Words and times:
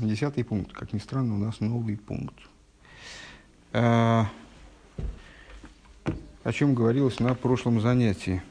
Десятый 0.00 0.44
пункт. 0.44 0.72
Как 0.72 0.92
ни 0.92 0.98
странно, 0.98 1.34
у 1.34 1.38
нас 1.38 1.60
новый 1.60 1.96
пункт. 1.96 2.34
А, 3.72 4.26
о 6.44 6.52
чем 6.52 6.74
говорилось 6.74 7.18
на 7.18 7.34
прошлом 7.34 7.80
занятии. 7.80 8.42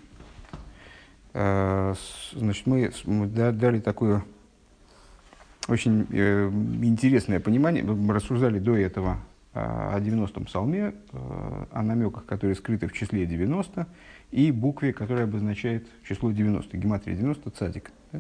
А, 1.34 1.94
значит, 2.34 2.66
мы, 2.66 2.92
мы 3.06 3.28
дали 3.28 3.80
такое 3.80 4.24
очень 5.68 6.08
э, 6.10 6.50
интересное 6.82 7.40
понимание. 7.40 7.84
Мы 7.84 8.14
рассуждали 8.14 8.60
до 8.60 8.76
этого 8.76 9.18
о 9.54 10.00
90-м 10.00 10.46
псалме, 10.46 10.94
э, 11.12 11.66
о 11.72 11.82
намеках, 11.84 12.26
которые 12.26 12.56
скрыты 12.56 12.88
в 12.88 12.94
числе 12.94 13.26
90, 13.26 13.88
и 14.36 14.52
букве, 14.52 14.92
которая 14.92 15.24
обозначает 15.24 15.88
число 16.06 16.30
90, 16.30 16.76
гематрия 16.76 17.16
90, 17.16 17.50
цадик. 17.52 17.92
Да? 18.12 18.20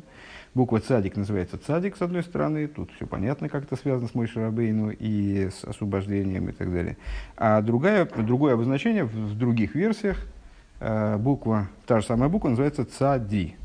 Буква 0.54 0.80
цадик 0.80 1.18
называется 1.18 1.58
цадик, 1.58 1.98
с 1.98 2.02
одной 2.02 2.24
стороны, 2.24 2.68
тут 2.70 2.90
все 2.96 3.06
понятно, 3.06 3.50
как 3.50 3.66
это 3.66 3.76
связано 3.76 4.08
с 4.08 4.16
Мойшей 4.16 4.44
Рабейну 4.44 4.92
и 4.92 5.50
с 5.50 5.66
освобождением 5.66 6.48
и 6.48 6.54
так 6.54 6.72
далее. 6.72 6.96
А 7.36 7.62
другая, 7.62 8.06
другое 8.06 8.54
обозначение 8.54 9.04
в 9.04 9.38
других 9.38 9.76
версиях, 9.76 10.26
э, 10.80 11.18
буква, 11.18 11.68
та 11.86 12.00
же 12.00 12.06
самая 12.06 12.30
буква 12.30 12.48
называется 12.48 12.86
цади. 12.86 13.56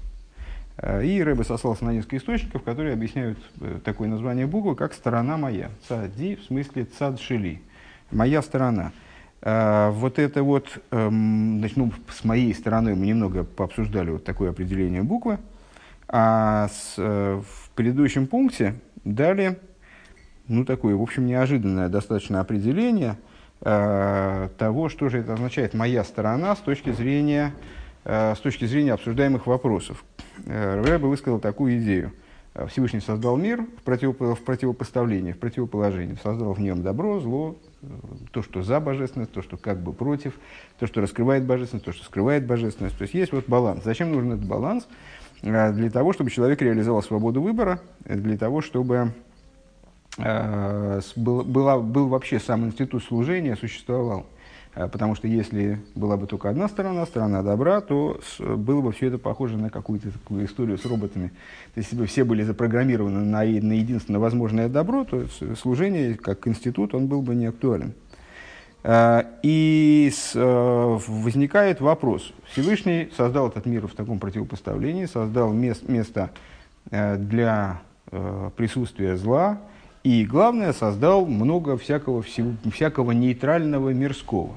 Э, 0.76 1.04
и 1.04 1.22
Рэбе 1.22 1.44
сослался 1.44 1.84
на 1.84 1.92
несколько 1.92 2.16
источников, 2.16 2.64
которые 2.64 2.94
объясняют 2.94 3.38
э, 3.60 3.78
такое 3.84 4.08
название 4.08 4.48
буквы, 4.48 4.74
как 4.74 4.92
«сторона 4.94 5.36
моя». 5.36 5.70
Цади 5.86 6.34
в 6.34 6.42
смысле 6.42 6.86
цадшили, 6.86 7.62
моя 8.10 8.42
сторона. 8.42 8.90
Вот 9.42 10.18
это 10.18 10.42
вот, 10.42 10.82
эм, 10.90 11.60
значит, 11.60 11.76
ну, 11.78 11.92
с 12.10 12.24
моей 12.24 12.54
стороны 12.54 12.94
мы 12.94 13.06
немного 13.06 13.42
пообсуждали 13.44 14.10
вот 14.10 14.24
такое 14.24 14.50
определение 14.50 15.02
буквы– 15.02 15.38
а 16.12 16.68
с, 16.68 16.94
э, 16.98 17.40
в 17.40 17.70
предыдущем 17.76 18.26
пункте 18.26 18.74
дали 19.04 19.60
ну, 20.48 20.64
такое, 20.64 20.96
в 20.96 21.02
общем, 21.02 21.24
неожиданное 21.24 21.88
достаточно 21.88 22.40
определение 22.40 23.16
э, 23.60 24.48
того, 24.58 24.88
что 24.88 25.08
же 25.08 25.18
это 25.18 25.34
означает 25.34 25.72
«моя 25.72 26.02
сторона» 26.02 26.56
с 26.56 26.58
точки 26.58 26.90
зрения, 26.90 27.54
э, 28.04 28.34
с 28.34 28.40
точки 28.40 28.64
зрения 28.64 28.92
обсуждаемых 28.94 29.46
вопросов. 29.46 30.04
Рэбе 30.46 31.06
высказал 31.06 31.38
такую 31.38 31.78
идею. 31.78 32.12
Всевышний 32.66 32.98
создал 32.98 33.36
мир 33.36 33.64
в, 33.78 33.82
противоп... 33.82 34.20
в 34.20 34.42
противопоставлении, 34.44 35.30
в 35.30 35.38
противоположении. 35.38 36.18
Создал 36.20 36.54
в 36.54 36.60
нем 36.60 36.82
добро, 36.82 37.20
зло, 37.20 37.56
то, 38.32 38.42
что 38.42 38.62
за 38.62 38.80
божественность, 38.80 39.32
то, 39.32 39.42
что 39.42 39.56
как 39.56 39.82
бы 39.82 39.92
против, 39.92 40.34
то, 40.78 40.86
что 40.86 41.00
раскрывает 41.00 41.44
божественность, 41.44 41.84
то, 41.84 41.92
что 41.92 42.04
скрывает 42.04 42.46
божественность. 42.46 42.96
То 42.98 43.02
есть 43.02 43.14
есть 43.14 43.32
вот 43.32 43.48
баланс. 43.48 43.84
Зачем 43.84 44.12
нужен 44.12 44.32
этот 44.32 44.46
баланс? 44.46 44.86
Э, 45.42 45.72
для 45.72 45.90
того, 45.90 46.12
чтобы 46.12 46.30
человек 46.30 46.60
реализовал 46.60 47.02
свободу 47.02 47.40
выбора, 47.40 47.80
э, 48.04 48.16
для 48.16 48.36
того, 48.36 48.60
чтобы 48.60 49.12
э, 50.18 51.00
была, 51.16 51.78
был 51.78 52.08
вообще 52.08 52.38
сам 52.38 52.66
институт 52.66 53.02
служения 53.02 53.56
существовал. 53.56 54.26
Потому 54.74 55.16
что 55.16 55.26
если 55.26 55.80
была 55.96 56.16
бы 56.16 56.26
только 56.28 56.48
одна 56.48 56.68
сторона, 56.68 57.04
сторона 57.04 57.42
добра, 57.42 57.80
то 57.80 58.20
было 58.38 58.80
бы 58.80 58.92
все 58.92 59.08
это 59.08 59.18
похоже 59.18 59.56
на 59.56 59.68
какую-то 59.68 60.12
такую 60.12 60.46
историю 60.46 60.78
с 60.78 60.84
роботами. 60.84 61.28
То 61.74 61.78
есть, 61.80 61.90
если 61.90 61.96
бы 61.96 62.06
все 62.06 62.22
были 62.22 62.44
запрограммированы 62.44 63.20
на, 63.20 63.38
на 63.42 63.72
единственное 63.72 64.20
возможное 64.20 64.68
добро, 64.68 65.04
то 65.04 65.26
служение 65.56 66.14
как 66.14 66.46
институт, 66.46 66.94
он 66.94 67.08
был 67.08 67.20
бы 67.20 67.34
не 67.34 67.46
актуален. 67.46 67.94
Э, 68.82 69.24
и 69.42 70.10
э, 70.34 70.98
возникает 71.08 71.80
вопрос. 71.80 72.32
Всевышний 72.50 73.10
создал 73.16 73.48
этот 73.48 73.66
мир 73.66 73.86
в 73.86 73.94
таком 73.94 74.18
противопоставлении, 74.18 75.06
создал 75.06 75.52
место 75.52 76.30
э, 76.90 77.16
для 77.16 77.82
присутствия 78.56 79.16
зла, 79.16 79.60
и, 80.02 80.24
главное, 80.24 80.72
создал 80.72 81.26
много 81.26 81.76
всякого, 81.76 82.22
всего, 82.22 82.52
всякого 82.72 83.12
нейтрального 83.12 83.90
мирского. 83.90 84.56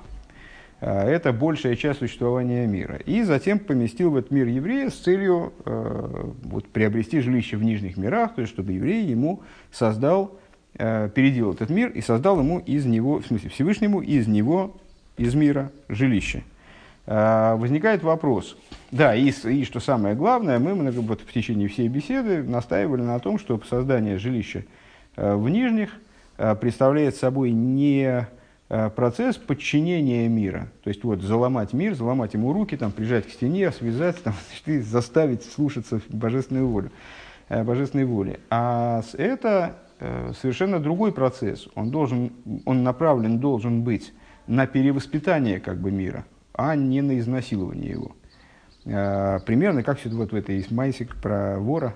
Это 0.79 1.31
большая 1.31 1.77
часть 1.77 1.99
существования 1.99 2.67
мира. 2.67 2.97
И 3.05 3.23
затем 3.23 3.59
поместил 3.59 4.11
в 4.11 4.17
этот 4.17 4.31
мир 4.31 4.47
еврея 4.47 4.89
с 4.89 4.95
целью 4.95 5.53
вот, 5.63 6.67
приобрести 6.67 7.21
жилище 7.21 7.55
в 7.55 7.63
нижних 7.63 7.95
мирах, 7.95 8.35
то 8.35 8.41
есть 8.41 8.53
чтобы 8.53 8.73
еврей 8.73 9.05
ему 9.05 9.43
создал 9.71 10.37
э, 10.77 11.09
переделал 11.13 11.53
этот 11.53 11.69
мир 11.69 11.89
и 11.89 12.01
создал 12.01 12.39
ему 12.39 12.59
из 12.59 12.85
него, 12.85 13.19
в 13.19 13.25
смысле 13.25 13.49
Всевышнему, 13.49 14.01
из 14.01 14.27
него, 14.27 14.75
из 15.17 15.35
мира 15.35 15.71
жилище. 15.87 16.43
Э, 17.05 17.55
возникает 17.55 18.03
вопрос. 18.03 18.57
Да, 18.91 19.15
и, 19.15 19.29
и 19.29 19.63
что 19.63 19.79
самое 19.79 20.15
главное, 20.15 20.59
мы 20.59 20.75
много, 20.75 20.99
вот, 20.99 21.21
в 21.21 21.31
течение 21.31 21.67
всей 21.67 21.87
беседы 21.87 22.43
настаивали 22.43 23.01
на 23.01 23.19
том, 23.19 23.39
что 23.39 23.61
создание 23.69 24.17
жилища 24.17 24.59
э, 24.59 24.63
в 25.15 25.49
нижних 25.49 25.89
э, 26.37 26.55
представляет 26.55 27.15
собой 27.15 27.51
не 27.51 28.27
э, 28.69 28.89
процесс 28.89 29.37
подчинения 29.37 30.27
мира. 30.27 30.69
То 30.83 30.89
есть 30.89 31.03
вот 31.03 31.21
заломать 31.21 31.73
мир, 31.73 31.95
заломать 31.95 32.33
ему 32.33 32.53
руки, 32.53 32.77
там, 32.77 32.91
прижать 32.91 33.27
к 33.27 33.31
стене, 33.31 33.71
связать, 33.71 34.21
там, 34.23 34.33
заставить 34.65 35.43
слушаться 35.43 36.01
божественную 36.09 36.67
волю, 36.67 36.91
э, 37.49 37.63
божественной 37.63 38.05
воли. 38.05 38.39
А 38.49 39.01
это 39.13 39.75
Э, 40.05 40.33
совершенно 40.37 40.81
другой 40.81 41.13
процесс. 41.13 41.69
Он, 41.75 41.89
должен, 41.89 42.33
он 42.65 42.83
направлен 42.83 43.39
должен 43.39 43.83
быть 43.83 44.11
на 44.47 44.67
перевоспитание 44.67 45.61
как 45.61 45.79
бы, 45.79 45.91
мира, 45.91 46.25
а 46.53 46.75
не 46.75 47.01
на 47.01 47.17
изнасилование 47.19 47.91
его. 47.91 48.11
Э, 48.83 49.39
примерно 49.45 49.81
как 49.81 50.03
вот 50.03 50.33
в 50.33 50.35
этой 50.35 50.65
майсик 50.71 51.15
про 51.21 51.57
вора, 51.57 51.95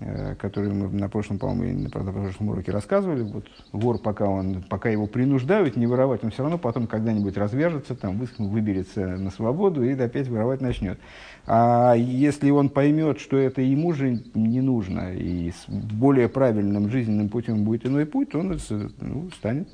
Э, 0.00 0.34
который 0.34 0.72
мы 0.72 0.88
на 0.88 1.08
прошлом, 1.08 1.38
по-моему, 1.38 1.82
на 1.82 1.88
прошлом 2.12 2.48
уроке 2.48 2.72
рассказывали. 2.72 3.22
Вот 3.22 3.46
вор, 3.70 3.98
пока, 3.98 4.26
он, 4.26 4.64
пока 4.68 4.88
его 4.88 5.06
принуждают 5.06 5.76
не 5.76 5.86
воровать, 5.86 6.24
он 6.24 6.32
все 6.32 6.42
равно 6.42 6.58
потом 6.58 6.88
когда-нибудь 6.88 7.36
развяжется, 7.36 7.94
там, 7.94 8.20
выберется 8.38 9.06
на 9.06 9.30
свободу 9.30 9.84
и 9.84 9.92
опять 9.92 10.26
воровать 10.26 10.60
начнет. 10.60 10.98
А 11.46 11.94
если 11.94 12.50
он 12.50 12.70
поймет, 12.70 13.20
что 13.20 13.36
это 13.36 13.62
ему 13.62 13.92
же 13.92 14.20
не 14.34 14.60
нужно, 14.60 15.14
и 15.14 15.52
с 15.52 15.68
более 15.68 16.28
правильным 16.28 16.90
жизненным 16.90 17.28
путем 17.28 17.62
будет 17.62 17.86
иной 17.86 18.04
путь, 18.04 18.34
он 18.34 18.58
ну, 19.00 19.30
станет, 19.30 19.68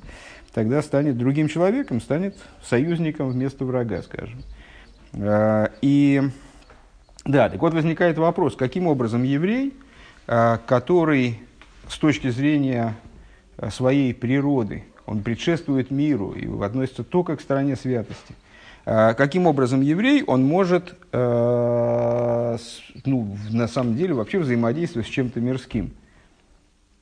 тогда 0.53 0.83
станет 0.83 1.17
другим 1.17 1.47
человеком, 1.47 1.99
станет 1.99 2.37
союзником 2.63 3.31
вместо 3.31 3.65
врага, 3.65 4.03
скажем. 4.03 4.43
А, 5.13 5.71
и 5.81 6.21
да, 7.25 7.49
так 7.49 7.59
вот 7.59 7.73
возникает 7.73 8.19
вопрос, 8.19 8.55
каким 8.55 8.85
образом 8.85 9.23
еврей– 9.23 9.73
который 10.65 11.39
с 11.89 11.97
точки 11.97 12.29
зрения 12.29 12.95
э, 13.57 13.69
своей 13.69 14.13
природы, 14.13 14.85
он 15.05 15.23
предшествует 15.23 15.91
миру 15.91 16.31
и 16.31 16.47
относится 16.63 17.03
только 17.03 17.35
к 17.35 17.41
стороне 17.41 17.75
святости. 17.75 18.33
Э, 18.85 19.13
каким 19.13 19.45
образом 19.45 19.81
еврей, 19.81 20.23
он 20.23 20.45
может, 20.45 20.95
ну, 21.11 21.77
на 23.49 23.67
самом 23.67 23.95
деле, 23.95 24.13
вообще 24.13 24.39
взаимодействовать 24.39 25.07
с 25.07 25.11
чем-то 25.11 25.41
мирским. 25.41 25.91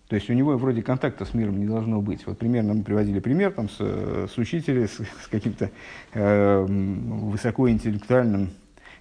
То 0.10 0.16
есть 0.16 0.28
у 0.32 0.34
него 0.34 0.58
вроде 0.58 0.82
контакта 0.82 1.24
с 1.24 1.36
миром 1.36 1.60
не 1.60 1.68
должно 1.68 2.02
быть. 2.02 2.26
Вот 2.26 2.40
примерно 2.40 2.74
мы 2.74 2.84
приводили 2.84 3.20
пример 3.20 3.52
там, 3.52 3.70
с, 3.70 3.78
с 3.78 4.38
учителем, 4.40 4.88
с, 4.88 4.98
с 4.98 5.28
каким-то 5.30 5.70
э, 6.14 6.66
высокоинтеллектуальным 6.68 8.50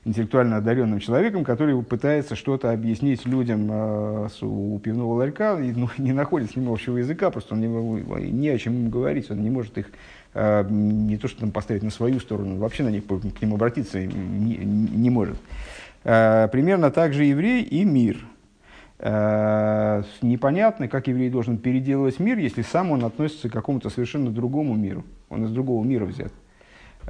интеллектуально 0.04 0.56
одаренным 0.56 1.00
человеком, 1.00 1.44
который 1.44 1.80
пытается 1.82 2.36
что-то 2.36 2.70
объяснить 2.70 3.26
людям 3.26 3.68
э, 3.70 4.28
у 4.42 4.78
пивного 4.78 5.14
ларька 5.14 5.58
и 5.60 5.72
ну, 5.72 5.88
не 5.98 6.12
находит 6.12 6.52
с 6.52 6.56
ним 6.56 6.70
общего 6.70 6.98
языка, 6.98 7.30
просто 7.30 7.54
он 7.54 7.60
не, 7.60 8.30
не 8.30 8.48
о 8.48 8.58
чем 8.58 8.74
им 8.74 8.90
говорить, 8.90 9.30
он 9.30 9.42
не 9.42 9.50
может 9.50 9.76
их 9.78 9.90
э, 10.34 10.64
не 10.68 11.16
то 11.16 11.28
что 11.28 11.40
там 11.40 11.50
поставить 11.50 11.82
на 11.82 11.90
свою 11.90 12.20
сторону, 12.20 12.56
вообще 12.56 12.82
на 12.82 12.90
них 12.90 13.04
к 13.06 13.42
ним 13.42 13.54
обратиться 13.54 14.04
не, 14.04 14.56
не 14.56 15.10
может. 15.10 15.36
Э, 16.04 16.48
примерно 16.50 16.90
так 16.90 17.12
же 17.12 17.24
еврей 17.24 17.62
и 17.62 17.84
мир. 17.84 18.18
Э, 19.00 20.02
непонятно, 20.22 20.88
как 20.88 21.06
еврей 21.06 21.30
должен 21.30 21.58
переделывать 21.58 22.18
мир, 22.18 22.38
если 22.38 22.62
сам 22.62 22.90
он 22.90 23.04
относится 23.04 23.48
к 23.48 23.52
какому-то 23.52 23.90
совершенно 23.90 24.30
другому 24.30 24.74
миру, 24.74 25.04
он 25.28 25.44
из 25.44 25.50
другого 25.50 25.84
мира 25.84 26.04
взят. 26.04 26.32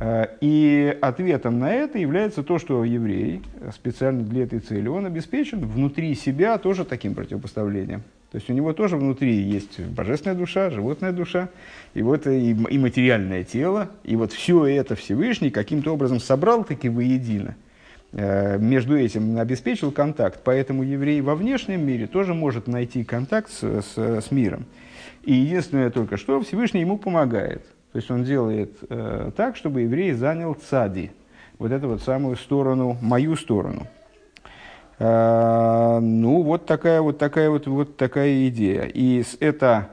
Э, 0.00 0.26
и 0.40 0.96
ответом 1.00 1.58
на 1.58 1.72
это 1.72 1.98
является 1.98 2.44
то, 2.44 2.58
что 2.58 2.84
еврей 2.84 3.42
специально 3.74 4.22
для 4.22 4.44
этой 4.44 4.60
цели, 4.60 4.86
он 4.86 5.06
обеспечен 5.06 5.66
внутри 5.66 6.14
себя 6.14 6.56
тоже 6.58 6.84
таким 6.84 7.14
противопоставлением. 7.14 8.02
То 8.30 8.36
есть 8.36 8.48
у 8.48 8.52
него 8.52 8.72
тоже 8.72 8.96
внутри 8.96 9.34
есть 9.34 9.80
божественная 9.80 10.36
душа, 10.36 10.70
животная 10.70 11.12
душа, 11.12 11.48
и 11.94 12.02
вот 12.02 12.26
и, 12.26 12.50
и 12.50 12.78
материальное 12.78 13.42
тело, 13.42 13.88
и 14.04 14.14
вот 14.16 14.32
все 14.32 14.66
это 14.66 14.94
Всевышний 14.94 15.50
каким-то 15.50 15.92
образом 15.94 16.20
собрал 16.20 16.62
таки 16.62 16.88
воедино. 16.88 17.56
Э, 18.12 18.56
между 18.56 18.96
этим 18.96 19.36
обеспечил 19.38 19.90
контакт, 19.90 20.42
поэтому 20.44 20.84
еврей 20.84 21.22
во 21.22 21.34
внешнем 21.34 21.84
мире 21.84 22.06
тоже 22.06 22.34
может 22.34 22.68
найти 22.68 23.02
контакт 23.02 23.50
с, 23.50 23.82
с, 23.82 23.96
с 23.96 24.30
миром. 24.30 24.66
И 25.24 25.34
единственное 25.34 25.90
только 25.90 26.16
что 26.16 26.40
Всевышний 26.40 26.82
ему 26.82 26.98
помогает– 26.98 27.64
то 27.98 28.00
есть 28.00 28.12
он 28.12 28.22
делает 28.22 28.76
э, 28.90 29.32
так, 29.34 29.56
чтобы 29.56 29.80
еврей 29.80 30.12
занял 30.12 30.54
цади, 30.54 31.10
вот 31.58 31.72
эту 31.72 31.88
вот 31.88 32.00
самую 32.00 32.36
сторону, 32.36 32.96
мою 33.02 33.34
сторону. 33.34 33.88
А, 35.00 35.98
ну, 35.98 36.42
вот 36.42 36.64
такая 36.64 37.02
вот 37.02 37.18
такая 37.18 37.50
вот, 37.50 37.66
вот 37.66 37.96
такая 37.96 38.46
идея. 38.46 38.82
И 38.84 39.24
это, 39.40 39.88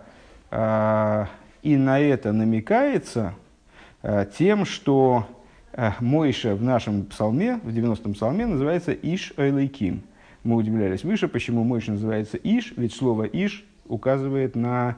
а, 0.52 1.30
и 1.64 1.78
на 1.78 2.00
это 2.00 2.32
намекается 2.32 3.34
а, 4.04 4.26
тем, 4.26 4.66
что 4.66 5.26
Мойша 6.00 6.54
в 6.54 6.62
нашем 6.62 7.06
псалме, 7.06 7.60
в 7.64 7.70
90-м 7.70 8.14
псалме, 8.14 8.46
называется 8.46 8.94
Иш 8.94 9.34
Айлайким. 9.36 10.04
Мы 10.44 10.58
удивлялись 10.58 11.04
выше, 11.04 11.28
почему 11.28 11.64
Мойша 11.64 11.94
называется 11.94 12.38
Иш, 12.38 12.72
ведь 12.78 12.94
слово 12.94 13.24
Иш 13.24 13.66
указывает 13.88 14.56
на 14.56 14.98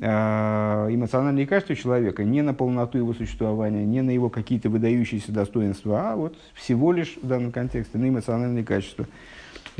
эмоциональные 0.00 1.46
качества 1.46 1.74
человека, 1.74 2.22
не 2.24 2.42
на 2.42 2.54
полноту 2.54 2.98
его 2.98 3.14
существования, 3.14 3.84
не 3.84 4.00
на 4.00 4.10
его 4.10 4.30
какие-то 4.30 4.70
выдающиеся 4.70 5.32
достоинства, 5.32 6.12
а 6.12 6.16
вот 6.16 6.36
всего 6.54 6.92
лишь 6.92 7.18
в 7.20 7.26
данном 7.26 7.50
контексте 7.50 7.98
на 7.98 8.08
эмоциональные 8.08 8.64
качества. 8.64 9.06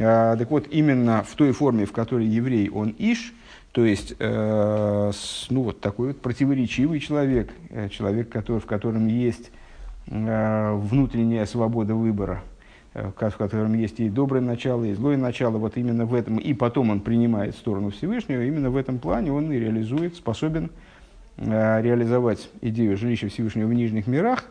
А, 0.00 0.36
так 0.36 0.50
вот, 0.50 0.66
именно 0.70 1.24
в 1.24 1.34
той 1.34 1.52
форме, 1.52 1.84
в 1.84 1.92
которой 1.92 2.26
еврей, 2.26 2.68
он 2.70 2.94
иш, 2.98 3.32
то 3.72 3.84
есть, 3.84 4.14
э, 4.18 5.12
ну, 5.50 5.62
вот 5.62 5.80
такой 5.80 6.08
вот 6.08 6.20
противоречивый 6.20 7.00
человек, 7.00 7.50
э, 7.70 7.88
человек, 7.88 8.28
который, 8.28 8.60
в 8.60 8.66
котором 8.66 9.08
есть 9.08 9.50
э, 10.06 10.72
внутренняя 10.74 11.46
свобода 11.46 11.94
выбора, 11.94 12.42
в 13.02 13.36
котором 13.36 13.74
есть 13.74 14.00
и 14.00 14.08
доброе 14.08 14.40
начало, 14.40 14.84
и 14.84 14.94
злое 14.94 15.16
начало, 15.16 15.58
вот 15.58 15.76
именно 15.76 16.06
в 16.06 16.14
этом, 16.14 16.38
и 16.38 16.54
потом 16.54 16.90
он 16.90 17.00
принимает 17.00 17.54
сторону 17.54 17.90
Всевышнего, 17.90 18.42
именно 18.42 18.70
в 18.70 18.76
этом 18.76 18.98
плане 18.98 19.32
он 19.32 19.52
и 19.52 19.58
реализует, 19.58 20.16
способен 20.16 20.70
реализовать 21.36 22.50
идею 22.60 22.96
жилища 22.96 23.28
Всевышнего 23.28 23.68
в 23.68 23.74
нижних 23.74 24.06
мирах, 24.08 24.44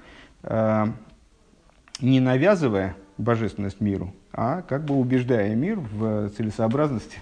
не 2.02 2.20
навязывая 2.20 2.96
божественность 3.18 3.82
миру, 3.82 4.14
а 4.32 4.62
как 4.62 4.86
бы 4.86 4.96
убеждая 4.96 5.56
мир 5.56 5.80
в 5.80 6.30
целесообразности 6.30 7.20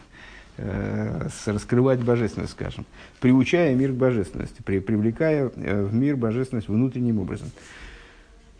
э, 0.57 1.27
раскрывать 1.45 2.03
божественность, 2.03 2.51
скажем, 2.51 2.85
приучая 3.21 3.73
мир 3.75 3.91
к 3.91 3.95
божественности, 3.95 4.61
при, 4.61 4.79
привлекая 4.79 5.49
э, 5.55 5.83
в 5.83 5.93
мир 5.93 6.17
божественность 6.17 6.67
внутренним 6.67 7.19
образом. 7.19 7.49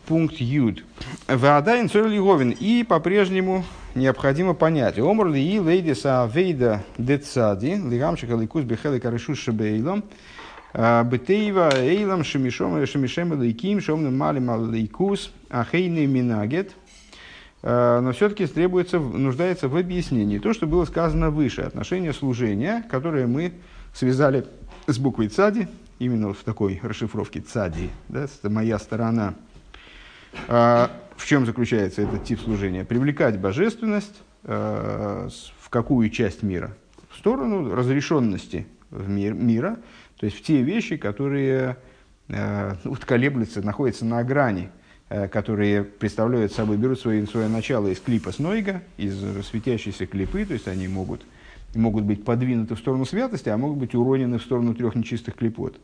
Пункт 0.08 0.36
Юд. 0.38 0.84
Ваадайн 1.28 1.88
Говин. 1.88 2.52
И 2.52 2.84
по-прежнему 2.84 3.64
необходимо 3.96 4.54
понять. 4.54 5.00
Омр 5.00 5.30
ли 5.30 5.42
и 5.42 5.60
лейдиса 5.60 6.30
вейда 6.34 6.84
децади, 6.98 7.76
лигамчика 7.76 8.36
ликус 8.36 8.64
бехели 8.64 9.00
карышу 9.00 9.36
шебейлом, 9.36 10.04
э, 10.74 11.04
бетейва 11.04 11.72
эйлам 11.76 12.24
шемишом 12.24 12.86
шемишем 12.86 13.42
лейким 13.42 13.82
шомным 13.82 14.18
малим 14.18 14.72
лейкус, 14.72 15.32
ахейный 15.50 16.06
минагет– 16.06 16.72
Э, 17.68 18.00
но 18.00 18.12
все-таки 18.12 18.46
требуется, 18.46 19.00
нуждается 19.00 19.68
в 19.68 19.76
объяснении. 19.76 20.38
То, 20.38 20.54
что 20.54 20.68
было 20.68 20.86
сказано 20.86 21.32
выше, 21.32 21.64
отношение 21.64 22.14
служения, 22.14 22.86
которое 22.92 23.26
мы 23.26 23.54
связали 23.92 24.46
с 24.86 25.00
буквой 25.00 25.30
«цади», 25.30 25.68
именно 25.98 26.32
в 26.32 26.44
такой 26.44 26.80
расшифровке 26.84 27.42
«цади», 27.42 27.90
да, 28.08 28.28
моя 28.44 28.78
сторона. 28.78 29.34
А, 30.48 30.92
в 31.16 31.26
чем 31.26 31.46
заключается 31.46 32.02
этот 32.02 32.24
тип 32.24 32.40
служения? 32.40 32.84
Привлекать 32.84 33.40
божественность 33.40 34.22
э, 34.44 35.30
в 35.60 35.70
какую 35.70 36.10
часть 36.10 36.44
мира? 36.44 36.76
В 37.10 37.18
сторону 37.18 37.74
разрешенности 37.74 38.68
в 38.90 39.10
мир, 39.10 39.34
мира, 39.34 39.78
то 40.18 40.26
есть 40.26 40.38
в 40.38 40.44
те 40.44 40.62
вещи, 40.62 40.98
которые 40.98 41.78
э, 42.28 42.74
вот, 42.84 43.06
колеблются, 43.06 43.62
находятся 43.62 44.06
на 44.06 44.24
грани– 44.24 44.70
которые 45.32 45.84
представляют 45.84 46.52
собой, 46.52 46.78
берут 46.78 47.00
свое, 47.00 47.28
свое 47.28 47.48
начало 47.48 47.88
из 47.90 48.00
клипа 48.00 48.32
Снойга, 48.32 48.82
из 48.98 49.16
светящейся 49.46 50.08
клипы, 50.08 50.46
то 50.46 50.54
есть 50.54 50.68
они 50.68 50.88
могут, 50.88 51.22
могут 51.76 52.04
быть 52.06 52.26
подвинуты 52.26 52.76
в 52.76 52.80
сторону 52.80 53.06
святости, 53.06 53.50
а 53.50 53.58
могут 53.58 53.78
быть 53.78 53.94
уронены 53.94 54.40
в 54.40 54.42
сторону 54.42 54.74
трех 54.74 54.96
нечистых 54.96 55.36
клипот. 55.36 55.80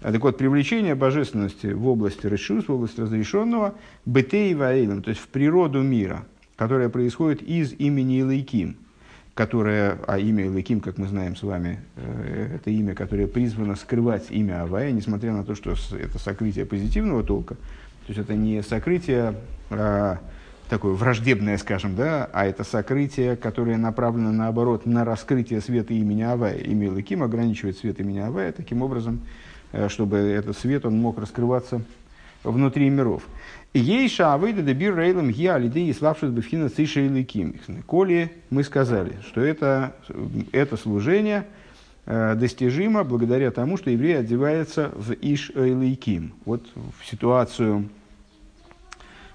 А 0.00 0.12
так 0.12 0.22
вот, 0.22 0.36
привлечение 0.36 0.94
божественности 0.94 1.68
в 1.68 1.86
области 1.86 2.26
решус, 2.26 2.68
в 2.68 2.72
области 2.72 3.00
разрешенного, 3.00 3.74
бетей 4.04 4.54
ваилем, 4.54 5.02
то 5.02 5.10
есть 5.10 5.20
в 5.20 5.28
природу 5.28 5.82
мира, 5.82 6.24
которая 6.56 6.88
происходит 6.88 7.42
из 7.42 7.72
имени 7.72 8.20
Илайким, 8.20 8.76
которое, 9.34 9.98
а 10.06 10.18
имя 10.18 10.46
Илайким, 10.46 10.80
как 10.80 10.98
мы 10.98 11.06
знаем 11.06 11.34
с 11.36 11.42
вами, 11.42 11.80
э, 11.96 12.56
это 12.56 12.70
имя, 12.70 12.94
которое 12.94 13.26
призвано 13.26 13.74
скрывать 13.74 14.30
имя 14.30 14.62
Авая, 14.62 14.92
несмотря 14.92 15.32
на 15.32 15.44
то, 15.44 15.54
что 15.54 15.74
это 15.96 16.18
сокрытие 16.18 16.66
позитивного 16.66 17.22
толка, 17.22 17.54
то 17.54 18.12
есть 18.12 18.20
это 18.20 18.34
не 18.34 18.62
сокрытие 18.62 19.34
а, 19.70 20.20
такое 20.68 20.92
враждебное, 20.94 21.58
скажем, 21.58 21.96
да, 21.96 22.28
а 22.32 22.46
это 22.46 22.64
сокрытие, 22.64 23.36
которое 23.36 23.76
направлено 23.76 24.32
наоборот 24.32 24.86
на 24.86 25.04
раскрытие 25.04 25.60
света 25.60 25.92
имени 25.92 26.22
Авая. 26.22 26.58
Имя 26.58 26.92
Лаким 26.92 27.22
ограничивает 27.22 27.78
свет 27.78 28.00
имени 28.00 28.18
Авая 28.18 28.52
таким 28.52 28.82
образом, 28.82 29.20
чтобы 29.88 30.18
этот 30.18 30.56
свет 30.58 30.86
он 30.86 30.98
мог 30.98 31.18
раскрываться 31.18 31.82
внутри 32.44 32.88
миров. 32.90 33.22
Ей 33.74 34.08
шавыда 34.08 34.62
дебир 34.62 34.96
рейлом 34.96 35.28
я 35.28 35.58
лидей 35.58 35.92
славшись 35.92 36.30
бифхина 36.30 36.68
циша 36.68 37.00
и 37.00 37.08
ликим. 37.08 37.56
Коли 37.86 38.32
мы 38.50 38.64
сказали, 38.64 39.16
что 39.26 39.40
это, 39.40 39.94
это 40.52 40.76
служение– 40.76 41.46
Э, 42.06 42.36
достижимо 42.36 43.02
благодаря 43.02 43.50
тому, 43.50 43.76
что 43.76 43.90
еврей 43.90 44.18
одевается 44.18 44.92
в 44.94 45.12
Иш 45.12 45.50
Эйлейким. 45.56 46.34
Вот 46.44 46.64
в 46.74 47.04
ситуацию 47.04 47.88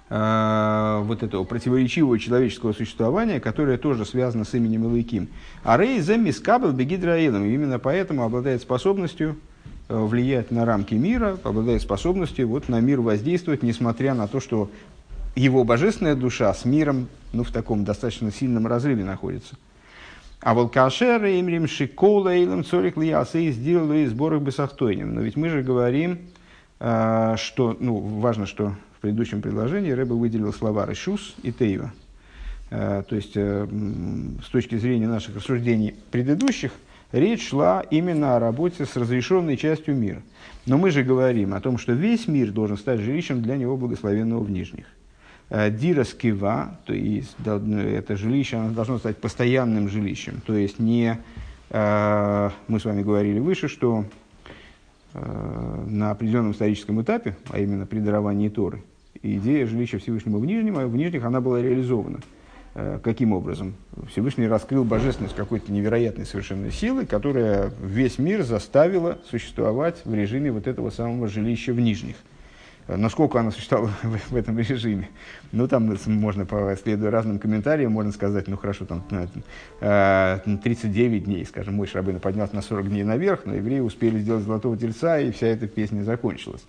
э, 0.09 1.01
вот 1.03 1.21
этого 1.21 1.43
противоречивого 1.43 2.17
человеческого 2.17 2.71
существования, 2.71 3.41
которое 3.41 3.77
тоже 3.77 4.05
связано 4.05 4.45
с 4.45 4.53
именем 4.53 4.89
Элейким. 4.89 5.27
А 5.65 5.77
Рей 5.77 5.99
Мискабел 6.17 6.71
Бегидраилом. 6.71 7.43
Именно 7.43 7.77
поэтому 7.77 8.23
обладает 8.23 8.61
способностью 8.61 9.31
э, 9.31 9.50
влиять 9.91 10.51
на 10.51 10.65
рамки 10.65 10.93
мира, 10.95 11.37
обладает 11.43 11.81
способностью 11.81 12.47
вот, 12.47 12.69
на 12.69 12.79
мир 12.79 13.01
воздействовать, 13.01 13.63
несмотря 13.63 14.13
на 14.13 14.27
то, 14.27 14.39
что 14.39 14.69
его 15.35 15.63
божественная 15.63 16.15
душа 16.15 16.53
с 16.53 16.65
миром 16.65 17.07
ну, 17.33 17.43
в 17.43 17.51
таком 17.51 17.83
достаточно 17.83 18.31
сильном 18.31 18.67
разрыве 18.67 19.03
находится. 19.03 19.55
А 20.41 20.53
волкашер 20.55 21.23
имрим 21.25 21.67
шикола 21.67 22.35
илам 22.35 22.63
цорик 22.65 22.97
лиясы 22.97 23.51
сделали 23.51 24.07
сборах 24.07 24.41
бесахтойним. 24.41 25.13
Но 25.13 25.21
ведь 25.21 25.35
мы 25.35 25.49
же 25.49 25.61
говорим, 25.61 26.19
а, 26.79 27.37
что, 27.37 27.77
ну, 27.79 27.97
важно, 27.97 28.47
что 28.47 28.75
в 28.97 29.01
предыдущем 29.01 29.41
предложении 29.41 29.91
Рэбе 29.91 30.13
выделил 30.13 30.51
слова 30.51 30.87
«решус» 30.87 31.35
и 31.43 31.51
«тейва». 31.51 31.93
А, 32.71 33.03
то 33.03 33.15
есть, 33.15 33.33
э, 33.35 33.67
с 34.43 34.49
точки 34.49 34.77
зрения 34.77 35.07
наших 35.07 35.35
рассуждений 35.35 35.95
предыдущих, 36.09 36.71
речь 37.11 37.49
шла 37.49 37.81
именно 37.89 38.35
о 38.35 38.39
работе 38.39 38.85
с 38.85 38.95
разрешенной 38.95 39.57
частью 39.57 39.95
мира. 39.95 40.21
Но 40.65 40.77
мы 40.77 40.91
же 40.91 41.03
говорим 41.03 41.53
о 41.53 41.61
том, 41.61 41.77
что 41.77 41.93
весь 41.93 42.27
мир 42.27 42.51
должен 42.51 42.77
стать 42.77 42.99
жилищем 42.99 43.41
для 43.41 43.57
него 43.57 43.77
благословенного 43.77 44.43
в 44.43 44.51
нижних. 44.51 44.85
Э, 45.49 45.69
Дира 45.69 46.03
скива, 46.03 46.77
то 46.85 46.93
есть 46.93 47.35
ну, 47.43 47.77
это 47.77 48.15
жилище, 48.15 48.57
оно 48.57 48.71
должно 48.71 48.99
стать 48.99 49.17
постоянным 49.17 49.89
жилищем. 49.89 50.41
То 50.45 50.55
есть 50.55 50.79
не, 50.79 51.17
э, 51.69 52.49
мы 52.67 52.79
с 52.79 52.85
вами 52.85 53.03
говорили 53.03 53.39
выше, 53.39 53.67
что 53.67 54.05
э, 55.13 55.83
на 55.87 56.11
определенном 56.11 56.51
историческом 56.51 57.01
этапе, 57.01 57.35
а 57.49 57.59
именно 57.59 57.85
при 57.85 57.99
даровании 57.99 58.49
Торы, 58.49 58.83
идея 59.21 59.67
жилища 59.67 59.99
Всевышнего 59.99 60.37
в 60.37 60.45
Нижнем, 60.45 60.77
а 60.77 60.87
в 60.87 60.95
Нижних 60.95 61.25
она 61.25 61.41
была 61.41 61.61
реализована. 61.61 62.19
Каким 62.73 63.33
образом? 63.33 63.75
Всевышний 64.09 64.47
раскрыл 64.47 64.85
божественность 64.85 65.35
какой-то 65.35 65.71
невероятной 65.71 66.25
совершенной 66.25 66.71
силы, 66.71 67.05
которая 67.05 67.71
весь 67.81 68.17
мир 68.17 68.43
заставила 68.43 69.19
существовать 69.29 70.01
в 70.05 70.13
режиме 70.13 70.51
вот 70.51 70.67
этого 70.67 70.89
самого 70.89 71.27
жилища 71.27 71.73
в 71.73 71.79
Нижних– 71.79 72.15
Насколько 72.87 73.39
она 73.39 73.51
существовала 73.51 73.91
в, 74.03 74.35
этом 74.35 74.57
режиме? 74.59 75.09
Ну, 75.51 75.67
там 75.67 75.95
можно, 76.07 76.47
следуя 76.81 77.11
разным 77.11 77.39
комментариям, 77.39 77.91
можно 77.91 78.11
сказать, 78.11 78.47
ну, 78.47 78.57
хорошо, 78.57 78.85
там 78.85 79.03
39 79.79 81.21
э, 81.21 81.25
дней, 81.25 81.45
скажем, 81.45 81.75
мой 81.75 81.87
Шрабына 81.87 82.19
поднялся 82.19 82.55
на 82.55 82.61
40 82.61 82.89
дней 82.89 83.03
наверх, 83.03 83.41
но 83.45 83.55
евреи 83.55 83.79
успели 83.79 84.19
сделать 84.19 84.43
золотого 84.43 84.77
тельца, 84.77 85.19
и 85.19 85.31
вся 85.31 85.47
эта 85.47 85.67
песня 85.67 86.03
закончилась. 86.03 86.63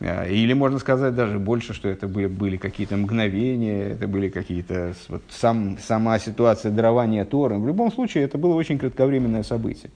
Э, 0.00 0.30
или 0.30 0.52
можно 0.54 0.78
сказать 0.78 1.14
даже 1.14 1.38
больше, 1.38 1.74
что 1.74 1.88
это 1.88 2.08
были, 2.08 2.26
были 2.26 2.56
какие-то 2.56 2.96
мгновения, 2.96 3.90
это 3.90 4.08
были 4.08 4.28
какие-то... 4.28 4.94
Вот 5.08 5.22
сам, 5.28 5.78
сама 5.78 6.18
ситуация 6.18 6.72
дарования 6.72 7.24
Торы. 7.24 7.58
В 7.58 7.66
любом 7.66 7.92
случае, 7.92 8.24
это 8.24 8.38
было 8.38 8.54
очень 8.54 8.78
кратковременное 8.78 9.42
событие. 9.42 9.90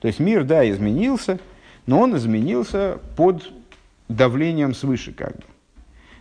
То 0.00 0.08
есть 0.08 0.20
мир, 0.20 0.44
да, 0.44 0.68
изменился, 0.68 1.38
но 1.86 2.00
он 2.00 2.16
изменился 2.16 2.98
под 3.16 3.50
давлением 4.08 4.74
свыше, 4.74 5.12
как 5.12 5.36
бы, 5.36 5.44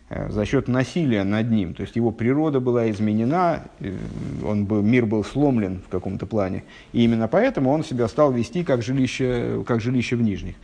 э, 0.10 0.30
за 0.30 0.46
счет 0.46 0.68
насилия 0.68 1.24
над 1.24 1.50
ним. 1.50 1.74
То 1.74 1.82
есть 1.82 1.96
его 1.96 2.12
природа 2.12 2.60
была 2.60 2.90
изменена, 2.92 3.64
он 4.46 4.66
был, 4.66 4.84
мир 4.84 5.06
был 5.08 5.24
сломлен 5.24 5.82
в 5.86 5.90
каком-то 5.90 6.28
плане. 6.28 6.64
И 6.94 7.04
именно 7.04 7.28
поэтому 7.28 7.72
он 7.72 7.84
себя 7.84 8.08
стал 8.08 8.32
вести 8.32 8.64
как 8.64 8.84
жилище, 8.84 9.64
как 9.66 9.82
жилище 9.82 10.16
в 10.16 10.22
нижних. 10.22 10.56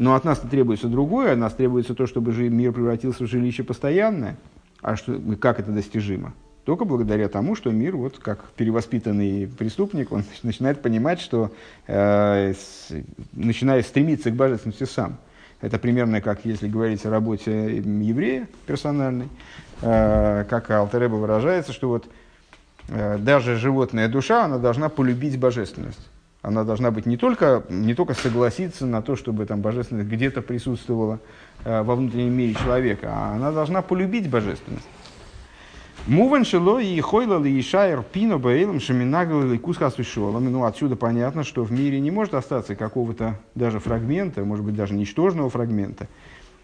Но 0.00 0.14
от 0.14 0.24
нас 0.24 0.38
требуется 0.38 0.88
другое, 0.88 1.34
от 1.34 1.38
нас 1.38 1.52
требуется 1.52 1.94
то, 1.94 2.06
чтобы 2.06 2.32
мир 2.32 2.72
превратился 2.72 3.24
в 3.24 3.26
жилище 3.26 3.64
постоянное. 3.64 4.38
А 4.80 4.96
что, 4.96 5.20
как 5.38 5.60
это 5.60 5.70
достижимо? 5.72 6.32
только 6.64 6.84
благодаря 6.84 7.28
тому, 7.28 7.56
что 7.56 7.70
мир, 7.70 7.96
вот 7.96 8.18
как 8.18 8.44
перевоспитанный 8.50 9.48
преступник, 9.48 10.12
он 10.12 10.24
начинает 10.42 10.80
понимать, 10.80 11.20
что 11.20 11.50
э, 11.86 12.54
с, 12.54 12.92
начинает 13.32 13.86
стремиться 13.86 14.30
к 14.30 14.34
божественности 14.34 14.84
сам. 14.84 15.18
Это 15.60 15.78
примерно 15.78 16.20
как 16.20 16.44
если 16.44 16.68
говорить 16.68 17.04
о 17.04 17.10
работе 17.10 17.78
еврея 17.78 18.48
персональной, 18.66 19.28
э, 19.82 20.44
как 20.48 20.70
Алтереба 20.70 21.16
выражается, 21.16 21.72
что 21.72 21.88
вот 21.88 22.08
э, 22.88 23.18
даже 23.18 23.56
животная 23.56 24.08
душа, 24.08 24.44
она 24.44 24.58
должна 24.58 24.88
полюбить 24.88 25.38
божественность. 25.40 26.08
Она 26.42 26.64
должна 26.64 26.90
быть 26.90 27.04
не 27.04 27.18
только, 27.18 27.64
не 27.68 27.94
только 27.94 28.14
согласиться 28.14 28.86
на 28.86 29.02
то, 29.02 29.14
чтобы 29.14 29.44
там 29.44 29.60
божественность 29.60 30.08
где-то 30.08 30.40
присутствовала 30.40 31.20
э, 31.64 31.82
во 31.82 31.94
внутреннем 31.94 32.32
мире 32.32 32.54
человека, 32.54 33.10
а 33.12 33.34
она 33.34 33.52
должна 33.52 33.82
полюбить 33.82 34.30
божественность. 34.30 34.88
Муван 36.06 36.46
шело 36.46 36.80
и 36.80 36.98
хойла 37.00 37.42
ли 37.42 37.60
ишайр 37.60 38.02
пино 38.02 38.38
бейлом 38.38 38.80
шаминагал 38.80 39.42
или 39.44 39.58
куска 39.58 39.92
Ну, 40.16 40.64
отсюда 40.64 40.96
понятно, 40.96 41.44
что 41.44 41.62
в 41.62 41.72
мире 41.72 42.00
не 42.00 42.10
может 42.10 42.32
остаться 42.32 42.74
какого-то 42.74 43.38
даже 43.54 43.80
фрагмента, 43.80 44.42
может 44.42 44.64
быть, 44.64 44.74
даже 44.74 44.94
ничтожного 44.94 45.50
фрагмента, 45.50 46.08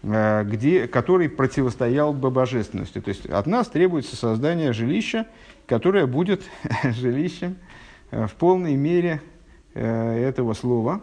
э, 0.01 0.43
где, 0.43 0.87
который 0.87 1.29
противостоял 1.29 2.13
бы 2.13 2.31
божественности. 2.31 2.99
То 2.99 3.09
есть 3.09 3.27
от 3.27 3.45
нас 3.45 3.67
требуется 3.67 4.15
создание 4.15 4.73
жилища, 4.73 5.27
которое 5.67 6.07
будет 6.07 6.41
жилищем 6.83 7.57
э, 8.09 8.25
в 8.25 8.33
полной 8.33 8.75
мере 8.75 9.21
этого 9.79 10.53
слова, 10.53 11.01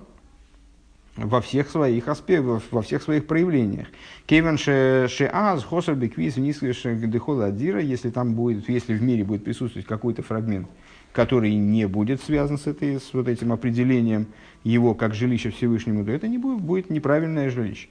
во 1.16 1.40
всех 1.40 1.70
своих 1.70 2.08
аспектах, 2.08 2.62
во 2.70 2.82
всех 2.82 3.02
своих 3.02 3.26
проявлениях. 3.26 3.86
Кейвен 4.26 4.58
шеаз 4.58 5.62
хосер 5.64 5.94
беквиз 5.94 6.36
адира, 6.36 7.80
если 7.80 8.10
там 8.10 8.34
будет, 8.34 8.68
если 8.68 8.94
в 8.94 9.02
мире 9.02 9.24
будет 9.24 9.44
присутствовать 9.44 9.86
какой-то 9.86 10.22
фрагмент, 10.22 10.68
который 11.12 11.54
не 11.54 11.86
будет 11.86 12.20
связан 12.20 12.58
с, 12.58 12.66
этой, 12.66 12.98
с 12.98 13.12
вот 13.12 13.28
этим 13.28 13.52
определением 13.52 14.26
его 14.64 14.94
как 14.94 15.14
жилища 15.14 15.50
Всевышнему, 15.50 16.04
то 16.04 16.10
это 16.10 16.26
не 16.26 16.38
будет, 16.38 16.60
будет 16.60 16.90
неправильное 16.90 17.50
жилище. 17.50 17.88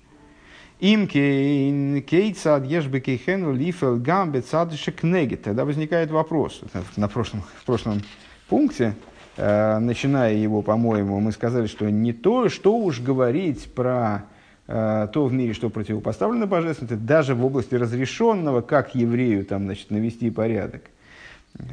Им 0.79 1.07
кейцад 1.07 2.65
ешбекейхену 2.65 3.53
лифел 3.53 3.97
гамбе 3.97 4.41
цадышек 4.41 5.01
Тогда 5.41 5.63
возникает 5.63 6.11
вопрос. 6.11 6.61
На 6.97 7.07
прошлом, 7.07 7.43
в 7.61 7.65
прошлом 7.65 8.01
пункте 8.49 8.87
Э, 8.87 9.12
начиная 9.37 10.35
его, 10.35 10.61
по-моему, 10.61 11.19
мы 11.19 11.31
сказали, 11.31 11.65
что 11.65 11.89
не 11.89 12.13
то, 12.13 12.49
что 12.49 12.77
уж 12.77 13.01
говорить 13.01 13.73
про 13.73 14.25
э, 14.67 15.07
то 15.11 15.25
в 15.25 15.33
мире, 15.33 15.53
что 15.53 15.69
противопоставлено 15.69 16.45
божественности, 16.45 16.93
даже 16.93 17.33
в 17.33 17.43
области 17.43 17.73
разрешенного, 17.73 18.61
как 18.61 18.93
еврею 18.93 19.45
там, 19.45 19.65
значит, 19.65 19.89
навести 19.89 20.29
порядок. 20.29 20.83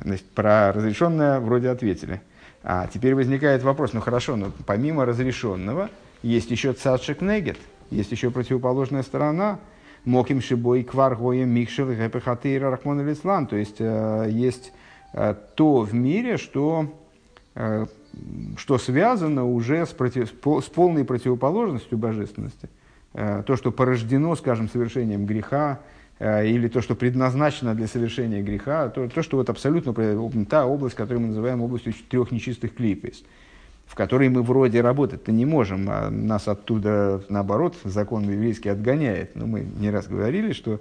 Значит, 0.04 0.24
про 0.30 0.72
разрешенное 0.72 1.40
вроде 1.40 1.68
ответили. 1.68 2.22
А 2.62 2.86
теперь 2.92 3.14
возникает 3.14 3.62
вопрос, 3.62 3.92
ну 3.92 4.00
хорошо, 4.00 4.36
но 4.36 4.52
помимо 4.66 5.04
разрешенного 5.04 5.90
есть 6.22 6.50
еще 6.50 6.72
цадшик 6.72 7.22
негет, 7.22 7.58
есть 7.90 8.12
еще 8.12 8.30
противоположная 8.30 9.02
сторона, 9.02 9.58
моким 10.04 10.40
шибой 10.42 10.82
кваргоем 10.82 11.48
микшел 11.48 11.86
гэпехатейра 11.86 12.70
рахмон 12.70 13.16
То 13.46 13.56
есть 13.56 13.76
э, 13.80 14.28
есть 14.30 14.72
э, 15.12 15.34
то 15.56 15.80
в 15.80 15.94
мире, 15.94 16.38
что 16.38 16.90
Э, 16.90 16.99
что 17.54 18.78
связано 18.78 19.44
уже 19.44 19.84
с, 19.84 19.90
против, 19.90 20.30
с 20.30 20.64
полной 20.64 21.04
противоположностью 21.04 21.98
божественности. 21.98 22.68
Э, 23.12 23.42
то, 23.44 23.56
что 23.56 23.72
порождено, 23.72 24.36
скажем, 24.36 24.68
совершением 24.68 25.26
греха, 25.26 25.80
э, 26.18 26.46
или 26.46 26.68
то, 26.68 26.80
что 26.80 26.94
предназначено 26.94 27.74
для 27.74 27.88
совершения 27.88 28.42
греха, 28.42 28.88
то, 28.88 29.08
то 29.08 29.22
что 29.22 29.36
вот 29.36 29.50
абсолютно 29.50 29.92
та 30.44 30.66
область, 30.66 30.94
которую 30.94 31.22
мы 31.22 31.28
называем 31.28 31.60
областью 31.60 31.92
трех 32.08 32.30
нечистых 32.30 32.74
клипес, 32.74 33.24
в 33.86 33.96
которой 33.96 34.28
мы 34.28 34.42
вроде 34.42 34.80
работать-то 34.80 35.32
не 35.32 35.44
можем, 35.44 35.88
а 35.90 36.08
нас 36.08 36.46
оттуда, 36.46 37.24
наоборот, 37.28 37.76
закон 37.82 38.30
еврейский 38.30 38.68
отгоняет. 38.68 39.34
Но 39.34 39.46
мы 39.46 39.62
не 39.62 39.90
раз 39.90 40.06
говорили, 40.06 40.52
что 40.52 40.80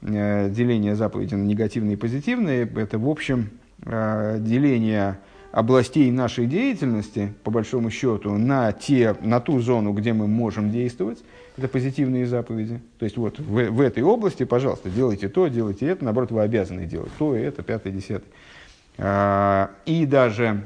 деление 0.00 0.94
заповеди 0.94 1.34
на 1.34 1.42
негативные 1.42 1.94
и 1.94 1.96
позитивные– 1.96 2.66
это, 2.76 2.98
в 2.98 3.08
общем, 3.08 3.50
деление 3.84 5.18
областей 5.52 6.10
нашей 6.10 6.46
деятельности, 6.46 7.34
по 7.42 7.50
большому 7.50 7.90
счету, 7.90 8.32
на, 8.32 8.72
те, 8.72 9.16
на 9.20 9.40
ту 9.40 9.60
зону, 9.60 9.92
где 9.92 10.12
мы 10.12 10.26
можем 10.26 10.70
действовать, 10.70 11.18
это 11.56 11.68
позитивные 11.68 12.26
заповеди. 12.26 12.80
То 12.98 13.04
есть 13.04 13.16
вот 13.16 13.38
в, 13.38 13.70
в 13.70 13.80
этой 13.80 14.02
области, 14.02 14.44
пожалуйста, 14.44 14.90
делайте 14.90 15.28
то, 15.28 15.48
делайте 15.48 15.86
это, 15.86 16.04
наоборот, 16.04 16.30
вы 16.30 16.42
обязаны 16.42 16.86
делать 16.86 17.10
то, 17.18 17.34
это, 17.34 17.62
пятое, 17.62 17.92
десятое. 17.92 18.30
А, 18.98 19.70
и 19.86 20.06
даже 20.06 20.62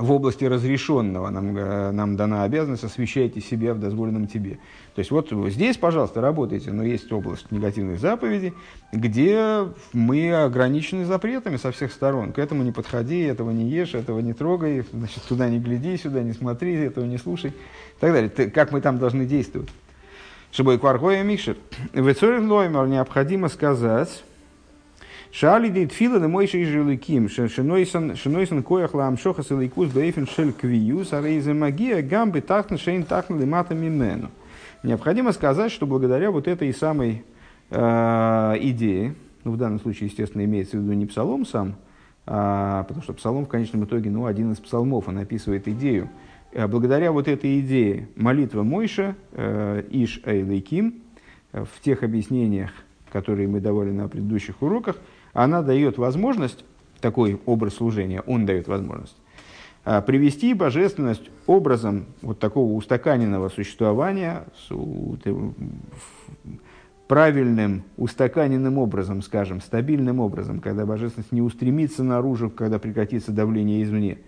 в 0.00 0.12
области 0.12 0.44
разрешенного 0.44 1.28
нам, 1.28 1.56
э, 1.56 1.90
нам 1.90 2.16
дана 2.16 2.44
обязанность 2.44 2.84
освещайте 2.84 3.40
себя 3.40 3.74
в 3.74 3.78
дозволенном 3.78 4.26
тебе. 4.26 4.58
То 4.94 5.00
есть 5.00 5.10
вот 5.10 5.30
здесь, 5.48 5.76
пожалуйста, 5.76 6.20
работайте, 6.20 6.72
но 6.72 6.82
есть 6.82 7.12
область 7.12 7.50
негативных 7.52 8.00
заповедей, 8.00 8.54
где 8.92 9.66
мы 9.92 10.32
ограничены 10.32 11.04
запретами 11.04 11.56
со 11.58 11.70
всех 11.70 11.92
сторон. 11.92 12.32
К 12.32 12.38
этому 12.38 12.62
не 12.62 12.72
подходи, 12.72 13.20
этого 13.20 13.50
не 13.50 13.68
ешь, 13.68 13.94
этого 13.94 14.20
не 14.20 14.32
трогай, 14.32 14.84
значит, 14.90 15.22
туда 15.24 15.48
не 15.50 15.58
гляди, 15.58 15.96
сюда 15.98 16.22
не 16.22 16.32
смотри, 16.32 16.74
этого 16.74 17.04
не 17.04 17.18
слушай 17.18 17.50
и 17.50 18.00
так 18.00 18.12
далее. 18.12 18.30
Как 18.30 18.72
мы 18.72 18.80
там 18.80 18.98
должны 18.98 19.26
действовать? 19.26 19.68
Шибой 20.50 20.78
кваргоя 20.78 21.22
микшер. 21.22 21.56
В 21.92 22.48
лоймер 22.48 22.86
необходимо 22.88 23.48
сказать, 23.48 24.24
Шали 25.32 25.68
дит 25.68 25.92
фила 25.92 26.18
на 26.18 26.26
мой 26.26 26.48
шей 26.48 26.64
жиликим, 26.64 27.28
шинойсан 27.28 28.62
коях 28.64 28.94
лам 28.94 29.16
шохас 29.16 29.52
и 29.52 29.54
лейкус 29.54 29.90
бейфен 29.90 30.26
квиюс, 30.52 31.12
а 31.12 31.22
рейзе 31.22 31.52
магия 31.54 32.02
гамбы 32.02 32.40
тахна 32.40 32.76
шейн 32.76 33.04
тахна 33.04 33.38
лимата 33.38 33.74
мимену. 33.74 34.30
Необходимо 34.82 35.30
сказать, 35.32 35.70
что 35.70 35.86
благодаря 35.86 36.32
вот 36.32 36.48
этой 36.48 36.74
самой 36.74 37.22
э, 37.70 38.54
идее, 38.60 39.14
ну, 39.44 39.52
в 39.52 39.56
данном 39.56 39.78
случае, 39.78 40.08
естественно, 40.08 40.44
имеется 40.44 40.76
в 40.76 40.80
виду 40.80 40.94
не 40.94 41.06
псалом 41.06 41.46
сам, 41.46 41.76
а, 42.26 42.82
потому 42.84 43.02
что 43.02 43.12
псалом 43.12 43.44
в 43.44 43.48
конечном 43.48 43.84
итоге, 43.84 44.10
ну, 44.10 44.26
один 44.26 44.50
из 44.52 44.58
псалмов, 44.58 45.06
он 45.06 45.18
описывает 45.18 45.68
идею. 45.68 46.08
А 46.54 46.66
благодаря 46.66 47.12
вот 47.12 47.28
этой 47.28 47.60
идее 47.60 48.08
молитва 48.16 48.64
Мойша, 48.64 49.14
э, 49.32 49.84
Иш 49.90 50.22
Эйлейким, 50.24 51.02
в 51.52 51.80
тех 51.82 52.02
объяснениях, 52.02 52.70
которые 53.12 53.48
мы 53.48 53.60
давали 53.60 53.90
на 53.90 54.08
предыдущих 54.08 54.62
уроках, 54.62 54.96
она 55.44 55.62
дает 55.62 55.96
возможность, 55.96 56.64
такой 57.00 57.40
образ 57.46 57.74
служения, 57.74 58.20
он 58.26 58.44
дает 58.44 58.68
возможность, 58.68 59.16
а, 59.86 60.02
привести 60.02 60.52
божественность 60.52 61.30
образом 61.46 62.04
вот 62.20 62.38
такого 62.38 62.74
устаканенного 62.74 63.48
существования, 63.48 64.44
правильным, 67.08 67.84
устаканенным 67.96 68.76
образом, 68.76 69.22
скажем, 69.22 69.62
стабильным 69.62 70.20
образом, 70.20 70.60
когда 70.60 70.84
божественность 70.84 71.32
не 71.32 71.40
устремится 71.40 72.04
наружу, 72.04 72.50
когда 72.50 72.78
прекратится 72.78 73.32
давление 73.32 73.82
извне. 73.82 74.18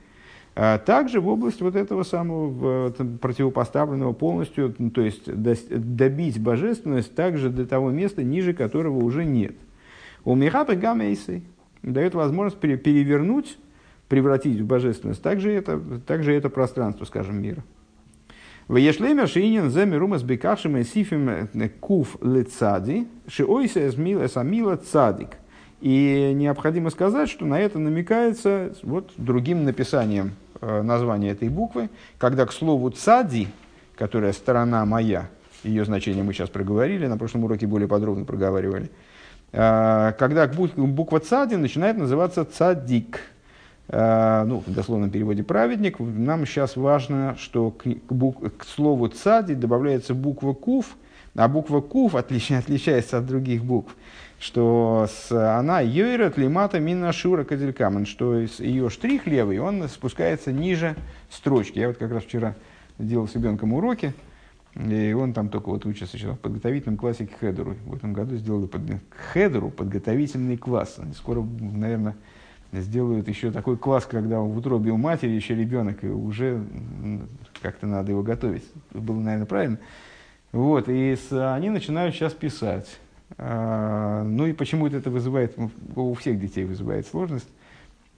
А 0.55 0.79
также 0.79 1.21
в 1.21 1.29
область 1.29 1.61
вот 1.61 1.77
этого 1.77 2.05
самого 2.05 2.91
противопоставленного 2.91 4.15
полностью, 4.15 4.75
то 4.95 5.03
есть 5.03 5.27
добить 5.27 6.41
божественность 6.41 7.15
также 7.15 7.51
до 7.51 7.67
того 7.67 7.91
места, 7.91 8.23
ниже 8.23 8.55
которого 8.55 9.05
уже 9.05 9.27
нет– 9.27 9.55
у 10.25 10.35
Михапы 10.35 10.75
Гамейсы 10.75 11.43
дает 11.83 12.15
возможность 12.15 12.59
перевернуть, 12.59 13.59
превратить 14.09 14.61
в 14.61 14.67
божественность 14.67 15.23
также 15.23 15.53
это, 15.53 15.81
также 16.07 16.35
это 16.35 16.49
пространство, 16.49 17.05
скажем, 17.05 17.41
мира. 17.41 17.63
В 18.69 18.77
Ешлемер 18.77 19.27
Шиинин 19.27 19.71
Земирума 19.71 20.19
с 20.19 20.23
Бекашем 20.23 20.77
и 20.77 20.85
Сифим 20.85 21.29
э, 21.29 21.69
Куф 21.81 22.17
Лецади, 22.23 23.09
Шиойса 23.27 23.89
Эсмила 23.89 24.29
Самила 24.29 24.77
Цадик. 24.77 25.31
И 25.81 26.33
необходимо 26.35 26.91
сказать, 26.91 27.29
что 27.29 27.45
на 27.45 27.59
это 27.59 27.81
намекается 27.81 28.73
вот 28.85 29.13
другим 29.17 29.65
написанием 29.65 30.33
э, 30.61 30.83
названия 30.83 31.31
этой 31.31 31.49
буквы, 31.49 31.91
когда 32.19 32.47
к 32.47 32.53
слову 32.53 32.91
цади, 32.91 33.49
которая 33.97 34.33
сторона 34.33 34.87
моя, 34.87 35.29
ее 35.65 35.85
значение 35.85 36.23
мы 36.23 36.33
сейчас 36.33 36.49
проговорили, 36.49 37.09
на 37.09 37.19
прошлом 37.19 37.45
уроке 37.45 37.67
более 37.67 37.89
подробно 37.89 38.25
проговаривали, 38.25 38.91
когда 39.53 40.49
буква 40.49 41.21
цади 41.21 41.57
начинает 41.57 41.99
называться 41.99 42.45
цадик. 42.45 43.21
А, 43.95 44.45
ну, 44.47 44.63
в 44.67 44.73
дословном 44.73 45.11
переводе 45.11 45.43
праведник. 45.43 45.99
Нам 45.99 46.47
сейчас 46.47 46.77
важно, 46.77 47.37
что 47.39 47.71
к, 47.71 47.85
к 47.85 48.65
слову 48.65 49.09
цади 49.09 49.55
добавляется 49.55 50.15
буква 50.15 50.55
куф, 50.55 50.97
а 51.35 51.47
буква 51.47 51.81
куф 51.81 52.15
отлич, 52.15 52.53
отличается 52.53 53.19
от 53.19 53.27
других 53.27 53.65
букв, 53.65 53.95
что 54.39 55.09
с, 55.11 55.31
она 55.59 55.81
йойрат 55.81 56.39
лимата 56.39 56.81
мина 56.81 57.13
шура 57.13 57.45
кадилькамен, 57.45 58.07
что 58.07 58.39
ее 58.39 58.89
штрих 58.89 59.27
левый, 59.27 59.59
он 59.59 59.87
спускается 59.89 60.53
ниже 60.53 60.97
строчки. 61.29 61.79
Я 61.79 61.89
вот 61.89 61.99
как 61.99 62.13
раз 62.13 62.23
вчера 62.23 62.55
делал 62.99 63.29
с 63.29 63.35
ребенком 63.35 63.75
уроки, 63.75 64.15
И 64.75 65.13
он 65.13 65.35
там 65.35 65.51
только 65.51 65.69
вот 65.69 65.85
учится 65.85 66.17
сейчас 66.17 66.37
в 66.37 66.41
подготовительном 66.41 66.97
классе 66.97 67.27
к 67.27 67.39
хедеру. 67.39 67.77
В 67.85 67.95
этом 67.95 68.13
году 68.13 68.37
сделали 68.37 68.67
под, 68.67 68.83
к 69.11 69.17
хедеру 69.33 69.71
подготовительный 69.71 70.57
класс. 70.57 70.97
Они 70.99 71.13
скоро, 71.13 71.43
наверное, 71.43 72.17
сделают 72.73 73.29
еще 73.29 73.51
такой 73.51 73.77
класс, 73.77 74.07
когда 74.07 74.41
в 74.41 74.57
утробе 74.57 74.91
у 74.91 74.97
матери 74.97 75.31
еще 75.31 75.55
ребенок, 75.55 76.03
и 76.05 76.09
уже 76.09 76.65
как-то 77.61 77.87
надо 77.87 78.13
его 78.13 78.23
готовить. 78.23 78.65
Было, 78.93 79.21
наверное, 79.21 79.47
правильно. 79.47 79.79
Вот, 80.53 80.89
и 80.89 81.17
с, 81.17 81.55
они 81.55 81.69
начинают 81.69 82.15
сейчас 82.15 82.33
писать. 82.33 82.99
А, 83.37 84.23
ну 84.25 84.47
и 84.47 84.53
почему-то 84.53 84.97
это 84.97 85.11
вызывает, 85.11 85.57
у 85.97 86.15
всех 86.15 86.41
детей 86.41 86.65
вызывает 86.65 87.07
сложность, 87.07 87.49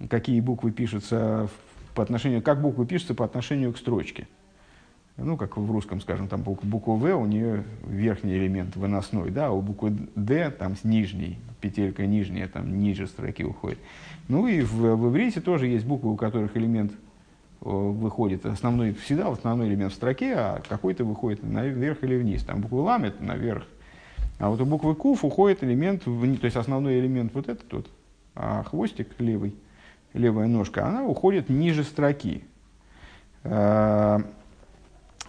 какие 0.08 0.40
буквы 0.40 0.70
пишутся 0.70 1.48
по 1.94 2.02
отношению, 2.02 2.42
как 2.42 2.60
буквы 2.60 2.86
пишутся 2.86 3.14
по 3.14 3.24
отношению 3.24 3.72
к 3.72 3.78
строчке. 3.78 4.28
Ну, 5.16 5.36
как 5.36 5.56
в 5.56 5.70
русском, 5.70 6.00
скажем, 6.00 6.26
там 6.26 6.42
буква 6.42 6.94
В, 6.94 7.14
у 7.14 7.26
нее 7.26 7.62
верхний 7.86 8.34
элемент 8.34 8.74
выносной, 8.74 9.30
да, 9.30 9.46
а 9.46 9.50
у 9.52 9.60
буквы 9.60 9.92
Д 10.16 10.50
там 10.50 10.76
с 10.76 10.82
нижней, 10.82 11.38
петелька 11.60 12.04
нижняя, 12.04 12.48
там 12.48 12.80
ниже 12.80 13.06
строки 13.06 13.44
уходит. 13.44 13.78
Ну 14.26 14.48
и 14.48 14.62
в, 14.62 14.74
в 14.74 15.08
иврите 15.08 15.40
тоже 15.40 15.68
есть 15.68 15.86
буквы, 15.86 16.10
у 16.10 16.16
которых 16.16 16.56
элемент 16.56 16.92
выходит 17.60 18.44
основной, 18.44 18.92
всегда 18.92 19.28
основной 19.30 19.68
элемент 19.68 19.92
в 19.92 19.94
строке, 19.94 20.34
а 20.34 20.62
какой-то 20.68 21.04
выходит 21.04 21.44
наверх 21.44 22.02
или 22.02 22.16
вниз. 22.16 22.42
Там 22.42 22.60
буквы 22.60 22.80
лам 22.80 23.04
это 23.04 23.22
наверх. 23.22 23.64
А 24.40 24.50
вот 24.50 24.60
у 24.60 24.66
буквы 24.66 24.96
куф 24.96 25.24
уходит 25.24 25.62
элемент, 25.62 26.06
вниз, 26.06 26.40
то 26.40 26.46
есть 26.46 26.56
основной 26.56 26.98
элемент 26.98 27.32
вот 27.34 27.48
этот 27.48 27.72
вот, 27.72 27.88
а 28.34 28.64
хвостик 28.64 29.08
левый, 29.20 29.54
левая 30.12 30.48
ножка, 30.48 30.88
она 30.88 31.04
уходит 31.04 31.48
ниже 31.48 31.84
строки. 31.84 32.42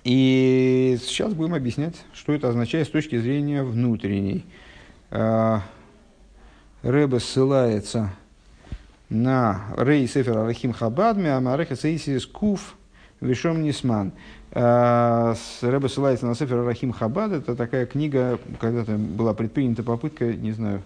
И 0.06 1.00
сейчас 1.02 1.34
будем 1.34 1.56
объяснять, 1.56 1.96
что 2.14 2.32
это 2.32 2.48
означает 2.48 2.86
с 2.88 2.92
точки 2.92 3.18
зрения 3.18 3.64
внутренней. 3.64 4.46
А, 5.10 5.64
Рэбе 6.84 7.20
ссылается 7.20 8.12
на 9.10 9.64
Рей 9.76 10.08
Сефер 10.08 10.38
Алахим 10.38 10.74
Хабадми, 10.74 11.30
Амареха 11.30 11.76
Сейсис 11.76 12.28
Куф 12.28 12.76
Вишом 13.20 13.64
Нисман. 13.64 14.12
А, 14.52 15.34
Рэба 15.62 15.88
ссылается 15.88 16.28
на 16.28 16.36
Сефер 16.36 16.60
Алахим 16.60 16.92
Хабад. 16.92 17.32
Это 17.32 17.56
такая 17.56 17.88
книга, 17.88 18.38
когда-то 18.60 19.00
была 19.00 19.34
предпринята 19.34 19.82
попытка, 19.82 20.32
не 20.34 20.52
знаю, 20.52 20.84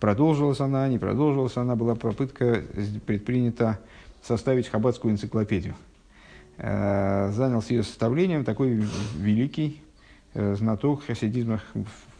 продолжилась 0.00 0.58
она, 0.58 0.88
не 0.88 0.98
продолжилась 0.98 1.56
она, 1.56 1.76
была 1.76 1.94
попытка 1.94 2.64
предпринята 3.06 3.78
составить 4.20 4.66
хаббатскую 4.66 5.14
энциклопедию. 5.14 5.76
А, 6.58 7.30
занялся 7.32 7.74
ее 7.74 7.82
составлением 7.82 8.44
такой 8.44 8.84
великий 9.16 9.82
э, 10.34 10.54
знаток 10.54 11.04
хасидизма, 11.04 11.60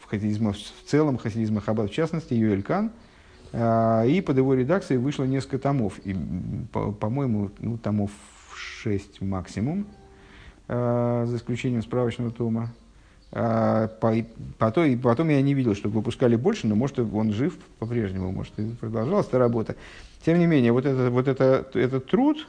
хасидизма 0.07 0.53
в 0.53 0.89
целом, 0.89 1.19
хасидизма 1.19 1.61
Хаббат 1.61 1.91
в 1.91 1.95
частности, 1.95 2.35
Юэль 2.35 2.63
Кан– 2.63 2.91
а, 3.53 4.05
и 4.05 4.21
под 4.21 4.37
его 4.37 4.55
редакцией 4.55 5.01
вышло 5.01 5.25
несколько 5.25 5.59
томов. 5.59 5.99
И, 6.05 6.17
по- 6.73 6.93
по-моему, 6.93 7.51
ну, 7.59 7.79
томов 7.79 8.11
6 8.55 9.21
максимум, 9.23 9.87
за 10.67 11.33
исключением 11.35 11.83
справочного 11.83 12.31
тома. 12.31 12.71
Потом, 13.31 14.99
потом 15.01 15.29
я 15.29 15.41
не 15.41 15.55
видел, 15.55 15.75
что 15.75 15.89
выпускали 15.89 16.37
больше, 16.37 16.67
но 16.67 16.75
может 16.75 16.99
он 16.99 17.33
жив 17.33 17.57
по-прежнему, 17.79 18.33
может 18.33 18.59
и 18.59 18.69
продолжалась 18.71 19.29
эта 19.29 19.39
работа. 19.39 19.77
Тем 20.25 20.39
не 20.39 20.47
менее, 20.47 20.73
вот, 20.73 20.85
это, 20.85 21.11
вот 21.11 21.29
это, 21.29 21.67
этот 21.75 22.07
труд, 22.07 22.47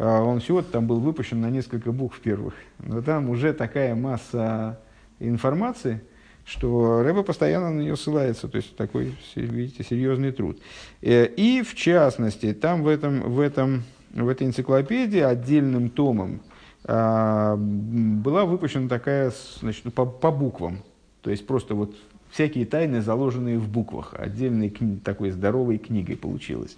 он 0.00 0.40
всего 0.40 0.62
там 0.62 0.86
был 0.86 1.00
выпущен 1.00 1.40
на 1.40 1.50
несколько 1.50 1.92
букв 1.92 2.20
первых. 2.20 2.54
Но 2.78 3.02
там 3.02 3.28
уже 3.28 3.52
такая 3.52 3.94
масса 3.94 4.80
информации, 5.18 6.02
что 6.44 7.02
Рэба 7.02 7.22
постоянно 7.22 7.70
на 7.70 7.80
нее 7.80 7.96
ссылается, 7.96 8.48
то 8.48 8.56
есть 8.56 8.76
такой, 8.76 9.14
видите, 9.34 9.84
серьезный 9.84 10.32
труд. 10.32 10.58
Э, 11.02 11.26
и 11.26 11.62
в 11.62 11.74
частности, 11.74 12.54
там 12.54 12.82
в, 12.82 12.88
этом, 12.88 13.20
в, 13.30 13.40
этом, 13.40 13.84
в 14.12 14.28
этой 14.28 14.46
энциклопедии 14.46 15.20
отдельным 15.20 15.90
томом 15.90 16.40
а, 16.84 17.56
была 17.56 18.46
выпущена 18.46 18.88
такая, 18.88 19.32
значит, 19.60 19.92
по, 19.92 20.06
по 20.06 20.30
буквам, 20.30 20.78
то 21.20 21.30
есть 21.30 21.46
просто 21.46 21.74
вот 21.74 21.94
всякие 22.30 22.64
тайны, 22.64 23.02
заложенные 23.02 23.58
в 23.58 23.68
буквах, 23.68 24.14
отдельной 24.16 24.70
такой 25.04 25.30
здоровой 25.30 25.78
книгой 25.78 26.16
получилось. 26.16 26.76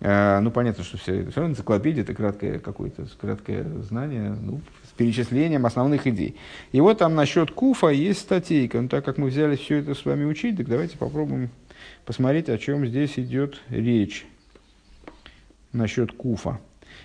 А, 0.00 0.40
ну, 0.40 0.50
понятно, 0.50 0.84
что 0.84 0.96
все, 0.96 1.24
все 1.26 1.40
равно 1.40 1.52
энциклопедия– 1.52 2.02
это 2.04 2.14
краткое 2.14 2.58
какое-то 2.58 3.06
краткое 3.20 3.64
знание, 3.82 4.36
ну, 4.40 4.60
перечислением 4.96 5.64
основных 5.66 6.06
идей. 6.06 6.36
И 6.72 6.80
вот 6.80 6.98
там 6.98 7.14
насчет 7.14 7.50
Куфа 7.50 7.88
есть 7.88 8.20
статейка. 8.20 8.80
Ну, 8.80 8.88
так 8.88 9.04
как 9.04 9.18
мы 9.18 9.28
взяли 9.28 9.56
все 9.56 9.78
это 9.78 9.94
с 9.94 10.04
вами 10.04 10.24
учить, 10.24 10.56
так 10.56 10.68
давайте 10.68 10.98
попробуем 10.98 11.50
посмотреть, 12.04 12.48
о 12.48 12.58
чем 12.58 12.86
здесь 12.86 13.18
идет 13.18 13.60
речь 13.70 14.26
насчет 15.72 16.12
Куфа. 16.12 16.60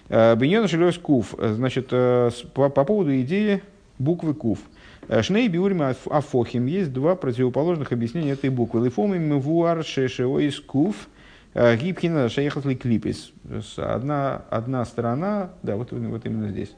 Э, 0.10 0.36
Беньон 0.36 0.68
Шелес 0.68 0.98
Куф. 0.98 1.36
Значит, 1.38 1.88
э, 1.92 2.30
по, 2.54 2.70
по 2.70 2.84
поводу 2.84 3.16
идеи 3.22 3.62
буквы 4.00 4.34
Куф. 4.34 4.60
Э, 5.08 5.22
Шней 5.22 5.48
биурим 5.48 5.82
афохим. 5.82 6.66
Есть 6.66 6.94
два 6.94 7.16
противоположных 7.16 7.92
объяснения 7.92 8.32
этой 8.32 8.50
буквы. 8.50 8.86
Лифомим 8.86 9.36
мвуар 9.36 9.84
шешеоис 9.84 10.60
куф. 10.60 11.08
Гибхина 11.54 12.30
шейхат 12.30 12.64
клипис. 12.80 13.32
Одна, 13.78 14.44
одна 14.50 14.86
сторона, 14.86 15.52
да, 15.62 15.76
вот, 15.76 15.92
вот 15.92 16.26
именно 16.26 16.50
здесь 16.50 16.74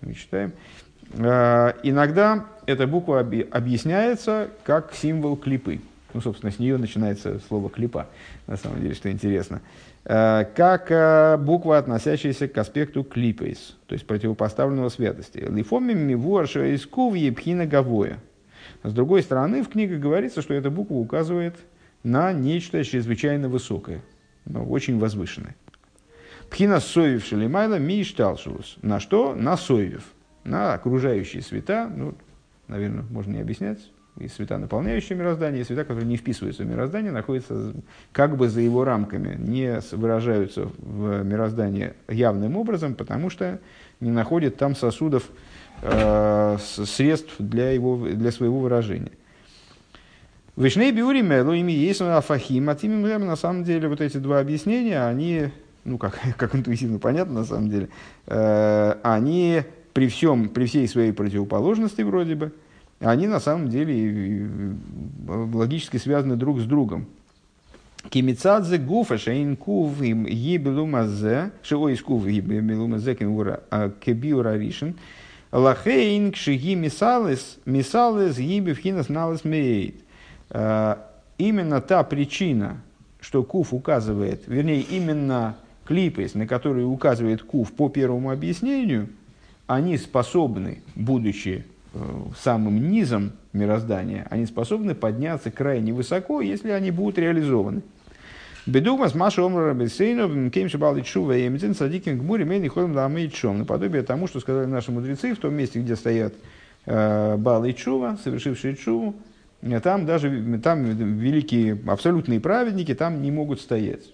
мы 0.00 0.14
читаем. 0.14 0.52
Э, 1.14 1.72
иногда 1.82 2.46
эта 2.66 2.86
буква 2.86 3.20
объясняется 3.20 4.50
как 4.64 4.94
символ 4.94 5.36
клипы. 5.36 5.80
Ну, 6.12 6.20
собственно, 6.20 6.50
с 6.50 6.58
нее 6.58 6.76
начинается 6.76 7.38
слово 7.48 7.70
клипа, 7.70 8.08
на 8.46 8.56
самом 8.56 8.80
деле, 8.80 8.94
что 8.94 9.10
интересно. 9.10 9.60
Э, 10.04 10.44
как 10.56 10.90
э, 10.90 11.36
буква, 11.36 11.78
относящаяся 11.78 12.48
к 12.48 12.58
аспекту 12.58 13.04
клипейс, 13.04 13.76
то 13.86 13.94
есть 13.94 14.06
противопоставленного 14.06 14.88
святости. 14.88 15.38
Лифомим 15.38 15.98
мивуарша 15.98 16.74
искув 16.74 17.14
епхина 17.14 17.66
гавоя. 17.66 18.18
С 18.82 18.92
другой 18.92 19.22
стороны, 19.22 19.62
в 19.62 19.68
книге 19.68 19.98
говорится, 19.98 20.42
что 20.42 20.54
эта 20.54 20.70
буква 20.70 20.94
указывает 20.94 21.56
на 22.02 22.32
нечто 22.32 22.82
чрезвычайно 22.84 23.48
высокое, 23.48 24.02
но 24.44 24.64
очень 24.64 24.98
возвышенное. 24.98 25.56
Пхина 26.50 26.80
соев 26.80 27.30
ми 27.32 28.04
шталшулус. 28.04 28.78
На 28.82 28.98
что? 28.98 29.34
На 29.34 29.56
соев. 29.56 30.02
На 30.44 30.74
окружающие 30.74 31.42
света. 31.42 31.90
Ну, 31.94 32.14
наверное, 32.66 33.04
можно 33.10 33.32
не 33.32 33.40
объяснять. 33.40 33.78
И 34.18 34.26
света, 34.26 34.58
наполняющие 34.58 35.16
мироздание, 35.16 35.62
и 35.62 35.64
света, 35.64 35.82
которые 35.82 36.06
не 36.06 36.16
вписываются 36.16 36.64
в 36.64 36.66
мироздание, 36.66 37.12
находятся 37.12 37.72
как 38.12 38.36
бы 38.36 38.48
за 38.48 38.60
его 38.60 38.84
рамками, 38.84 39.36
не 39.36 39.80
выражаются 39.92 40.68
в 40.78 41.22
мироздании 41.22 41.94
явным 42.08 42.56
образом, 42.56 42.94
потому 42.96 43.30
что 43.30 43.60
не 44.00 44.10
находят 44.10 44.56
там 44.56 44.74
сосудов, 44.74 45.30
э, 45.82 46.58
средств 46.58 47.34
для, 47.38 47.70
его, 47.70 47.96
для 48.08 48.32
своего 48.32 48.58
выражения. 48.58 49.12
Вишней 50.60 50.92
биури 50.92 51.22
мелу 51.22 51.54
ими 51.54 51.72
есть 51.72 52.02
афахим, 52.02 52.68
а 52.68 52.74
тем 52.74 53.00
на 53.00 53.36
самом 53.36 53.64
деле 53.64 53.88
вот 53.88 54.02
эти 54.02 54.18
два 54.18 54.40
объяснения, 54.40 55.06
они 55.06 55.48
ну, 55.86 55.96
как, 55.96 56.20
как 56.36 56.54
интуитивно 56.54 56.98
понятно 56.98 57.40
на 57.40 57.44
самом 57.46 57.70
деле, 57.70 57.88
э, 58.26 58.94
они 59.02 59.62
при 59.94 60.08
всем, 60.08 60.50
при 60.50 60.66
всей 60.66 60.86
своей 60.86 61.12
противоположности 61.12 62.02
вроде 62.02 62.34
бы, 62.34 62.52
они 63.00 63.26
на 63.26 63.40
самом 63.40 63.70
деле 63.70 64.36
логически 65.26 65.96
связаны 65.96 66.36
друг 66.36 66.60
с 66.60 66.64
другом. 66.64 67.06
Кимицадзе 68.10 68.76
гуфа 68.76 69.16
шейн 69.16 69.56
кув 69.56 70.02
им 70.02 70.26
ебелумазе, 70.26 71.52
шиой 71.62 71.94
из 71.94 72.02
кув 72.02 72.26
ебелумазе 72.26 73.14
кебиура 73.14 74.58
ришен, 74.58 74.96
лахейн 75.52 76.32
кшиги 76.32 76.74
мисалес, 76.74 77.58
мисалес 77.64 78.38
ебевхинас 78.38 79.08
налес 79.08 79.44
мейт. 79.44 79.94
Э, 80.50 80.96
именно 81.38 81.80
та 81.80 82.02
причина, 82.02 82.80
что 83.20 83.42
куф 83.42 83.72
указывает, 83.72 84.42
вернее, 84.46 84.80
именно 84.80 85.56
клипы, 85.90 86.28
на 86.34 86.46
которые 86.46 86.86
указывает 86.86 87.42
Кув 87.42 87.72
по 87.72 87.88
первому 87.88 88.30
объяснению, 88.30 89.08
они 89.66 89.98
способны, 89.98 90.82
будучи 90.94 91.64
э, 91.92 91.98
самым 92.40 92.90
низом 92.90 93.32
мироздания, 93.52 94.26
они 94.30 94.46
способны 94.46 94.94
подняться 94.94 95.50
крайне 95.50 95.92
высоко, 95.92 96.40
если 96.40 96.70
они 96.70 96.92
будут 96.92 97.18
реализованы. 97.18 97.82
Бедугмас 98.66 99.16
Маша 99.16 99.42
Омра 99.42 99.74
Бесейну, 99.74 100.50
Кейм 100.50 100.68
Шабалит 100.68 101.06
Шува 101.06 101.34
Садикин 101.74 102.18
Гмури 102.18 102.44
Мейни 102.44 102.68
Ходом 102.68 102.94
Ламейт 102.94 103.34
Шом. 103.34 103.58
Наподобие 103.58 104.02
тому, 104.02 104.28
что 104.28 104.38
сказали 104.38 104.66
наши 104.66 104.92
мудрецы, 104.92 105.34
в 105.34 105.38
том 105.38 105.54
месте, 105.54 105.80
где 105.80 105.96
стоят 105.96 106.34
э, 106.86 107.36
Бал 107.36 107.64
и 107.64 107.72
Чува, 107.74 108.16
совершившие 108.22 108.76
Чуву, 108.76 109.16
там 109.82 110.06
даже 110.06 110.58
там 110.62 110.84
великие 110.84 111.78
абсолютные 111.86 112.40
праведники 112.40 112.94
там 112.94 113.22
не 113.22 113.30
могут 113.30 113.60
стоять. 113.60 114.04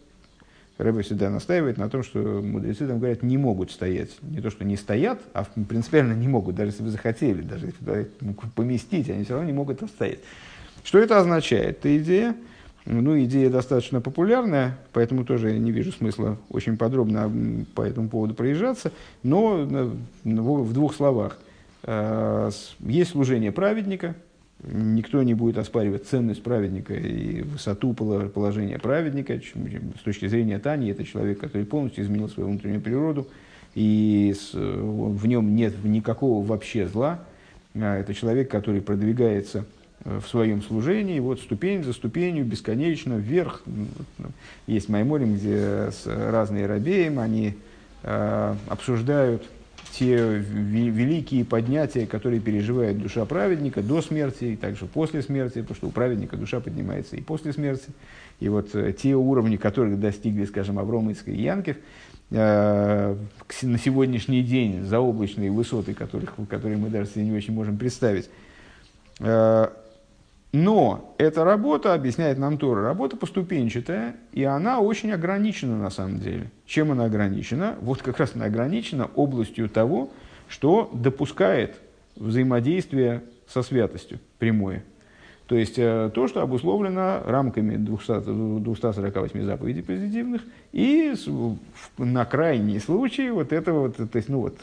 Рэбе 0.79 1.03
всегда 1.03 1.31
настаивает 1.31 1.79
на 1.79 1.89
том, 1.89 2.03
что 2.03 2.19
мудрецы 2.19 2.87
там 2.87 2.99
говорят, 2.99 3.23
не 3.23 3.39
могут 3.39 3.71
стоять. 3.71 4.11
Не 4.21 4.41
то, 4.43 4.51
что 4.51 4.65
не 4.65 4.77
стоят, 4.77 5.21
а 5.33 5.45
принципиально 5.69 6.13
не 6.13 6.29
могут, 6.29 6.55
даже 6.55 6.73
если 6.73 6.83
бы 6.83 6.91
захотели, 6.91 7.41
даже 7.41 7.67
если 7.67 8.11
поместить, 8.55 9.09
они 9.09 9.25
все 9.25 9.35
равно 9.35 9.47
не 9.47 9.55
могут 9.55 9.81
стоять. 9.89 10.19
Что 10.85 10.99
это 10.99 11.19
означает? 11.19 11.79
Это 11.79 11.97
идея, 11.97 12.37
ну, 12.85 13.19
идея 13.25 13.49
достаточно 13.49 14.03
популярная, 14.03 14.79
поэтому 14.93 15.25
тоже 15.25 15.59
не 15.59 15.73
вижу 15.73 15.93
смысла 15.93 16.37
очень 16.51 16.77
подробно 16.77 17.65
по 17.75 17.81
этому 17.81 18.11
поводу 18.11 18.35
проезжаться, 18.35 18.93
но 19.23 19.67
в 20.25 20.73
двух 20.75 20.95
словах. 20.95 21.39
Э, 21.85 22.51
есть 22.81 23.13
служение 23.13 23.51
праведника, 23.51 24.15
никто 24.63 25.23
не 25.23 25.35
будет 25.35 25.59
оспаривать 25.59 26.07
ценность 26.07 26.43
праведника 26.43 26.95
и 26.95 27.43
высоту 27.43 27.93
положения 27.95 28.79
праведника. 28.79 29.41
С 29.99 30.03
точки 30.03 30.27
зрения 30.29 30.59
Тани, 30.59 30.91
это 30.91 31.05
человек, 31.05 31.41
который 31.41 31.67
полностью 31.67 32.05
изменил 32.05 32.29
свою 32.29 32.49
внутреннюю 32.49 32.81
природу, 32.81 33.29
и 33.75 34.35
в 34.55 35.27
нем 35.27 35.55
нет 35.55 35.85
никакого 35.85 36.45
вообще 36.45 36.89
зла. 36.89 37.21
А 37.75 37.99
это 37.99 38.15
человек, 38.15 38.51
который 38.51 38.81
продвигается 38.81 39.67
э, 40.05 40.19
в 40.25 40.29
своем 40.29 40.63
служении, 40.63 41.21
вот 41.21 41.41
ступень 41.41 41.85
за 41.85 41.93
ступенью, 41.93 42.47
бесконечно, 42.47 43.15
вверх. 43.15 43.63
Есть 44.67 44.89
Майморим, 44.89 45.35
где 45.35 45.91
разные 46.07 46.65
рабеем 46.67 47.19
они 47.19 47.55
э, 48.03 48.55
обсуждают 48.69 49.47
те 49.93 50.17
великие 50.17 51.45
поднятия, 51.45 52.07
которые 52.07 52.41
переживает 52.41 52.99
душа 52.99 53.25
праведника 53.25 53.83
до 53.83 54.03
смерти 54.03 54.45
и 54.45 54.57
также 54.57 54.87
после 54.87 55.23
смерти, 55.23 55.61
потому 55.61 55.77
что 55.77 55.87
у 55.89 55.91
праведника 55.91 56.37
душа 56.37 56.61
поднимается 56.61 57.17
и 57.17 57.21
после 57.21 57.53
смерти. 57.53 57.89
И 58.41 58.49
вот 58.49 58.75
э, 58.75 58.93
те 58.93 59.15
уровни, 59.15 59.57
которых 59.57 59.99
достигли, 59.99 60.45
скажем, 60.45 60.79
Аврома 60.79 61.13
и 61.13 61.43
Янкев, 61.43 61.77
э, 62.31 63.17
на 63.63 63.79
сегодняшний 63.79 64.43
день 64.43 64.85
заоблачные 64.85 65.51
высоты, 65.51 65.95
которых, 65.95 66.35
которые 66.49 66.77
мы 66.77 66.91
даже 66.91 67.11
себе 67.11 67.25
не 67.25 67.33
очень 67.33 67.55
можем 67.55 67.79
представить, 67.79 68.29
э, 69.21 69.69
но 70.57 71.15
эта 71.19 71.45
работа, 71.45 71.93
объясняет 71.93 72.39
нам 72.39 72.57
Тора, 72.57 72.83
работа 72.83 73.19
поступенчатая, 73.19 74.17
и 74.33 74.43
она 74.45 74.81
очень 74.81 75.13
ограничена 75.13 75.77
на 75.77 75.91
самом 75.91 76.19
деле. 76.19 76.51
Чем 76.65 76.93
она 76.93 77.05
ограничена? 77.05 77.75
Вот 77.83 78.01
как 78.01 78.19
раз 78.19 78.33
она 78.35 78.47
ограничена 78.47 79.11
областью 79.17 79.69
того, 79.69 80.09
что 80.49 80.91
допускает 80.95 81.77
взаимодействие 82.17 83.23
со 83.47 83.63
святостью 83.63 84.19
прямое. 84.39 84.83
То 85.47 85.57
есть 85.57 85.75
э, 85.77 86.11
то, 86.15 86.27
что 86.27 86.41
обусловлено 86.41 87.21
рамками 87.27 87.77
200, 87.77 88.61
248 88.63 89.45
заповедей 89.45 89.83
позитивных, 89.83 90.41
и 90.73 91.13
на 91.99 92.25
крайний 92.25 92.81
случай 92.81 93.29
вот 93.29 93.53
это 93.53 93.75
вот, 93.75 93.97
то 93.97 94.17
есть, 94.17 94.31
ну 94.31 94.41
вот, 94.41 94.57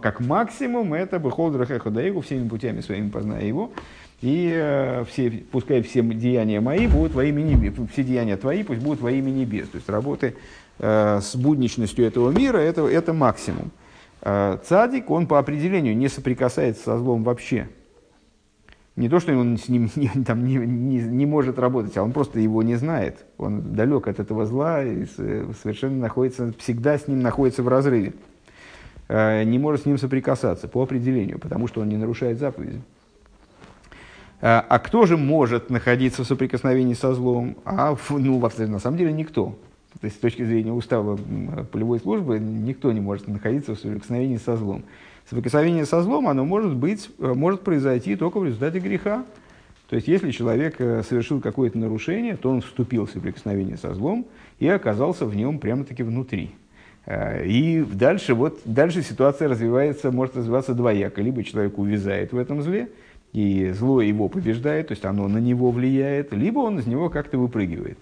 как 0.00 0.20
максимум, 0.20 0.94
это 0.94 1.18
бы 1.18 1.30
холдер 1.30 1.66
Даегу 1.92 2.22
всеми 2.22 2.48
путями 2.48 2.80
своими 2.80 3.10
позная 3.10 3.44
его, 3.44 3.70
и 4.20 4.52
э, 4.54 5.04
все, 5.04 5.30
пускай 5.30 5.82
все 5.82 6.02
деяния 6.02 6.60
мои 6.60 6.86
будут 6.86 7.12
во 7.12 7.24
имя 7.24 7.42
небес, 7.42 7.74
все 7.92 8.02
деяния 8.02 8.36
твои 8.36 8.62
пусть 8.62 8.80
будут 8.80 9.00
во 9.00 9.10
имя 9.10 9.30
небес. 9.30 9.68
То 9.68 9.76
есть 9.76 9.88
работы 9.88 10.36
э, 10.78 11.20
с 11.20 11.36
будничностью 11.36 12.06
этого 12.06 12.30
мира 12.30 12.58
это, 12.58 12.86
это 12.86 13.12
максимум. 13.12 13.70
Э, 14.22 14.58
цадик, 14.64 15.10
он 15.10 15.26
по 15.26 15.38
определению 15.38 15.96
не 15.96 16.08
соприкасается 16.08 16.84
со 16.84 16.98
злом 16.98 17.22
вообще. 17.22 17.68
Не 18.96 19.08
то, 19.08 19.18
что 19.18 19.36
он 19.36 19.58
с 19.58 19.68
ним 19.68 19.90
не, 19.96 20.08
там, 20.24 20.44
не, 20.46 20.56
не, 20.56 21.02
не 21.02 21.26
может 21.26 21.58
работать, 21.58 21.96
а 21.96 22.02
он 22.02 22.12
просто 22.12 22.40
его 22.40 22.62
не 22.62 22.76
знает. 22.76 23.26
Он 23.36 23.74
далек 23.74 24.08
от 24.08 24.20
этого 24.20 24.46
зла 24.46 24.82
и 24.84 25.04
совершенно 25.04 25.98
находится, 25.98 26.54
всегда 26.58 26.96
с 26.96 27.08
ним 27.08 27.20
находится 27.20 27.62
в 27.62 27.68
разрыве. 27.68 28.14
Не 29.10 29.58
может 29.58 29.82
с 29.82 29.84
ним 29.84 29.98
соприкасаться 29.98 30.66
по 30.66 30.82
определению, 30.82 31.38
потому 31.38 31.68
что 31.68 31.82
он 31.82 31.90
не 31.90 31.98
нарушает 31.98 32.38
заповеди. 32.38 32.80
А, 34.46 34.62
а 34.68 34.78
кто 34.78 35.06
же 35.06 35.16
может 35.16 35.70
находиться 35.70 36.22
в 36.22 36.26
соприкосновении 36.26 36.92
со 36.92 37.14
злом? 37.14 37.56
А, 37.64 37.96
ну, 38.10 38.38
на 38.38 38.78
самом 38.78 38.98
деле 38.98 39.10
никто. 39.10 39.56
То 39.98 40.04
есть, 40.04 40.16
с 40.16 40.20
точки 40.20 40.44
зрения 40.44 40.70
устава 40.70 41.18
полевой 41.72 41.98
службы, 41.98 42.38
никто 42.38 42.92
не 42.92 43.00
может 43.00 43.26
находиться 43.26 43.74
в 43.74 43.78
соприкосновении 43.78 44.36
со 44.36 44.58
злом. 44.58 44.82
Соприкосновение 45.30 45.86
со 45.86 46.02
злом, 46.02 46.28
оно 46.28 46.44
может, 46.44 46.74
быть, 46.74 47.08
э, 47.20 47.32
может 47.32 47.62
произойти 47.62 48.16
только 48.16 48.38
в 48.38 48.44
результате 48.44 48.80
греха. 48.80 49.24
То 49.88 49.96
есть, 49.96 50.08
если 50.08 50.30
человек 50.30 50.74
э, 50.78 51.02
совершил 51.08 51.40
какое-то 51.40 51.78
нарушение, 51.78 52.36
то 52.36 52.50
он 52.50 52.60
вступил 52.60 53.06
в 53.06 53.10
соприкосновение 53.12 53.78
со 53.78 53.94
злом 53.94 54.26
и 54.58 54.68
оказался 54.68 55.24
в 55.24 55.34
нем 55.34 55.58
прямо-таки 55.58 56.02
внутри. 56.02 56.50
Э, 57.06 57.46
и 57.46 57.82
дальше, 57.82 58.34
вот, 58.34 58.60
дальше 58.66 59.00
ситуация 59.00 59.48
развивается, 59.48 60.12
может 60.12 60.36
развиваться 60.36 60.74
двояко. 60.74 61.22
Либо 61.22 61.42
человек 61.42 61.78
увязает 61.78 62.32
в 62.32 62.36
этом 62.36 62.60
зле, 62.60 62.90
и 63.34 63.72
зло 63.72 64.00
его 64.00 64.28
побеждает, 64.28 64.88
то 64.88 64.92
есть 64.92 65.04
оно 65.04 65.26
на 65.26 65.38
него 65.38 65.72
влияет, 65.72 66.32
либо 66.32 66.60
он 66.60 66.78
из 66.78 66.86
него 66.86 67.10
как-то 67.10 67.36
выпрыгивает, 67.36 67.98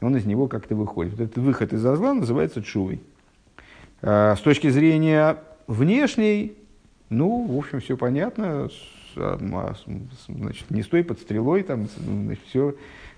он 0.00 0.16
из 0.16 0.24
него 0.24 0.46
как-то 0.46 0.76
выходит. 0.76 1.12
Вот 1.14 1.20
этот 1.20 1.36
выход 1.38 1.72
из 1.72 1.80
зла 1.80 2.14
называется 2.14 2.62
чувой. 2.62 3.00
А, 4.02 4.36
с 4.36 4.40
точки 4.40 4.70
зрения 4.70 5.38
внешней, 5.66 6.56
ну, 7.10 7.44
в 7.44 7.58
общем, 7.58 7.80
все 7.80 7.96
понятно, 7.96 8.68
а, 9.16 9.74
значит, 10.28 10.70
не 10.70 10.82
стой 10.82 11.02
под 11.02 11.18
стрелой, 11.18 11.64
там, 11.64 11.88
значит, 11.96 12.44
все, 12.46 12.76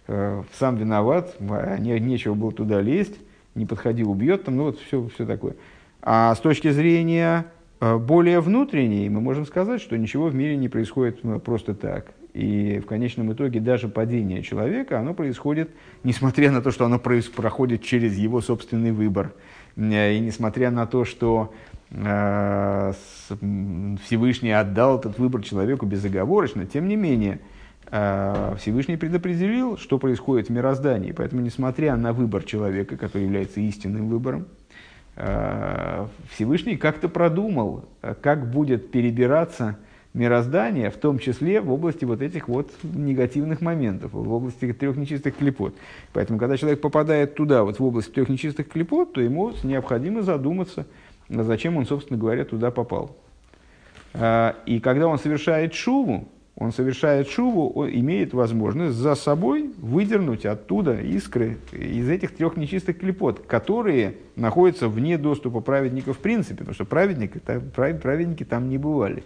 э, 0.08 0.42
сам 0.58 0.76
виноват, 0.76 1.36
а 1.40 1.76
не, 1.76 2.00
нечего 2.00 2.32
было 2.32 2.52
туда 2.52 2.80
лезть, 2.80 3.18
не 3.54 3.66
подходи, 3.66 4.02
убьет, 4.02 4.44
там, 4.44 4.56
ну, 4.56 4.64
вот 4.64 4.78
все, 4.78 5.06
все 5.14 5.26
такое. 5.26 5.56
А 6.00 6.34
с 6.34 6.38
точки 6.38 6.70
зрения 6.70 7.44
а, 7.44 7.59
более 7.80 8.40
внутренней, 8.40 9.08
мы 9.08 9.20
можем 9.20 9.46
сказать, 9.46 9.80
что 9.80 9.96
ничего 9.96 10.26
в 10.26 10.34
мире 10.34 10.56
не 10.56 10.68
происходит 10.68 11.24
ну, 11.24 11.40
просто 11.40 11.74
так. 11.74 12.12
И 12.32 12.80
в 12.84 12.86
конечном 12.86 13.32
итоге 13.32 13.60
даже 13.60 13.88
падение 13.88 14.42
человека, 14.42 14.98
оно 14.98 15.14
происходит, 15.14 15.70
несмотря 16.04 16.52
на 16.52 16.62
то, 16.62 16.70
что 16.70 16.84
оно 16.84 16.98
проходит 16.98 17.82
через 17.82 18.16
его 18.16 18.40
собственный 18.40 18.92
выбор. 18.92 19.32
И 19.76 20.18
несмотря 20.20 20.70
на 20.70 20.86
то, 20.86 21.04
что 21.04 21.52
э, 21.90 22.92
Всевышний 24.04 24.52
отдал 24.52 24.98
этот 24.98 25.18
выбор 25.18 25.42
человеку 25.42 25.86
безоговорочно, 25.86 26.66
тем 26.66 26.86
не 26.86 26.96
менее, 26.96 27.40
э, 27.90 28.54
Всевышний 28.58 28.96
предопределил, 28.96 29.76
что 29.76 29.98
происходит 29.98 30.48
в 30.48 30.52
мироздании. 30.52 31.12
Поэтому, 31.12 31.42
несмотря 31.42 31.96
на 31.96 32.12
выбор 32.12 32.44
человека, 32.44 32.96
который 32.96 33.24
является 33.24 33.60
истинным 33.60 34.08
выбором, 34.08 34.46
Э, 34.46 34.59
Всевышний 36.32 36.76
как-то 36.76 37.08
продумал, 37.08 37.84
э, 38.00 38.14
как 38.20 38.50
будет 38.50 38.90
перебираться 38.90 39.76
мироздание, 40.14 40.90
в 40.90 40.96
том 40.96 41.18
числе 41.18 41.60
в 41.60 41.70
области 41.70 42.04
вот 42.04 42.22
этих 42.22 42.48
вот 42.48 42.70
негативных 42.82 43.60
моментов, 43.60 44.12
в 44.12 44.32
области 44.32 44.72
трех 44.72 44.96
нечистых 44.96 45.36
клепот. 45.36 45.74
Поэтому, 46.12 46.38
когда 46.38 46.56
человек 46.56 46.80
попадает 46.80 47.34
туда, 47.34 47.64
вот 47.64 47.78
в 47.78 47.84
область 47.84 48.12
трех 48.12 48.28
нечистых 48.28 48.68
клепот, 48.68 49.12
то 49.12 49.20
ему 49.20 49.52
необходимо 49.62 50.22
задуматься, 50.22 50.86
зачем 51.28 51.76
он, 51.76 51.86
собственно 51.86 52.18
говоря, 52.18 52.44
туда 52.44 52.70
попал. 52.70 53.16
Э, 54.14 54.54
и 54.64 54.80
когда 54.80 55.06
он 55.06 55.18
совершает 55.18 55.74
шуву, 55.74 56.28
он 56.60 56.72
совершает 56.72 57.26
шуву, 57.26 57.70
он 57.70 57.88
имеет 57.88 58.34
возможность 58.34 58.94
за 58.94 59.14
собой 59.14 59.70
выдернуть 59.78 60.44
оттуда 60.44 61.00
искры 61.00 61.56
из 61.72 62.06
этих 62.10 62.36
трех 62.36 62.58
нечистых 62.58 62.98
клепот, 62.98 63.46
которые 63.46 64.16
находятся 64.36 64.88
вне 64.88 65.16
доступа 65.16 65.60
праведников 65.60 66.18
в 66.18 66.20
принципе, 66.20 66.56
потому 66.58 66.74
что 66.74 66.84
праведники, 66.84 67.38
праведники 67.38 68.44
там 68.44 68.68
не 68.68 68.76
бывали. 68.76 69.24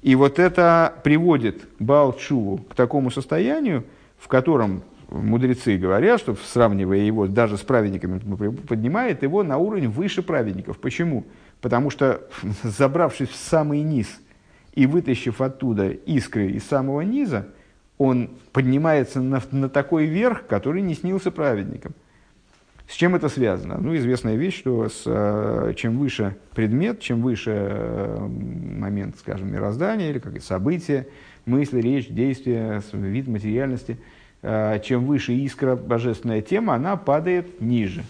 И 0.00 0.14
вот 0.14 0.38
это 0.38 0.94
приводит 1.04 1.68
Балчуву 1.78 2.56
к 2.56 2.74
такому 2.74 3.10
состоянию, 3.10 3.84
в 4.18 4.28
котором 4.28 4.82
мудрецы 5.10 5.76
говорят, 5.76 6.20
что 6.20 6.36
сравнивая 6.36 7.00
его 7.00 7.26
даже 7.26 7.58
с 7.58 7.60
праведниками, 7.60 8.18
поднимает 8.66 9.22
его 9.22 9.42
на 9.42 9.58
уровень 9.58 9.90
выше 9.90 10.22
праведников. 10.22 10.78
Почему? 10.78 11.26
Потому 11.60 11.90
что, 11.90 12.22
забравшись 12.62 13.28
в 13.28 13.36
самый 13.36 13.82
низ– 13.82 14.06
и 14.78 14.86
вытащив 14.86 15.40
оттуда 15.40 15.88
искры 15.88 16.52
из 16.52 16.62
самого 16.62 17.00
низа, 17.00 17.48
он 17.98 18.30
поднимается 18.52 19.20
на, 19.20 19.42
на 19.50 19.68
такой 19.68 20.06
верх, 20.06 20.46
который 20.46 20.82
не 20.82 20.94
снился 20.94 21.32
праведникам. 21.32 21.94
С 22.86 22.92
чем 22.94 23.16
это 23.16 23.28
связано? 23.28 23.78
Ну, 23.78 23.96
известная 23.96 24.36
вещь, 24.36 24.56
что 24.56 24.88
с, 24.88 25.02
э, 25.04 25.74
чем 25.76 25.98
выше 25.98 26.36
предмет, 26.54 27.00
чем 27.00 27.22
выше 27.22 27.50
э, 27.54 28.18
момент, 28.20 29.16
скажем, 29.18 29.52
мироздания 29.52 30.10
или 30.10 30.20
как 30.20 30.40
событие, 30.40 31.08
мысли, 31.44 31.80
речь, 31.80 32.06
действие, 32.08 32.80
вид 32.92 33.26
материальности, 33.26 33.98
э, 34.42 34.78
чем 34.84 35.06
выше 35.06 35.32
искра, 35.32 35.74
божественная 35.74 36.40
тема, 36.40 36.76
она 36.76 36.94
падает 36.94 37.60
ниже. 37.60 38.04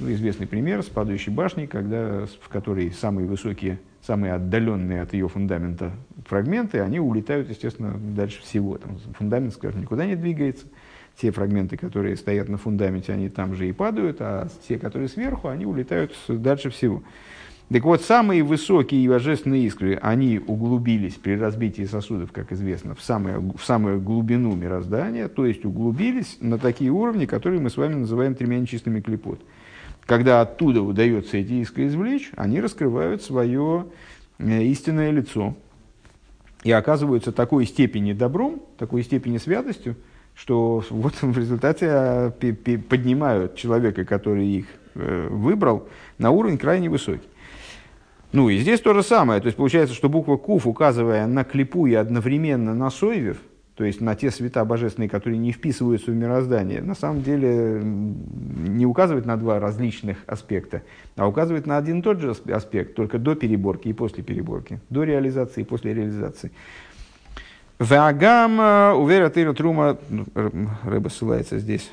Ну, 0.00 0.10
известный 0.12 0.46
пример 0.46 0.82
с 0.82 0.86
падающей 0.86 1.32
башней, 1.32 1.66
когда, 1.66 2.26
в 2.42 2.48
которой 2.48 2.90
самые 2.90 3.28
высокие 3.28 3.78
самые 4.06 4.34
отдаленные 4.34 5.02
от 5.02 5.12
ее 5.12 5.28
фундамента 5.28 5.92
фрагменты, 6.26 6.80
они 6.80 7.00
улетают, 7.00 7.50
естественно, 7.50 7.94
дальше 7.98 8.42
всего. 8.42 8.78
Там 8.78 8.98
фундамент, 9.16 9.52
скажем, 9.52 9.82
никуда 9.82 10.06
не 10.06 10.16
двигается. 10.16 10.66
те 11.20 11.30
фрагменты, 11.30 11.76
которые 11.76 12.16
стоят 12.16 12.48
на 12.48 12.56
фундаменте, 12.56 13.12
они 13.12 13.28
там 13.28 13.54
же 13.54 13.68
и 13.68 13.72
падают, 13.72 14.16
а 14.20 14.48
те, 14.66 14.78
которые 14.78 15.08
сверху, 15.08 15.48
они 15.48 15.66
улетают 15.66 16.12
дальше 16.28 16.70
всего. 16.70 17.02
Так 17.68 17.84
вот, 17.84 18.02
самые 18.02 18.42
высокие 18.42 19.04
и 19.04 19.08
божественные 19.08 19.64
искры, 19.66 19.96
они 20.02 20.40
углубились 20.44 21.14
при 21.14 21.36
разбитии 21.36 21.84
сосудов, 21.84 22.32
как 22.32 22.50
известно, 22.52 22.96
в, 22.96 23.02
самую, 23.02 23.54
в 23.56 23.62
самую 23.64 24.00
глубину 24.00 24.56
мироздания, 24.56 25.28
то 25.28 25.46
есть 25.46 25.64
углубились 25.64 26.38
на 26.40 26.58
такие 26.58 26.90
уровни, 26.90 27.26
которые 27.26 27.60
мы 27.60 27.70
с 27.70 27.76
вами 27.76 27.94
называем 27.94 28.34
тремя 28.34 28.58
нечистыми 28.58 29.00
клепот. 29.00 29.40
Когда 30.06 30.40
оттуда 30.40 30.82
удается 30.82 31.36
эти 31.36 31.54
искры 31.54 31.86
извлечь, 31.86 32.30
они 32.36 32.60
раскрывают 32.60 33.22
свое 33.22 33.86
э, 34.38 34.62
истинное 34.64 35.10
лицо 35.10 35.54
и 36.64 36.72
оказываются 36.72 37.32
такой 37.32 37.66
степени 37.66 38.12
добром, 38.12 38.62
такой 38.76 39.02
степени 39.02 39.38
святостью, 39.38 39.96
что 40.34 40.84
вот 40.90 41.14
в 41.22 41.38
результате 41.38 41.86
а, 41.90 42.30
поднимают 42.30 43.56
человека, 43.56 44.04
который 44.04 44.46
их 44.46 44.66
э, 44.94 45.28
выбрал, 45.30 45.88
на 46.18 46.30
уровень 46.30 46.58
крайне 46.58 46.88
высокий. 46.88 47.28
Ну 48.32 48.48
и 48.48 48.58
здесь 48.58 48.80
то 48.80 48.94
же 48.94 49.02
самое. 49.02 49.40
То 49.40 49.46
есть 49.46 49.56
получается, 49.56 49.94
что 49.94 50.08
буква 50.08 50.36
Куф, 50.36 50.66
указывая 50.66 51.26
на 51.26 51.44
клипу 51.44 51.86
и 51.86 51.94
одновременно 51.94 52.74
на 52.74 52.90
Сойвев, 52.90 53.38
то 53.80 53.86
есть 53.86 54.02
на 54.02 54.14
те 54.14 54.30
света 54.30 54.62
божественные, 54.66 55.08
которые 55.08 55.38
не 55.38 55.52
вписываются 55.52 56.10
в 56.10 56.14
мироздание, 56.14 56.82
на 56.82 56.94
самом 56.94 57.22
деле 57.22 57.80
не 57.82 58.84
указывает 58.84 59.24
на 59.24 59.38
два 59.38 59.58
различных 59.58 60.18
аспекта, 60.26 60.82
а 61.16 61.26
указывает 61.26 61.66
на 61.66 61.78
один 61.78 62.00
и 62.00 62.02
тот 62.02 62.20
же 62.20 62.36
аспект, 62.52 62.94
только 62.94 63.18
до 63.18 63.34
переборки 63.34 63.88
и 63.88 63.94
после 63.94 64.22
переборки, 64.22 64.80
до 64.90 65.04
реализации 65.04 65.62
и 65.62 65.64
после 65.64 65.94
реализации. 65.94 66.52
Вагам 67.78 68.60
э, 68.60 68.92
уверя 68.92 69.30
тыра 69.30 69.54
трума, 69.54 69.96
ну, 70.10 70.26
рыба 70.84 71.08
ссылается 71.08 71.58
здесь, 71.58 71.90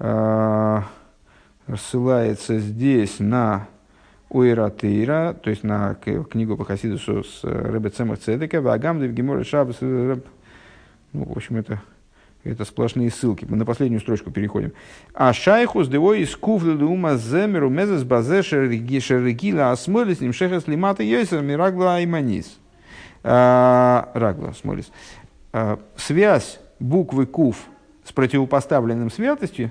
э, 0.00 0.80
ссылается 1.72 2.58
здесь 2.58 3.20
на 3.20 3.68
Уиратыра, 4.28 5.36
то 5.40 5.50
есть 5.50 5.62
на 5.62 5.94
книгу 5.94 6.56
по 6.56 6.64
Хасидусу 6.64 7.22
с 7.22 7.44
э, 7.44 7.48
Рэбе 7.48 7.90
Цемах 7.90 8.18
Цедека, 8.18 8.60
Вагам 8.60 9.00
Девгемор 9.00 9.44
Шабас, 9.44 9.76
ну, 11.12 11.24
в 11.24 11.36
общем, 11.36 11.56
это, 11.56 11.82
это 12.44 12.64
сплошные 12.64 13.10
ссылки. 13.10 13.46
Мы 13.48 13.56
на 13.56 13.64
последнюю 13.64 14.00
строчку 14.00 14.30
переходим. 14.30 14.72
А 15.14 15.32
шайхус 15.32 15.88
дево 15.88 16.14
из 16.14 16.34
кувлы 16.36 16.84
ума 16.84 17.16
земеру 17.16 17.68
мезес 17.68 18.04
базе 18.04 18.42
шерегила 18.42 19.72
осмолис 19.72 20.20
ним 20.20 20.32
шехас 20.32 20.66
лимата 20.66 21.02
йойсер 21.02 21.42
мирагла 21.42 21.96
айманис. 21.96 22.58
А, 23.22 24.10
рагла, 24.14 24.52
смолис. 24.52 24.90
А, 25.52 25.78
связь 25.96 26.60
буквы 26.78 27.26
кув 27.26 27.56
с 28.04 28.12
противопоставленным 28.12 29.10
святостью 29.10 29.70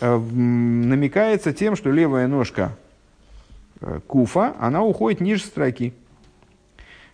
э, 0.00 0.18
намекается 0.18 1.52
тем, 1.52 1.76
что 1.76 1.90
левая 1.90 2.26
ножка 2.26 2.72
Э, 3.80 4.00
куфа, 4.06 4.54
она 4.58 4.82
уходит 4.82 5.20
ниже 5.20 5.44
строки, 5.44 5.94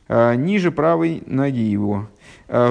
ниже 0.08 0.70
правой 0.70 1.22
ноги 1.26 1.60
его. 1.60 2.08
Э, 2.48 2.70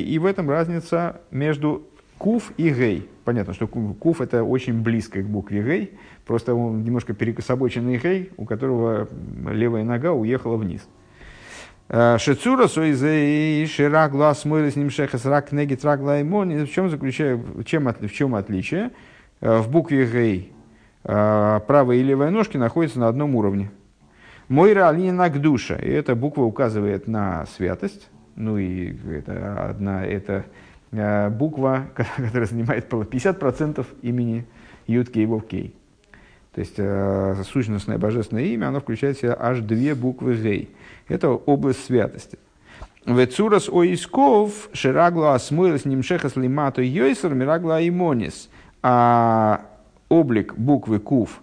и 0.00 0.18
в 0.18 0.26
этом 0.26 0.48
разница 0.50 1.20
между 1.30 1.82
куф 2.18 2.52
и 2.56 2.70
гей. 2.70 3.08
Понятно, 3.24 3.54
что 3.54 3.66
куф 3.66 4.20
это 4.20 4.44
очень 4.44 4.82
близко 4.82 5.22
к 5.22 5.26
букве 5.26 5.62
гей, 5.62 5.98
просто 6.26 6.54
он 6.54 6.82
немножко 6.82 7.14
перекособоченный 7.14 7.98
гей, 7.98 8.30
у 8.36 8.44
которого 8.44 9.08
левая 9.50 9.84
нога 9.84 10.12
уехала 10.12 10.56
вниз. 10.56 10.86
Шецура 11.88 12.68
сойзей 12.68 13.66
ширагла 13.66 14.32
смойлес 14.34 14.76
ним 14.76 14.90
шехас 14.90 15.24
рак 15.24 15.50
неги 15.50 15.74
трагла 15.74 16.22
В 16.22 16.66
чем 16.68 16.88
заключается, 16.88 17.44
в 17.52 17.64
чем, 17.64 17.88
в 17.88 18.12
чем 18.12 18.34
отличие? 18.36 18.92
Э, 19.40 19.58
в 19.58 19.70
букве 19.70 20.06
Гей 20.06 20.52
э, 21.04 21.60
правая 21.66 21.96
и 21.96 22.02
левая 22.02 22.30
ножки 22.30 22.56
находятся 22.56 23.00
на 23.00 23.08
одном 23.08 23.34
уровне. 23.34 23.70
Мойра 24.50 24.90
алина 24.90 25.30
душа. 25.30 25.76
И 25.76 25.88
эта 25.88 26.14
буква 26.14 26.42
указывает 26.42 27.08
на 27.08 27.46
святость. 27.46 28.10
Ну 28.36 28.58
и 28.58 28.94
это 29.10 29.70
одна, 29.70 30.04
это 30.04 30.44
э, 30.92 31.30
буква, 31.30 31.86
которая 31.94 32.44
занимает 32.44 32.92
50% 32.92 33.86
имени 34.02 34.44
Юткей 34.86 35.22
и 35.22 35.26
Вовкей. 35.26 35.74
То 36.52 36.60
есть 36.60 37.48
сущностное 37.48 37.96
божественное 37.96 38.42
имя, 38.42 38.68
оно 38.68 38.80
включает 38.80 39.16
в 39.16 39.20
себя 39.20 39.36
аж 39.38 39.60
две 39.60 39.94
буквы 39.94 40.34
Гей. 40.34 40.74
Это 41.06 41.30
область 41.30 41.86
святости. 41.86 42.38
Вецурас 43.06 43.70
оисков 43.70 44.68
ширагла 44.74 45.34
осмоилась 45.34 45.86
нимшехас 45.86 46.36
лимато 46.36 46.82
йойсер 46.82 47.32
мирагла 47.34 47.86
имонис– 47.88 48.50
а 48.82 49.66
облик 50.08 50.54
буквы 50.56 50.98
Кув, 50.98 51.42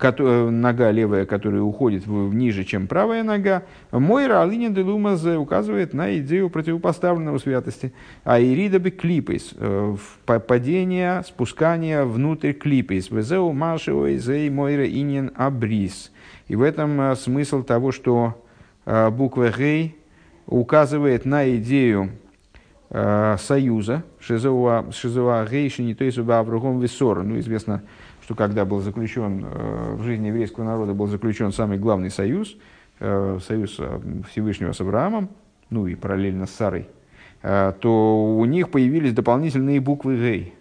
нога 0.00 0.90
левая, 0.90 1.24
которая 1.24 1.62
уходит 1.62 2.06
в, 2.06 2.34
ниже, 2.34 2.64
чем 2.64 2.86
правая 2.86 3.22
нога, 3.22 3.62
мой 3.90 4.26
Ралинин 4.26 4.74
де 4.74 4.82
Лумазе 4.82 5.36
указывает 5.36 5.94
на 5.94 6.18
идею 6.18 6.50
противопоставленного 6.50 7.38
святости. 7.38 7.92
А 8.24 8.40
Ирида 8.40 8.78
бы 8.78 8.90
клипейс, 8.90 9.54
э, 9.56 9.96
падение, 10.24 11.22
спускание 11.26 12.04
внутрь 12.04 12.52
клипейс. 12.52 13.10
Везеу 13.10 13.52
маши 13.52 13.92
ойзей 13.92 14.50
мойра 14.50 14.86
инин 14.86 15.32
абрис. 15.34 16.12
И 16.48 16.56
в 16.56 16.62
этом 16.62 17.00
э, 17.00 17.16
смысл 17.16 17.62
того, 17.62 17.92
что 17.92 18.42
э, 18.84 19.10
буква 19.10 19.50
Гей 19.50 19.96
указывает 20.46 21.24
на 21.24 21.56
идею 21.56 22.10
Э, 22.88 23.36
союза 23.40 24.04
Шизуа 24.20 24.84
Гейшини, 25.50 25.94
то 25.94 26.04
есть 26.04 26.18
Авругом 26.18 26.78
Висора. 26.78 27.22
Ну, 27.22 27.38
известно, 27.40 27.82
что 28.26 28.34
когда 28.34 28.64
был 28.64 28.80
заключен 28.80 29.46
э, 29.46 29.94
в 29.94 30.02
жизни 30.02 30.26
еврейского 30.26 30.64
народа 30.64 30.94
был 30.94 31.06
заключен 31.06 31.52
самый 31.52 31.78
главный 31.78 32.10
союз, 32.10 32.56
э, 32.98 33.38
союз 33.46 33.80
Всевышнего 34.28 34.72
с 34.72 34.80
Авраамом, 34.80 35.28
ну 35.70 35.86
и 35.86 35.94
параллельно 35.94 36.46
с 36.46 36.50
Сарой, 36.50 36.88
то 37.42 38.36
у 38.38 38.44
них 38.44 38.70
появились 38.70 39.12
дополнительные 39.12 39.80
буквы 39.80 40.16
Гей. 40.16 40.54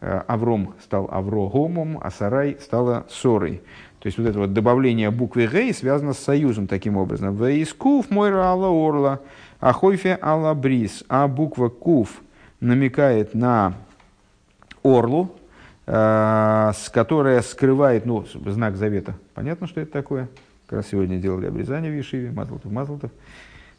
Авром 0.00 0.74
стал 0.82 1.08
Аврогомом, 1.10 1.98
а 2.02 2.10
Сарай 2.10 2.58
стала 2.60 3.06
Сорой. 3.08 3.62
То 4.00 4.06
есть 4.06 4.18
вот 4.18 4.26
это 4.26 4.38
вот 4.40 4.52
добавление 4.52 5.10
буквы 5.10 5.46
Гей 5.46 5.72
связано 5.72 6.12
с 6.12 6.18
союзом 6.18 6.66
таким 6.66 6.98
образом. 6.98 7.34
Вейскув 7.34 8.10
мойра 8.10 8.44
алла 8.44 8.68
орла. 8.68 9.20
А 9.60 9.72
хойфе 9.72 10.14
алабрис, 10.14 11.04
а 11.08 11.26
буква 11.26 11.68
куф 11.68 12.20
намекает 12.60 13.34
на 13.34 13.74
орлу, 14.84 15.30
э, 15.34 15.37
с 15.90 16.90
которая 16.92 17.40
скрывает, 17.40 18.04
ну, 18.04 18.26
знак 18.46 18.76
завета. 18.76 19.14
Понятно, 19.34 19.66
что 19.66 19.80
это 19.80 19.90
такое? 19.90 20.28
Как 20.66 20.78
раз 20.78 20.88
сегодня 20.88 21.16
делали 21.16 21.46
обрезание 21.46 21.90
в 21.90 21.96
Ешиве, 21.96 22.30
Мазлтов, 22.30 22.70
Мазлтов. 22.70 23.10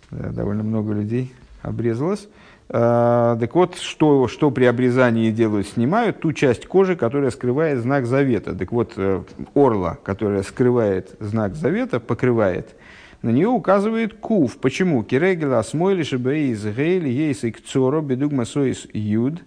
Да, 0.10 0.30
довольно 0.30 0.64
много 0.64 0.94
людей 0.94 1.32
обрезалось. 1.62 2.28
Э, 2.70 3.38
так 3.40 3.54
вот, 3.54 3.78
что, 3.78 4.28
что 4.28 4.50
при 4.50 4.66
обрезании 4.66 5.30
делают? 5.30 5.68
Снимают 5.68 6.20
ту 6.20 6.34
часть 6.34 6.66
кожи, 6.66 6.96
которая 6.96 7.30
скрывает 7.30 7.80
знак 7.80 8.08
завета. 8.08 8.56
Так 8.56 8.72
вот, 8.72 8.94
э, 8.96 9.22
орла, 9.54 10.00
которая 10.04 10.42
скрывает 10.42 11.16
знак 11.20 11.56
завета, 11.56 12.00
покрывает– 12.00 12.76
на 13.22 13.32
нее 13.32 13.50
указывает 13.50 14.14
кув. 14.14 14.58
Почему? 14.58 15.04
Кирегела 15.04 15.62
смойли 15.62 16.04
шебеиз 16.04 16.64
гейли 16.64 17.10
ейс 17.10 17.42
кцоро 17.42 18.02
бедугма 18.02 18.46
соис 18.46 18.88
юд. 18.94 19.42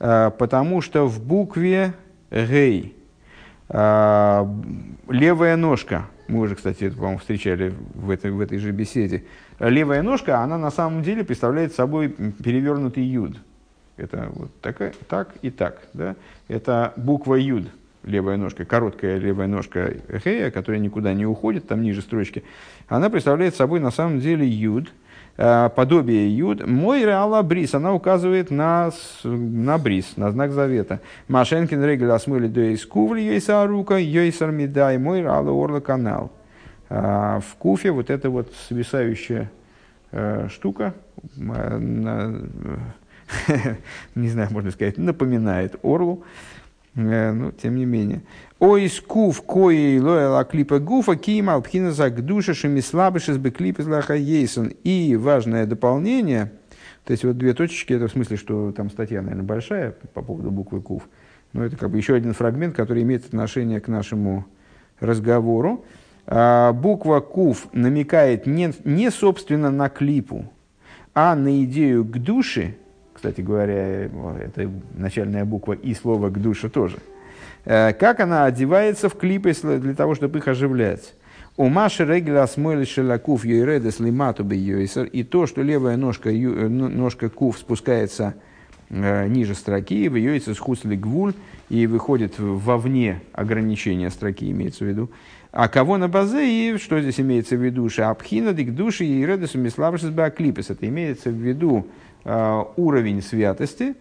А, 0.00 0.30
потому 0.30 0.80
что 0.80 1.06
в 1.06 1.22
букве 1.22 1.94
гей 2.30 2.96
а, 3.68 4.48
левая 5.08 5.56
ножка, 5.56 6.06
мы 6.28 6.40
уже, 6.40 6.54
кстати, 6.54 6.84
это, 6.84 6.96
по-моему, 6.96 7.18
встречали 7.18 7.74
в 7.94 8.10
этой, 8.10 8.30
в 8.30 8.40
этой 8.40 8.58
же 8.58 8.70
беседе, 8.72 9.24
левая 9.58 10.02
ножка, 10.02 10.40
она 10.40 10.58
на 10.58 10.70
самом 10.70 11.02
деле 11.02 11.24
представляет 11.24 11.74
собой 11.74 12.08
перевернутый 12.08 13.02
юд. 13.04 13.36
Это 13.96 14.28
вот 14.32 14.50
так, 14.60 14.94
так 15.08 15.34
и 15.42 15.50
так. 15.50 15.82
Да? 15.92 16.14
Это 16.46 16.92
буква 16.96 17.34
юд 17.34 17.66
левая 18.04 18.36
ножка, 18.36 18.64
короткая 18.64 19.18
левая 19.18 19.46
ножка 19.46 19.94
хея, 20.22 20.50
которая 20.50 20.80
никуда 20.80 21.12
не 21.12 21.26
уходит, 21.26 21.68
там 21.68 21.82
ниже 21.82 22.00
строчки, 22.00 22.44
она 22.88 23.10
представляет 23.10 23.54
собой 23.54 23.80
на 23.80 23.90
самом 23.90 24.20
деле 24.20 24.46
юд, 24.46 24.88
э, 24.88 24.90
подобие 25.38 26.36
юд. 26.36 26.66
Мой 26.66 27.04
реала 27.04 27.42
брис, 27.42 27.72
она 27.74 27.94
указывает 27.94 28.50
на, 28.50 28.90
на 29.22 29.78
брис, 29.78 30.16
на 30.16 30.32
знак 30.32 30.50
завета. 30.50 31.00
Машенкин 31.28 31.84
регель 31.84 32.10
осмыли 32.10 32.48
до 32.48 32.74
искувли 32.74 33.20
ейса 33.20 33.64
рука, 33.66 33.96
ейсар 33.98 34.50
медай, 34.50 34.98
мой 34.98 35.20
реала 35.20 35.50
орла 35.50 35.80
канал. 35.80 36.32
А 36.90 37.40
в 37.40 37.54
куфе 37.56 37.90
вот 37.90 38.10
эта 38.10 38.30
вот 38.30 38.52
свисающая 38.66 39.50
э, 40.10 40.48
штука, 40.50 40.94
э, 41.36 42.40
не 44.14 44.28
знаю, 44.28 44.48
можно 44.50 44.70
сказать, 44.70 44.98
напоминает 44.98 45.76
орлу. 45.82 46.24
Э, 46.94 47.32
ну, 47.32 47.52
тем 47.52 47.76
не 47.76 47.84
менее. 47.84 48.22
Ой, 48.60 48.88
скуф, 48.88 49.42
кои, 49.42 50.00
лоэла 50.00 50.44
клипа 50.44 50.80
гуфа, 50.80 51.14
кима, 51.14 51.60
пхина 51.60 51.92
за 51.92 52.10
душа, 52.10 52.54
шемислабышес 52.54 53.38
бы 53.38 53.52
клип 53.52 53.78
из 53.78 53.86
лаха 53.86 54.14
ейсон. 54.16 54.72
И 54.82 55.14
важное 55.14 55.64
дополнение 55.64 56.50
То 57.04 57.12
есть 57.12 57.24
вот 57.24 57.38
две 57.38 57.54
точечки, 57.54 57.92
это 57.92 58.08
в 58.08 58.10
смысле, 58.10 58.36
что 58.36 58.72
там 58.72 58.90
статья, 58.90 59.22
наверное, 59.22 59.44
большая 59.44 59.94
по 60.12 60.22
поводу 60.22 60.50
буквы 60.50 60.80
КУФ. 60.80 61.08
Но 61.52 61.64
это 61.64 61.76
как 61.76 61.90
бы 61.90 61.98
еще 61.98 62.16
один 62.16 62.32
фрагмент, 62.32 62.74
который 62.74 63.04
имеет 63.04 63.26
отношение 63.26 63.80
к 63.80 63.86
нашему 63.86 64.44
разговору. 64.98 65.84
А, 66.26 66.72
буква 66.72 67.20
КУФ 67.20 67.68
намекает 67.72 68.46
не, 68.46 68.72
не 68.82 69.12
собственно 69.12 69.70
на 69.70 69.88
клипу, 69.88 70.52
а 71.14 71.36
на 71.36 71.62
идею 71.62 72.04
к 72.04 72.18
душе. 72.18 72.74
Кстати 73.14 73.40
говоря, 73.40 74.06
это 74.06 74.68
начальная 74.94 75.44
буква 75.44 75.74
и 75.74 75.94
слово 75.94 76.28
к 76.30 76.42
душе 76.42 76.68
тоже. 76.68 76.96
Э, 77.64 77.92
как 77.92 78.20
она 78.20 78.44
одевается 78.44 79.08
в 79.08 79.14
клипы 79.14 79.52
для 79.52 79.94
того, 79.94 80.14
чтобы 80.14 80.38
их 80.38 80.48
оживлять. 80.48 81.14
У 81.56 81.68
Маши 81.68 82.04
Регля 82.04 82.46
смойли 82.46 82.84
шелакуф 82.84 83.44
юйредес 83.44 83.98
лимату 83.98 84.48
И 84.48 85.22
то, 85.24 85.46
что 85.46 85.62
левая 85.62 85.96
ножка, 85.96 86.30
э, 86.30 86.68
ножка 86.68 87.28
куф 87.28 87.58
спускается 87.58 88.34
э, 88.90 89.26
ниже 89.28 89.54
строки, 89.54 90.08
в 90.08 90.14
йойце 90.14 90.54
схусли 90.54 90.96
гвуль 90.96 91.34
и 91.68 91.86
выходит 91.86 92.38
вовне 92.38 93.20
ограничения 93.32 94.10
строки, 94.10 94.50
имеется 94.50 94.84
в 94.84 94.88
виду. 94.88 95.10
А 95.50 95.68
кого 95.68 95.96
на 95.96 96.08
базе, 96.08 96.46
и 96.46 96.78
что 96.78 97.00
здесь 97.00 97.18
имеется 97.20 97.56
в 97.56 97.64
виду? 97.64 97.88
Шапхина 97.88 98.52
дик 98.52 98.74
души 98.74 99.04
и 99.04 99.26
редесу 99.26 99.58
миславшис 99.58 100.10
баклипес. 100.10 100.70
Это 100.70 100.86
имеется 100.86 101.30
в 101.30 101.34
виду 101.34 101.86
уровень 102.76 103.22
святости, 103.22 103.94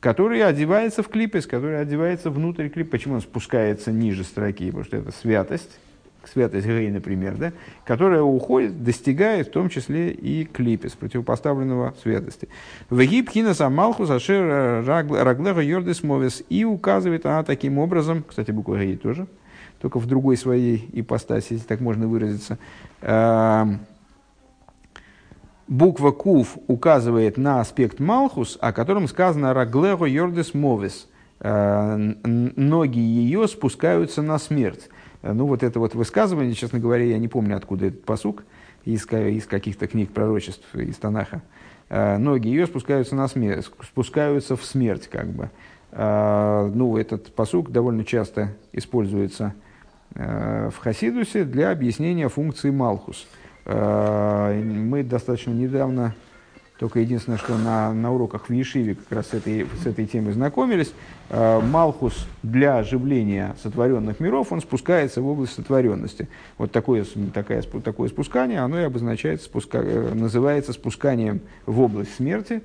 который 0.00 0.42
одевается 0.44 1.02
в 1.02 1.08
клипес, 1.08 1.46
который 1.46 1.80
одевается 1.80 2.30
внутрь 2.30 2.68
клипа. 2.68 2.92
Почему 2.92 3.14
он 3.14 3.20
спускается 3.20 3.90
ниже 3.92 4.24
строки? 4.24 4.66
Потому 4.66 4.84
что 4.84 4.96
это 4.98 5.12
святость, 5.12 5.78
святость 6.24 6.66
Грей, 6.66 6.90
например, 6.90 7.36
да, 7.36 7.52
которая 7.84 8.22
уходит, 8.22 8.84
достигает 8.84 9.48
в 9.48 9.50
том 9.50 9.68
числе 9.68 10.10
и 10.10 10.44
клипес, 10.44 10.92
противопоставленного 10.92 11.94
святости. 12.02 12.48
Вегиб 12.90 13.30
хинаса 13.30 13.68
малхус 13.68 14.10
ашер 14.10 14.84
раглега 14.84 15.60
йордес 15.60 16.02
мовес. 16.02 16.42
И 16.48 16.64
указывает 16.64 17.26
она 17.26 17.42
таким 17.42 17.78
образом, 17.78 18.24
кстати, 18.26 18.50
буква 18.50 18.76
Грей 18.76 18.96
тоже, 18.96 19.26
только 19.80 19.98
в 19.98 20.06
другой 20.06 20.36
своей 20.36 20.88
ипостаси, 20.92 21.54
если 21.54 21.66
так 21.66 21.80
можно 21.80 22.06
выразиться. 22.06 22.58
Буква 25.68 26.12
Кув 26.12 26.56
указывает 26.66 27.36
на 27.36 27.60
аспект 27.60 28.00
Малхус, 28.00 28.56
о 28.58 28.72
котором 28.72 29.06
сказано 29.06 29.52
«Раглего 29.52 30.06
йордес 30.06 30.54
мовес». 30.54 31.08
Э, 31.40 31.96
ноги 32.24 32.98
ее 32.98 33.46
спускаются 33.46 34.22
на 34.22 34.38
смерть. 34.38 34.88
Э, 35.20 35.34
ну, 35.34 35.46
вот 35.46 35.62
это 35.62 35.78
вот 35.78 35.94
высказывание, 35.94 36.54
честно 36.54 36.78
говоря, 36.78 37.04
я 37.04 37.18
не 37.18 37.28
помню, 37.28 37.54
откуда 37.54 37.86
этот 37.86 38.04
посук, 38.06 38.44
из, 38.86 39.06
из 39.06 39.46
каких-то 39.46 39.86
книг 39.86 40.10
пророчеств, 40.10 40.74
из 40.74 40.96
Танаха. 40.96 41.42
Э, 41.90 42.16
ноги 42.16 42.48
ее 42.48 42.66
спускаются 42.66 43.14
на 43.14 43.28
смерть, 43.28 43.70
спускаются 43.82 44.56
в 44.56 44.64
смерть, 44.64 45.08
как 45.08 45.28
бы. 45.28 45.50
Ну, 45.90 46.98
этот 46.98 47.34
посук 47.34 47.70
довольно 47.70 48.04
часто 48.04 48.54
используется 48.72 49.54
в 50.10 50.74
Хасидусе 50.78 51.44
для 51.44 51.70
объяснения 51.70 52.28
функции 52.28 52.70
Малхус– 52.70 53.26
мы 53.68 55.02
достаточно 55.02 55.50
недавно, 55.50 56.14
только 56.78 57.00
единственное, 57.00 57.38
что 57.38 57.58
на, 57.58 57.92
на 57.92 58.12
уроках 58.12 58.48
в 58.48 58.52
Ешиве 58.52 58.94
как 58.94 59.10
раз 59.10 59.28
с 59.28 59.34
этой, 59.34 59.66
с 59.82 59.86
этой 59.86 60.06
темой 60.06 60.32
знакомились, 60.32 60.92
э, 61.28 61.60
Малхус 61.60 62.26
для 62.42 62.78
оживления 62.78 63.56
сотворенных 63.62 64.20
миров, 64.20 64.52
он 64.52 64.60
спускается 64.60 65.20
в 65.20 65.26
область 65.26 65.54
сотворенности. 65.54 66.28
Вот 66.56 66.72
такое, 66.72 67.04
такое, 67.34 67.62
такое 67.62 68.08
спускание, 68.08 68.60
оно 68.60 68.80
и 68.80 68.84
обозначает, 68.84 69.42
спуска, 69.42 69.78
э, 69.78 70.14
называется 70.14 70.72
спусканием 70.72 71.40
в 71.66 71.80
область 71.80 72.14
смерти, 72.14 72.62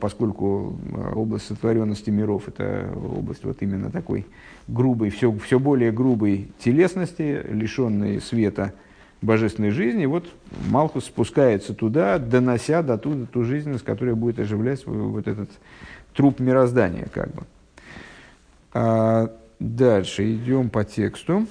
поскольку 0.00 0.78
область 1.14 1.46
сотворенности 1.46 2.08
миров– 2.08 2.44
это 2.48 2.88
область 2.96 3.44
вот 3.44 3.58
именно 3.60 3.90
такой 3.90 4.24
грубой, 4.66 5.10
все, 5.10 5.30
все 5.44 5.58
более 5.58 5.92
грубой 5.92 6.50
телесности, 6.58 7.44
лишенной 7.50 8.20
света– 8.22 8.72
божественной 9.22 9.70
жизни, 9.70 10.06
вот 10.06 10.28
Малхус 10.68 11.06
спускается 11.06 11.74
туда, 11.74 12.18
донося 12.18 12.82
до 12.82 12.98
туда 12.98 13.26
ту 13.26 13.44
жизненность, 13.44 13.84
которая 13.84 14.14
будет 14.14 14.38
оживлять 14.38 14.86
вот 14.86 15.26
этот 15.26 15.50
труп 16.14 16.40
мироздания, 16.40 17.06
как 17.12 17.30
бы. 17.32 17.42
А, 18.72 19.32
дальше 19.58 20.32
идем 20.32 20.70
по 20.70 20.84
тексту. 20.84 21.46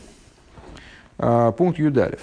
А, 1.17 1.51
пункт 1.51 1.79
Юдалев. 1.79 2.21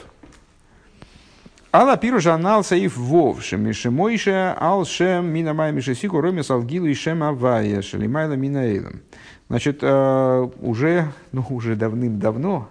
Алла 1.72 1.96
пируша 1.96 2.34
анал 2.34 2.62
саиф 2.62 2.96
вов 2.96 3.42
шемишемойше 3.42 4.54
ал 4.56 4.84
шем 4.84 5.26
минамай 5.26 5.72
мишесику 5.72 6.20
ромис 6.20 6.48
алгилу 6.48 6.86
и 6.86 6.94
шем 6.94 7.24
авая 7.24 7.82
шелимайла 7.82 8.34
минаэлем. 8.34 9.02
Значит, 9.48 9.80
а, 9.82 10.44
уже, 10.60 11.12
ну, 11.32 11.44
уже 11.50 11.74
давным-давно, 11.74 12.68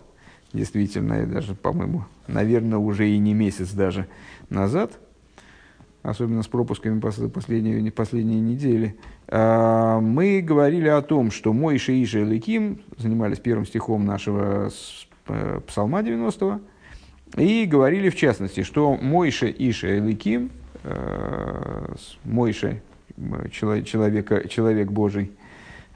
действительно, 0.53 1.25
даже, 1.25 1.55
по-моему, 1.55 2.05
наверное, 2.27 2.77
уже 2.77 3.09
и 3.09 3.17
не 3.17 3.33
месяц 3.33 3.71
даже 3.71 4.07
назад, 4.49 4.99
особенно 6.03 6.43
с 6.43 6.47
пропусками 6.47 6.99
последней, 6.99 7.89
последней 7.91 8.39
недели, 8.39 8.95
а, 9.27 9.99
мы 9.99 10.41
говорили 10.41 10.87
о 10.87 11.01
том, 11.01 11.31
что 11.31 11.53
Мой 11.53 11.77
Иша 11.77 11.91
и 11.91 12.05
Ликим 12.05 12.81
занимались 12.97 13.39
первым 13.39 13.65
стихом 13.65 14.05
нашего 14.05 14.69
э, 15.27 15.59
псалма 15.65 16.03
90 16.03 16.61
и 17.37 17.65
говорили 17.65 18.09
в 18.09 18.15
частности, 18.15 18.63
что 18.63 18.95
Мойша 18.95 19.47
Иша 19.47 19.87
Ликим, 19.95 20.51
э, 20.83 21.95
Мойша, 22.25 22.81
человек, 23.51 24.49
человек 24.49 24.91
Божий, 24.91 25.31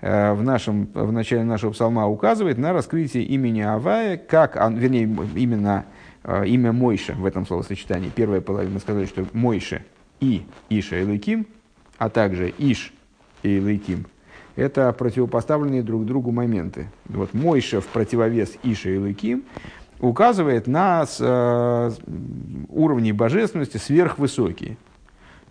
в, 0.01 0.41
нашем, 0.43 0.89
в 0.93 1.11
начале 1.11 1.43
нашего 1.43 1.71
псалма 1.71 2.07
указывает 2.07 2.57
на 2.57 2.73
раскрытие 2.73 3.23
имени 3.23 3.61
Авая, 3.61 4.17
как, 4.17 4.55
вернее, 4.55 5.03
именно 5.35 5.85
э, 6.23 6.45
имя 6.47 6.71
Мойша 6.71 7.13
в 7.13 7.25
этом 7.25 7.47
словосочетании. 7.47 8.11
Первая 8.13 8.41
половина 8.41 8.75
мы 8.75 8.79
сказали, 8.79 9.05
что 9.05 9.25
Мойша 9.33 9.81
и 10.19 10.43
Иша 10.69 11.01
Элыким, 11.01 11.47
а 11.97 12.09
также 12.09 12.53
Иш 12.57 12.93
и 13.43 13.57
Элыким– 13.57 14.05
это 14.57 14.91
противопоставленные 14.91 15.83
друг 15.83 16.05
другу 16.05 16.31
моменты. 16.31 16.89
Вот 17.05 17.33
Мойша 17.33 17.79
в 17.79 17.85
противовес 17.87 18.57
Иша 18.63 18.89
и 18.89 18.97
Элыким 18.97 19.43
указывает 19.99 20.67
на 20.67 21.05
э, 21.19 21.91
уровни 22.67 23.11
божественности 23.11 23.77
сверхвысокие. 23.77 24.77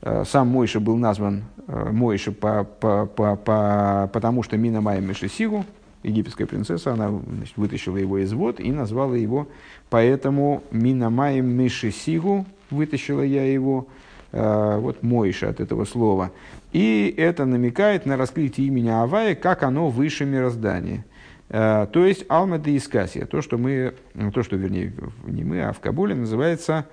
Э, 0.02 0.24
сам 0.26 0.48
Мойша 0.48 0.80
был 0.80 0.96
назван 0.96 1.44
Э, 1.68 1.90
Мойша, 1.90 2.32
по, 2.32 2.64
по, 2.64 3.06
по, 3.06 3.36
по, 3.36 4.10
потому 4.12 4.42
что 4.42 4.56
Мина 4.56 4.80
Майя 4.80 5.00
Мишесигу, 5.00 5.64
египетская 6.02 6.46
принцесса, 6.46 6.92
она 6.92 7.10
значит, 7.10 7.56
вытащила 7.56 7.96
его 7.96 8.18
из 8.18 8.32
вод 8.32 8.60
и 8.60 8.70
назвала 8.70 9.16
его, 9.16 9.48
поэтому 9.90 10.62
Мина 10.70 11.10
Майя 11.10 11.42
Мишесигу, 11.42 12.46
вытащила 12.70 13.22
я 13.22 13.44
его, 13.52 13.88
э, 14.30 14.78
вот 14.78 15.02
Мойша 15.02 15.48
от 15.48 15.60
этого 15.60 15.84
слова. 15.84 16.30
И 16.72 17.12
это 17.16 17.46
намекает 17.46 18.06
на 18.06 18.16
раскрытие 18.16 18.68
имени 18.68 18.90
Авая, 18.90 19.34
как 19.34 19.62
оно 19.62 19.88
выше 19.88 20.24
мироздания. 20.24 21.04
То 21.48 21.88
есть 21.94 22.24
Алма 22.28 22.58
де 22.58 22.76
Искасия, 22.76 23.24
то, 23.24 23.40
что 23.40 23.56
мы, 23.56 23.94
то, 24.34 24.42
что, 24.42 24.56
вернее, 24.56 24.92
не 25.24 25.44
мы, 25.44 25.62
а 25.62 25.72
в 25.72 25.78
Кабуле 25.78 26.16
называется, 26.16 26.86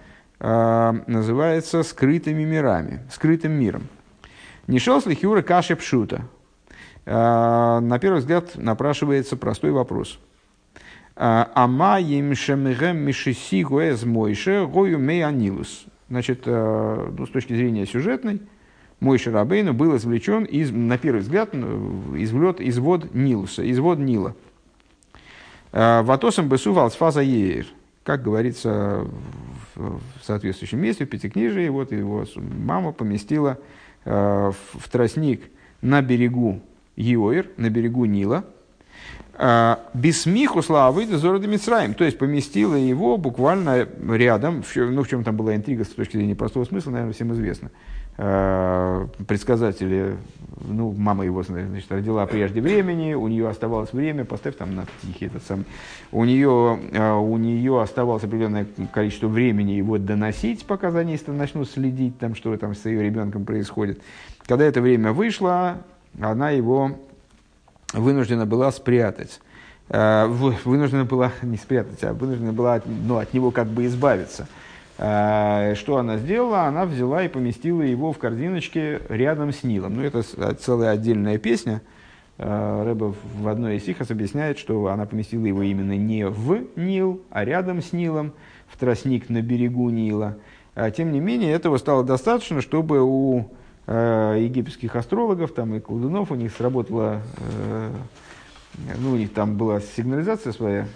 называется 0.44 1.84
скрытыми 1.84 2.44
мирами, 2.44 3.00
скрытым 3.10 3.54
миром. 3.54 3.84
Не 4.68 4.80
шел 4.80 5.02
слихиура 5.02 5.42
каши 5.42 5.76
пшута. 5.76 6.26
А, 7.06 7.82
на 7.82 8.00
первый 8.00 8.20
взгляд 8.20 8.56
напрашивается 8.56 9.36
простой 9.36 9.72
вопрос. 9.72 10.20
А, 11.16 11.52
Ама 11.54 12.00
им 12.00 12.34
шемгем 12.34 12.98
мишиси 12.98 13.64
гоэз 13.64 14.04
мойше 14.06 14.66
гою 14.66 15.00
мей 15.00 15.26
анилус. 15.26 15.86
Значит, 16.10 16.44
а, 16.46 17.14
ну, 17.18 17.26
с 17.26 17.30
точки 17.30 17.54
зрения 17.54 17.86
сюжетной, 17.86 18.42
Мойша 19.00 19.32
Рабейну 19.32 19.74
был 19.74 19.98
извлечен, 19.98 20.46
из, 20.46 20.72
на 20.72 20.98
первый 20.98 21.20
взгляд, 21.20 21.50
ну, 21.54 22.16
извлет 22.16 22.62
из 22.62 22.78
вод 22.80 23.14
Нилуса, 23.14 23.62
из 23.62 23.78
вод 23.80 24.00
Нила. 24.00 24.34
Ватосом 25.74 26.48
бесу 26.48 26.72
валсфаза 26.72 27.20
еер. 27.20 27.66
Как 28.04 28.22
говорится 28.22 29.06
в 29.76 30.02
соответствующем 30.24 30.80
месте, 30.80 31.06
в 31.06 31.10
Пятикнижии, 31.10 31.68
вот 31.70 31.92
его 31.92 32.26
мама 32.36 32.92
поместила 32.92 33.58
Э, 34.06 34.52
в 34.74 34.90
тростник 34.90 35.44
на 35.82 36.02
берегу 36.02 36.62
Йоир, 36.98 37.50
на 37.56 37.70
берегу 37.70 38.04
Нила, 38.04 38.44
э, 39.38 39.78
Бесмиху 39.94 40.62
славы 40.62 41.06
Зорода 41.06 41.48
Мицраим, 41.48 41.94
то 41.94 42.04
есть 42.04 42.18
поместила 42.18 42.76
его 42.76 43.18
буквально 43.18 43.88
рядом, 44.10 44.64
ну 44.76 45.04
в 45.04 45.08
чем 45.08 45.24
там 45.24 45.38
была 45.38 45.56
интрига 45.56 45.86
с 45.86 45.90
точки 45.90 46.18
зрения 46.18 46.36
простого 46.36 46.66
смысла, 46.66 46.92
наверное, 46.92 47.14
всем 47.14 47.32
известно. 47.32 47.72
Э, 48.18 49.08
предсказатели, 49.28 50.18
ну, 50.62 50.92
мама 50.92 51.26
его, 51.26 51.44
значит, 51.44 51.92
родила 51.92 52.26
прежде 52.26 52.62
времени, 52.62 53.14
у 53.14 53.28
нее 53.28 53.50
оставалось 53.50 53.94
время, 53.94 54.26
поставь 54.26 54.56
там 54.56 54.76
на 54.76 54.86
тихий 55.02 55.26
этот 55.26 55.44
самый, 55.44 55.66
у 56.12 56.24
нее, 56.24 56.80
э, 56.92 57.14
у 57.14 57.38
нее 57.38 57.82
оставалось 57.82 58.24
определенное 58.24 58.66
количество 58.92 59.28
времени 59.28 59.72
его 59.72 59.98
доносить, 59.98 60.66
пока 60.66 60.92
за 60.92 61.04
ней 61.04 61.20
начнут 61.28 61.70
следить, 61.70 62.18
там, 62.20 62.36
что 62.36 62.56
там 62.58 62.76
с 62.76 62.86
ее 62.86 63.04
ребенком 63.04 63.46
происходит. 63.46 64.02
Когда 64.46 64.66
это 64.66 64.82
время 64.82 65.12
вышло, 65.14 65.78
она 66.20 66.52
его 66.52 66.92
вынуждена 67.94 68.46
была 68.46 68.72
спрятать. 68.72 69.40
Э, 69.90 70.28
вынуждена 70.28 71.06
была 71.06 71.32
не 71.42 71.58
спрятать, 71.58 72.04
а 72.04 72.14
вынуждена 72.14 72.54
была 72.54 72.82
ну, 72.86 73.18
от 73.18 73.34
него 73.34 73.52
как 73.52 73.68
бы 73.68 73.86
избавиться. 73.86 74.48
Э, 75.06 75.76
что 75.76 75.98
она 75.98 76.18
сделала? 76.18 76.62
Она 76.62 76.86
взяла 76.86 77.24
и 77.24 77.28
поместила 77.28 77.82
его 77.82 78.14
в 78.14 78.18
корзиночке 78.20 79.02
рядом 79.10 79.52
с 79.52 79.64
Нилом. 79.64 79.96
Ну, 79.96 80.02
это 80.02 80.24
целая 80.54 80.92
отдельная 80.92 81.38
песня. 81.38 81.82
Э, 82.38 82.84
Рэба 82.86 83.14
в 83.36 83.48
одной 83.50 83.76
из 83.76 83.82
стихов 83.82 84.10
объясняет, 84.12 84.58
что 84.58 84.88
она 84.88 85.06
поместила 85.06 85.46
его 85.46 85.62
именно 85.62 85.98
не 85.98 86.26
в 86.26 86.62
Нил, 86.78 87.22
а 87.32 87.44
рядом 87.44 87.82
с 87.82 87.92
Нилом, 87.92 88.32
в 88.70 88.78
тростник 88.78 89.28
на 89.28 89.42
берегу 89.42 89.90
Нила. 89.90 90.38
Тем 90.96 91.12
не 91.12 91.20
менее, 91.20 91.52
этого 91.52 91.78
стало 91.78 92.04
достаточно, 92.04 92.62
чтобы 92.62 93.02
у 93.04 93.52
египетских 93.86 94.96
астрологов 94.96 95.54
там, 95.54 95.76
и 95.76 95.80
колдунов 95.80 96.32
у 96.32 96.36
них 96.36 96.52
сработала 96.56 97.22
ну, 98.98 99.12
у 99.12 99.16
них 99.16 99.32
там 99.34 99.56
была 99.56 99.82
сигнализация 99.82 100.52
своя, 100.52 100.88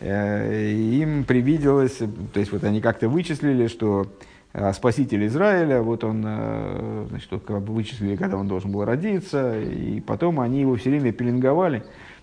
им 0.00 1.24
привиделось, 1.24 1.98
то 2.32 2.40
есть 2.40 2.52
вот 2.52 2.64
они 2.64 2.80
как-то 2.80 3.08
вычислили, 3.08 3.66
что 3.66 4.06
э, 4.52 4.72
спаситель 4.72 5.26
Израиля, 5.26 5.82
вот 5.82 6.04
он, 6.04 6.22
э, 6.24 7.06
значит, 7.10 7.28
как 7.30 7.62
вычислили, 7.62 8.16
когда 8.16 8.36
он 8.36 8.46
должен 8.46 8.70
был 8.70 8.84
родиться, 8.84 9.60
и 9.60 10.00
потом 10.00 10.40
они 10.40 10.60
его 10.60 10.76
все 10.76 10.90
время 10.90 11.12
пеленговали, 11.12 11.82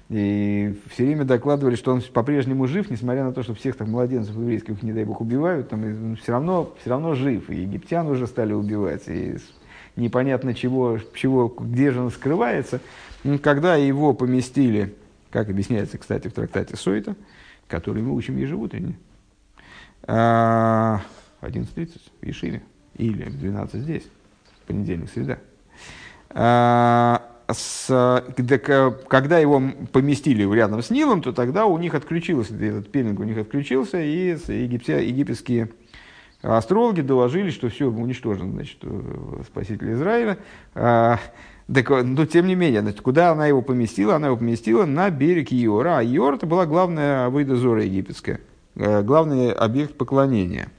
и 0.09 0.75
все 0.89 1.05
время 1.05 1.25
докладывали, 1.25 1.75
что 1.75 1.91
он 1.91 2.01
по-прежнему 2.01 2.67
жив, 2.67 2.89
несмотря 2.91 3.23
на 3.23 3.33
то, 3.33 3.43
что 3.43 3.53
всех 3.55 3.75
там 3.75 3.91
младенцев 3.91 4.35
еврейских, 4.35 4.81
не 4.83 4.93
дай 4.93 5.03
бог, 5.03 5.19
убивают, 5.19 5.69
там, 5.69 6.15
все, 6.15 6.31
равно, 6.31 6.73
все 6.79 6.91
равно 6.91 7.15
жив, 7.15 7.49
и 7.49 7.55
египтян 7.55 8.07
уже 8.07 8.27
стали 8.27 8.53
убивать, 8.53 9.03
и 9.07 9.37
непонятно 9.95 10.53
чего, 10.53 10.99
чего, 11.13 11.47
где 11.47 11.91
же 11.91 12.01
он 12.01 12.11
скрывается. 12.11 12.79
Когда 13.41 13.75
его 13.75 14.13
поместили, 14.13 14.93
как 15.31 15.49
объясняется, 15.49 15.97
кстати, 15.97 16.27
в 16.27 16.33
трактате 16.33 16.75
Сойта, 16.75 17.15
который 17.67 18.01
мы 18.01 18.13
учим 18.13 18.37
ежеутренне, 18.37 18.97
11.30 20.07 20.07
а, 20.07 20.99
в 22.21 22.25
Ешиве 22.25 22.61
или 22.97 23.23
в 23.23 23.39
12 23.39 23.81
здесь, 23.81 24.03
понедельник, 24.67 25.09
среда. 25.09 25.39
А, 26.29 27.21
с, 27.51 28.23
когда 29.07 29.37
его 29.37 29.61
поместили 29.91 30.51
рядом 30.51 30.81
с 30.81 30.89
Нилом, 30.89 31.21
то 31.21 31.31
тогда 31.31 31.65
у 31.65 31.77
них 31.77 31.93
отключился, 31.93 32.55
этот 32.55 32.91
пеленг 32.91 33.19
у 33.19 33.23
них 33.23 33.37
отключился, 33.37 34.01
и 34.01 34.29
египетские 34.29 35.69
астрологи 36.41 37.01
доложили, 37.01 37.49
что 37.49 37.69
все 37.69 37.89
уничтожено, 37.89 38.51
значит, 38.51 38.83
спаситель 39.47 39.93
Израиля. 39.93 40.37
Так, 41.73 41.89
но 41.89 42.25
тем 42.25 42.45
не 42.45 42.53
менее, 42.53 42.81
значит, 42.81 43.01
куда 43.01 43.31
она 43.31 43.47
его 43.47 43.61
поместила? 43.61 44.15
Она 44.15 44.27
его 44.27 44.37
поместила 44.37 44.85
на 44.85 45.09
берег 45.09 45.51
Иора. 45.51 45.97
А 45.97 46.03
Иор 46.03 46.35
это 46.35 46.45
была 46.45 46.67
главная 46.67 47.29
выдозора 47.29 47.83
египетская, 47.83 48.39
э, 48.75 49.01
главный 49.01 49.51
объект 49.51 49.97
поклонения. 49.97 50.69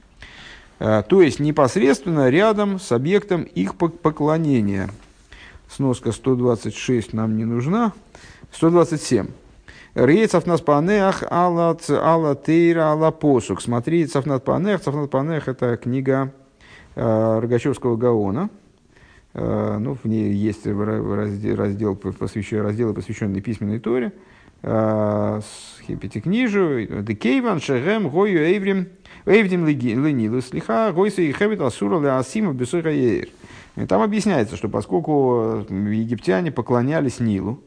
Э, 0.79 1.03
то 1.07 1.21
есть 1.21 1.39
непосредственно 1.39 2.29
рядом 2.29 2.79
с 2.79 2.91
объектом 2.93 3.43
их 3.43 3.75
поклонения. 3.75 4.89
Сноска 5.69 6.13
126 6.13 7.11
нам 7.11 7.35
не 7.35 7.43
нужна. 7.43 7.91
127. 8.53 9.27
Рейцев 9.93 10.45
нас 10.45 10.61
панеах 10.61 11.23
ала 11.29 11.75
тейра 11.75 12.91
ала 12.91 13.11
посук. 13.11 13.61
Смотри, 13.61 14.05
Цафнат 14.05 14.45
панеах. 14.45 14.81
Цафнат 14.81 15.09
панеах 15.09 15.49
это 15.49 15.75
книга 15.75 16.31
э, 16.95 17.39
Рогачевского 17.41 17.97
Гаона. 17.97 18.49
Э, 19.37 19.77
ну, 19.79 19.93
в 19.93 20.05
ней 20.05 20.33
есть 20.33 20.65
раздел, 20.65 21.95
посвященный, 21.95 22.63
разделы, 22.63 22.93
посвященные 22.95 23.39
письменной 23.39 23.79
торе, 23.79 24.11
э, 24.63 25.41
с 25.43 25.85
пятикнижию, 25.85 27.03
декейван, 27.03 27.61
шерем, 27.61 28.09
гою, 28.09 28.39
эйврим, 28.39 28.87
эйвдим 29.27 29.67
ленилу, 29.67 30.41
слиха, 30.41 30.91
гойса 30.91 31.21
и 31.21 31.31
хевит 31.31 31.61
асура 31.61 31.99
ле 31.99 32.09
асима 32.09 32.51
бесура 32.53 32.91
Там 33.87 34.01
объясняется, 34.01 34.57
что 34.57 34.69
поскольку 34.69 35.63
египтяне 35.69 36.51
поклонялись 36.51 37.19
Нилу, 37.19 37.61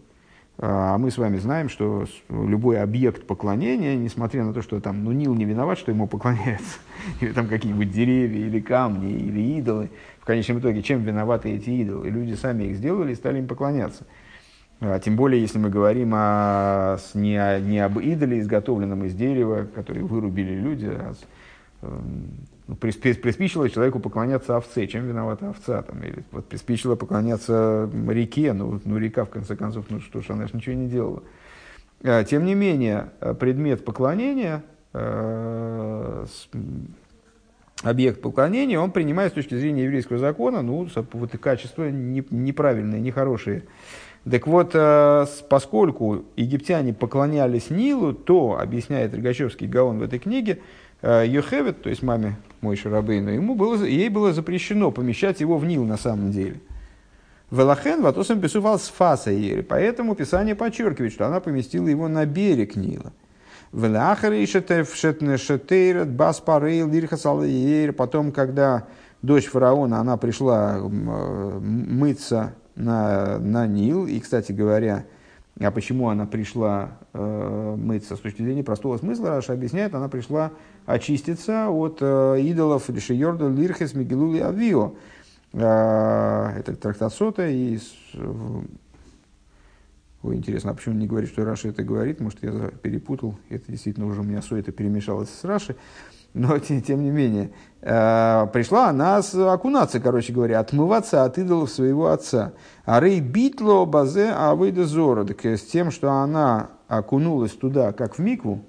а 0.63 0.99
мы 0.99 1.11
с 1.11 1.17
вами 1.17 1.39
знаем, 1.39 1.71
что 1.71 2.05
любой 2.29 2.83
объект 2.83 3.27
поклонения, 3.27 3.95
несмотря 3.95 4.45
на 4.45 4.53
то, 4.53 4.61
что 4.61 4.79
там, 4.81 5.05
ну, 5.05 5.13
Нил 5.13 5.35
не 5.35 5.47
виноват, 5.47 5.79
что 5.79 5.91
ему 5.91 6.07
поклоняются, 6.07 6.79
или 7.21 7.33
там 7.33 7.47
какие-нибудь 7.47 7.91
деревья, 7.91 8.45
или 8.45 8.61
камни, 8.61 9.13
или 9.13 9.59
идолы, 9.59 9.89
конечном 10.31 10.61
итоге, 10.61 10.83
чем 10.83 11.03
виноваты 11.03 11.51
эти 11.51 11.71
идолы? 11.71 12.09
Люди 12.09 12.35
сами 12.35 12.65
их 12.65 12.77
сделали 12.77 13.13
и 13.13 13.17
стали 13.17 13.39
им 13.39 13.49
поклоняться. 13.49 14.05
А, 14.81 14.99
тем 15.01 15.17
более, 15.17 15.41
если 15.41 15.59
мы 15.59 15.71
говорим 15.71 16.13
о, 16.15 16.99
не, 17.15 17.37
о, 17.37 17.59
не 17.59 17.81
об 17.81 17.99
идоле, 17.99 18.39
изготовленном 18.39 19.05
из 19.05 19.15
дерева, 19.15 19.67
который 19.75 20.03
вырубили 20.03 20.55
люди, 20.55 20.87
а 20.87 21.15
эм, 21.83 22.31
ну, 22.69 22.77
приспичило 22.77 23.69
человеку 23.69 23.99
поклоняться 23.99 24.57
овце. 24.57 24.87
Чем 24.87 25.07
виновата 25.07 25.51
овца? 25.51 25.83
Там, 25.83 26.03
или 26.03 26.25
вот 26.31 26.49
приспичило 26.49 26.95
поклоняться 26.95 27.91
реке. 28.09 28.53
Ну, 28.53 28.81
ну, 28.85 28.99
река, 28.99 29.25
в 29.25 29.31
конце 29.31 29.57
концов, 29.57 29.87
ну 29.91 30.01
что 30.01 30.23
ж, 30.23 30.31
она 30.31 30.47
же 30.47 30.53
ничего 30.55 30.77
не 30.77 30.89
делала. 30.89 31.23
А, 32.05 32.23
тем 32.23 32.45
не 32.45 32.55
менее, 32.55 33.11
предмет 33.41 33.85
поклонения, 33.85 34.63
э, 34.93 36.27
объект 37.83 38.21
поклонения, 38.21 38.79
он 38.79 38.91
принимает 38.91 39.33
с 39.33 39.35
точки 39.35 39.55
зрения 39.55 39.85
еврейского 39.85 40.19
закона, 40.19 40.63
ну, 40.63 40.89
вот 41.13 41.31
качества 41.33 41.91
не, 41.91 42.25
неправильные, 42.31 43.01
нехорошие. 43.01 43.65
Так 44.31 44.47
вот, 44.47 44.73
э, 44.75 45.27
поскольку 45.49 46.25
египтяне 46.37 46.93
поклонялись 46.93 47.71
Нилу, 47.71 48.13
то, 48.13 48.59
объясняет 48.61 49.15
Рогачевский 49.15 49.67
Гаон 49.67 49.99
в 49.99 50.03
этой 50.03 50.19
книге, 50.19 50.61
э, 51.01 51.25
Йохевет, 51.27 51.83
то 51.83 51.89
есть 51.89 52.03
маме 52.03 52.37
мой 52.61 52.77
Шарабейну, 52.77 53.31
ему 53.31 53.55
было, 53.55 53.83
ей 53.83 54.11
было 54.11 54.35
запрещено 54.35 54.91
помещать 54.91 55.41
его 55.41 55.57
в 55.57 55.65
Нил 55.65 55.85
на 55.85 55.97
самом 55.97 56.33
деле. 56.33 56.61
Велахен 57.51 58.03
ватосом 58.03 58.41
писувал 58.41 58.79
с 58.79 58.89
фаса 58.89 59.33
Поэтому 59.69 60.15
Писание 60.15 60.55
подчеркивает, 60.55 61.13
что 61.13 61.27
она 61.27 61.41
поместила 61.41 61.89
его 61.89 62.07
на 62.07 62.25
берег 62.27 62.77
Нила. 62.77 63.13
Потом, 67.93 68.33
когда 68.33 68.87
дочь 69.23 69.47
фараона, 69.47 70.01
она 70.01 70.17
пришла 70.17 70.79
мыться 70.81 72.55
на, 72.75 73.39
на 73.39 73.67
Нил, 73.67 74.07
и, 74.07 74.19
кстати 74.19 74.51
говоря, 74.53 75.05
а 75.61 75.71
почему 75.71 76.09
она 76.09 76.27
пришла 76.27 76.99
э, 77.13 77.77
мыться 77.77 78.17
с 78.17 78.21
точки 78.21 78.43
зрения 78.43 78.65
простого 78.65 78.97
смысла, 78.97 79.31
Раши 79.31 79.53
объясняет, 79.53 79.95
она 79.95 80.09
пришла 80.09 80.53
очиститься 80.87 81.69
от 81.69 81.99
э, 82.01 82.41
идолов 82.41 82.89
שירדה 82.89 83.49
לרחוץ 83.49 83.95
מגילולי 83.95 84.41
אביה. 84.41 84.95
Э, 85.53 86.55
это 86.59 86.75
трактат 86.77 87.13
Сота. 87.13 87.47
И, 87.47 87.79
ой, 90.23 90.37
интересно, 90.37 90.71
а 90.71 90.75
почему 90.75 90.95
не 90.97 91.07
говорит, 91.07 91.31
что 91.31 91.45
Раши 91.45 91.69
это 91.69 91.83
говорит? 91.83 92.21
Может, 92.21 92.43
я 92.43 92.51
перепутал. 92.83 93.37
Это 93.49 93.71
действительно 93.71 94.07
уже 94.07 94.21
у 94.21 94.25
меня 94.25 94.41
все 94.41 94.57
это 94.57 94.73
перемешалось 94.73 95.31
с 95.31 95.45
Рашей. 95.45 95.77
Но, 96.35 96.59
тем, 96.61 96.83
тем 96.83 97.03
не 97.03 97.11
менее, 97.11 97.51
э, 97.81 98.47
пришла 98.53 98.91
она 98.91 99.19
окунаться, 99.19 100.01
короче 100.01 100.33
говоря, 100.33 100.61
отмываться 100.61 101.25
от 101.25 101.39
идолов 101.39 101.71
своего 101.71 102.09
отца. 102.09 102.53
А 102.85 103.01
рей 103.01 103.21
битло 103.21 103.85
базе 103.85 104.31
авыда 104.31 104.85
зора. 104.85 105.25
Так 105.25 105.45
с 105.45 105.63
тем, 105.63 105.91
что 105.91 106.13
она 106.13 106.71
окунулась 106.89 107.53
туда, 107.53 107.93
как 107.93 108.17
в 108.17 108.19
микву, 108.21 108.65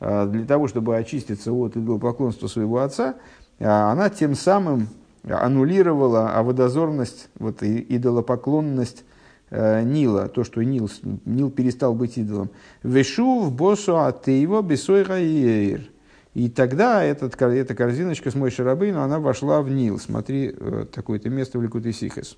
э, 0.00 0.26
для 0.26 0.46
того, 0.46 0.68
чтобы 0.68 0.96
очиститься 0.96 1.52
от 1.52 1.76
идолопоклонства 1.76 2.46
своего 2.46 2.78
отца, 2.78 3.16
э, 3.58 3.66
она 3.66 4.08
тем 4.08 4.34
самым 4.34 4.88
аннулировала 5.28 6.30
аводозорность, 6.30 7.28
вот, 7.38 7.62
идолопоклонность 7.62 9.00
э, 9.00 9.17
Нила, 9.50 10.28
то, 10.28 10.44
что 10.44 10.62
Нил, 10.62 10.90
Нил 11.24 11.50
перестал 11.50 11.94
быть 11.94 12.18
идолом. 12.18 12.50
Вешу 12.82 13.40
в 13.40 13.52
босу 13.52 13.98
атеево 13.98 14.62
бесой 14.62 15.02
раиер. 15.02 15.88
И 16.34 16.48
тогда 16.48 17.02
этот, 17.02 17.40
эта 17.40 17.74
корзиночка 17.74 18.30
с 18.30 18.34
мой 18.34 18.50
шарабейну, 18.50 19.00
она 19.00 19.18
вошла 19.18 19.62
в 19.62 19.70
Нил. 19.70 19.98
Смотри, 19.98 20.54
э, 20.56 20.84
такое-то 20.92 21.30
место 21.30 21.58
в 21.58 21.62
Ликуте 21.62 21.92
Сихес. 21.92 22.36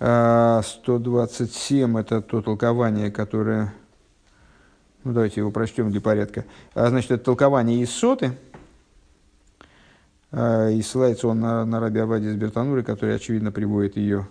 127– 0.00 1.98
это 2.00 2.22
то 2.22 2.40
толкование, 2.40 3.10
которое... 3.10 3.74
Ну, 5.04 5.12
давайте 5.12 5.40
его 5.40 5.50
прочтем 5.50 5.90
для 5.90 6.00
порядка. 6.00 6.46
А, 6.74 6.88
значит, 6.88 7.10
это 7.10 7.22
толкование 7.24 7.82
из 7.82 7.90
соты. 7.90 8.32
И 10.32 10.82
ссылается 10.82 11.28
он 11.28 11.40
на, 11.40 11.66
на 11.66 11.80
Раби 11.80 12.00
Авади 12.00 12.28
из 12.28 12.36
Бертануры, 12.36 12.82
который, 12.82 13.14
очевидно, 13.16 13.52
приводит 13.52 13.96
ее, 13.96 14.26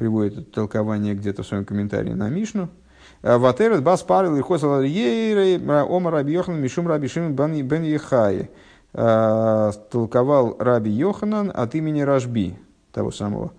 приводит 0.00 0.38
это 0.38 0.50
толкование 0.50 1.14
где-то 1.14 1.42
в 1.42 1.46
своем 1.46 1.66
комментарии 1.66 2.14
на 2.14 2.30
Мишну. 2.30 2.70
Ватерет 3.22 3.82
бас 3.82 4.02
парил 4.02 4.34
и 4.34 4.40
хосал 4.40 4.80
ейрей 4.80 5.58
ома 5.58 6.10
раби 6.10 6.32
Йохан 6.32 6.58
мишум 6.58 6.88
раби 6.88 7.06
Шимон 7.06 7.34
бен 7.34 7.82
Ехай. 7.82 8.48
Толковал 8.94 10.56
раби 10.58 10.90
Йоханан 10.90 11.52
от 11.54 11.74
имени 11.74 12.00
Рашби, 12.00 12.56
того 12.92 13.10
самого. 13.10 13.52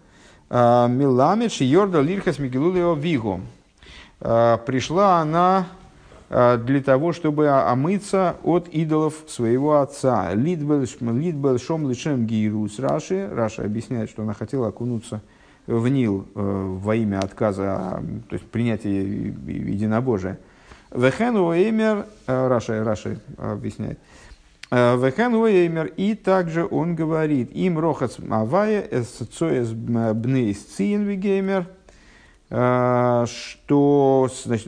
Миламич 0.49 1.61
Йорда 1.61 2.01
Лирхас 2.01 2.39
Мигелулио 2.39 2.95
Вигу. 2.95 3.41
Пришла 4.19 5.19
она 5.21 5.67
для 6.29 6.81
того, 6.81 7.13
чтобы 7.13 7.49
омыться 7.49 8.35
от 8.43 8.67
идолов 8.69 9.13
своего 9.27 9.79
отца. 9.79 10.33
Лидбел 10.33 11.57
Шом 11.59 11.87
Лишем 11.87 12.25
Гирус 12.25 12.79
Раши. 12.79 13.29
Раша 13.31 13.63
объясняет, 13.63 14.09
что 14.09 14.23
она 14.23 14.33
хотела 14.33 14.69
окунуться 14.69 15.17
в 15.17 15.40
Нил 15.67 16.27
э, 16.33 16.75
во 16.81 16.95
имя 16.95 17.19
отказа, 17.19 18.03
то 18.29 18.33
есть 18.33 18.45
принятия 18.47 19.01
единобожия. 19.01 20.39
וכן 20.91 21.35
הוא 21.37 21.64
אומר, 21.64 22.07
э, 22.27 22.47
Раши, 22.47 22.83
Раши 22.83 23.19
объясняет, 23.37 23.99
э, 24.71 24.97
וכן 24.97 25.33
הוא 25.35 25.57
אומר, 25.57 25.93
и 25.97 26.15
также 26.15 26.65
он 26.65 26.95
говорит, 26.95 27.51
אם 27.51 27.79
רחץ 27.79 28.17
הוי' 28.29 28.81
את 28.89 29.12
צואת 29.12 29.69
בנות 29.69 30.59
ציון 30.63 31.11
וגומר, 31.11 31.67
что 32.49 34.29
значит, 34.43 34.67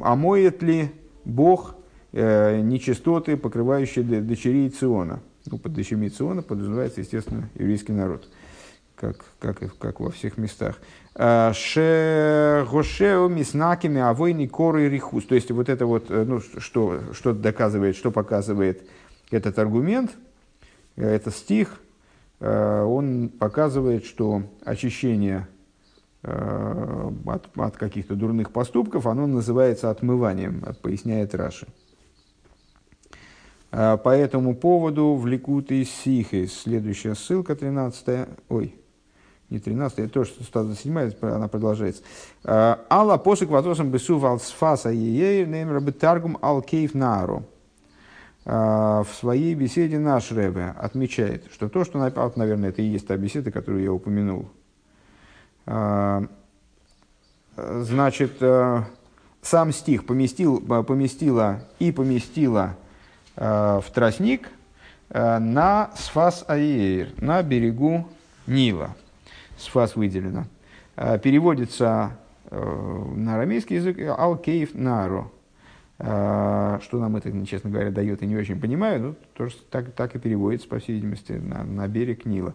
омоет 0.00 0.62
ли 0.62 0.90
Бог 1.26 1.74
нечистоты, 2.12 3.36
покрывающие 3.36 4.02
дочерей 4.02 4.70
Циона. 4.70 5.20
Ну, 5.44 5.58
под 5.58 5.74
дочерьми 5.74 6.08
Циона 6.08 6.40
подразумевается, 6.40 7.02
естественно, 7.02 7.50
еврейский 7.54 7.92
народ 7.92 8.26
как, 8.98 9.24
как, 9.38 9.78
как 9.78 10.00
во 10.00 10.10
всех 10.10 10.36
местах. 10.36 10.78
А, 11.14 11.52
Шегошео 11.52 13.28
миснакими 13.28 14.00
авойни 14.00 14.46
коры 14.46 14.88
рихус. 14.88 15.24
То 15.24 15.34
есть 15.34 15.50
вот 15.50 15.68
это 15.68 15.86
вот, 15.86 16.10
э, 16.10 16.24
ну, 16.24 16.40
что, 16.40 17.00
что 17.12 17.32
доказывает, 17.32 17.96
что 17.96 18.10
показывает 18.10 18.88
этот 19.30 19.58
аргумент, 19.58 20.16
э, 20.96 21.08
это 21.08 21.30
стих, 21.30 21.80
э, 22.40 22.82
он 22.82 23.30
показывает, 23.30 24.04
что 24.04 24.42
очищение 24.64 25.48
от, 26.20 27.46
от 27.56 27.76
каких-то 27.76 28.16
дурных 28.16 28.50
поступков, 28.50 29.06
оно 29.06 29.28
называется 29.28 29.88
отмыванием, 29.88 30.64
поясняет 30.82 31.32
Раши. 31.32 31.68
А, 33.70 33.96
по 33.96 34.10
этому 34.10 34.56
поводу 34.56 35.14
в 35.14 35.26
Ликуте 35.26 35.84
Сихе, 35.84 36.46
следующая 36.46 37.14
ссылка, 37.14 37.54
13 37.54 38.28
ой, 38.48 38.74
не 39.50 39.58
13, 39.58 39.98
это 39.98 40.12
тоже 40.12 40.32
107, 40.42 41.12
она 41.22 41.48
продолжается. 41.48 42.02
А, 42.44 42.84
Алла 42.90 43.16
посык 43.16 43.48
ватосом 43.48 43.90
бесу 43.90 44.18
валсфаса 44.18 44.90
ей 44.90 45.46
неймер 45.46 45.80
бетаргум 45.80 46.38
ал 46.42 46.60
кейф 46.60 46.94
нару. 46.94 47.44
А, 48.44 49.04
в 49.04 49.14
своей 49.14 49.54
беседе 49.54 49.98
наш 49.98 50.32
Рэбе 50.32 50.74
отмечает, 50.78 51.50
что 51.50 51.68
то, 51.70 51.84
что, 51.84 51.98
наверное, 51.98 52.68
это 52.68 52.82
и 52.82 52.86
есть 52.86 53.06
та 53.06 53.16
беседа, 53.16 53.50
которую 53.50 53.82
я 53.82 53.92
упомянул. 53.92 54.50
А, 55.64 56.24
значит, 57.56 58.42
сам 59.40 59.72
стих 59.72 60.04
поместил, 60.04 60.60
поместила 60.60 61.64
и 61.78 61.90
поместила 61.90 62.76
в 63.34 63.84
тростник 63.94 64.50
на 65.10 65.90
Сфас 65.96 66.44
Аир, 66.48 67.12
на 67.18 67.42
берегу 67.42 68.06
Нила 68.46 68.94
сфас 69.58 69.96
выделено, 69.96 70.46
а, 70.96 71.18
переводится 71.18 72.18
э, 72.50 73.04
на 73.14 73.34
арамейский 73.34 73.76
язык 73.76 73.98
«ал-кейф 74.00 74.74
наро». 74.74 75.30
А, 76.00 76.78
что 76.82 77.00
нам 77.00 77.16
это, 77.16 77.44
честно 77.44 77.70
говоря, 77.70 77.90
дает, 77.90 78.22
я 78.22 78.28
не 78.28 78.36
очень 78.36 78.60
понимаю, 78.60 79.00
но 79.00 79.14
тоже 79.34 79.56
так, 79.70 79.92
так 79.92 80.14
и 80.14 80.18
переводится, 80.18 80.68
по 80.68 80.78
всей 80.78 80.94
видимости, 80.94 81.32
на, 81.32 81.64
на 81.64 81.88
берег 81.88 82.24
Нила. 82.24 82.54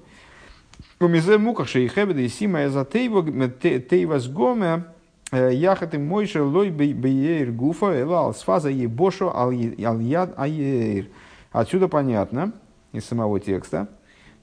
Умизе 0.99 1.37
муках 1.37 1.67
шейхебеда 1.67 2.21
и 2.21 2.29
сима 2.29 2.69
за 2.69 2.85
тейвас 2.85 4.27
гоме 4.27 4.85
э, 5.31 5.53
яхат 5.53 5.93
и 5.93 5.97
мойша 5.97 6.43
лой 6.43 6.69
бейер 6.69 7.51
гуфа 7.51 8.01
элал 8.01 8.33
сфаза 8.33 8.69
ебошо 8.69 9.35
ал 9.35 9.51
яд 9.51 10.33
аер. 10.37 11.09
Отсюда 11.51 11.87
понятно 11.87 12.53
из 12.93 13.05
самого 13.05 13.39
текста, 13.39 13.89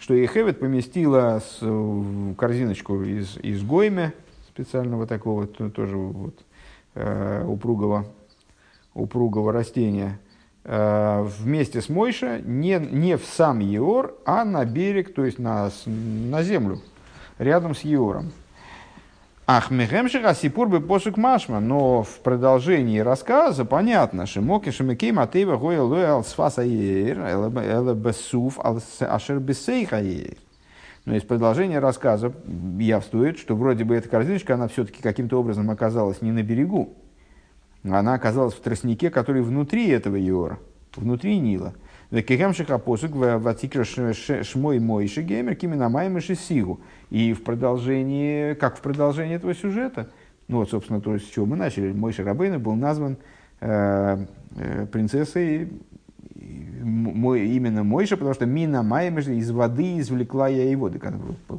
что 0.00 0.14
Ехевет 0.14 0.58
поместила 0.58 1.42
в 1.60 2.34
корзиночку 2.34 3.02
из, 3.02 3.36
из 3.36 3.62
гойме, 3.62 4.14
специального 4.48 5.06
такого 5.06 5.46
тоже 5.46 5.96
вот, 5.96 6.34
э, 6.94 7.44
упругого, 7.46 8.06
упругого 8.94 9.52
растения, 9.52 10.18
э, 10.64 11.28
вместе 11.38 11.82
с 11.82 11.90
Мойша 11.90 12.40
не, 12.40 12.78
не 12.78 13.18
в 13.18 13.24
сам 13.26 13.58
Еор, 13.60 14.14
а 14.24 14.44
на 14.46 14.64
берег, 14.64 15.12
то 15.12 15.24
есть 15.24 15.38
на, 15.38 15.70
на 15.86 16.42
землю, 16.42 16.80
рядом 17.38 17.74
с 17.74 17.82
Еором. 17.82 18.32
Ах, 19.52 19.72
мехемшиха 19.72 20.32
сипур 20.32 20.68
бы 20.68 20.80
посук 20.80 21.16
машма, 21.16 21.58
но 21.58 22.04
в 22.04 22.20
продолжении 22.20 23.00
рассказа 23.00 23.64
понятно, 23.64 24.24
что 24.26 24.42
моки 24.42 24.70
шемекей 24.70 25.10
матева 25.10 25.56
гоя 25.56 25.82
лоял 25.82 26.22
сфаса 26.22 26.62
ейр, 26.62 27.18
эла 27.18 27.94
бесуф 27.94 28.60
ашер 28.60 29.40
бесейха 29.40 30.00
ейр. 30.00 30.36
Но 31.04 31.16
из 31.16 31.24
продолжения 31.24 31.80
рассказа 31.80 32.32
явствует, 32.78 33.40
что 33.40 33.56
вроде 33.56 33.82
бы 33.82 33.96
эта 33.96 34.08
корзиночка, 34.08 34.54
она 34.54 34.68
все-таки 34.68 35.02
каким-то 35.02 35.40
образом 35.40 35.68
оказалась 35.68 36.22
не 36.22 36.30
на 36.30 36.44
берегу, 36.44 36.94
она 37.82 38.14
оказалась 38.14 38.54
в 38.54 38.60
тростнике, 38.60 39.10
который 39.10 39.42
внутри 39.42 39.88
этого 39.88 40.14
Йора, 40.14 40.60
внутри 40.94 41.40
Нила. 41.40 41.74
Векехемшиха 42.12 42.78
посук 42.78 43.16
ватикра 43.16 43.82
шмой 43.82 44.78
мойши 44.78 45.22
геймер 45.22 45.56
киминамайм 45.56 46.20
сигу. 46.20 46.80
И 47.10 47.32
в 47.32 47.42
продолжении, 47.42 48.54
как 48.54 48.76
в 48.76 48.80
продолжении 48.80 49.36
этого 49.36 49.54
сюжета, 49.54 50.10
ну 50.48 50.58
вот, 50.58 50.70
собственно, 50.70 51.00
то, 51.00 51.18
с 51.18 51.22
чего 51.22 51.46
мы 51.46 51.56
начали, 51.56 51.92
мой 51.92 52.12
Шарабейна 52.12 52.58
был 52.58 52.74
назван 52.74 53.16
э, 53.60 54.26
э, 54.56 54.86
принцессой 54.86 55.68
мой, 56.82 57.46
именно 57.48 57.84
Мойша, 57.84 58.16
потому 58.16 58.34
что 58.34 58.46
Мина 58.46 58.82
Майя 58.82 59.10
из 59.10 59.50
воды 59.50 59.98
извлекла 59.98 60.48
я 60.48 60.68
его. 60.70 60.88
Так, 60.88 61.14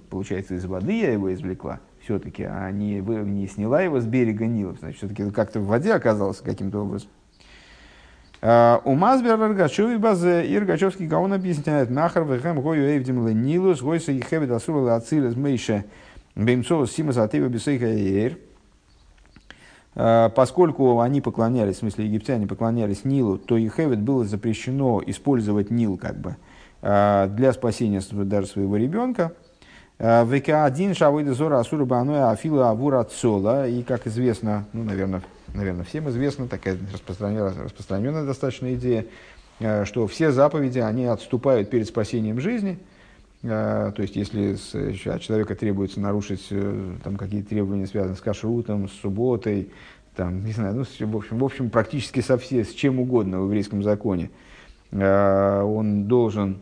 получается, 0.10 0.56
из 0.56 0.66
воды 0.66 1.00
я 1.00 1.14
его 1.14 1.34
извлекла 1.34 1.80
все-таки, 2.00 2.44
а 2.44 2.72
не, 2.72 3.00
не 3.00 3.48
сняла 3.48 3.82
его 3.82 4.00
с 4.00 4.06
берега 4.06 4.48
Нила. 4.48 4.76
Значит, 4.80 4.98
все-таки 4.98 5.30
как-то 5.32 5.60
в 5.60 5.68
воде 5.68 5.94
оказался 5.94 6.44
каким-то 6.44 6.80
образом. 6.80 7.10
А, 8.44 8.82
у 8.86 8.96
Мазбер 8.96 9.40
Ргачеви 9.40 9.98
базе 9.98 10.46
и 10.48 10.58
Ргачевский 10.58 11.06
Гаон 11.06 11.34
объясняет 11.34 11.92
Нахар 11.92 12.24
вехем 12.24 12.60
гою 12.60 12.88
эйвдим 12.88 13.28
ленилус 13.28 13.82
гойса 13.82 14.12
и 14.12 14.20
хевид 14.20 14.50
асула 14.50 14.96
ацилес 14.96 15.36
мейше 15.36 15.86
беймцова 16.36 16.88
симас 16.88 17.18
атева 17.18 17.50
бисейха 17.50 17.86
эйр. 17.86 18.40
А, 19.94 20.30
поскольку 20.30 21.02
они 21.02 21.22
поклонялись, 21.22 21.76
в 21.76 21.80
смысле 21.80 22.06
египтяне 22.06 22.48
поклонялись 22.48 23.06
Нилу, 23.06 23.38
то 23.38 23.58
Ехевит 23.58 24.00
было 24.00 24.26
запрещено 24.26 25.04
использовать 25.06 25.70
Нил 25.70 25.98
как 25.98 26.20
бы 26.20 26.36
а, 26.82 27.28
для 27.28 27.54
спасения 27.54 28.02
даже 28.12 28.48
своего 28.48 28.78
ребенка. 28.78 29.34
ВК-1 30.00 30.96
Шавойда 30.96 31.36
Зора 31.36 31.60
Асура 31.60 31.86
Бануя 31.86 32.32
Афила 32.32 32.72
Авура 32.72 33.04
Цола. 33.04 33.68
И, 33.68 33.84
как 33.84 34.08
известно, 34.08 34.66
ну, 34.74 34.84
наверное, 34.84 35.22
наверное, 35.54 35.84
всем 35.84 36.10
известно, 36.10 36.48
такая 36.48 36.78
распространенная, 36.94 37.54
распространенная 37.64 38.26
достаточно 38.26 38.74
идея, 38.76 39.06
э, 39.60 39.86
что 39.86 40.08
все 40.08 40.32
заповеди, 40.32 40.80
они 40.80 41.06
отступают 41.06 41.70
перед 41.70 41.88
спасением 41.88 42.40
жизни. 42.40 42.80
Э, 43.44 43.92
то 43.96 44.02
есть, 44.02 44.16
если 44.16 44.58
от 45.10 45.22
человека 45.22 45.56
требуется 45.56 46.00
нарушить 46.00 46.48
э, 46.52 46.96
там, 47.04 47.18
какие-то 47.18 47.50
требования, 47.50 47.88
связанные 47.88 48.18
с 48.18 48.22
кашрутом, 48.22 48.88
с 48.90 48.94
субботой, 48.94 49.70
там, 50.16 50.44
не 50.44 50.52
знаю, 50.52 50.76
ну, 50.76 50.84
в, 50.84 51.18
общем, 51.18 51.38
в 51.40 51.44
общем, 51.44 51.70
практически 51.70 52.20
со 52.20 52.38
все, 52.38 52.64
с 52.64 52.74
чем 52.74 53.00
угодно 53.00 53.40
в 53.40 53.46
еврейском 53.46 53.82
законе, 53.82 54.30
он 54.92 56.04
должен 56.10 56.58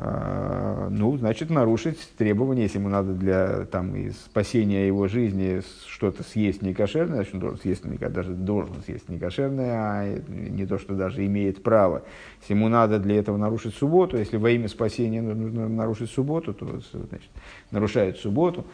ну, 0.00 1.16
значит, 1.16 1.50
нарушить 1.50 1.98
требования, 2.16 2.62
если 2.62 2.78
ему 2.78 2.88
надо 2.88 3.14
для 3.14 3.64
там, 3.64 3.96
и 3.96 4.10
спасения 4.10 4.86
его 4.86 5.08
жизни 5.08 5.60
что-то 5.88 6.22
съесть 6.22 6.62
некошерное, 6.62 7.16
значит, 7.16 7.34
он 7.34 7.40
должен 7.40 7.58
съесть, 7.58 7.82
даже 7.84 8.30
должен 8.30 8.76
съесть 8.84 9.08
некошерное, 9.08 9.72
а 9.74 10.20
не 10.28 10.66
то, 10.66 10.78
что 10.78 10.94
даже 10.94 11.26
имеет 11.26 11.64
право. 11.64 12.04
Если 12.40 12.54
ему 12.54 12.68
надо 12.68 13.00
для 13.00 13.16
этого 13.16 13.36
нарушить 13.38 13.74
субботу, 13.74 14.16
если 14.16 14.36
во 14.36 14.50
имя 14.50 14.68
спасения 14.68 15.20
нужно 15.20 15.68
нарушить 15.68 16.10
субботу, 16.10 16.54
то 16.54 16.80
значит, 16.92 17.30
нарушает 17.72 18.18
субботу. 18.18 18.66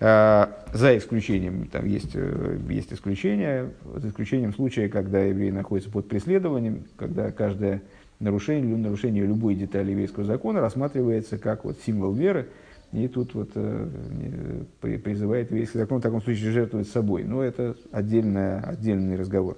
А, 0.00 0.64
за 0.72 0.96
исключением, 0.96 1.68
там 1.68 1.86
есть, 1.86 2.12
э, 2.14 2.58
есть 2.70 2.92
исключения, 2.92 3.70
за 3.94 4.08
исключением 4.08 4.52
случая, 4.52 4.88
когда 4.88 5.20
еврей 5.20 5.52
находится 5.52 5.90
под 5.90 6.08
преследованием, 6.08 6.84
когда 6.96 7.30
каждая 7.30 7.82
нарушение, 8.22 8.76
нарушение 8.76 9.26
любой 9.26 9.54
детали 9.54 9.90
еврейского 9.90 10.24
закона 10.24 10.60
рассматривается 10.60 11.38
как 11.38 11.64
вот 11.64 11.78
символ 11.84 12.12
веры, 12.12 12.48
и 12.92 13.08
тут 13.08 13.34
вот 13.34 13.50
э, 13.54 13.88
призывает 14.80 15.50
еврейский 15.50 15.78
закон 15.78 15.98
в 15.98 16.02
таком 16.02 16.22
случае 16.22 16.52
жертвовать 16.52 16.88
собой. 16.88 17.24
Но 17.24 17.42
это 17.42 17.76
отдельная, 17.90 18.60
отдельный 18.60 19.16
разговор. 19.16 19.56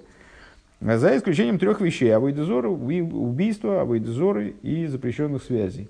За 0.79 1.17
исключением 1.17 1.59
трех 1.59 1.81
вещей. 1.81 2.13
Авойдозоры, 2.15 2.69
убийства, 2.69 3.81
авойдозоры 3.81 4.55
и 4.61 4.87
запрещенных 4.87 5.43
связей. 5.43 5.89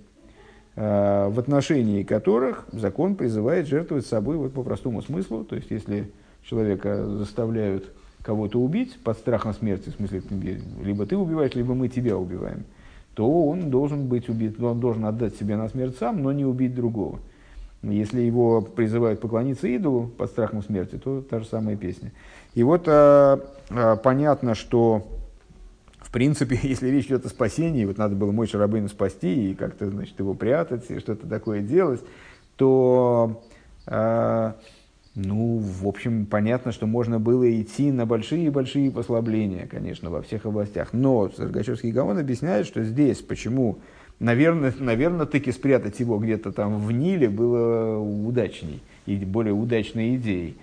Э, 0.76 1.30
в 1.30 1.40
отношении 1.40 2.04
которых 2.04 2.66
закон 2.72 3.16
призывает 3.16 3.68
жертвовать 3.68 4.06
собой 4.06 4.38
вот 4.38 4.54
по 4.54 4.64
простому 4.64 5.02
смыслу. 5.02 5.44
То 5.44 5.56
есть, 5.56 5.70
если 5.70 6.12
человека 6.44 7.06
заставляют 7.08 7.94
кого-то 8.26 8.60
убить 8.60 8.98
под 9.04 9.18
страхом 9.18 9.54
смерти, 9.54 9.90
в 9.90 9.94
смысле, 9.94 10.24
либо 10.84 11.06
ты 11.06 11.16
убиваешь, 11.16 11.54
либо 11.54 11.76
мы 11.76 11.90
тебя 11.90 12.18
убиваем, 12.18 12.66
то 13.14 13.30
он 13.48 13.70
должен 13.70 14.08
быть 14.08 14.28
убит, 14.30 14.60
он 14.62 14.80
должен 14.80 15.06
отдать 15.06 15.36
себя 15.36 15.58
на 15.58 15.70
смерть 15.70 15.96
сам, 16.00 16.24
но 16.24 16.32
не 16.32 16.44
убить 16.44 16.74
другого. 16.74 17.20
Если 17.84 18.22
его 18.22 18.62
призывают 18.62 19.22
поклониться 19.22 19.68
идолу 19.68 20.08
под 20.08 20.32
страхом 20.32 20.64
смерти, 20.64 20.96
то 20.96 21.22
та 21.22 21.40
же 21.40 21.46
самая 21.46 21.76
песня. 21.76 22.12
И 22.56 22.64
вот 22.64 22.86
а, 22.88 23.40
а, 23.70 23.96
понятно, 23.96 24.56
что 24.56 25.06
в 26.00 26.12
принципе, 26.12 26.60
если 26.64 26.90
речь 26.90 27.06
идет 27.06 27.26
о 27.26 27.30
спасении, 27.30 27.86
вот 27.86 28.00
надо 28.00 28.16
было 28.16 28.32
мой 28.32 28.48
Шарабейну 28.48 28.88
спасти 28.88 29.52
и 29.52 29.54
как-то 29.54 29.88
значит, 29.88 30.18
его 30.18 30.34
прятать, 30.34 30.90
и 30.90 30.98
что-то 30.98 31.28
такое 31.28 31.62
делать, 31.62 32.02
то 32.56 33.44
а, 33.86 34.56
ну, 35.16 35.60
в 35.60 35.88
общем, 35.88 36.26
понятно, 36.26 36.74
что 36.74 36.88
можно 36.88 37.20
было 37.20 37.50
идти 37.62 37.90
на 37.90 38.06
большие-большие 38.06 38.92
послабления, 38.92 39.66
конечно, 39.66 40.10
во 40.10 40.22
всех 40.22 40.46
областях. 40.46 40.90
Но 40.92 41.30
Саргачевский 41.30 41.92
Гаон 41.92 42.18
объясняет, 42.18 42.68
что 42.68 42.84
здесь, 42.84 43.20
почему, 43.20 43.80
наверное, 44.20 44.74
наверное, 44.78 45.26
таки 45.26 45.54
спрятать 45.54 46.02
его 46.02 46.18
где-то 46.18 46.52
там 46.52 46.80
в 46.80 46.92
Ниле 46.92 47.30
было 47.30 47.98
удачней 47.98 48.84
и 49.06 49.16
более 49.16 49.54
удачной 49.54 50.18
идеей. 50.18 50.58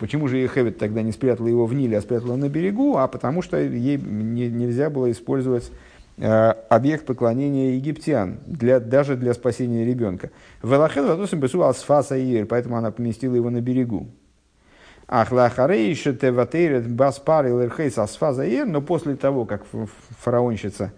Почему 0.00 0.26
же 0.26 0.48
Хевит 0.48 0.78
тогда 0.78 1.02
не 1.02 1.12
спрятала 1.12 1.46
его 1.46 1.66
в 1.66 1.74
Ниле, 1.74 1.98
а 1.98 2.00
спрятала 2.00 2.34
на 2.34 2.48
берегу? 2.48 2.96
А 2.96 3.06
потому 3.06 3.40
что 3.40 3.56
ей 3.56 3.98
не, 3.98 4.48
нельзя 4.48 4.90
было 4.90 5.12
использовать 5.12 5.70
объект 6.18 7.06
поклонения 7.06 7.74
египтян, 7.76 8.38
для, 8.46 8.80
даже 8.80 9.16
для 9.16 9.34
спасения 9.34 9.84
ребенка. 9.84 10.30
Велахен 10.62 11.06
ватусим 11.06 11.40
бесу 11.40 11.62
асфаса 11.62 12.16
ир, 12.16 12.46
поэтому 12.46 12.76
она 12.76 12.90
поместила 12.90 13.34
его 13.34 13.50
на 13.50 13.60
берегу. 13.60 14.08
Ахлахарейша 15.08 16.14
теватейрет 16.14 16.88
баспар 16.90 17.46
илэрхейс 17.46 17.98
асфаза 17.98 18.44
ир, 18.44 18.66
но 18.66 18.80
после 18.80 19.16
того, 19.16 19.44
как 19.44 19.62
фараонщица 20.20 20.92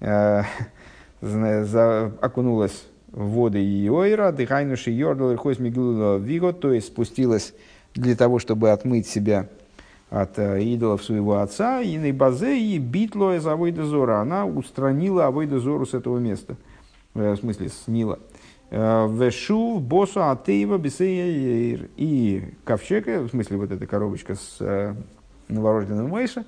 э, 0.00 0.42
за, 1.20 2.12
окунулась 2.20 2.84
в 3.10 3.30
воды 3.30 3.58
Иоира, 3.58 4.32
дыхайнуши 4.32 4.90
йордал 4.90 5.32
ирхойс 5.32 5.58
мигула 5.58 6.18
виго, 6.18 6.52
то 6.52 6.72
есть 6.72 6.88
спустилась 6.88 7.54
для 7.94 8.14
того, 8.14 8.38
чтобы 8.38 8.70
отмыть 8.70 9.08
себя 9.08 9.48
от 10.10 10.38
э, 10.38 10.62
идолов 10.62 11.02
своего 11.02 11.38
отца, 11.38 11.80
и 11.80 11.98
на 11.98 12.12
базе 12.12 12.58
и 12.58 12.78
битло 12.78 13.36
из 13.36 13.46
Авойда 13.46 13.84
Зора. 13.84 14.20
Она 14.20 14.46
устранила 14.46 15.26
Авойда 15.26 15.58
Зору 15.58 15.84
с 15.86 15.94
этого 15.94 16.18
места, 16.18 16.56
э, 17.14 17.32
в 17.32 17.36
смысле, 17.36 17.68
с. 17.68 17.84
Э, 18.70 19.08
Вешу 19.08 19.78
босу 19.78 20.22
атеева 20.22 20.78
бисея 20.78 21.88
и 21.96 22.54
ковчег, 22.64 23.06
в 23.06 23.28
смысле, 23.28 23.56
вот 23.56 23.70
эта 23.70 23.86
коробочка 23.86 24.34
с 24.34 24.94
новорожденным 25.48 26.10
Мейша, 26.10 26.44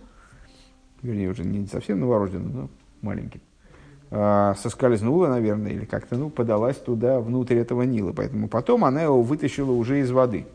вернее, 1.03 1.31
уже 1.31 1.45
не 1.45 1.67
совсем 1.67 2.01
новорожденным, 2.01 2.53
но 2.53 2.69
маленьким, 3.01 3.41
соскользнула, 4.11 5.29
наверное, 5.29 5.73
или 5.73 5.87
как-то 5.87 6.17
ну, 6.17 6.29
подалась 6.29 6.77
туда, 6.77 7.21
внутрь 7.21 7.57
этого 7.57 7.83
Нила. 7.83 8.13
Поэтому 8.13 8.49
потом 8.49 8.85
она 8.85 9.01
его 9.01 9.23
вытащила 9.23 9.71
уже 9.71 10.01
из 10.01 10.11
воды. 10.11 10.47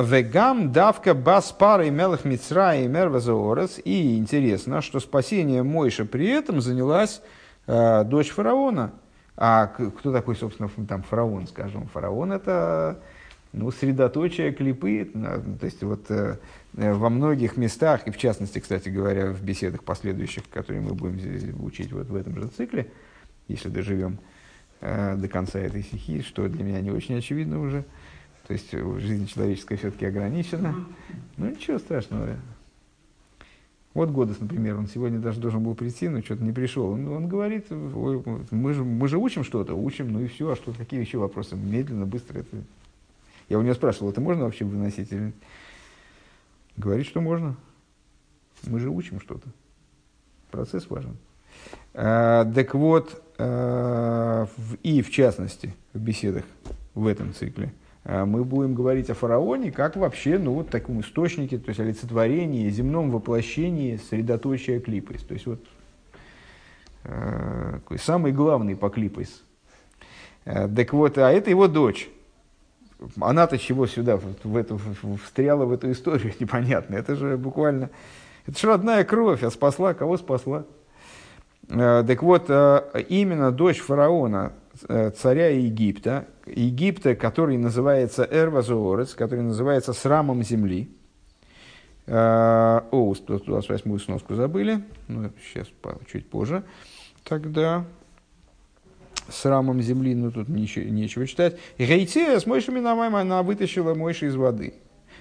Вегам 0.00 0.70
давка 0.70 1.12
бас 1.12 1.50
парой 1.50 1.90
мелых 1.90 2.24
мицра 2.24 2.76
и 2.76 2.86
мервазаорес. 2.86 3.80
И 3.84 4.16
интересно, 4.16 4.80
что 4.80 5.00
спасение 5.00 5.64
Мойша 5.64 6.04
при 6.04 6.28
этом 6.28 6.60
занялась 6.60 7.20
э, 7.66 8.04
дочь 8.04 8.30
фараона. 8.30 8.92
А 9.36 9.66
кто 9.66 10.12
такой, 10.12 10.36
собственно, 10.36 10.70
там 10.88 11.02
фараон, 11.02 11.48
скажем? 11.48 11.88
Фараон 11.88 12.32
это 12.32 13.00
ну, 13.52 13.72
средоточие 13.72 14.52
клипы. 14.52 15.10
То 15.60 15.64
есть 15.64 15.82
вот 15.82 16.08
э, 16.10 16.36
во 16.74 17.10
многих 17.10 17.56
местах, 17.56 18.06
и 18.06 18.12
в 18.12 18.18
частности, 18.18 18.60
кстати 18.60 18.88
говоря, 18.88 19.32
в 19.32 19.42
беседах 19.42 19.82
последующих, 19.82 20.48
которые 20.48 20.80
мы 20.80 20.94
будем 20.94 21.64
учить 21.64 21.90
вот 21.90 22.06
в 22.06 22.14
этом 22.14 22.36
же 22.36 22.46
цикле, 22.46 22.92
если 23.48 23.68
доживем 23.68 24.20
э, 24.80 25.16
до 25.16 25.26
конца 25.26 25.58
этой 25.58 25.82
стихи, 25.82 26.22
что 26.22 26.46
для 26.46 26.62
меня 26.62 26.80
не 26.82 26.92
очень 26.92 27.18
очевидно 27.18 27.60
уже– 27.60 27.84
то 28.48 28.54
есть 28.54 28.68
э, 28.72 28.98
жизнь 28.98 29.26
человеческая 29.26 29.76
все-таки 29.76 30.06
ограничена. 30.06 30.74
Ну 31.36 31.50
ничего 31.50 31.78
страшного. 31.78 32.36
Вот 33.92 34.10
Годес, 34.10 34.40
например, 34.40 34.78
он 34.78 34.86
сегодня 34.86 35.18
даже 35.18 35.38
должен 35.38 35.62
был 35.62 35.74
прийти, 35.74 36.08
но 36.08 36.22
что-то 36.22 36.42
не 36.42 36.52
пришел. 36.52 36.88
Он, 36.88 37.06
он 37.08 37.28
говорит, 37.28 37.66
мы 37.70 38.72
же, 38.72 38.84
мы 38.84 39.06
же 39.08 39.18
учим 39.18 39.44
что-то, 39.44 39.74
учим, 39.74 40.12
ну 40.12 40.20
и 40.20 40.28
все, 40.28 40.50
а 40.50 40.56
что, 40.56 40.72
какие 40.72 41.00
еще 41.00 41.18
вопросы? 41.18 41.56
Медленно, 41.56 42.06
быстро 42.06 42.38
это... 42.38 42.56
Я 43.50 43.58
у 43.58 43.62
него 43.62 43.74
спрашивал, 43.74 44.10
это 44.10 44.22
можно 44.22 44.44
вообще 44.44 44.64
выносить? 44.64 45.12
Или... 45.12 45.34
Говорит, 46.78 47.06
что 47.06 47.20
можно. 47.20 47.54
Мы 48.64 48.80
же 48.80 48.88
учим 48.88 49.20
что-то. 49.20 49.48
Процесс 50.50 50.88
важен. 50.88 51.18
А, 51.92 52.50
так 52.50 52.74
вот, 52.74 53.22
а, 53.36 54.48
в, 54.56 54.74
и 54.76 55.02
в 55.02 55.10
частности, 55.10 55.74
в 55.92 56.00
беседах 56.00 56.44
в 56.94 57.06
этом 57.06 57.34
цикле– 57.34 57.74
мы 58.08 58.42
будем 58.42 58.74
говорить 58.74 59.10
о 59.10 59.14
фараоне 59.14 59.70
как 59.70 59.96
вообще, 59.96 60.38
ну, 60.38 60.54
вот 60.54 60.70
таком 60.70 61.02
источнике, 61.02 61.58
то 61.58 61.68
есть 61.68 61.78
олицетворении, 61.78 62.70
земном 62.70 63.10
воплощении 63.10 63.96
средоточия 63.96 64.80
клипы. 64.80 65.18
То 65.18 65.34
есть 65.34 65.46
вот 65.46 65.60
э, 67.04 67.72
такой 67.74 67.98
самый 67.98 68.32
главный 68.32 68.76
по 68.76 68.88
клипойс. 68.88 69.42
Э, 70.46 70.66
так 70.68 70.94
вот, 70.94 71.18
а 71.18 71.30
это 71.30 71.50
его 71.50 71.68
дочь. 71.68 72.08
Она-то 73.20 73.58
чего 73.58 73.86
сюда, 73.86 74.16
в 74.16 74.56
эту, 74.56 74.80
встряла 75.22 75.66
в 75.66 75.72
эту 75.72 75.92
историю, 75.92 76.32
непонятно. 76.40 76.94
Это 76.94 77.14
же 77.14 77.36
буквально, 77.36 77.90
это 78.46 78.58
же 78.58 78.68
родная 78.68 79.04
кровь, 79.04 79.42
а 79.42 79.50
спасла, 79.50 79.92
кого 79.92 80.16
спасла? 80.16 80.64
Так 81.68 82.22
вот, 82.22 82.48
именно 82.48 83.52
дочь 83.52 83.80
фараона, 83.80 84.54
царя 85.14 85.50
Египта, 85.50 86.24
Египта, 86.54 87.14
который 87.14 87.56
называется 87.56 88.26
Эрвазоорец, 88.30 89.14
который 89.14 89.40
называется 89.40 89.92
Срамом 89.92 90.42
земли. 90.42 90.90
Э, 92.06 92.82
о, 92.90 93.14
128 93.14 93.98
сноску 93.98 94.34
забыли. 94.34 94.82
Ну, 95.08 95.30
сейчас, 95.42 95.68
чуть 96.10 96.28
позже. 96.28 96.64
Тогда 97.24 97.84
срамом 99.28 99.82
земли, 99.82 100.14
ну 100.14 100.30
тут 100.30 100.48
ничего, 100.48 100.88
нечего 100.88 101.26
читать. 101.26 101.58
Гейте 101.78 102.40
с 102.40 102.46
Мойшем 102.46 102.76
Минамайм 102.76 103.14
она 103.14 103.42
вытащила 103.42 103.94
Мойши 103.94 104.26
из 104.26 104.36
воды. 104.36 104.74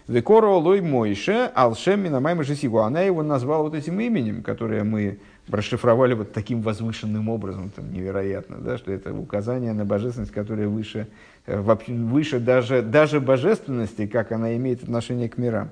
Векоро 0.08 0.48
лой 0.48 0.80
Мойше, 0.82 1.52
алшем 1.54 2.02
Минамайм 2.02 2.42
Жесигу. 2.44 2.80
Она 2.80 3.02
его 3.02 3.24
назвала 3.24 3.64
вот 3.64 3.76
этим 3.76 4.00
именем, 4.00 4.42
которое 4.42 4.86
мы 4.86 5.20
расшифровали 5.50 6.14
вот 6.14 6.34
таким 6.34 6.62
возвышенным 6.62 7.30
образом, 7.30 7.70
там, 7.70 7.92
невероятно, 7.92 8.58
да, 8.58 8.78
что 8.78 8.92
это 8.92 9.14
указание 9.14 9.74
на 9.74 9.86
божественность, 9.86 10.32
которая 10.32 10.68
выше, 10.68 11.08
э, 11.46 11.60
выше 11.60 12.40
даже, 12.40 12.82
даже 12.82 13.20
божественности, 13.20 14.08
как 14.08 14.32
она 14.32 14.56
имеет 14.56 14.84
отношение 14.84 15.30
к 15.30 15.38
мирам. 15.38 15.72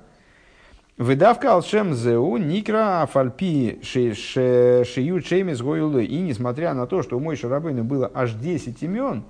Выдавка 0.98 1.52
алшем 1.52 1.92
зеу 1.92 2.38
никра 2.38 3.02
афальпи 3.02 3.80
шию 3.82 5.20
чемис 5.20 5.60
гойлы. 5.60 6.06
И 6.06 6.20
несмотря 6.22 6.72
на 6.72 6.86
то, 6.86 7.02
что 7.02 7.18
у 7.18 7.20
Мой 7.20 7.36
Шарабейна 7.36 7.84
было 7.84 8.10
аж 8.14 8.32
10 8.32 8.82
имен, 8.82 9.24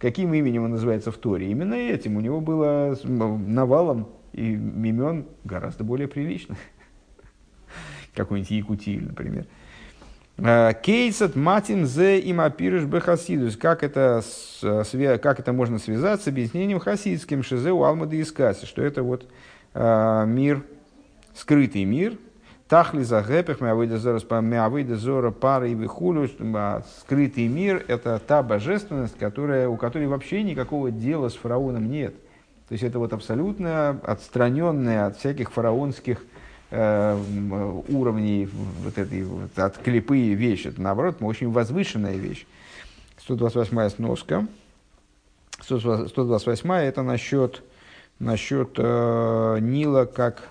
каким 0.00 0.34
именем 0.34 0.64
он 0.64 0.72
называется 0.72 1.12
в 1.12 1.16
Торе? 1.18 1.48
Именно 1.48 1.74
этим. 1.74 2.16
У 2.16 2.20
него 2.20 2.40
было 2.40 2.98
навалом 3.04 4.08
и 4.32 4.54
имен 4.54 5.26
гораздо 5.44 5.84
более 5.84 6.08
приличных. 6.08 6.58
Какой-нибудь 8.16 8.50
Якутиль, 8.50 9.06
например. 9.06 9.46
Э, 10.38 10.72
Кейсат 10.82 11.36
матин 11.36 11.86
зе 11.86 12.18
им 12.18 12.40
апирыш 12.40 12.84
бехасидус. 12.84 13.56
Как 13.56 13.82
это, 13.82 14.22
как 14.60 15.40
это 15.40 15.52
можно 15.52 15.78
связать 15.78 16.22
с 16.22 16.28
объяснением 16.28 16.80
хасидским 16.80 17.42
шизе 17.42 17.72
у 17.72 17.82
Алмады 17.84 18.20
Искаси, 18.20 18.66
что 18.66 18.82
это 18.82 19.02
вот 19.02 19.26
э, 19.74 20.24
мир, 20.26 20.62
скрытый 21.34 21.84
мир, 21.84 22.16
Тахли 22.72 23.02
за 23.02 23.20
гэпех, 23.20 23.58
зора 24.96 25.30
пара 25.30 25.68
и 25.68 25.74
вихулю, 25.74 26.30
а 26.54 26.82
скрытый 27.00 27.46
мир– 27.46 27.84
это 27.88 28.18
та 28.26 28.42
божественность, 28.42 29.18
которая, 29.18 29.68
у 29.68 29.76
которой 29.76 30.06
вообще 30.06 30.42
никакого 30.42 30.90
дела 30.90 31.28
с 31.28 31.34
фараоном 31.34 31.90
нет. 31.90 32.14
То 32.68 32.72
есть 32.72 32.82
это 32.82 32.98
вот 32.98 33.12
абсолютно 33.12 34.00
отстраненная 34.02 35.04
от 35.04 35.18
всяких 35.18 35.52
фараонских 35.52 36.24
уровней 36.72 38.48
вот 38.82 38.96
этой 38.96 39.24
вот, 39.24 39.58
от 39.58 39.76
клипы 39.78 40.32
вещь. 40.32 40.66
Это, 40.66 40.80
наоборот, 40.80 41.18
очень 41.20 41.50
возвышенная 41.50 42.16
вещь. 42.16 42.46
128 43.18 43.90
сноска. 43.90 44.46
128 45.60 46.72
это 46.72 47.02
насчет, 47.02 47.62
насчет 48.18 48.70
э, 48.78 49.58
Нила 49.60 50.06
как 50.06 50.48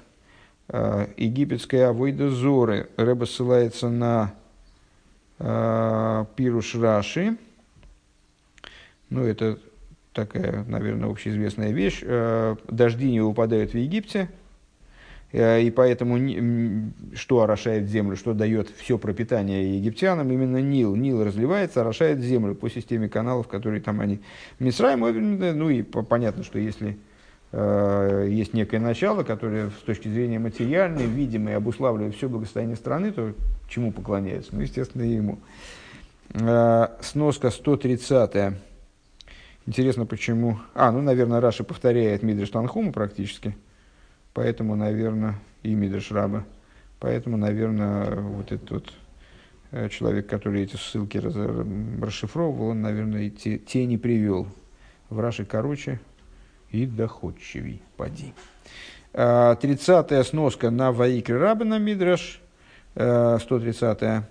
э, 0.69 1.07
египетской 1.17 1.87
авойда 1.87 2.29
Зоры. 2.29 2.89
Рэба 2.97 3.25
ссылается 3.25 3.89
на 3.89 4.33
э, 5.39 6.25
Пируш 6.35 6.75
Раши. 6.75 7.35
Ну, 9.09 9.25
это 9.25 9.57
такая, 10.13 10.63
наверное, 10.65 11.09
общеизвестная 11.09 11.71
вещь. 11.71 12.01
Э, 12.03 12.55
дожди 12.69 13.09
не 13.09 13.21
выпадают 13.21 13.71
в 13.71 13.77
Египте– 13.77 14.29
Э, 14.39 14.40
и 15.31 15.71
поэтому 15.73 16.91
что 17.15 17.41
орошает 17.41 17.87
землю, 17.87 18.17
что 18.17 18.33
дает 18.33 18.69
все 18.69 18.97
пропитание 18.97 19.77
египтянам, 19.77 20.31
именно 20.31 20.57
Нил. 20.57 20.95
Нил 20.95 21.23
разливается, 21.23 21.81
орошает 21.81 22.19
землю 22.19 22.53
по 22.53 22.69
системе 22.69 23.07
каналов, 23.07 23.47
которые 23.47 23.81
там 23.81 24.01
они. 24.01 24.19
Мисраим, 24.59 24.99
ну 25.57 25.69
и 25.69 25.83
понятно, 25.83 26.43
что 26.43 26.59
если 26.59 26.97
э, 27.53 28.27
есть 28.29 28.53
некое 28.53 28.79
начало, 28.79 29.23
которое 29.23 29.69
с 29.69 29.83
точки 29.85 30.09
зрения 30.09 30.39
материальной, 30.39 31.05
видимой, 31.05 31.55
обуславливает 31.55 32.15
все 32.15 32.27
благосостояние 32.27 32.75
страны, 32.75 33.11
то 33.11 33.33
чему 33.69 33.93
поклоняется? 33.93 34.53
Ну, 34.53 34.61
естественно, 34.61 35.03
ему. 35.03 35.39
Э, 36.33 36.87
сноска 37.01 37.51
130 37.51 38.55
Интересно, 39.67 40.05
почему... 40.05 40.59
А, 40.73 40.91
ну, 40.91 41.01
наверное, 41.01 41.39
Раша 41.39 41.63
повторяет 41.63 42.23
Мидриш 42.23 42.49
Танхума 42.49 42.91
практически. 42.91 43.55
Поэтому, 44.33 44.75
наверное, 44.75 45.35
и 45.63 45.75
Раба. 46.09 46.45
Поэтому, 46.99 47.37
наверное, 47.37 48.15
вот 48.15 48.51
этот 48.51 48.71
вот 48.71 48.93
э, 49.71 49.89
человек, 49.89 50.27
который 50.27 50.63
эти 50.63 50.75
ссылки 50.75 51.17
раз, 51.17 51.35
расшифровывал, 52.01 52.69
он, 52.69 52.81
наверное, 52.81 53.29
те, 53.29 53.57
те 53.57 53.85
не 53.85 53.97
привел. 53.97 54.47
В 55.09 55.19
Раши 55.19 55.43
короче 55.43 55.99
и 56.69 56.85
доходчивей. 56.85 57.81
Поди. 57.97 58.33
А, 59.13 59.55
тридцатая 59.55 60.23
сноска 60.23 60.69
на 60.69 60.91
Ваикре 60.91 61.37
Раба 61.37 61.65
на 61.65 61.79
Мидраш. 61.79 62.39
130-я. 62.95 64.17
Э, 64.19 64.21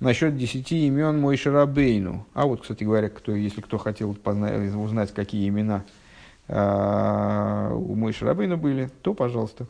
Насчет 0.00 0.36
десяти 0.36 0.86
имен 0.86 1.20
Мой 1.20 1.36
Шарабейну. 1.36 2.26
А 2.34 2.46
вот, 2.46 2.62
кстати 2.62 2.84
говоря, 2.84 3.08
кто, 3.08 3.34
если 3.34 3.60
кто 3.60 3.78
хотел 3.78 4.14
познать, 4.14 4.74
узнать, 4.74 5.14
какие 5.14 5.48
имена 5.48 5.76
а, 5.76 6.03
у 6.48 7.94
Мой 7.94 8.12
Шарабейна 8.12 8.56
были, 8.56 8.90
то 9.02 9.14
пожалуйста. 9.14 9.66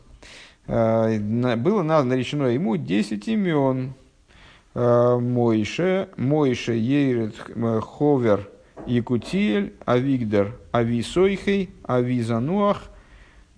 А, 0.67 1.17
было 1.57 1.83
наречено 1.83 2.47
ему 2.47 2.75
10 2.75 3.27
имен. 3.27 3.93
А, 4.73 5.17
Мойше, 5.17 6.09
Мойше, 6.17 6.73
Ейрет, 6.73 7.35
Ховер, 7.81 8.49
Якутиэль, 8.85 9.73
Авигдар, 9.85 10.55
Ависойхей, 10.71 11.69
Авизануах, 11.83 12.83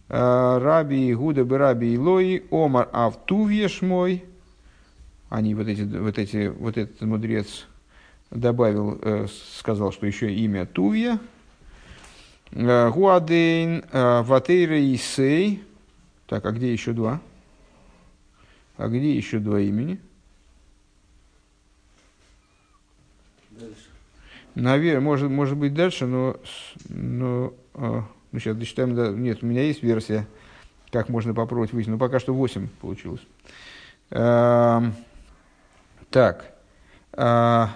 Раби 0.09 1.13
Гуда 1.13 1.43
Раби 1.57 1.95
Илои, 1.95 2.43
Омар 2.49 2.87
Автувьеш 2.93 3.81
мой. 3.81 4.23
Они, 5.29 5.53
вот 5.53 5.67
эти, 5.67 5.81
вот 5.81 6.17
эти, 6.17 6.47
вот 6.47 6.77
этот 6.77 7.01
мудрец 7.01 7.65
добавил, 8.31 8.97
э, 9.01 9.27
сказал, 9.57 9.91
что 9.91 10.05
еще 10.05 10.33
имя 10.33 10.65
Тувья, 10.65 11.15
Э, 11.15 11.36
Гуадейн 12.51 13.83
э, 13.91 14.21
Ватейра 14.23 14.79
Исей. 14.93 15.63
Так, 16.27 16.45
а 16.45 16.51
где 16.51 16.71
еще 16.71 16.93
два? 16.93 17.21
А 18.77 18.87
где 18.87 19.15
еще 19.15 19.39
два 19.39 19.59
имени? 19.59 19.99
Дальше. 23.51 23.89
Наверное, 24.55 25.01
может, 25.01 25.29
может 25.29 25.57
быть 25.57 25.73
дальше, 25.73 26.05
но, 26.05 26.37
но 26.89 27.53
а, 27.73 28.03
ну, 28.31 28.39
сейчас 28.39 28.57
дочитаем. 28.57 28.95
Да, 28.95 29.09
нет, 29.09 29.39
у 29.41 29.45
меня 29.45 29.63
есть 29.63 29.83
версия, 29.83 30.27
как 30.91 31.09
можно 31.09 31.33
попробовать 31.33 31.73
выяснить. 31.73 31.93
Но 31.93 31.97
пока 31.97 32.19
что 32.19 32.33
8 32.33 32.67
получилось. 32.81 33.21
А, 34.11 34.83
так. 36.09 36.53
А, 37.13 37.71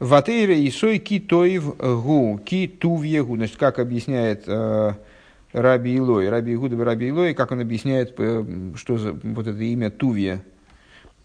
Ватейра 0.00 0.54
и 0.54 0.70
сой 0.70 0.98
ки 0.98 1.18
тоив 1.18 1.76
гу, 1.76 2.40
ки 2.44 2.68
тувьегу. 2.68 3.36
Значит, 3.36 3.56
как 3.56 3.78
объясняет 3.78 4.44
э, 4.46 4.92
Раби 5.52 5.96
Илой, 5.96 6.28
Раби 6.28 6.54
Игуда 6.54 6.82
Раби 6.84 7.08
Илой, 7.08 7.34
как 7.34 7.50
он 7.50 7.60
объясняет, 7.60 8.14
э, 8.18 8.44
что 8.76 8.98
за 8.98 9.12
вот 9.12 9.46
это 9.46 9.62
имя 9.62 9.90
Тувья. 9.90 10.42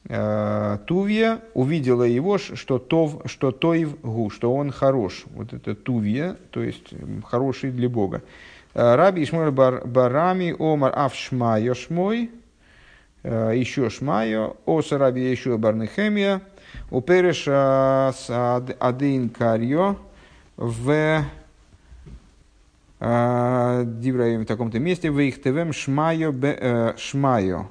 Э, 0.10 0.78
увидела 1.54 2.04
его, 2.04 2.38
что, 2.38 2.80
тов, 2.80 3.22
что 3.26 3.52
тоив 3.52 4.02
гу, 4.02 4.30
что 4.30 4.54
он 4.54 4.72
хорош. 4.72 5.24
Вот 5.34 5.54
это 5.54 5.76
Тувья, 5.76 6.36
то 6.50 6.62
есть 6.62 6.94
хороший 7.26 7.72
для 7.72 7.90
Бога. 7.90 8.22
Э, 8.74 8.96
Раби 8.96 9.24
Ишмоль 9.24 9.52
бар, 9.52 9.86
Барами 9.86 10.56
Омар 10.58 10.94
Авшмайо 10.96 11.76
Шмой, 11.76 12.32
э, 13.22 13.54
еще 13.56 13.90
Шмайо, 13.90 14.58
Оса 14.66 14.98
Раби 14.98 15.30
Ешуа 15.30 15.58
Барнехемия, 15.58 16.42
у 16.92 17.02
Переша 17.02 18.14
с 18.14 18.30
Адейн 18.80 19.30
Карьо 19.30 19.98
в 20.58 21.26
а, 23.00 23.84
Дивраем 23.84 24.44
в 24.44 24.46
таком-то 24.46 24.80
месте, 24.80 25.12
в 25.12 25.20
их 25.20 25.42
ТВМ 25.42 25.74
Шмайо 25.74 26.96
Шмайо. 26.98 27.70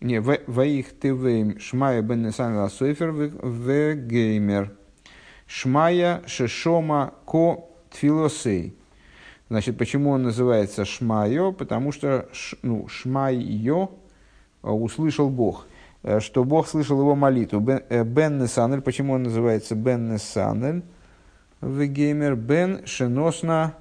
Не, 0.00 0.20
в 0.20 0.62
их 0.62 0.98
ТВМ 0.98 1.58
Шмайо 1.58 2.02
Бен 2.02 2.22
Несан 2.22 2.56
Ласойфер 2.56 3.10
в 3.10 3.94
Геймер. 3.94 4.72
Шмая 5.46 6.22
Шешома 6.26 7.14
Ко 7.26 7.64
Тфилосей. 7.90 8.74
Значит, 9.48 9.76
почему 9.78 10.10
он 10.10 10.22
называется 10.22 10.84
Шмайо? 10.84 11.52
Потому 11.52 11.92
что 11.92 12.28
ну, 12.62 12.88
Шмайо 12.88 13.90
услышал 14.62 15.30
Бог. 15.30 15.66
Э, 16.04 16.20
что 16.20 16.44
Бог 16.44 16.68
слышал 16.68 17.00
его 17.00 17.16
молитву. 17.16 17.60
Бен 17.60 17.82
э, 17.88 18.04
Несанель, 18.04 18.82
почему 18.82 19.14
он 19.14 19.24
называется 19.24 19.74
Бен 19.74 20.12
Несанель? 20.12 20.82
Вегеймер 21.62 22.36
Бен 22.36 22.86
Шеносна 22.86 23.74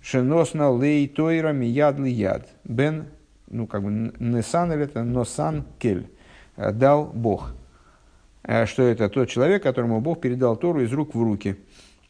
Шеносна 0.00 0.72
Лей 0.80 1.08
Тойра 1.08 1.52
Мияд 1.52 1.98
Лияд. 1.98 2.48
Бен, 2.62 3.06
ну 3.50 3.66
как 3.66 3.82
бы 3.82 3.90
Несанель 3.90 4.82
это 4.82 5.02
Носан 5.02 5.64
Кель. 5.80 6.08
Э, 6.56 6.72
дал 6.72 7.06
Бог. 7.06 7.52
Что 8.66 8.84
это? 8.84 9.08
Тот 9.08 9.28
человек, 9.28 9.64
которому 9.64 10.00
Бог 10.00 10.20
передал 10.20 10.54
Тору 10.54 10.80
из 10.80 10.92
рук 10.92 11.16
в 11.16 11.20
руки. 11.20 11.56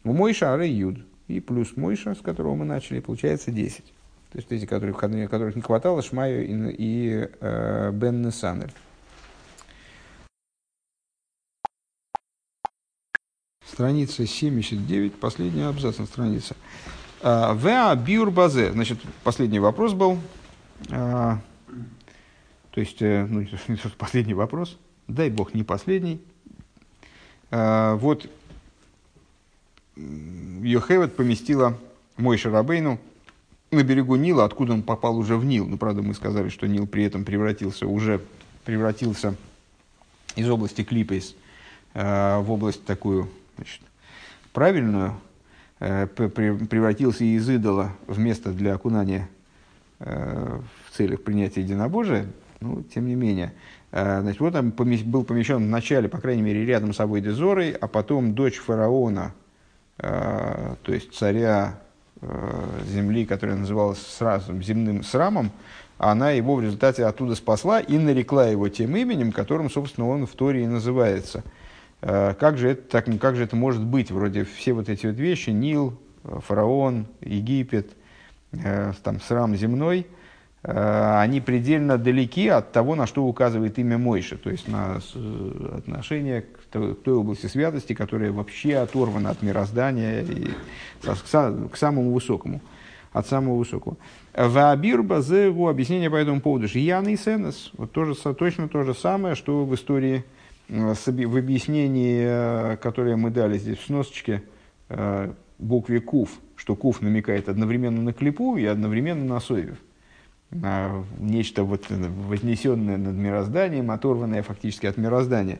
У 0.04 0.12
Мойша 0.12 0.52
Ары 0.52 0.66
Юд. 0.66 0.98
И 1.28 1.40
плюс 1.40 1.78
Мойша, 1.78 2.14
с 2.14 2.18
которого 2.18 2.54
мы 2.54 2.66
начали, 2.66 3.00
получается 3.00 3.50
10. 3.50 3.78
То 4.32 4.38
есть 4.38 4.52
эти, 4.52 4.66
которые, 4.66 4.94
которых 4.94 5.56
не 5.56 5.62
хватало, 5.62 6.02
Шмаю 6.02 6.46
и, 6.46 6.74
и 6.76 7.28
э, 7.40 7.90
Бен 7.90 8.20
Несанель. 8.20 8.70
Страница 13.76 14.26
79, 14.26 15.16
последний 15.16 15.60
абзац 15.60 15.98
на 15.98 16.06
странице. 16.06 16.56
А, 17.20 17.54
Веа 17.54 17.94
биур 17.94 18.30
базе. 18.30 18.72
Значит, 18.72 18.98
последний 19.22 19.58
вопрос 19.58 19.92
был. 19.92 20.18
А, 20.90 21.38
то 22.70 22.80
есть, 22.80 23.02
э, 23.02 23.26
ну, 23.28 23.40
не 23.68 23.76
то, 23.76 23.90
последний 23.98 24.32
вопрос. 24.32 24.78
Дай 25.08 25.28
бог, 25.28 25.52
не 25.52 25.62
последний. 25.62 26.22
А, 27.50 27.96
вот 27.96 28.26
Йохевет 29.94 31.14
поместила 31.14 31.76
мой 32.16 32.38
Шарабейну 32.38 32.98
на 33.72 33.82
берегу 33.82 34.16
Нила, 34.16 34.46
откуда 34.46 34.72
он 34.72 34.84
попал 34.84 35.18
уже 35.18 35.36
в 35.36 35.44
Нил. 35.44 35.66
Ну, 35.66 35.76
правда, 35.76 36.00
мы 36.00 36.14
сказали, 36.14 36.48
что 36.48 36.66
Нил 36.66 36.86
при 36.86 37.04
этом 37.04 37.26
превратился, 37.26 37.86
уже 37.86 38.22
превратился 38.64 39.34
из 40.34 40.48
области 40.48 40.82
Клипейс 40.82 41.36
в 41.92 42.46
область 42.48 42.82
такую 42.86 43.28
значит, 43.56 43.80
правильную, 44.52 45.14
э, 45.80 46.06
превратился 46.06 47.24
из 47.24 47.48
идола 47.48 47.92
в 48.06 48.18
место 48.18 48.52
для 48.52 48.74
окунания 48.74 49.28
э, 50.00 50.60
в 50.86 50.96
целях 50.96 51.22
принятия 51.22 51.60
единобожия, 51.60 52.26
ну, 52.60 52.82
тем 52.82 53.06
не 53.06 53.14
менее. 53.14 53.52
Э, 53.92 54.20
значит, 54.20 54.40
вот 54.40 54.54
он 54.54 54.70
был 54.70 55.24
помещен 55.24 55.56
в 55.56 55.68
начале, 55.68 56.08
по 56.08 56.18
крайней 56.18 56.42
мере, 56.42 56.64
рядом 56.64 56.92
с 56.92 56.96
собой 56.96 57.20
Дезорой, 57.20 57.70
а 57.72 57.86
потом 57.86 58.34
дочь 58.34 58.56
фараона, 58.56 59.32
то 59.98 60.76
есть 60.88 61.14
царя 61.14 61.78
земли, 62.86 63.24
которая 63.24 63.56
называлась 63.56 63.98
сразу 63.98 64.60
земным 64.60 65.02
срамом, 65.02 65.50
она 65.96 66.32
его 66.32 66.54
в 66.56 66.62
результате 66.62 67.06
оттуда 67.06 67.34
спасла 67.34 67.80
и 67.80 67.96
нарекла 67.96 68.46
его 68.46 68.68
тем 68.68 68.94
именем, 68.94 69.32
которым, 69.32 69.70
собственно, 69.70 70.06
он 70.06 70.26
в 70.26 70.32
Торе 70.32 70.64
и 70.64 70.66
называется– 70.66 71.44
как 72.38 72.56
же, 72.56 72.70
это, 72.70 72.82
так, 72.82 73.06
как 73.20 73.36
же 73.36 73.44
это 73.44 73.56
может 73.56 73.84
быть? 73.84 74.10
Вроде 74.10 74.44
все 74.44 74.72
вот 74.72 74.88
эти 74.88 75.06
вот 75.06 75.16
вещи, 75.16 75.50
Нил, 75.50 75.98
э, 76.24 76.38
фараон, 76.46 77.06
Египет, 77.20 77.90
э, 78.52 78.92
там, 79.02 79.20
срам 79.20 79.56
земной, 79.56 80.06
они 80.62 81.40
предельно 81.40 81.96
далеки 81.96 82.48
от 82.48 82.72
того, 82.72 82.96
на 82.96 83.06
что 83.06 83.24
указывает 83.24 83.78
имя 83.78 83.98
Мойша, 83.98 84.36
то 84.36 84.50
есть 84.50 84.66
на 84.66 85.00
отношение 85.76 86.42
к 86.42 86.72
той 86.72 87.14
области 87.14 87.46
святости, 87.46 87.92
которая 87.92 88.32
вообще 88.32 88.78
оторвана 88.78 89.30
от 89.30 89.42
мироздания 89.42 90.22
и 90.22 90.50
к 91.02 91.76
самому 91.76 92.12
высокому, 92.12 92.62
от 93.12 93.28
самого 93.28 93.58
высокого. 93.58 93.96
Ваабир 94.36 95.02
базеву 95.04 95.68
объяснение 95.68 96.10
по 96.10 96.16
этому 96.16 96.40
поводу. 96.40 96.66
Ян 96.66 97.06
и 97.06 97.16
Сенес. 97.16 97.70
Вот 97.76 97.92
тоже, 97.92 98.14
точно 98.34 98.68
то 98.68 98.82
же 98.82 98.92
самое, 98.92 99.36
что 99.36 99.64
в 99.64 99.72
истории, 99.74 100.24
э, 100.24 100.35
в 100.68 101.36
объяснении, 101.36 102.24
э, 102.26 102.76
которое 102.76 103.16
мы 103.16 103.30
дали 103.30 103.58
здесь 103.58 103.78
в 103.78 103.86
сносочке, 103.86 104.42
э, 104.88 105.32
букве 105.58 106.00
Кув, 106.00 106.30
что 106.56 106.74
Кув 106.76 107.00
намекает 107.02 107.48
одновременно 107.48 108.02
на 108.02 108.12
клипу 108.12 108.56
и 108.56 108.64
одновременно 108.64 109.24
на 109.24 109.40
Соевев. 109.40 109.78
На 110.50 111.04
нечто 111.18 111.64
вот 111.64 111.86
вознесенное 111.88 112.96
над 112.96 113.14
мирозданием, 113.14 113.90
оторванное 113.90 114.42
фактически 114.42 114.86
от 114.86 114.96
мироздания. 114.96 115.58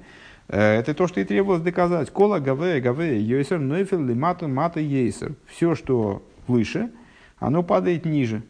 Это 0.48 0.94
то, 0.94 1.08
что 1.08 1.20
и 1.20 1.24
требовалось 1.24 1.62
доказать. 1.62 2.10
Кола 2.10 2.38
гаве 2.38 2.80
гаве 2.80 3.20
йойсер 3.20 3.58
нойфел 3.58 4.00
лимата 4.00 4.46
мата 4.46 4.78
ейсер. 4.78 5.34
Все, 5.46 5.74
что 5.74 6.22
выше, 6.46 6.90
оно 7.38 7.64
падает 7.64 8.04
ниже. 8.04 8.42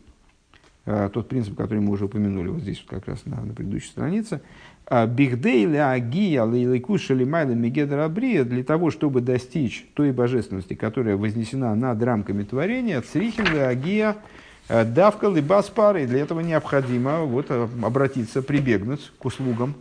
Э, 0.87 1.11
тот 1.13 1.29
принцип, 1.29 1.57
который 1.57 1.81
мы 1.81 1.91
уже 1.91 2.05
упомянули 2.05 2.49
вот 2.49 2.63
здесь 2.63 2.79
вот 2.79 2.89
как 2.89 3.09
раз 3.09 3.27
на, 3.27 3.41
на 3.41 3.53
предыдущей 3.53 3.89
странице. 3.89 4.41
«А 4.87 5.05
Бихдейля 5.05 5.91
агия 5.91 6.45
лейлайкуша 6.45 7.13
лимайла 7.13 7.51
мегедра 7.51 8.09
для 8.09 8.63
того, 8.63 8.93
чтобы 8.93 9.21
достичь 9.21 9.85
той 9.95 10.13
божественности, 10.13 10.75
которая 10.75 11.17
вознесена 11.17 11.75
над 11.75 12.01
рамками 12.05 12.45
творения, 12.45 13.01
црихин 13.01 13.47
агия 13.59 14.17
э, 14.69 14.85
давка 14.85 15.27
либас 15.27 15.69
пары. 15.71 16.07
Для 16.07 16.21
этого 16.21 16.39
необходимо 16.39 17.23
вот, 17.25 17.47
э, 17.49 17.67
обратиться, 17.83 18.41
прибегнуть 18.41 19.11
к 19.19 19.25
услугам 19.25 19.75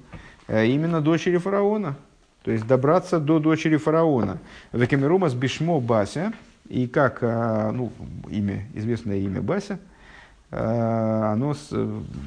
именно 0.47 1.01
дочери 1.01 1.37
фараона. 1.37 1.97
То 2.43 2.51
есть 2.51 2.65
добраться 2.65 3.19
до 3.19 3.37
дочери 3.37 3.77
фараона. 3.77 4.39
Векамерумас 4.73 5.35
бишмо 5.35 5.79
Бася. 5.79 6.33
И 6.67 6.87
как 6.87 7.21
ну, 7.21 7.91
имя, 8.31 8.65
известное 8.73 9.17
имя 9.17 9.39
Бася– 9.43 9.77
оно 10.57 11.53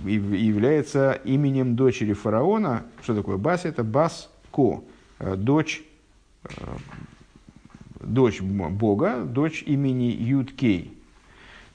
является 0.04 1.12
именем 1.12 1.76
дочери 1.76 2.12
фараона. 2.12 2.82
Что 3.02 3.14
такое 3.14 3.38
Бас? 3.38 3.64
Это 3.64 3.82
Бас-Ко, 3.82 4.84
э, 5.18 5.34
дочь, 5.36 5.82
э, 6.44 6.48
дочь 8.00 8.42
Бога, 8.42 9.22
дочь 9.24 9.62
имени 9.66 10.14
Юд-Кей. 10.20 10.94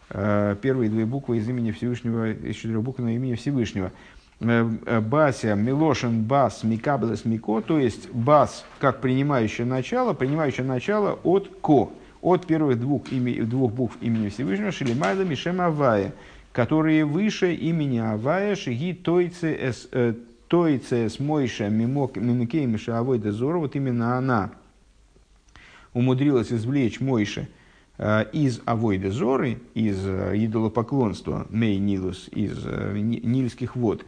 Первые 0.09 0.91
две 0.91 1.05
буквы 1.07 1.37
из 1.37 1.49
имени 1.49 1.71
Всевышнего, 1.71 2.31
из 2.31 2.63
на 2.99 3.15
имени 3.15 3.33
Всевышнего. 3.33 3.91
Бася, 4.39 5.55
Милошин, 5.55 6.21
Бас, 6.21 6.63
Микаблес, 6.63 7.25
Мико, 7.25 7.61
то 7.61 7.79
есть 7.79 8.11
Бас 8.11 8.63
как 8.77 9.01
принимающее 9.01 9.65
начало, 9.65 10.13
принимающее 10.13 10.65
начало 10.65 11.17
от 11.23 11.49
Ко, 11.61 11.89
от 12.21 12.45
первых 12.45 12.79
двух, 12.79 13.11
ими, 13.11 13.41
двух 13.41 13.71
букв 13.71 13.97
имени 14.01 14.29
Всевышнего, 14.29 14.71
Шелимайда, 14.71 15.25
Мишем 15.25 15.59
Авая, 15.61 16.13
которые 16.53 17.03
выше 17.03 17.53
имени 17.53 17.97
Авая, 17.97 18.55
Шиги 18.55 18.93
Тойце 18.93 19.73
э, 19.91 20.13
с 21.09 21.19
Мойша 21.19 21.67
Мимикей 21.67 22.65
Миша 22.65 22.99
Авой 22.99 23.17
Дезора, 23.17 23.57
вот 23.57 23.75
именно 23.75 24.17
она 24.17 24.51
умудрилась 25.93 26.53
извлечь 26.53 27.01
Мойша 27.01 27.47
э, 27.97 28.25
из 28.31 28.61
Авойда 28.65 29.09
Зоры, 29.09 29.59
из 29.73 30.05
э, 30.05 30.33
идолопоклонства 30.35 31.47
Мей 31.49 31.79
Нилус, 31.79 32.29
из 32.31 32.63
Нильских 32.63 33.75
вод, 33.75 34.05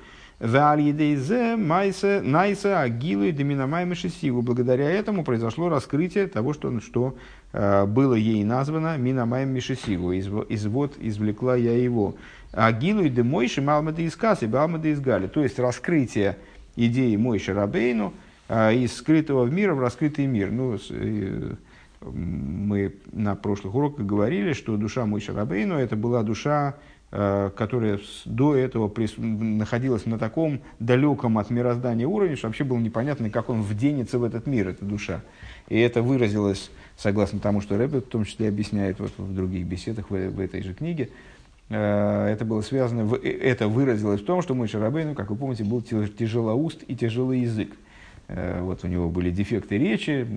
Найса 2.22 2.82
Агилу 2.82 3.24
и 3.24 3.32
Доминамай 3.32 3.86
Сигу. 3.96 4.42
Благодаря 4.44 4.90
этому 4.90 5.24
произошло 5.24 5.70
раскрытие 5.70 6.28
того, 6.28 6.54
что, 6.54 6.80
что 6.82 7.16
было 7.56 8.16
ей 8.16 8.44
названо 8.44 8.98
Минамай 8.98 9.46
Мишесигу. 9.46 10.12
Из, 10.12 10.28
из 10.50 10.66
вод 10.66 10.96
извлекла 11.00 11.56
я 11.56 11.78
его. 11.78 12.16
Агилу 12.52 13.04
и 13.04 13.10
Демойши 13.10 13.62
Малмада 13.62 14.02
из 14.02 14.16
Касы, 14.16 14.48
Балмада 14.48 14.88
из 14.88 15.00
Гали. 15.00 15.28
То 15.28 15.42
есть 15.42 15.60
раскрытие 15.60 16.38
идеи 16.76 17.16
Мойши 17.16 17.54
Рабейну 17.54 18.14
а, 18.48 18.72
из 18.72 18.96
скрытого 18.96 19.44
в 19.44 19.54
мир 19.54 19.74
в 19.74 19.80
раскрытый 19.80 20.26
мир. 20.26 20.52
Ну, 20.52 20.78
э, 20.90 21.54
мы 22.02 22.94
на 23.12 23.36
прошлых 23.36 23.76
уроках 23.76 24.06
говорили, 24.06 24.54
что 24.54 24.78
душа 24.78 25.06
Мойши 25.06 25.34
Рабейну 25.34 25.76
это 25.76 25.96
была 25.96 26.24
душа, 26.24 26.76
а, 27.12 27.50
которая 27.50 28.00
до 28.26 28.56
этого 28.56 28.92
находилась 29.18 30.06
на 30.06 30.20
таком 30.20 30.62
далеком 30.80 31.38
от 31.38 31.50
мироздания 31.50 32.08
уровне, 32.08 32.36
что 32.36 32.48
вообще 32.48 32.64
было 32.64 32.78
непонятно, 32.78 33.30
как 33.30 33.50
он 33.50 33.62
вденется 33.62 34.20
в 34.20 34.24
этот 34.24 34.48
мир, 34.48 34.70
эта 34.70 34.86
душа. 34.86 35.22
И 35.68 35.80
это 35.80 36.02
выразилось, 36.02 36.72
согласно 36.98 37.40
тому, 37.40 37.62
что 37.62 37.78
Рэббе 37.78 38.00
в 38.00 38.06
том 38.06 38.26
числе 38.26 38.50
объясняет 38.50 39.00
вот 39.00 39.12
в 39.18 39.34
других 39.34 39.66
беседах 39.66 40.10
в, 40.10 40.14
в 40.14 40.40
этой 40.40 40.62
же 40.62 40.74
книге, 40.74 41.10
Э, 41.70 42.28
это 42.28 42.46
было 42.46 42.62
связано, 42.62 43.16
э, 43.16 43.30
это 43.30 43.68
выразилось 43.68 44.22
в 44.22 44.26
том, 44.26 44.42
что 44.42 44.54
мой 44.54 44.68
Шарабейну, 44.68 45.16
как 45.16 45.30
вы 45.30 45.36
помните, 45.36 45.64
был 45.64 45.82
тяжелоуст 45.82 46.84
и 46.88 46.96
тяжелый 46.96 47.42
язык. 47.42 47.72
Э, 48.28 48.62
вот 48.62 48.84
у 48.84 48.88
него 48.88 49.10
были 49.10 49.32
дефекты 49.32 49.78
речи, 49.78 50.28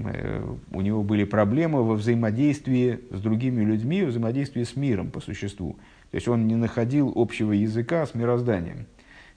у 0.73 0.81
него 0.81 1.03
были 1.03 1.25
проблемы 1.25 1.85
во 1.85 1.95
взаимодействии 1.95 3.01
с 3.11 3.21
другими 3.21 3.63
людьми, 3.63 4.03
взаимодействии 4.03 4.65
с 4.65 4.77
миром 4.77 5.11
по 5.11 5.21
существу. 5.21 5.77
То 6.11 6.15
есть 6.15 6.29
он 6.29 6.47
не 6.47 6.55
находил 6.55 7.13
общего 7.15 7.53
языка 7.53 8.07
с 8.07 8.15
мирозданием. 8.15 8.87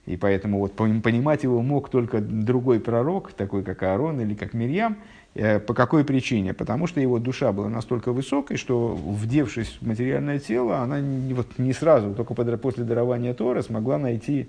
И 0.06 0.16
поэтому 0.16 0.58
вот 0.58 0.74
понимать 0.74 1.44
его 1.44 1.62
мог 1.62 1.88
только 1.88 2.20
другой 2.20 2.80
пророк, 2.80 3.32
такой 3.32 3.62
как 3.62 3.82
Аарон 3.84 4.20
или 4.20 4.34
как 4.34 4.52
Мирьям, 4.52 4.96
по 5.34 5.74
какой 5.74 6.04
причине? 6.04 6.52
Потому 6.52 6.86
что 6.86 7.00
его 7.00 7.18
душа 7.18 7.52
была 7.52 7.68
настолько 7.68 8.12
высокой, 8.12 8.56
что, 8.56 8.94
вдевшись 8.94 9.78
в 9.80 9.86
материальное 9.86 10.38
тело, 10.38 10.78
она 10.78 11.00
не, 11.00 11.32
вот, 11.32 11.58
не 11.58 11.72
сразу, 11.72 12.14
только 12.14 12.34
после 12.34 12.84
дарования 12.84 13.32
Тора, 13.32 13.62
смогла 13.62 13.98
найти 13.98 14.48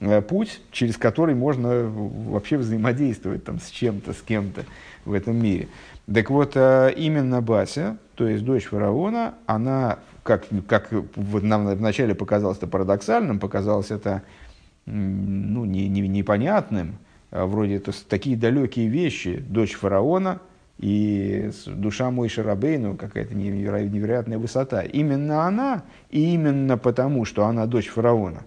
э, 0.00 0.22
путь, 0.22 0.60
через 0.70 0.96
который 0.96 1.34
можно 1.34 1.90
вообще 1.90 2.58
взаимодействовать 2.58 3.44
там, 3.44 3.58
с 3.58 3.70
чем-то, 3.70 4.12
с 4.12 4.22
кем-то 4.22 4.64
в 5.04 5.12
этом 5.12 5.36
мире. 5.36 5.68
Так 6.12 6.30
вот, 6.30 6.52
э, 6.54 6.92
именно 6.96 7.40
Бася, 7.42 7.96
то 8.14 8.28
есть 8.28 8.44
дочь 8.44 8.66
фараона, 8.66 9.34
она, 9.46 9.98
как, 10.22 10.46
как 10.68 10.92
вот 10.92 11.42
нам 11.42 11.66
вначале 11.74 12.14
показалось 12.14 12.58
это 12.58 12.66
парадоксальным, 12.66 13.40
показалось 13.40 13.90
это 13.90 14.22
ну, 14.86 15.64
не, 15.64 15.88
не, 15.88 16.06
непонятным, 16.08 16.98
вроде 17.30 17.76
это 17.76 17.92
такие 18.08 18.36
далекие 18.36 18.88
вещи, 18.88 19.38
дочь 19.38 19.74
фараона 19.74 20.40
и 20.78 21.50
душа 21.66 22.10
мой 22.10 22.28
Шарабейну, 22.28 22.96
какая-то 22.96 23.34
невероятная 23.34 24.38
высота. 24.38 24.82
Именно 24.82 25.46
она, 25.46 25.82
и 26.10 26.32
именно 26.32 26.78
потому, 26.78 27.24
что 27.26 27.44
она 27.44 27.66
дочь 27.66 27.88
фараона, 27.88 28.44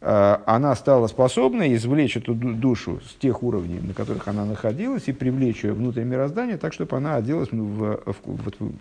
а, 0.00 0.42
она 0.46 0.74
стала 0.74 1.06
способна 1.06 1.72
извлечь 1.74 2.16
эту 2.16 2.34
душу 2.34 3.00
с 3.08 3.14
тех 3.14 3.42
уровней, 3.42 3.80
на 3.80 3.94
которых 3.94 4.26
она 4.26 4.44
находилась, 4.44 5.06
и 5.06 5.12
привлечь 5.12 5.62
ее 5.62 5.72
внутрь 5.72 6.02
мироздания, 6.02 6.56
так, 6.56 6.72
чтобы 6.72 6.96
она 6.96 7.16
оделась 7.16 7.52
в, 7.52 8.00
в, 8.04 8.16
в, 8.16 8.72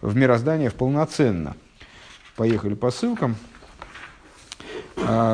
в 0.00 0.16
мироздание 0.16 0.70
полноценно. 0.70 1.54
Поехали 2.36 2.74
по 2.74 2.90
ссылкам. 2.90 3.36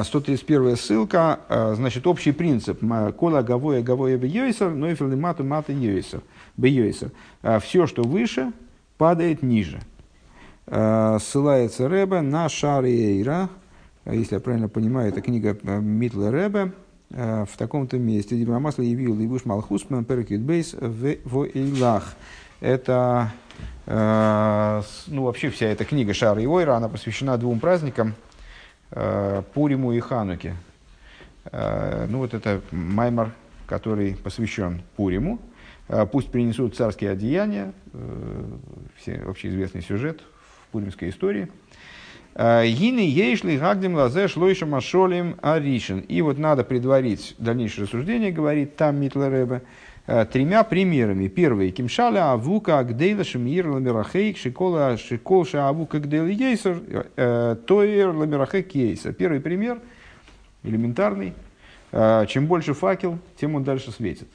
131 0.04 0.76
ссылка, 0.76 1.40
а, 1.48 1.74
значит, 1.74 2.06
общий 2.06 2.32
принцип. 2.32 2.80
Кола 3.16 3.42
гавоя 3.42 3.82
гавоя 3.82 4.18
бейойсер, 4.18 4.70
но 4.70 4.88
и 4.88 4.94
мату 5.16 5.44
мата 5.44 5.72
йойсер. 5.72 6.20
А, 7.42 7.58
Все, 7.58 7.86
что 7.86 8.02
выше, 8.02 8.52
падает 8.98 9.42
ниже. 9.42 9.80
А, 10.66 11.18
ссылается 11.18 11.88
Рэбе 11.88 12.20
на 12.20 12.48
Шариэйра, 12.48 13.48
если 14.06 14.34
я 14.34 14.40
правильно 14.40 14.68
понимаю, 14.68 15.08
это 15.08 15.20
книга 15.22 15.56
Митла 15.62 16.30
Рэбе, 16.30 16.72
в 17.10 17.50
таком-то 17.56 17.98
месте. 17.98 18.36
Дибрамасла 18.36 18.82
явил 18.82 19.18
Ибуш 19.18 19.44
Малхусман 19.44 20.04
Перекют 20.04 20.40
Бейс 20.40 20.74
в 20.74 21.44
Эйлах. 21.54 22.16
Это, 22.60 23.32
ну, 23.86 25.22
вообще 25.22 25.50
вся 25.50 25.66
эта 25.66 25.84
книга 25.84 26.12
Шара 26.12 26.42
и 26.42 26.46
Ойра, 26.46 26.74
она 26.74 26.88
посвящена 26.88 27.36
двум 27.38 27.60
праздникам– 27.60 28.14
Пуриму 29.54 29.92
и 29.92 30.00
Хануке. 30.00 30.54
Э, 31.46 32.06
ну 32.08 32.18
вот 32.18 32.34
это 32.34 32.60
маймар, 32.70 33.32
который 33.66 34.16
посвящен 34.16 34.82
Пуриму. 34.96 35.40
Э, 35.88 36.06
пусть 36.06 36.30
принесут 36.30 36.76
царские 36.76 37.10
одеяния, 37.10 37.72
все, 38.96 39.16
общеизвестный 39.26 39.82
сюжет 39.82 40.20
в 40.20 40.72
пуримской 40.72 41.10
истории. 41.10 41.48
Гины 42.36 42.98
ейшли 42.98 43.58
гагдим 43.58 43.94
лазе 43.94 44.26
шлойша 44.26 44.66
машолим 44.66 45.36
аришин. 45.40 46.00
И 46.00 46.20
вот 46.20 46.36
надо 46.36 46.64
предварить 46.64 47.36
дальнейшее 47.38 47.84
рассуждение, 47.84 48.32
говорит 48.32 48.74
там 48.74 48.96
Митлеребе, 48.96 49.62
тремя 50.06 50.64
примерами. 50.64 51.28
Первый. 51.28 51.70
Кимшаля 51.70 52.32
авука 52.32 52.78
агдейла 52.78 53.24
шемир 53.24 53.68
ламирахейк 53.68 54.36
шикола 54.36 54.96
шиколша 54.96 55.68
авука 55.68 55.98
гдейла 56.00 56.26
ейсер 56.26 57.06
тоир 57.66 58.10
ламирахейк 58.10 58.74
ейсер. 58.74 59.12
Первый 59.14 59.40
пример 59.40 59.80
элементарный. 60.64 61.34
Э, 61.96 62.26
чем 62.26 62.46
больше 62.46 62.74
факел, 62.74 63.20
тем 63.36 63.54
он 63.54 63.62
дальше 63.62 63.92
светит. 63.92 64.26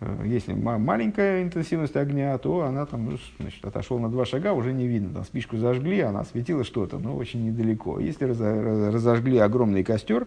Э, 0.00 0.24
если 0.24 0.52
маленькая 0.52 1.44
интенсивность 1.44 1.96
огня, 1.96 2.36
то 2.38 2.62
она 2.62 2.86
там, 2.86 3.10
ну, 3.10 3.18
значит, 3.38 3.64
отошел 3.64 4.00
на 4.00 4.10
два 4.10 4.24
шага, 4.24 4.52
уже 4.52 4.72
не 4.72 4.88
видно. 4.88 5.14
Там 5.14 5.24
спичку 5.24 5.58
зажгли, 5.58 6.00
она 6.00 6.24
светила 6.24 6.64
что-то, 6.64 6.98
но 6.98 7.14
очень 7.14 7.46
недалеко. 7.46 8.00
Если 8.00 8.24
разожгли 8.24 9.38
огромный 9.38 9.84
костер, 9.84 10.26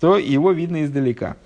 то 0.00 0.18
его 0.18 0.50
видно 0.50 0.82
издалека. 0.82 1.36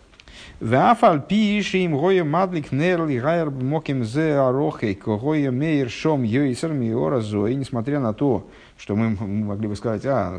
Вафаль 0.61 1.21
пиши 1.21 1.79
им 1.79 1.99
гоя 1.99 2.23
мадлик 2.23 2.71
нерли 2.71 3.19
гайр 3.19 3.51
моким 3.51 4.05
зе 4.05 4.35
арохей 4.35 4.95
когоя 4.95 5.51
мейр 5.51 5.91
шом 5.91 6.23
йойсер 6.23 6.73
миора 6.73 7.21
зои, 7.21 7.55
несмотря 7.55 7.99
на 7.99 8.15
то, 8.15 8.47
что 8.79 8.95
мы 8.95 9.11
могли 9.11 9.67
бы 9.67 9.75
сказать, 9.75 10.07
а, 10.07 10.39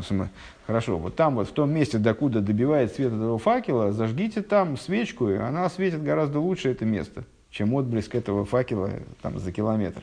хорошо, 0.66 0.96
вот 0.96 1.16
там 1.16 1.34
вот 1.34 1.48
в 1.48 1.52
том 1.52 1.70
месте, 1.70 1.98
докуда 1.98 2.40
добивает 2.40 2.94
свет 2.94 3.12
этого 3.12 3.38
факела, 3.38 3.92
зажгите 3.92 4.40
там 4.40 4.78
свечку, 4.78 5.28
и 5.28 5.36
она 5.36 5.68
светит 5.68 6.02
гораздо 6.02 6.40
лучше 6.40 6.70
это 6.70 6.86
место, 6.86 7.24
чем 7.50 7.74
отблеск 7.74 8.14
этого 8.14 8.46
факела 8.46 8.90
там 9.20 9.38
за 9.38 9.52
километр. 9.52 10.02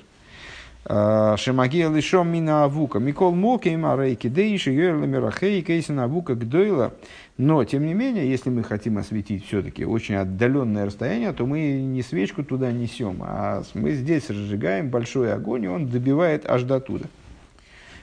А, 0.86 1.38
Шемагия 1.38 1.90
лишом 1.90 2.30
мина 2.30 2.66
авука. 2.66 3.00
Микол 3.00 3.34
моки 3.34 3.70
марейки 3.70 4.28
дейши 4.28 4.72
йойла 4.72 5.06
мирахей 5.06 5.62
кейсина 5.62 6.06
авука 6.06 6.36
гдойла. 6.36 6.94
Но, 7.38 7.64
тем 7.64 7.86
не 7.86 7.94
менее, 7.94 8.30
если 8.30 8.50
мы 8.50 8.64
хотим 8.64 8.98
осветить 8.98 9.46
все-таки 9.46 9.86
очень 9.86 10.16
отдаленное 10.16 10.86
расстояние, 10.86 11.32
то 11.32 11.46
мы 11.46 11.82
не 11.82 12.04
свечку 12.04 12.44
туда 12.44 12.72
несем, 12.72 13.22
а 13.22 13.64
мы 13.74 13.94
здесь 13.94 14.30
разжигаем 14.30 14.90
большой 14.90 15.34
огонь, 15.34 15.64
и 15.64 15.68
он 15.68 15.88
добивает 15.88 16.48
аж 16.48 16.64
до 16.64 16.80
туда. 16.80 17.06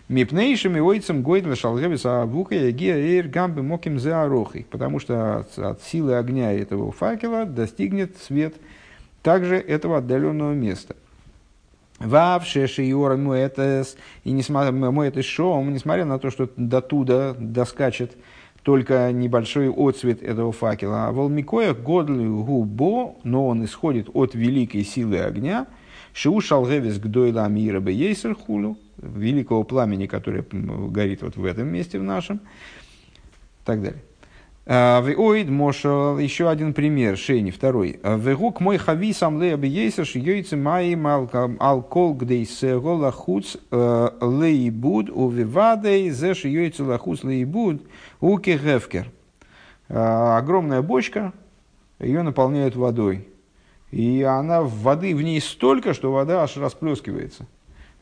Мипнейшим 0.09 0.77
и 0.77 0.81
ойцем 0.81 1.23
гойдла 1.23 1.55
шалгевиса 1.55 2.23
авука 2.23 2.57
ягия 2.57 2.97
эйр 2.97 3.29
гамбы 3.29 3.63
моким 3.63 4.01
зеарохи. 4.01 4.67
Потому 4.69 4.99
что 4.99 5.39
от, 5.39 5.57
от 5.57 5.83
силы 5.83 6.17
огня 6.17 6.53
этого 6.53 6.91
факела 6.91 7.45
достигнет 7.45 8.17
свет 8.17 8.57
также 9.23 9.55
этого 9.57 9.99
отдаленного 9.99 10.53
места. 10.53 10.97
Вавше 12.01 12.67
шиора 12.67 13.17
муэтес, 13.17 13.97
и 14.25 14.33
несмотря 14.33 14.73
муэтес 14.73 15.25
шоу, 15.25 15.63
несмотря 15.65 16.07
на 16.07 16.19
то, 16.19 16.31
что 16.31 16.51
до 16.57 16.81
туда 16.81 17.35
доскачет 17.39 18.17
только 18.63 19.13
небольшой 19.13 19.71
отцвет 19.71 20.23
этого 20.23 20.53
факела. 20.53 21.09
А 21.09 21.13
волмикоя 21.13 21.75
годлю 21.75 22.43
губо, 22.43 23.17
но 23.23 23.47
он 23.47 23.65
исходит 23.65 24.09
от 24.15 24.35
великой 24.35 24.85
силы 24.85 25.21
огня, 25.21 25.67
шиу 26.15 26.41
шалгевис 26.41 26.99
гдойла 26.99 27.49
мира 27.49 27.81
бейсер 27.81 28.35
хулю, 28.35 28.79
великого 28.97 29.65
пламени, 29.65 30.07
которое 30.07 30.45
горит 30.51 31.23
вот 31.23 31.37
в 31.37 31.45
этом 31.45 31.69
месте 31.69 31.99
в 31.99 32.03
нашем, 32.03 32.41
так 33.65 33.83
далее. 33.83 34.03
А, 34.73 35.01
Веоид 35.01 35.51
Мошел, 35.51 36.17
еще 36.19 36.49
один 36.49 36.75
пример, 36.75 37.17
Шейни, 37.17 37.51
второй. 37.51 37.99
А, 38.05 38.17
Вегук 38.17 38.61
мой 38.61 38.79
хави 38.79 39.13
сам 39.13 39.43
лея 39.43 39.57
бейсер 39.57 40.07
шьёйцы 40.07 40.57
маи 40.57 40.97
алкол 41.59 42.15
гдейс 42.15 42.63
лахуц 42.63 43.57
э, 43.73 44.09
лейбуд 44.21 45.11
у 45.11 45.29
вивадей 45.29 46.11
зе 46.11 46.35
шьёйцы 46.35 46.85
лахуц 46.85 47.25
лейбуд 47.25 47.83
у 48.21 48.39
кегевкер. 48.39 49.11
А, 49.89 50.39
огромная 50.39 50.83
бочка, 50.83 51.33
ее 51.99 52.23
наполняют 52.23 52.77
водой. 52.77 53.27
И 53.91 54.23
она, 54.23 54.63
воды 54.63 55.17
в 55.17 55.23
ней 55.23 55.41
столько, 55.41 55.95
что 55.95 56.13
вода 56.13 56.45
аж 56.45 56.57
расплескивается. 56.57 57.49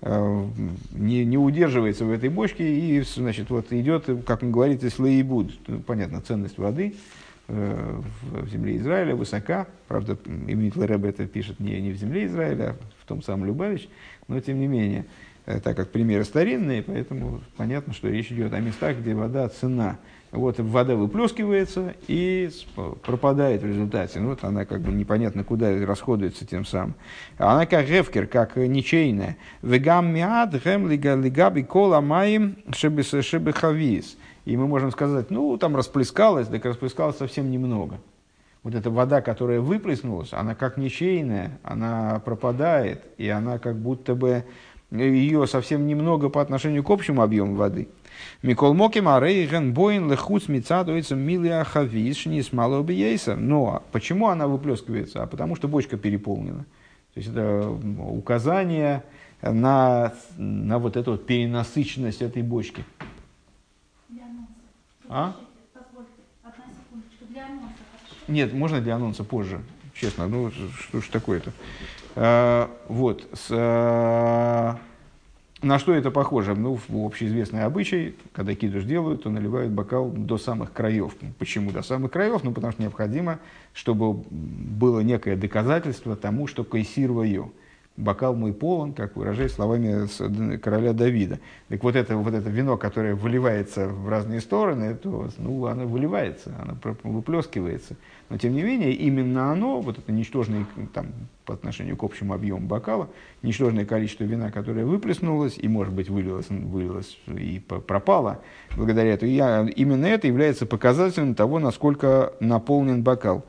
Э, 0.00 0.46
не, 0.92 1.24
не 1.24 1.38
удерживается 1.38 2.04
в 2.04 2.12
этой 2.12 2.28
бочке 2.28 2.64
и 2.64 3.00
значит, 3.00 3.50
вот 3.50 3.72
идет, 3.72 4.08
как 4.26 4.42
он 4.42 4.52
говорит, 4.52 4.84
из 4.84 4.98
лаибуд. 4.98 5.52
Ну, 5.66 5.80
понятно, 5.80 6.20
ценность 6.20 6.56
воды 6.56 6.94
э, 7.48 8.00
в 8.22 8.48
земле 8.48 8.76
Израиля 8.76 9.16
высока. 9.16 9.66
Правда, 9.88 10.16
Имитл 10.24 10.82
Рэб 10.82 11.04
это 11.04 11.26
пишет 11.26 11.58
не, 11.58 11.80
не 11.80 11.90
в 11.90 11.96
земле 11.96 12.26
Израиля, 12.26 12.70
а 12.70 12.76
в 13.02 13.06
том 13.06 13.22
самом 13.22 13.46
Любавич, 13.46 13.88
но 14.28 14.38
тем 14.40 14.60
не 14.60 14.68
менее, 14.68 15.04
э, 15.46 15.58
так 15.58 15.76
как 15.76 15.90
примеры 15.90 16.22
старинные, 16.22 16.82
поэтому 16.84 17.40
понятно, 17.56 17.92
что 17.92 18.08
речь 18.08 18.30
идет 18.30 18.52
о 18.52 18.60
местах, 18.60 18.98
где 18.98 19.14
вода 19.14 19.48
цена. 19.48 19.98
Вот 20.30 20.58
вода 20.58 20.94
выплескивается 20.94 21.94
и 22.06 22.50
пропадает 23.02 23.62
в 23.62 23.66
результате. 23.66 24.20
Ну, 24.20 24.30
вот 24.30 24.44
она 24.44 24.66
как 24.66 24.82
бы 24.82 24.92
непонятно 24.92 25.42
куда 25.42 25.74
расходуется 25.86 26.46
тем 26.46 26.66
самым. 26.66 26.94
Она 27.38 27.64
как 27.64 27.86
гевкер, 27.86 28.26
как 28.26 28.56
ничейная. 28.56 29.38
Вегам 29.62 30.12
миад 30.12 30.52
гем 30.62 30.88
лигаби 30.88 31.62
кола 31.62 32.00
маим 32.00 32.58
шебехавис. 32.72 34.18
И 34.44 34.56
мы 34.56 34.66
можем 34.66 34.90
сказать, 34.90 35.30
ну, 35.30 35.56
там 35.56 35.76
расплескалось, 35.76 36.48
так 36.48 36.64
расплескалось 36.64 37.16
совсем 37.16 37.50
немного. 37.50 37.98
Вот 38.62 38.74
эта 38.74 38.90
вода, 38.90 39.22
которая 39.22 39.60
выплеснулась, 39.60 40.32
она 40.32 40.54
как 40.54 40.76
ничейная, 40.76 41.58
она 41.62 42.20
пропадает, 42.24 43.02
и 43.16 43.28
она 43.28 43.58
как 43.58 43.76
будто 43.76 44.14
бы 44.14 44.44
ее 44.90 45.46
совсем 45.46 45.86
немного 45.86 46.28
по 46.28 46.42
отношению 46.42 46.82
к 46.82 46.90
общему 46.90 47.22
объему 47.22 47.54
воды. 47.54 47.88
Микол 48.42 48.74
Моки 48.74 48.98
Марейген 48.98 49.72
Боин 49.72 50.10
Лехуц 50.10 50.48
Мицадуется 50.48 51.14
Милия 51.16 51.64
Хавиш 51.64 52.26
Нисмало 52.26 52.82
Бейса. 52.82 53.36
Но 53.36 53.82
почему 53.92 54.28
она 54.28 54.46
выплескивается? 54.46 55.22
А 55.22 55.26
потому 55.26 55.56
что 55.56 55.68
бочка 55.68 55.96
переполнена. 55.96 56.64
То 57.14 57.20
есть 57.20 57.30
это 57.30 57.68
указание 57.98 59.02
на, 59.42 60.12
на 60.36 60.78
вот 60.78 60.96
эту 60.96 61.12
вот 61.12 61.26
перенасыщенность 61.26 62.22
этой 62.22 62.42
бочки. 62.42 62.84
А? 65.08 65.34
Нет, 68.28 68.52
можно 68.52 68.80
для 68.80 68.96
анонса 68.96 69.24
позже. 69.24 69.62
Честно, 69.94 70.28
ну 70.28 70.50
что 70.50 71.00
ж 71.00 71.08
такое-то. 71.08 71.52
А, 72.14 72.70
вот. 72.88 73.26
С, 73.32 73.48
а, 73.50 74.78
на 75.62 75.78
что 75.78 75.92
это 75.94 76.10
похоже? 76.10 76.54
Ну, 76.54 76.78
в 76.88 77.06
общеизвестный 77.06 77.64
обычай, 77.64 78.14
когда 78.32 78.54
кидуш 78.54 78.84
делают, 78.84 79.24
то 79.24 79.30
наливают 79.30 79.72
бокал 79.72 80.10
до 80.10 80.38
самых 80.38 80.72
краев. 80.72 81.14
Почему 81.38 81.70
до 81.70 81.82
самых 81.82 82.12
краев? 82.12 82.44
Ну, 82.44 82.52
потому 82.52 82.72
что 82.72 82.82
необходимо, 82.82 83.38
чтобы 83.72 84.12
было 84.12 85.00
некое 85.00 85.36
доказательство 85.36 86.16
тому, 86.16 86.46
что 86.46 86.64
кайсирваю 86.64 87.52
бокал 87.98 88.34
мой 88.34 88.52
полон, 88.52 88.92
как 88.92 89.16
выражаясь 89.16 89.52
словами 89.52 90.06
короля 90.58 90.92
Давида. 90.92 91.40
Так 91.68 91.82
вот 91.82 91.96
это, 91.96 92.16
вот 92.16 92.32
это 92.32 92.48
вино, 92.48 92.76
которое 92.76 93.14
выливается 93.14 93.88
в 93.88 94.08
разные 94.08 94.40
стороны, 94.40 94.94
то 94.94 95.28
ну, 95.38 95.66
оно 95.66 95.86
выливается, 95.86 96.54
оно 96.60 96.76
выплескивается. 97.02 97.96
Но 98.30 98.38
тем 98.38 98.54
не 98.54 98.62
менее, 98.62 98.92
именно 98.92 99.50
оно, 99.50 99.80
вот 99.80 99.98
это 99.98 100.12
ничтожное 100.12 100.64
там, 100.94 101.08
по 101.44 101.54
отношению 101.54 101.96
к 101.96 102.04
общему 102.04 102.34
объему 102.34 102.66
бокала, 102.66 103.08
ничтожное 103.42 103.84
количество 103.84 104.24
вина, 104.24 104.52
которое 104.52 104.84
выплеснулось 104.84 105.58
и, 105.58 105.66
может 105.66 105.92
быть, 105.92 106.08
вылилось, 106.08 106.48
вылилось 106.48 107.18
и 107.26 107.58
пропало, 107.58 108.40
благодаря 108.76 109.14
этому, 109.14 109.32
я, 109.32 109.68
именно 109.74 110.06
это 110.06 110.28
является 110.28 110.66
показателем 110.66 111.34
того, 111.34 111.58
насколько 111.58 112.32
наполнен 112.38 113.02
бокал. 113.02 113.44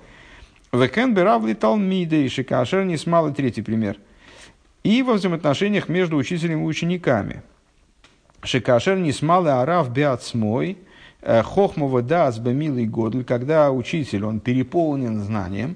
Векен 0.72 1.14
беравли 1.14 1.54
и 1.54 2.30
шикашер 2.30 2.86
не 2.86 2.98
смалый 2.98 3.34
третий 3.34 3.62
пример– 3.62 3.98
и 4.84 5.04
во 5.04 5.14
взаимоотношениях 5.14 5.90
между 5.90 6.18
учителем 6.18 6.64
и 6.64 6.66
учениками. 6.66 7.42
Шикашер 8.42 8.98
не 8.98 9.12
смалы 9.12 9.52
арав 9.52 9.92
беацмой, 9.92 10.78
э, 11.22 11.44
хохмова 11.44 12.02
дас 12.02 12.40
бемилый 12.40 12.86
годль, 12.86 13.24
когда 13.24 13.72
учитель, 13.72 14.26
он 14.26 14.40
переполнен 14.40 15.22
знанием, 15.22 15.76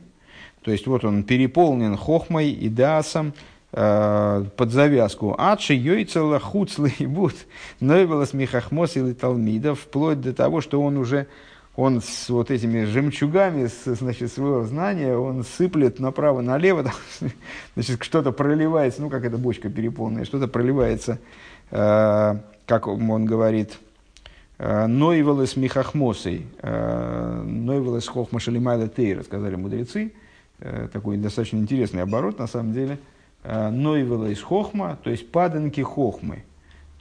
то 0.61 0.71
есть 0.71 0.87
вот 0.87 1.03
он 1.03 1.23
переполнен 1.23 1.97
хохмой 1.97 2.51
и 2.51 2.69
дасом, 2.69 3.33
э, 3.73 4.45
под 4.55 4.71
завязку. 4.71 5.35
Адши 5.37 5.73
йойцела 5.73 6.39
хуцлы 6.39 6.93
и 6.99 7.05
буд, 7.05 7.33
нойвелас 7.79 8.33
михахмос 8.33 8.95
или 8.95 9.13
талмидов, 9.13 9.81
вплоть 9.81 10.21
до 10.21 10.33
того, 10.33 10.61
что 10.61 10.81
он 10.81 10.97
уже 10.97 11.27
он 11.75 12.01
с 12.01 12.29
вот 12.29 12.51
этими 12.51 12.85
жемчугами 12.85 13.67
с, 13.67 13.95
значит, 13.95 14.31
своего 14.31 14.63
знания, 14.63 15.17
он 15.17 15.43
сыплет 15.43 15.99
направо-налево, 15.99 16.91
значит, 17.75 18.03
что-то 18.03 18.31
проливается, 18.31 19.01
ну, 19.01 19.09
как 19.09 19.25
эта 19.25 19.37
бочка 19.37 19.69
переполненная, 19.69 20.25
что-то 20.25 20.47
проливается, 20.47 21.19
э, 21.71 22.35
как 22.67 22.87
он 22.87 23.25
говорит, 23.25 23.79
э, 24.59 24.85
Нойвелес 24.85 25.55
михахмосой, 25.55 26.45
э, 26.61 27.41
Нойвелес 27.43 28.07
хохма 28.07 28.39
шалимайда 28.39 28.87
тейра, 28.87 29.23
сказали 29.23 29.55
мудрецы, 29.55 30.13
э, 30.59 30.87
такой 30.93 31.17
достаточно 31.17 31.57
интересный 31.57 32.03
оборот, 32.03 32.37
на 32.37 32.45
самом 32.45 32.73
деле, 32.73 32.99
э, 33.43 33.69
Нойвелес 33.71 34.43
хохма, 34.43 34.99
то 35.03 35.09
есть 35.09 35.31
паданки 35.31 35.81
хохмы, 35.81 36.43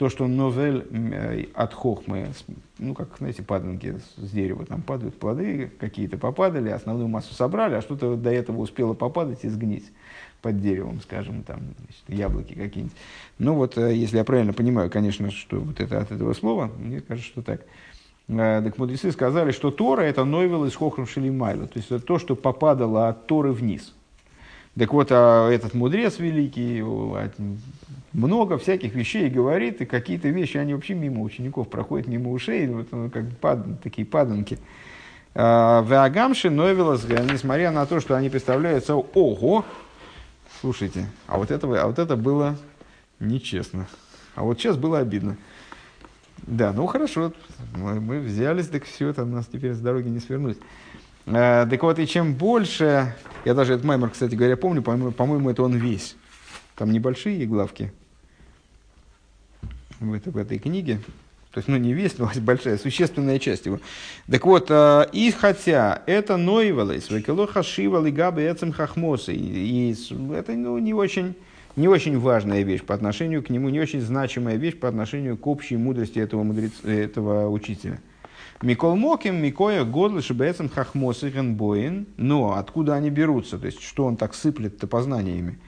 то, 0.03 0.09
что 0.09 0.27
новель 0.27 0.85
э, 0.91 1.45
от 1.55 1.75
хохмы, 1.75 2.31
ну, 2.81 2.93
как, 2.93 3.19
знаете, 3.19 3.45
паданки 3.45 4.01
с 4.17 4.31
дерева, 4.33 4.67
там 4.67 4.83
падают 4.83 5.17
плоды, 5.17 5.71
какие-то 5.79 6.19
попадали, 6.19 6.71
основную 6.71 7.07
массу 7.07 7.35
собрали, 7.35 7.77
а 7.77 7.83
что-то 7.83 8.17
до 8.17 8.31
этого 8.31 8.63
успело 8.63 8.95
попадать 8.95 9.45
и 9.45 9.49
сгнить 9.49 9.93
под 10.41 10.61
деревом, 10.61 11.01
скажем, 11.03 11.45
там, 11.45 11.61
значит, 11.79 12.03
яблоки 12.09 12.55
какие-нибудь. 12.55 12.97
Ну, 13.39 13.55
вот, 13.55 13.79
э, 13.79 13.95
если 13.95 14.17
я 14.17 14.25
правильно 14.25 14.53
понимаю, 14.53 14.91
конечно, 14.91 15.31
что 15.31 15.61
вот 15.61 15.79
это 15.79 16.01
от 16.01 16.11
этого 16.11 16.33
слова, 16.33 16.69
мне 16.77 17.01
кажется, 17.01 17.31
что 17.31 17.43
так. 17.43 17.61
Так 18.27 18.79
мудрецы 18.79 19.13
сказали, 19.13 19.53
что 19.53 19.71
Тора 19.71 20.03
это 20.03 20.25
новел 20.25 20.65
из 20.65 20.75
Хохрам 20.75 21.07
Шелимайла, 21.07 21.69
то 21.69 21.79
есть 21.79 21.93
это 21.93 22.05
то, 22.05 22.19
что 22.19 22.35
попадало 22.35 23.07
от 23.07 23.29
Торы 23.29 23.53
вниз. 23.53 23.95
Так 24.79 24.93
вот, 24.93 25.09
а 25.11 25.51
этот 25.51 25.75
мудрец 25.75 26.19
великий 26.19 26.83
много 28.13 28.59
всяких 28.59 28.95
вещей 28.95 29.29
говорит, 29.29 29.81
и 29.81 29.87
какие-то 29.87 30.29
вещи, 30.29 30.57
они 30.57 30.75
вообще 30.75 30.95
мимо 30.95 31.23
учеников 31.23 31.69
проходят, 31.69 32.07
мимо 32.07 32.31
ушей, 32.31 32.67
вот, 32.67 32.89
ну, 32.91 33.11
как 33.11 33.25
пад, 33.39 33.83
такие 33.83 34.07
паданки. 34.07 34.59
А, 35.35 35.83
Веагамши 35.83 36.51
Новелас, 36.51 37.05
несмотря 37.05 37.71
на 37.71 37.87
то, 37.87 38.01
что 38.01 38.17
они 38.17 38.29
представляются, 38.29 38.95
ого, 38.97 39.65
слушайте, 40.61 41.07
а 41.27 41.39
вот, 41.39 41.51
это, 41.51 41.67
а 41.83 41.87
вот 41.87 41.99
это 41.99 42.17
было 42.17 42.57
нечестно. 43.19 43.87
А 44.35 44.43
вот 44.43 44.59
сейчас 44.59 44.77
было 44.77 44.99
обидно. 44.99 45.37
Да, 46.39 46.73
ну 46.73 46.87
хорошо, 46.87 47.33
мы, 47.77 48.01
мы 48.01 48.21
взялись, 48.21 48.69
так 48.69 48.85
все, 48.85 49.09
это 49.09 49.25
нас 49.25 49.47
теперь 49.47 49.75
с 49.75 49.81
дороги 49.81 50.09
не 50.09 50.19
свернуть. 50.19 50.59
А, 51.27 51.67
так 51.67 51.83
вот, 51.83 51.99
и 51.99 52.07
чем 52.07 52.35
больше, 52.35 53.15
я 53.45 53.55
даже 53.55 53.75
этот 53.75 53.85
маймер, 53.85 54.11
кстати 54.11 54.35
говоря, 54.35 54.57
помню, 54.57 54.83
по-моему, 54.83 55.13
по 55.13 55.51
это 55.51 55.63
он 55.63 55.75
весь. 55.75 56.17
Там 56.77 56.91
небольшие 56.91 57.47
главки 57.47 57.93
в, 60.01 60.13
это, 60.13 60.31
в 60.31 60.37
этой 60.37 60.59
книге. 60.59 61.01
То 61.53 61.59
есть, 61.59 61.69
ну, 61.69 61.77
не 61.77 61.93
весь, 61.93 62.19
но 62.19 62.31
большая, 62.41 62.79
существенная 62.79 63.39
часть 63.39 63.67
его. 63.67 63.79
Так 64.31 64.45
вот, 64.47 64.67
э, 64.71 65.07
и 65.13 65.31
хотя 65.31 66.03
это 66.07 66.37
нойвалось, 66.37 67.11
векелоха 67.11 67.63
шивал 67.63 68.07
и 68.07 68.11
габы 68.11 68.43
эцем 68.43 68.73
хахмосы, 68.73 69.35
и 69.35 69.95
это 70.35 70.53
ну, 70.53 70.79
не, 70.79 70.95
очень, 70.95 71.35
не 71.77 71.89
очень 71.89 72.19
важная 72.19 72.63
вещь 72.63 72.83
по 72.83 72.95
отношению 72.95 73.43
к 73.43 73.51
нему, 73.51 73.69
не 73.69 73.81
очень 73.81 74.01
значимая 74.01 74.57
вещь 74.57 74.79
по 74.79 74.89
отношению 74.89 75.37
к 75.37 75.47
общей 75.47 75.77
мудрости 75.77 76.19
этого, 76.19 76.43
мудрец, 76.43 76.73
этого 76.85 77.51
учителя. 77.51 78.01
Микол 78.63 78.95
Моким, 78.95 79.43
Микоя, 79.43 79.85
Годлы, 79.85 80.23
Шибецем, 80.23 80.69
Хахмос 80.69 81.25
и 81.25 81.31
Генбоин. 81.31 82.07
Но 82.17 82.57
откуда 82.57 82.95
они 82.95 83.11
берутся? 83.11 83.59
То 83.59 83.67
есть, 83.67 83.83
что 83.83 84.05
он 84.05 84.17
так 84.17 84.35
сыплет-то 84.35 84.87
познаниями? 84.87 85.59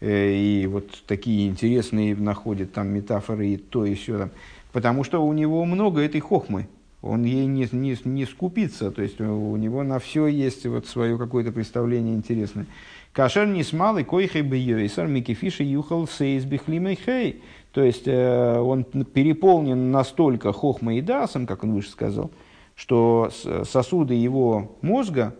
Э, 0.00 0.32
и 0.32 0.66
вот 0.68 1.02
такие 1.06 1.48
интересные 1.48 2.14
находит 2.14 2.72
там 2.72 2.88
метафоры 2.88 3.48
и 3.48 3.56
то, 3.56 3.84
и 3.84 3.94
все 3.94 4.18
там. 4.18 4.30
Потому 4.70 5.02
что 5.02 5.24
у 5.24 5.32
него 5.32 5.64
много 5.64 6.00
этой 6.00 6.20
хохмы. 6.20 6.68
Он 7.02 7.24
ей 7.24 7.46
не, 7.46 7.68
не, 7.72 7.98
не 8.04 8.24
скупится, 8.24 8.90
то 8.90 9.02
есть 9.02 9.20
у 9.20 9.56
него 9.56 9.82
на 9.82 9.98
все 9.98 10.26
есть 10.26 10.64
вот 10.64 10.86
свое 10.86 11.18
какое-то 11.18 11.52
представление 11.52 12.14
интересное. 12.14 12.66
Кашер 13.12 13.46
не 13.46 13.62
смал 13.62 13.98
и 13.98 14.04
койхай 14.04 14.42
бы 14.42 14.56
йойсар 14.56 15.06
микифиши 15.06 15.64
юхал 15.64 16.08
сейс 16.08 16.44
хей. 16.44 17.42
То 17.72 17.82
есть 17.82 18.06
э, 18.06 18.58
он 18.58 18.84
переполнен 18.84 19.90
настолько 19.90 20.52
хохмой 20.52 20.98
и 20.98 21.00
дасом, 21.00 21.46
как 21.46 21.64
он 21.64 21.74
выше 21.74 21.90
сказал, 21.90 22.30
что 22.74 23.30
сосуды 23.64 24.14
его 24.14 24.76
мозга, 24.82 25.34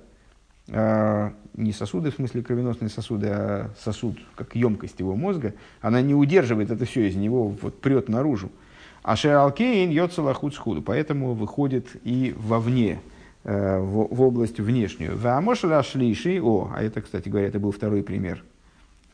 э, 0.68 1.30
не 1.56 1.72
сосуды 1.72 2.10
в 2.10 2.14
смысле 2.14 2.42
кровеносные 2.42 2.88
сосуды, 2.88 3.28
а 3.30 3.70
сосуд, 3.78 4.18
как 4.34 4.54
емкость 4.54 5.00
его 5.00 5.14
мозга, 5.14 5.54
она 5.80 6.00
не 6.00 6.14
удерживает 6.14 6.70
это 6.70 6.84
все 6.84 7.08
из 7.08 7.16
него, 7.16 7.48
вот 7.48 7.80
прет 7.80 8.08
наружу. 8.08 8.50
А 9.02 9.16
шеалкейн 9.16 9.90
йоцелахуд 9.90 10.54
схуду, 10.54 10.82
поэтому 10.82 11.34
выходит 11.34 11.88
и 12.04 12.34
вовне, 12.36 13.00
э, 13.44 13.78
в, 13.78 14.14
в 14.14 14.22
область 14.22 14.58
внешнюю. 14.58 15.16
Вамошля 15.16 15.82
шлиши, 15.82 16.40
о, 16.42 16.70
а 16.74 16.82
это, 16.82 17.02
кстати 17.02 17.28
говоря, 17.28 17.48
это 17.48 17.58
был 17.58 17.70
второй 17.70 18.02
пример. 18.02 18.42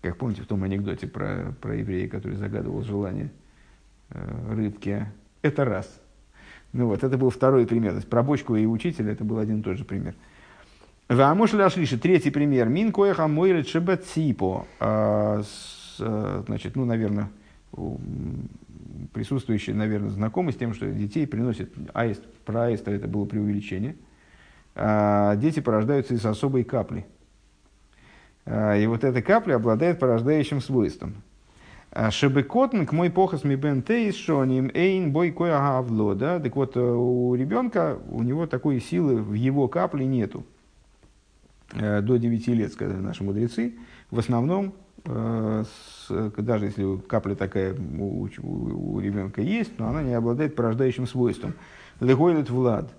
Как 0.01 0.17
помните 0.17 0.43
в 0.43 0.47
том 0.47 0.63
анекдоте 0.63 1.07
про, 1.07 1.55
про 1.61 1.75
еврея, 1.77 2.09
который 2.09 2.37
загадывал 2.37 2.83
желание 2.83 3.31
э, 4.11 4.55
рыбки. 4.55 5.07
Это 5.43 5.65
раз. 5.65 6.01
Ну 6.73 6.87
вот, 6.87 7.03
это 7.03 7.19
был 7.19 7.31
второй 7.31 7.67
пример. 7.67 7.93
То 7.93 7.97
есть 7.97 8.09
про 8.09 8.23
бочку 8.23 8.57
и 8.57 8.67
учителя 8.67 9.13
это 9.13 9.25
был 9.25 9.39
один 9.39 9.61
и 9.61 9.63
тот 9.63 9.77
же 9.77 9.85
пример. 9.85 10.15
Вамош 11.09 11.53
ляшлиши, 11.53 11.99
третий 11.99 12.31
пример. 12.31 12.69
Мин 12.69 12.93
коеха 12.93 13.27
мойрет 13.27 13.67
шебаципо. 13.69 14.67
А, 14.79 15.43
э, 15.99 16.43
значит, 16.47 16.77
ну, 16.77 16.85
наверное, 16.85 17.31
присутствующие, 19.13 19.75
наверное, 19.75 20.11
знакомы 20.11 20.53
с 20.53 20.57
тем, 20.57 20.73
что 20.73 20.87
детей 20.87 21.27
приносят 21.27 21.71
аист. 21.95 22.23
Про 22.45 22.67
аиста 22.67 22.93
это 22.93 23.09
было 23.09 23.25
преувеличение. 23.25 23.97
А, 24.77 25.35
дети 25.37 25.59
порождаются 25.59 26.15
из 26.15 26.25
особой 26.25 26.63
капли. 26.63 27.07
А, 28.47 28.77
и 28.77 28.87
вот 28.87 29.03
эта 29.03 29.21
капля 29.21 29.57
обладает 29.57 29.99
порождающим 29.99 30.61
свойством. 30.61 31.17
Шебекотн 32.11 32.85
к 32.85 32.93
мой 32.93 33.11
похос 33.11 33.43
ми 33.45 33.57
бен 33.57 33.83
тейс 33.83 34.15
шоним 34.15 34.71
эйн 34.75 35.13
бой 35.13 35.33
кое 35.33 35.59
гавло. 35.59 36.15
Да? 36.15 36.39
Так 36.39 36.55
вот, 36.55 36.77
э, 36.77 36.81
у 36.81 37.35
ребенка, 37.35 37.99
у 38.11 38.23
него 38.23 38.47
такой 38.47 38.81
силы 38.81 39.21
в 39.21 39.35
его 39.35 39.67
капле 39.67 40.07
нету. 40.07 40.45
Э, 41.75 42.01
до 42.01 42.17
9 42.17 42.49
лет, 42.49 42.73
сказали 42.73 42.99
наши 42.99 43.25
мудрецы, 43.25 43.75
в 44.11 44.19
основном, 44.19 44.75
э, 45.05 45.65
даже 46.09 46.67
если 46.67 46.97
капля 47.09 47.35
такая 47.35 47.75
у, 47.75 48.99
ребенка 48.99 49.41
есть, 49.41 49.79
но 49.79 49.89
она 49.89 50.03
не 50.03 50.15
обладает 50.15 50.57
порождающим 50.57 51.07
свойством. 51.07 51.55
Легойлет 52.01 52.51
влад. 52.51 52.93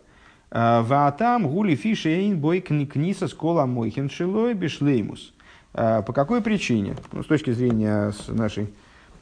Э, 0.51 0.81
Ваатам 0.81 1.47
гули 1.47 1.75
фишейн 1.75 2.39
бой 2.39 2.61
книса 2.61 3.27
скола 3.27 3.65
мойхен 3.65 4.09
шилой 4.09 4.53
бишлеймус. 4.53 5.33
По 5.73 6.13
какой 6.13 6.41
причине? 6.41 6.95
Ну, 7.13 7.23
с 7.23 7.27
точки 7.27 7.51
зрения 7.51 8.11
нашей 8.27 8.73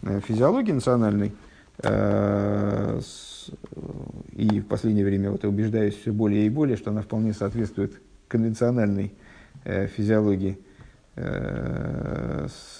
физиологии 0.02 0.72
национальной, 0.72 1.34
и 4.34 4.60
в 4.60 4.66
последнее 4.68 5.06
время 5.06 5.32
вот 5.32 5.43
я 5.43 5.50
убеждаюсь 5.50 5.95
все 5.95 6.12
более 6.12 6.45
и 6.45 6.50
более, 6.50 6.76
что 6.76 6.89
она 6.89 7.02
вполне 7.02 7.34
соответствует 7.34 8.02
конвенциональной 8.28 9.14
Э, 9.66 9.88
физиологии 9.88 10.58
э, 10.58 10.62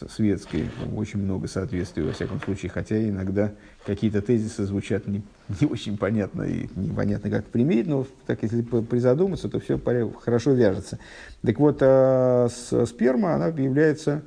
светской 0.09 0.69
очень 0.95 1.21
много 1.21 1.47
соответствий, 1.47 2.03
во 2.03 2.13
всяком 2.13 2.39
случае, 2.41 2.71
хотя 2.71 2.97
иногда 3.01 3.51
какие-то 3.85 4.21
тезисы 4.21 4.65
звучат 4.65 5.07
не, 5.07 5.23
не 5.59 5.67
очень 5.67 5.97
понятно 5.97 6.43
и 6.43 6.69
непонятно, 6.75 7.29
как 7.29 7.45
применить, 7.45 7.87
но 7.87 8.05
так 8.25 8.41
если 8.43 8.61
призадуматься, 8.61 9.49
то 9.49 9.59
все 9.59 9.79
хорошо 10.21 10.51
вяжется. 10.53 10.99
Так 11.41 11.59
вот, 11.59 11.79
а 11.81 12.47
сперма, 12.49 13.35
она 13.35 13.47
является 13.47 14.23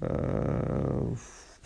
э, 0.00 1.14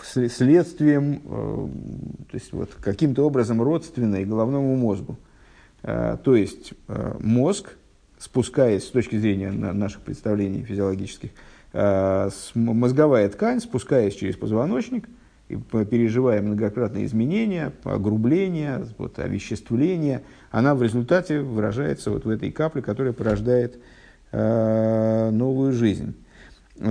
следствием, 0.02 1.20
то 1.20 2.34
есть 2.34 2.52
вот 2.52 2.70
каким-то 2.80 3.24
образом 3.24 3.62
родственной 3.62 4.24
головному 4.24 4.76
мозгу. 4.76 5.16
То 5.82 6.34
есть 6.34 6.74
мозг 7.20 7.76
спускаясь 8.18 8.84
с 8.84 8.90
точки 8.90 9.16
зрения 9.16 9.50
наших 9.52 10.02
представлений 10.02 10.64
физиологических, 10.64 11.30
э, 11.30 11.32
мозговая 11.72 13.28
ткань, 13.28 13.60
спускаясь 13.60 14.14
через 14.14 14.36
позвоночник, 14.36 15.08
и 15.48 15.56
переживая 15.56 16.42
многократные 16.42 17.06
изменения, 17.06 17.72
огрубления, 17.84 18.86
вот, 18.98 19.18
овеществление, 19.18 20.22
она 20.50 20.74
в 20.74 20.82
результате 20.82 21.40
выражается 21.40 22.10
вот 22.10 22.24
в 22.24 22.28
этой 22.28 22.50
капле, 22.50 22.82
которая 22.82 23.14
порождает 23.14 23.78
э, 24.30 25.30
новую 25.30 25.72
жизнь. 25.72 26.14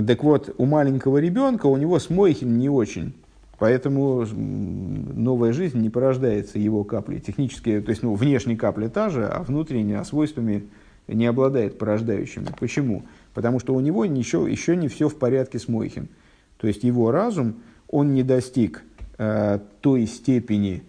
Так 0.06 0.22
вот, 0.22 0.54
у 0.58 0.66
маленького 0.66 1.18
ребенка, 1.18 1.66
у 1.66 1.76
него 1.76 1.98
с 1.98 2.10
мойхин 2.10 2.58
не 2.58 2.68
очень, 2.68 3.14
поэтому 3.58 4.26
новая 4.26 5.52
жизнь 5.52 5.78
не 5.80 5.88
порождается 5.88 6.58
его 6.58 6.84
каплей. 6.84 7.20
Технически, 7.20 7.80
то 7.80 7.90
есть 7.90 8.02
ну, 8.02 8.14
внешняя 8.14 8.56
капля 8.56 8.88
та 8.88 9.08
же, 9.08 9.26
а 9.26 9.42
внутренняя 9.42 10.02
свойствами 10.02 10.64
не 11.06 11.26
обладает 11.26 11.78
порождающими. 11.78 12.48
Почему? 12.58 13.04
Потому 13.38 13.60
что 13.60 13.72
у 13.72 13.78
него 13.78 14.04
еще, 14.04 14.50
еще 14.50 14.74
не 14.74 14.88
все 14.88 15.08
в 15.08 15.16
порядке 15.16 15.60
с 15.60 15.68
Мойхин. 15.68 16.08
То 16.56 16.66
есть 16.66 16.82
его 16.82 17.12
разум, 17.12 17.62
он 17.88 18.12
не 18.12 18.24
достиг 18.24 18.82
э, 19.16 19.60
той 19.80 20.08
степени 20.08 20.82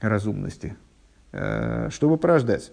разумности, 0.00 0.74
э, 1.30 1.88
чтобы 1.92 2.16
порождать. 2.16 2.72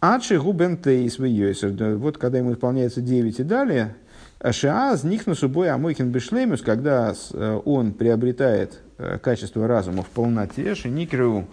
Адши 0.00 0.38
губен 0.38 0.78
тейс 0.78 1.18
Вот 1.18 2.16
когда 2.16 2.38
ему 2.38 2.54
исполняется 2.54 3.02
9 3.02 3.40
и 3.40 3.42
далее, 3.42 3.94
Шиаз 4.42 5.04
них 5.04 5.26
на 5.26 5.34
субой 5.34 5.68
амойкин 5.68 6.08
бешлемюс, 6.08 6.62
когда 6.62 7.12
э, 7.12 7.60
он 7.62 7.92
приобретает 7.92 8.80
э, 8.96 9.18
качество 9.18 9.68
разума 9.68 10.02
в 10.02 10.06
полноте, 10.06 10.74
шеникру 10.74 11.46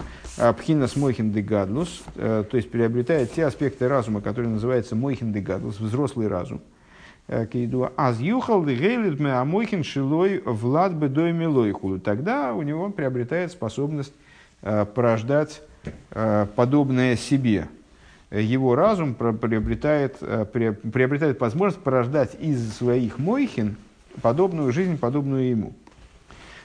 пхинас 0.57 0.95
мойхин 0.95 1.33
дегадлус, 1.33 2.01
э, 2.15 2.45
то 2.49 2.55
есть 2.55 2.71
приобретает 2.71 3.33
те 3.33 3.45
аспекты 3.45 3.89
разума, 3.89 4.21
которые 4.21 4.51
называются 4.51 4.95
мойхин 4.95 5.33
дегадлус, 5.33 5.81
взрослый 5.81 6.27
разум. 6.27 6.61
Аз 7.27 8.19
юхал 8.19 8.65
дегейлит 8.65 9.19
ме 9.19 9.33
амойхин 9.33 9.83
шилой 9.83 10.41
влад 10.45 10.93
бедой 10.93 11.31
милойхулу. 11.31 11.99
Тогда 11.99 12.53
у 12.53 12.61
него 12.61 12.89
приобретает 12.89 13.51
способность 13.51 14.13
порождать 14.61 15.61
подобное 16.55 17.15
себе, 17.15 17.67
его 18.31 18.75
разум 18.75 19.13
приобретает, 19.13 20.17
э, 20.21 20.45
приобретает 20.45 21.39
возможность 21.39 21.83
порождать 21.83 22.35
из 22.39 22.73
своих 22.73 23.19
мойхин 23.19 23.75
подобную 24.21 24.71
жизнь, 24.71 24.97
подобную 24.97 25.49
ему. 25.49 25.73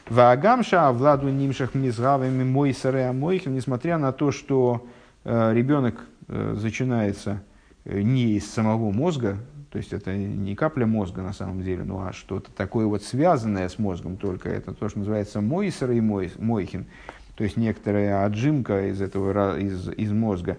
Ваагамша 0.08 0.90
владу 0.92 1.28
нимшах 1.28 1.74
мизгавами 1.74 2.42
мой 2.42 2.72
сарея 2.72 3.12
мойхин, 3.12 3.54
несмотря 3.54 3.98
на 3.98 4.12
то, 4.12 4.30
что 4.32 4.86
ребенок 5.24 6.06
зачинается 6.28 7.42
не 7.84 8.36
из 8.36 8.50
самого 8.50 8.90
мозга, 8.90 9.36
то 9.70 9.76
есть 9.76 9.92
это 9.92 10.16
не 10.16 10.54
капля 10.54 10.86
мозга 10.86 11.22
на 11.22 11.32
самом 11.32 11.62
деле, 11.62 11.84
ну 11.84 12.00
а 12.00 12.12
что-то 12.12 12.50
такое 12.50 12.86
вот 12.86 13.02
связанное 13.02 13.68
с 13.68 13.78
мозгом 13.78 14.16
только. 14.16 14.48
Это 14.48 14.72
то, 14.72 14.88
что 14.88 15.00
называется 15.00 15.40
мойсер 15.40 15.90
и 15.90 16.00
мой, 16.00 16.32
мойхин, 16.38 16.86
то 17.36 17.44
есть 17.44 17.56
некоторая 17.56 18.24
отжимка 18.24 18.88
из 18.88 19.02
этого 19.02 19.58
из, 19.58 19.88
из 19.90 20.10
мозга. 20.10 20.56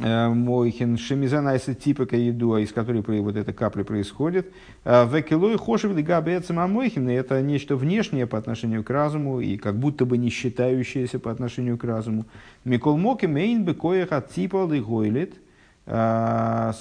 Э, 0.00 0.28
мойхин 0.28 0.96
шемизанайса 0.96 1.74
типа 1.74 2.02
еду, 2.14 2.56
из 2.56 2.72
которой 2.72 3.02
вот 3.20 3.34
эта 3.34 3.52
капля 3.52 3.82
происходит. 3.82 4.52
Э, 4.84 5.04
Векилой 5.04 5.58
хошев 5.58 5.92
лигабецема 5.92 6.68
мойхин, 6.68 7.08
это 7.08 7.42
нечто 7.42 7.74
внешнее 7.74 8.28
по 8.28 8.38
отношению 8.38 8.84
к 8.84 8.90
разуму 8.90 9.40
и 9.40 9.56
как 9.56 9.76
будто 9.76 10.04
бы 10.04 10.18
не 10.18 10.30
считающееся 10.30 11.18
по 11.18 11.32
отношению 11.32 11.78
к 11.78 11.84
разуму. 11.84 12.26
Микол 12.64 12.96
моки 12.96 13.26
мейн 13.26 13.64
бекоях 13.64 14.12
от 14.12 14.30
типа 14.30 14.68
лигойлит– 14.70 15.34
Влад 15.86 16.76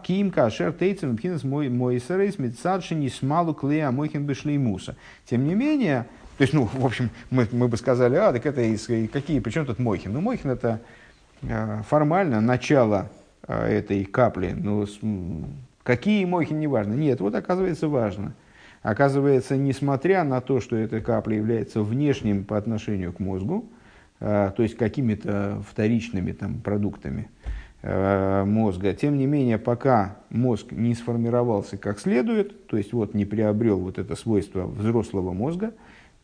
Ким 0.00 0.32
Кашер 0.32 0.72
Тейцем 0.72 1.16
Пхинес 1.16 1.44
мой 1.44 1.68
мой 1.68 2.00
сарейс 2.00 2.36
Митсадши 2.38 2.96
не 2.96 3.08
смалу 3.08 3.54
клея 3.54 3.92
мойхин 3.92 4.28
муса. 4.60 4.96
Тем 5.24 5.44
не 5.44 5.54
менее, 5.54 6.06
то 6.36 6.42
есть, 6.42 6.54
ну, 6.54 6.64
в 6.64 6.84
общем, 6.84 7.10
мы, 7.30 7.46
мы 7.52 7.68
бы 7.68 7.76
сказали, 7.76 8.16
а, 8.16 8.32
так 8.32 8.44
это 8.46 8.62
из, 8.62 8.88
какие, 9.12 9.38
причем 9.40 9.66
тут 9.66 9.78
мойхин? 9.78 10.12
Ну, 10.12 10.20
мойхин 10.20 10.50
это 10.50 10.80
э, 11.42 11.82
формально 11.86 12.40
начало 12.40 13.08
э, 13.46 13.66
этой 13.66 14.04
капли. 14.04 14.52
Ну, 14.56 14.86
какие 15.82 16.24
мойхин, 16.24 16.58
не 16.58 16.66
важно. 16.66 16.94
Нет, 16.94 17.20
вот 17.20 17.34
оказывается 17.34 17.88
важно. 17.88 18.32
Оказывается, 18.82 19.58
несмотря 19.58 20.24
на 20.24 20.40
то, 20.40 20.60
что 20.60 20.76
эта 20.76 21.02
капля 21.02 21.36
является 21.36 21.82
внешним 21.82 22.44
по 22.44 22.56
отношению 22.56 23.12
к 23.12 23.20
мозгу, 23.20 23.68
то 24.18 24.54
есть 24.56 24.78
какими-то 24.78 25.62
вторичными 25.68 26.32
там, 26.32 26.60
продуктами, 26.60 27.28
мозга. 27.82 28.92
Тем 28.92 29.16
не 29.16 29.26
менее, 29.26 29.56
пока 29.56 30.18
мозг 30.28 30.70
не 30.70 30.94
сформировался 30.94 31.78
как 31.78 31.98
следует, 31.98 32.66
то 32.66 32.76
есть 32.76 32.92
вот 32.92 33.14
не 33.14 33.24
приобрел 33.24 33.78
вот 33.78 33.98
это 33.98 34.16
свойство 34.16 34.66
взрослого 34.66 35.32
мозга, 35.32 35.72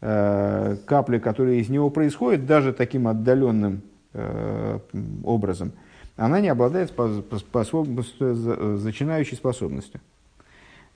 э, 0.02 0.76
капля, 0.84 1.18
которая 1.18 1.54
из 1.54 1.70
него 1.70 1.88
происходит, 1.88 2.44
даже 2.44 2.74
таким 2.74 3.08
отдаленным 3.08 3.80
э, 4.12 4.78
образом, 5.24 5.72
она 6.16 6.40
не 6.40 6.48
обладает 6.48 6.90
способ... 6.90 7.86
зачинающей 8.76 9.36
способностью. 9.36 10.00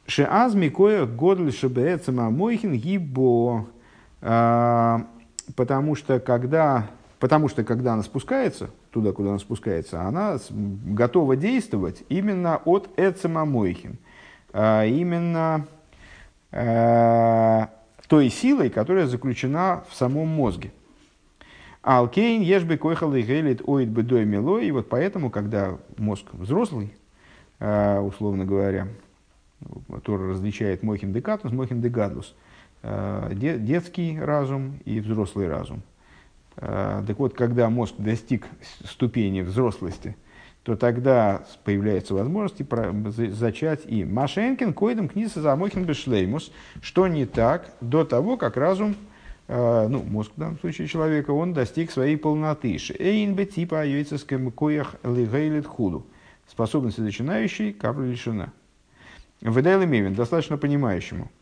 Шеаз 0.06 0.54
микоя 0.54 1.06
годль 1.06 1.52
шебеэцема 1.52 2.30
мойхин 2.30 2.74
гибо. 2.74 3.66
Потому 5.56 5.94
что 5.94 6.20
когда 6.20 6.90
Потому 7.20 7.48
что 7.48 7.64
когда 7.64 7.92
она 7.92 8.02
спускается, 8.02 8.70
туда, 8.90 9.12
куда 9.12 9.28
она 9.28 9.38
спускается, 9.38 10.00
она 10.00 10.38
готова 10.48 11.36
действовать 11.36 12.02
именно 12.08 12.62
от 12.64 12.88
Эцема 12.96 13.44
Мойхин. 13.44 13.98
А 14.54 14.86
именно 14.86 15.66
э, 16.50 17.66
той 18.08 18.30
силой, 18.30 18.70
которая 18.70 19.06
заключена 19.06 19.84
в 19.90 19.94
самом 19.94 20.28
мозге. 20.28 20.72
Алкейн 21.82 22.40
ешбе 22.40 22.78
койхал 22.78 23.14
и 23.14 23.20
гелит 23.20 23.62
оид 23.68 23.90
бы 23.90 24.02
дой 24.02 24.24
мило. 24.24 24.58
И 24.58 24.70
вот 24.70 24.88
поэтому, 24.88 25.28
когда 25.28 25.76
мозг 25.98 26.24
взрослый, 26.32 26.90
э, 27.58 27.98
условно 27.98 28.46
говоря, 28.46 28.88
который 29.92 30.30
различает 30.30 30.82
мохин 30.82 31.12
декатус, 31.12 31.52
мохин 31.52 31.82
дегадлус, 31.82 32.34
детский 32.82 34.18
разум 34.18 34.80
и 34.86 35.00
взрослый 35.00 35.46
разум. 35.46 35.82
Э, 36.56 37.02
так 37.06 37.18
вот, 37.18 37.34
когда 37.34 37.70
мозг 37.70 37.94
достиг 37.98 38.46
ступени 38.84 39.40
взрослости, 39.40 40.16
то 40.62 40.76
тогда 40.76 41.44
появляется 41.64 42.14
возможность 42.14 42.62
зачать 43.34 43.80
и 43.86 44.04
Машенкин 44.04 44.74
койдем 44.74 45.08
книса 45.08 45.40
замохин 45.40 45.84
бешлеймус, 45.84 46.52
что 46.82 47.08
не 47.08 47.24
так 47.24 47.72
до 47.80 48.04
того, 48.04 48.36
как 48.36 48.56
разум, 48.56 48.94
э, 49.48 49.88
ну, 49.88 50.02
мозг 50.02 50.32
в 50.36 50.38
данном 50.38 50.58
случае 50.58 50.86
человека, 50.86 51.30
он 51.30 51.54
достиг 51.54 51.90
своей 51.90 52.16
полноты. 52.16 52.76
Эйн 52.98 53.34
бе 53.34 53.46
типа 53.46 53.80
айойцеском 53.80 54.50
коях 54.50 54.96
лигейлит 55.02 55.66
худу. 55.66 56.06
Способности 56.46 57.00
начинающей 57.00 57.72
капля 57.72 58.04
лишена. 58.04 58.52
Выдайлы 59.40 59.86
мевин, 59.86 60.14
достаточно 60.14 60.58
понимающему– 60.58 61.30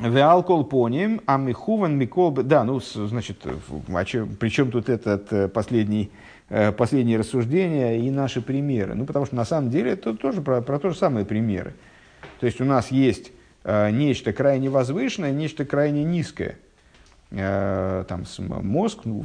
Веалкол 0.00 0.64
поним, 0.64 1.20
а 1.26 1.36
михуван 1.38 1.96
микол... 1.96 2.32
Да, 2.32 2.64
ну, 2.64 2.80
значит, 2.80 3.46
а 3.88 4.04
че, 4.04 4.26
причем 4.26 4.70
тут 4.70 4.88
этот 4.88 5.32
э, 5.32 5.48
последний, 5.48 6.10
э, 6.48 6.72
последние 6.72 7.18
рассуждения 7.18 7.98
и 7.98 8.10
наши 8.10 8.40
примеры? 8.40 8.94
Ну, 8.94 9.04
потому 9.06 9.24
что 9.26 9.36
на 9.36 9.44
самом 9.44 9.70
деле 9.70 9.92
это 9.92 10.14
тоже 10.14 10.42
про, 10.42 10.62
про 10.62 10.80
то 10.80 10.90
же 10.90 10.96
самое 10.96 11.24
примеры. 11.24 11.74
То 12.40 12.46
есть 12.46 12.60
у 12.60 12.64
нас 12.64 12.90
есть 12.90 13.30
э, 13.62 13.90
нечто 13.90 14.32
крайне 14.32 14.68
возвышенное, 14.68 15.30
нечто 15.30 15.64
крайне 15.64 16.02
низкое. 16.04 16.58
Там 17.30 18.24
мозг, 18.38 19.00
ну, 19.04 19.24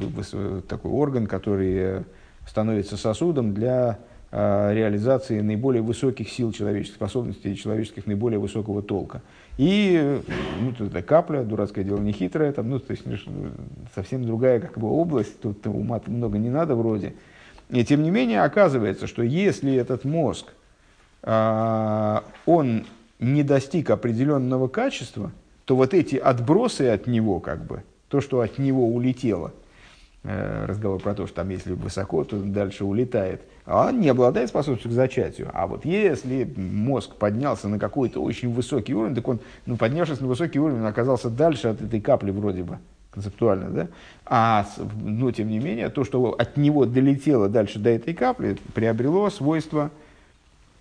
такой 0.68 0.92
орган, 0.92 1.28
который 1.28 2.06
становится 2.48 2.98
сосудом 2.98 3.54
для 3.54 4.00
реализации 4.32 5.42
наиболее 5.42 5.84
высоких 5.84 6.30
сил 6.30 6.52
человеческих 6.52 6.96
способностей, 6.96 7.56
человеческих 7.56 8.08
наиболее 8.08 8.40
высокого 8.40 8.82
толка. 8.82 9.22
И 9.60 10.22
ну, 10.62 10.72
тут 10.72 10.92
это 10.92 11.02
капля, 11.02 11.44
дурацкое 11.44 11.84
дело 11.84 12.00
не 12.00 12.14
хитрое, 12.14 12.54
там, 12.54 12.70
ну, 12.70 12.80
то 12.80 12.92
есть 12.92 13.04
совсем 13.94 14.24
другая 14.24 14.62
как 14.62 14.78
бы, 14.78 14.88
область, 14.88 15.42
тут 15.42 15.68
ума 15.68 16.02
много 16.06 16.38
не 16.38 16.50
надо 16.50 16.76
вроде. 16.76 17.14
И 17.70 17.84
тем 17.84 18.02
не 18.02 18.10
менее 18.10 18.44
оказывается, 18.44 19.06
что 19.06 19.22
если 19.22 19.76
этот 19.76 20.06
мозг, 20.06 20.54
а, 21.24 22.24
он 22.46 22.86
не 23.20 23.44
достиг 23.44 23.90
определенного 23.90 24.70
качества, 24.70 25.34
то 25.66 25.76
вот 25.76 25.94
эти 25.94 26.16
отбросы 26.16 26.84
от 26.84 27.06
него, 27.08 27.42
как 27.42 27.66
бы, 27.66 27.84
то, 28.08 28.22
что 28.22 28.40
от 28.40 28.60
него 28.60 28.88
улетело, 28.88 29.52
разговор 30.24 31.02
про 31.02 31.16
то, 31.16 31.28
что 31.28 31.38
там 31.38 31.50
если 31.50 31.74
высоко, 31.74 32.24
то 32.24 32.38
дальше 32.38 32.84
улетает, 32.84 33.42
а 33.66 33.88
он 33.88 34.02
не 34.02 34.10
обладает 34.10 34.50
способностью 34.50 34.92
к 34.92 34.94
зачатию. 34.94 35.50
А 35.54 35.66
вот 35.66 35.86
если 35.86 36.52
мозг 36.58 37.16
поднялся 37.16 37.70
на 37.70 37.80
какой-то 37.80 38.22
очень 38.22 38.54
высокий 38.54 38.94
уровень, 38.94 39.16
так 39.16 39.28
он, 39.28 39.40
ну, 39.66 39.78
поднявшись 39.78 40.20
на 40.20 40.28
высокий 40.28 40.60
уровень, 40.60 40.82
он 40.82 40.88
оказался 40.88 41.30
дальше 41.30 41.70
от 41.70 41.82
этой 41.82 42.02
капли 42.02 42.32
вроде 42.32 42.64
бы, 42.64 42.80
концептуально, 43.12 43.70
да? 43.70 43.88
А, 44.26 44.66
но 45.02 45.32
тем 45.32 45.48
не 45.48 45.60
менее, 45.60 45.90
то, 45.90 46.04
что 46.04 46.32
от 46.32 46.58
него 46.58 46.86
долетело 46.86 47.48
дальше 47.48 47.80
до 47.80 47.90
этой 47.90 48.14
капли, 48.14 48.58
приобрело 48.74 49.30
свойство 49.30 49.90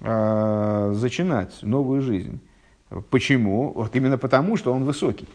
э, 0.00 0.92
зачинать 0.94 1.62
новую 1.62 2.02
жизнь. 2.02 2.40
Почему? 3.10 3.72
Вот 3.72 3.94
именно 3.94 4.18
потому, 4.18 4.56
что 4.56 4.72
он 4.72 4.84
высокий. 4.84 5.28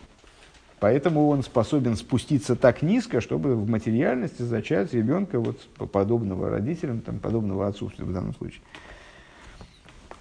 Поэтому 0.79 1.29
он 1.29 1.43
способен 1.43 1.95
спуститься 1.95 2.55
так 2.55 2.81
низко, 2.81 3.21
чтобы 3.21 3.55
в 3.55 3.69
материальности 3.69 4.41
зачать 4.41 4.93
ребенка 4.93 5.39
вот, 5.39 5.61
подобного 5.91 6.49
родителям, 6.49 6.99
там, 7.01 7.19
подобного 7.19 7.67
отцовству 7.67 8.05
в 8.05 8.11
данном 8.11 8.33
случае. 8.33 8.61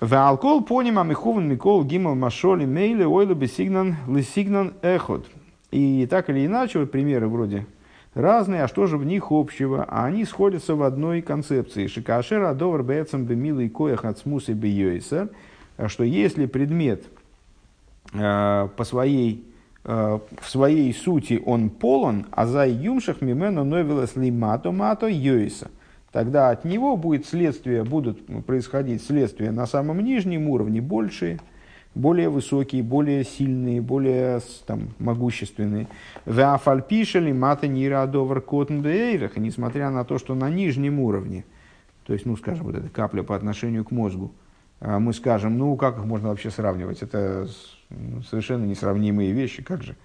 Валкол 0.03 0.65
поним 0.65 0.99
амихуван 0.99 1.49
микол 1.49 1.85
гимал 1.85 2.17
машоли 2.17 2.65
мейле 2.65 3.07
ойлы 3.07 3.35
бесигнан 3.35 3.97
лисигнан 4.09 4.75
эхот. 4.83 5.27
И 5.71 6.07
так 6.11 6.29
или 6.29 6.45
иначе, 6.45 6.81
вот 6.81 6.91
примеры 6.91 7.29
вроде 7.29 7.67
разные, 8.15 8.65
а 8.65 8.69
что 8.69 8.87
же 8.87 8.99
в 8.99 9.05
них 9.05 9.31
общего? 9.31 9.85
А 9.89 10.07
они 10.07 10.25
сходятся 10.25 10.75
в 10.75 10.83
одной 10.83 11.23
концепции. 11.23 11.87
Шикашера 11.87 12.51
адовар 12.51 12.83
бецам 12.83 13.25
бемилый 13.25 13.69
коях 13.69 14.05
от 14.05 14.19
смусы 14.19 14.55
бейойсер, 14.55 15.31
что 15.87 16.03
если 16.03 16.47
предмет 16.47 17.05
э, 18.13 18.69
по 18.77 18.85
своей 18.85 19.52
в 19.85 20.23
своей 20.43 20.93
сути 20.95 21.43
он 21.45 21.71
полон, 21.71 22.27
а 22.31 22.47
за 22.47 22.67
юмшах 22.67 23.21
мимену 23.21 23.65
новилас 23.65 24.17
лимато 24.17 24.73
мато 24.73 25.09
йойса. 25.09 25.71
Тогда 26.13 26.51
от 26.51 26.65
него 26.65 26.97
будет 26.97 27.27
следствие, 27.27 27.85
будут 27.85 28.45
происходить 28.45 29.03
следствия 29.03 29.51
на 29.51 29.67
самом 29.67 30.01
нижнем 30.01 30.49
уровне 30.49 30.81
большие, 30.81 31.41
более 31.95 32.29
высокие, 32.29 32.83
более 32.83 33.25
сильные, 33.25 33.81
более 33.81 34.41
там, 34.67 34.91
могущественные. 34.99 35.89
Веафальпишели 36.27 37.33
мата 37.33 37.67
нирадовар 37.67 38.41
котенбейрах, 38.41 39.37
несмотря 39.37 39.91
на 39.91 40.05
то, 40.05 40.19
что 40.19 40.35
на 40.35 40.49
нижнем 40.49 41.01
уровне, 41.01 41.45
то 42.05 42.13
есть, 42.13 42.27
ну, 42.27 42.37
скажем, 42.37 42.67
вот 42.67 42.75
эта 42.75 42.89
капля 42.89 43.23
по 43.23 43.35
отношению 43.35 43.85
к 43.85 43.91
мозгу, 43.91 44.33
мы 44.83 45.13
скажем, 45.13 45.59
ну, 45.59 45.77
как 45.77 45.99
их 45.99 46.05
можно 46.05 46.31
вообще 46.31 46.51
сравнивать? 46.51 47.03
Это 47.03 47.47
совершенно 48.29 48.65
несравнимые 48.65 49.33
вещи, 49.33 49.63
как 49.63 49.83
же. 49.83 49.97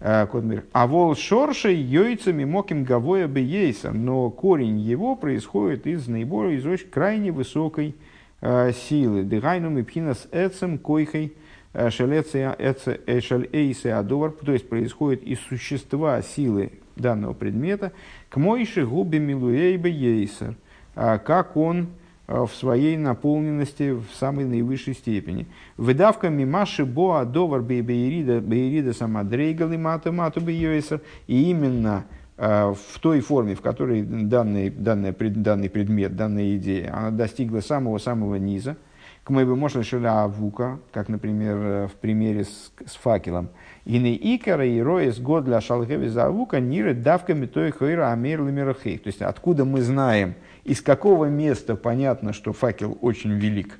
А, 0.00 0.28
а 0.72 0.86
вол 0.86 1.16
шоршей 1.16 1.76
йойцами 1.76 2.44
моким 2.44 2.84
гавоя 2.84 3.26
бейса, 3.26 3.90
но 3.90 4.30
корень 4.30 4.78
его 4.78 5.16
происходит 5.16 5.86
из 5.86 6.06
наиболее, 6.06 6.58
из 6.58 6.66
очень 6.66 6.88
крайне 6.88 7.32
высокой 7.32 7.96
э, 8.40 8.72
силы. 8.72 9.24
Дыгайну 9.24 9.70
мипхинас 9.70 10.28
эцем 10.30 10.78
койхой 10.78 11.34
шалэйсе 11.72 13.92
адовар, 13.92 14.32
то 14.32 14.52
есть 14.52 14.68
происходит 14.68 15.22
из 15.22 15.40
существа 15.40 16.22
силы 16.22 16.72
данного 16.96 17.34
предмета, 17.34 17.92
к 18.28 18.36
мойши 18.36 18.86
губи 18.86 19.18
милуэйбе 19.18 19.90
ейсер, 19.90 20.54
как 20.94 21.56
он 21.56 21.88
в 22.28 22.50
своей 22.50 22.96
наполненности 22.98 23.92
в 23.92 24.04
самой 24.14 24.44
наивысшей 24.44 24.94
степени. 24.94 25.46
Выдавка 25.78 26.28
мимаши 26.28 26.84
боа 26.84 27.24
довар 27.24 27.62
бейрида 27.62 28.40
бейрида 28.40 28.92
сама 28.92 29.24
дрейгал 29.24 29.72
и 29.72 29.76
мату 29.78 30.40
И 30.46 31.50
именно 31.50 32.04
в 32.36 33.00
той 33.00 33.20
форме, 33.20 33.54
в 33.54 33.62
которой 33.62 34.02
данный, 34.02 34.70
данный, 34.70 35.12
данный 35.12 35.70
предмет, 35.70 36.14
данная 36.14 36.56
идея, 36.56 36.94
она 36.94 37.10
достигла 37.10 37.60
самого-самого 37.60 38.36
низа, 38.36 38.76
к 39.24 39.30
моему 39.30 39.56
можно 39.56 39.82
шиля 39.82 40.22
авука, 40.22 40.78
как, 40.92 41.08
например, 41.08 41.88
в 41.88 41.92
примере 42.00 42.44
с, 42.44 42.72
с 42.86 42.94
факелом. 42.94 43.48
И 43.84 43.98
не 43.98 44.14
икара 44.14 44.64
и 44.64 44.80
роес 44.80 45.18
год 45.18 45.44
для 45.44 45.60
шалхеви 45.60 46.08
за 46.08 46.26
авука 46.26 46.60
ниры 46.60 46.94
давками 46.94 47.46
той 47.46 47.70
хойра 47.70 48.12
амир 48.12 48.40
То 48.74 49.00
есть, 49.04 49.20
откуда 49.20 49.64
мы 49.64 49.82
знаем, 49.82 50.34
из 50.68 50.82
какого 50.82 51.24
места 51.24 51.76
понятно, 51.76 52.34
что 52.34 52.52
факел 52.52 52.98
очень 53.00 53.32
велик, 53.32 53.78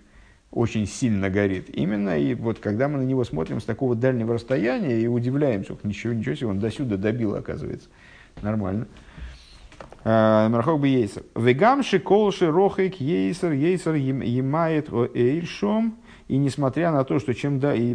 очень 0.50 0.86
сильно 0.86 1.28
горит. 1.28 1.68
Именно 1.68 2.18
и 2.18 2.34
вот 2.34 2.60
когда 2.60 2.88
мы 2.88 2.98
на 2.98 3.02
него 3.02 3.24
смотрим 3.24 3.60
с 3.60 3.64
такого 3.64 3.94
дальнего 3.94 4.34
расстояния 4.34 4.98
и 4.98 5.06
удивляемся, 5.06 5.76
ничего, 5.82 6.14
ничего 6.14 6.34
себе, 6.34 6.46
он 6.46 6.60
до 6.60 6.70
сюда 6.70 6.96
добил, 6.96 7.34
оказывается. 7.34 7.90
Нормально. 8.40 8.88
А, 10.02 10.48
Мархок 10.48 10.80
бы 10.80 10.88
ейсер. 10.88 11.24
Вегамши 11.36 11.98
колши 11.98 12.50
рохик 12.50 12.94
ейсер, 12.94 13.52
ейсер 13.52 13.94
емает 13.94 14.88
эйршом. 14.90 15.98
И 16.28 16.38
несмотря 16.38 16.90
на 16.90 17.04
то, 17.04 17.18
что 17.18 17.34
чем 17.34 17.60
да, 17.60 17.74
и 17.74 17.94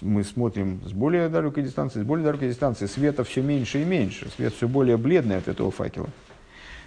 мы 0.00 0.22
смотрим 0.22 0.80
с 0.84 0.92
более 0.92 1.28
далекой 1.28 1.64
дистанции, 1.64 2.02
с 2.02 2.04
более 2.04 2.24
далекой 2.24 2.48
дистанции, 2.48 2.86
света 2.86 3.24
все 3.24 3.42
меньше 3.42 3.82
и 3.82 3.84
меньше, 3.84 4.28
свет 4.36 4.54
все 4.54 4.68
более 4.68 4.96
бледный 4.96 5.38
от 5.38 5.48
этого 5.48 5.72
факела. 5.72 6.08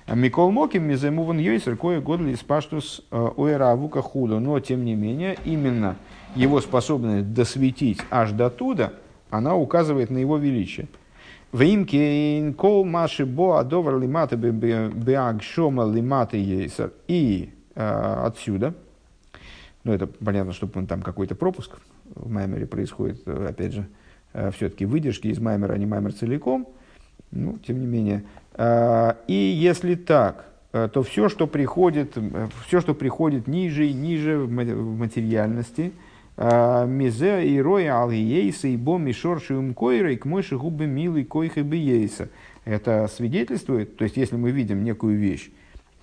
Микол 0.07 0.51
Моким 0.51 0.83
миземуван 0.83 1.39
йойсер 1.39 1.75
кое 1.77 1.99
годли 1.99 2.31
из 2.31 2.39
паштус 2.39 3.03
э, 3.09 3.57
авука 3.59 4.03
худо. 4.03 4.39
Но, 4.39 4.59
тем 4.59 4.85
не 4.85 4.93
менее, 4.93 5.37
именно 5.45 5.95
его 6.35 6.61
способность 6.61 7.33
досветить 7.33 7.99
аж 8.11 8.31
до 8.31 8.51
туда, 8.51 8.93
она 9.31 9.55
указывает 9.55 10.11
на 10.11 10.19
его 10.19 10.37
величие. 10.37 10.87
Вимкин 11.53 12.53
кол 12.53 12.85
маши 12.85 13.25
бо 13.25 13.59
адовар 13.59 13.97
лиматы 13.97 14.35
беагшома 14.35 15.91
лиматы 15.91 16.37
ейсер. 16.37 16.93
И 17.07 17.49
э, 17.73 18.23
отсюда, 18.25 18.75
ну 19.83 19.91
это 19.91 20.05
понятно, 20.05 20.53
что 20.53 20.67
там 20.67 21.01
какой-то 21.01 21.33
пропуск 21.33 21.77
в 22.13 22.29
Маймере 22.29 22.67
происходит, 22.67 23.27
опять 23.27 23.73
же, 23.73 23.87
э, 24.33 24.51
все-таки 24.51 24.85
выдержки 24.85 25.29
из 25.29 25.39
Маймера, 25.39 25.73
а 25.73 25.77
не 25.79 25.87
Маймер 25.87 26.13
целиком, 26.13 26.67
ну, 27.31 27.57
тем 27.57 27.79
не 27.79 27.87
менее. 27.87 28.23
Э, 28.55 29.13
и 29.27 29.33
если 29.33 29.95
так, 29.95 30.45
э, 30.73 30.89
то 30.91 31.03
все, 31.03 31.29
что 31.29 31.47
приходит, 31.47 32.13
э, 32.15 32.47
все, 32.65 32.81
что 32.81 32.93
приходит 32.93 33.47
ниже 33.47 33.87
и 33.87 33.93
ниже 33.93 34.39
в 34.39 34.49
материальности– 34.49 35.93
а, 36.37 36.85
мизе 36.85 37.47
и 37.47 37.61
роя 37.61 37.93
ал 37.93 38.11
ейса 38.11 38.67
и 38.67 38.75
бом 38.75 39.05
мишор 39.05 39.41
шиум 39.41 39.73
койрой 39.73 40.17
к 40.17 40.25
мойши 40.25 40.57
губы 40.57 40.85
милый 40.85 41.23
койхы 41.23 41.63
бы 41.63 41.77
ейса. 41.77 42.29
Это 42.65 43.07
свидетельствует, 43.07 43.95
то 43.95 44.03
есть 44.03 44.17
если 44.17 44.35
мы 44.35 44.51
видим 44.51 44.83
некую 44.83 45.17
вещь, 45.17 45.49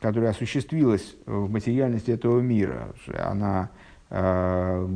которая 0.00 0.30
осуществилась 0.30 1.16
в 1.26 1.50
материальности 1.50 2.12
этого 2.12 2.40
мира, 2.40 2.94
она 3.18 3.70
э, 4.08 4.86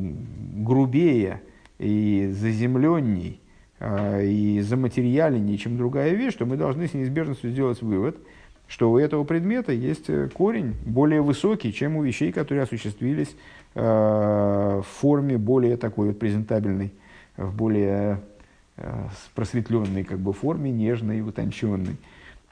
грубее 0.55 1.43
и 1.79 2.31
заземленней, 2.33 3.41
и 3.81 4.61
заматериальнее, 4.63 5.59
чем 5.59 5.77
другая 5.77 6.13
вещь, 6.13 6.35
то 6.35 6.47
мы 6.47 6.57
должны 6.57 6.89
с 6.89 6.95
неизбежностью 6.95 7.51
сделать 7.51 7.83
вывод, 7.83 8.17
что 8.69 8.91
у 8.91 8.99
этого 8.99 9.25
предмета 9.25 9.73
есть 9.73 10.07
корень 10.33 10.75
более 10.85 11.21
высокий, 11.21 11.73
чем 11.73 11.97
у 11.97 12.03
вещей, 12.03 12.33
которые 12.33 12.63
осуществились 12.63 13.37
Э, 13.79 14.81
в 14.83 14.87
форме 15.01 15.37
более 15.37 15.77
такой 15.77 16.09
вот 16.09 16.19
презентабельной, 16.19 16.95
в 17.37 17.55
более 17.55 18.23
э, 18.79 19.09
просветленной 19.35 20.03
как 20.03 20.19
бы 20.19 20.33
форме, 20.33 20.71
нежной, 20.71 21.21
утонченной. 21.21 21.97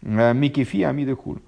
Э, 0.03 0.35
Микефи 0.35 0.83
амида 0.83 1.17
куль. 1.17 1.39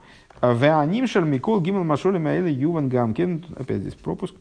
Веанимшер 0.41 1.27
Микол 1.27 1.61
Гимл 1.61 1.85
Машоли 1.85 2.17
Маэли 2.17 2.51
Юван 2.51 2.89
Гамкин. 2.89 3.45
Опять 3.59 3.81
здесь 3.81 3.95
пропуск. 3.95 4.35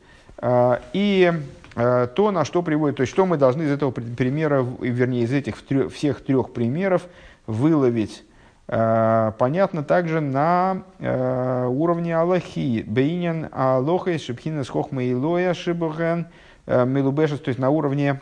И 0.93 1.33
то, 1.75 2.31
на 2.31 2.45
что 2.45 2.61
приводит, 2.61 2.97
то 2.97 3.01
есть 3.01 3.11
что 3.11 3.25
мы 3.25 3.37
должны 3.37 3.63
из 3.63 3.71
этого 3.71 3.91
примера, 3.91 4.65
вернее, 4.79 5.23
из 5.23 5.33
этих 5.33 5.57
всех 5.91 6.23
трех 6.23 6.53
примеров 6.53 7.03
выловить 7.47 8.23
Э, 8.67 9.31
понятно 9.37 9.83
также 9.83 10.21
на 10.21 10.83
э, 10.99 11.65
уровне 11.67 12.15
Аллахи. 12.15 12.83
Бейнин 12.85 13.49
Алоха 13.51 14.17
Шипхина 14.17 14.63
с 14.63 14.69
Хохма 14.69 15.09
Илоя 15.09 15.53
Шибухен 15.53 16.27
э, 16.65 16.85
Милубешес, 16.85 17.39
то 17.39 17.49
есть 17.49 17.59
на 17.59 17.69
уровне 17.69 18.21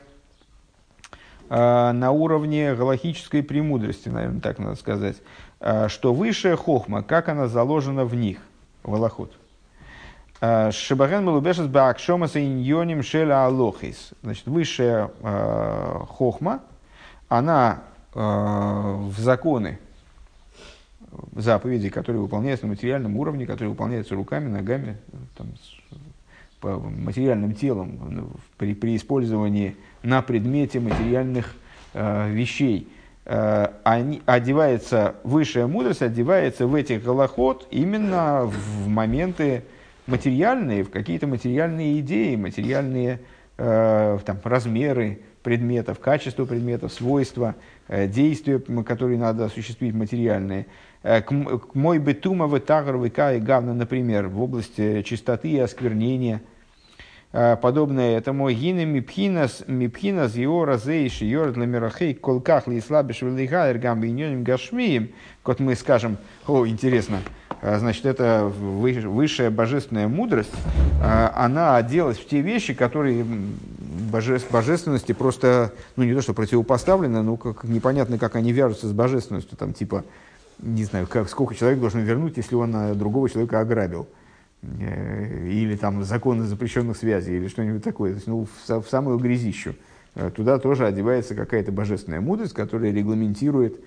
на 1.49 2.09
уровне 2.09 2.73
галахической 2.73 3.43
премудрости, 3.43 4.09
наверное, 4.09 4.39
так 4.39 4.57
надо 4.57 4.75
сказать, 4.75 5.17
что 5.87 6.11
высшая 6.11 6.55
хохма, 6.55 7.03
как 7.03 7.29
она 7.29 7.47
заложена 7.47 8.05
в 8.05 8.15
них, 8.15 8.39
в 8.81 8.95
Аллахот. 8.95 9.33
Шибаген 10.71 11.23
Милубешес 11.23 11.67
Баакшомаса 11.67 12.43
Иньоним 12.43 13.01
Шеля 13.01 13.45
Алохис. 13.45 14.11
Значит, 14.23 14.45
высшая 14.47 15.09
хохма, 16.09 16.59
она 17.29 17.83
в 18.13 19.13
законы 19.17 19.79
заповедей, 21.35 21.89
которые 21.89 22.21
выполняются 22.21 22.65
на 22.65 22.71
материальном 22.71 23.15
уровне, 23.17 23.45
которые 23.45 23.69
выполняются 23.69 24.15
руками, 24.15 24.49
ногами, 24.49 24.97
там, 25.37 25.47
по 26.59 26.79
материальным 26.79 27.53
телом, 27.53 27.99
ну, 28.09 28.29
при, 28.57 28.73
при 28.73 28.95
использовании 28.95 29.75
на 30.01 30.21
предмете 30.21 30.79
материальных 30.79 31.53
э, 31.93 32.31
вещей. 32.31 32.87
Э, 33.25 33.67
они, 33.83 34.21
одевается, 34.25 35.15
высшая 35.25 35.67
мудрость 35.67 36.01
одевается 36.01 36.65
в 36.65 36.73
этих 36.75 37.03
голоход 37.03 37.67
именно 37.69 38.45
в 38.45 38.87
моменты 38.87 39.63
материальные, 40.07 40.83
в 40.83 40.89
какие-то 40.89 41.27
материальные 41.27 41.99
идеи, 41.99 42.35
материальные 42.35 43.19
э, 43.57 44.19
там, 44.25 44.37
размеры 44.43 45.19
предметов, 45.43 45.99
качество 45.99 46.45
предметов, 46.45 46.91
свойства, 46.93 47.55
э, 47.87 48.07
действия, 48.07 48.59
которые 48.59 49.17
надо 49.17 49.45
осуществить 49.45 49.93
материальные. 49.93 50.67
Э, 51.03 51.21
к 51.21 51.31
мой 51.75 51.99
бетума 51.99 52.47
в 52.47 52.59
тагр 52.59 53.03
и 53.03 53.39
гавна, 53.39 53.73
например, 53.73 54.27
в 54.27 54.41
области 54.41 55.01
чистоты 55.03 55.49
и 55.49 55.59
осквернения, 55.59 56.37
э, 56.37 56.52
подобное 57.33 58.15
этому 58.17 58.49
гины 58.51 58.85
мипхинас 58.85 59.63
мипхинас 59.65 60.35
его 60.35 60.65
разейши 60.65 61.25
йорд 61.25 61.57
ламирахей 61.57 62.13
колках 62.13 62.67
ли 62.67 62.79
слабиш 62.79 63.23
велихайр 63.23 63.79
гам 63.79 63.99
биньоним 63.99 64.43
гашмием, 64.43 65.09
как 65.41 65.59
мы 65.59 65.75
скажем, 65.75 66.17
о, 66.47 66.67
интересно, 66.67 67.21
э, 67.61 67.79
значит, 67.79 68.05
это 68.05 68.45
высшая 68.45 69.49
божественная 69.49 70.07
мудрость, 70.07 70.53
она 71.01 71.75
оделась 71.75 72.19
в 72.19 72.27
те 72.27 72.41
вещи, 72.41 72.75
которые 72.75 73.25
божественности 74.51 75.11
просто, 75.11 75.73
ну 75.95 76.03
не 76.03 76.13
то 76.13 76.21
что 76.21 76.33
противопоставлены, 76.35 77.23
но 77.23 77.35
как, 77.35 77.63
непонятно, 77.63 78.19
как 78.19 78.35
они 78.35 78.51
вяжутся 78.51 78.87
с 78.87 78.91
божественностью, 78.91 79.57
там 79.57 79.73
типа 79.73 80.03
не 80.59 80.85
знаю, 80.85 81.07
как, 81.07 81.29
сколько 81.29 81.55
человек 81.55 81.79
должен 81.79 82.01
вернуть, 82.01 82.37
если 82.37 82.55
он 82.55 82.75
э, 82.75 82.93
другого 82.93 83.29
человека 83.29 83.59
ограбил. 83.59 84.03
Э, 84.03 84.22
или 84.63 85.75
там 85.75 86.03
законы 86.03 86.43
запрещенных 86.43 86.97
связей, 86.97 87.35
или 87.35 87.47
что-нибудь 87.47 87.83
такое. 87.83 88.11
То 88.11 88.15
есть, 88.15 88.27
ну, 88.27 88.45
в, 88.45 88.81
в 88.81 88.89
самую 88.89 89.17
грязищу. 89.17 89.75
Э, 90.15 90.31
туда 90.33 90.57
тоже 90.59 90.85
одевается 90.85 91.35
какая-то 91.35 91.71
божественная 91.71 92.21
мудрость, 92.21 92.53
которая 92.53 92.91
регламентирует 92.91 93.79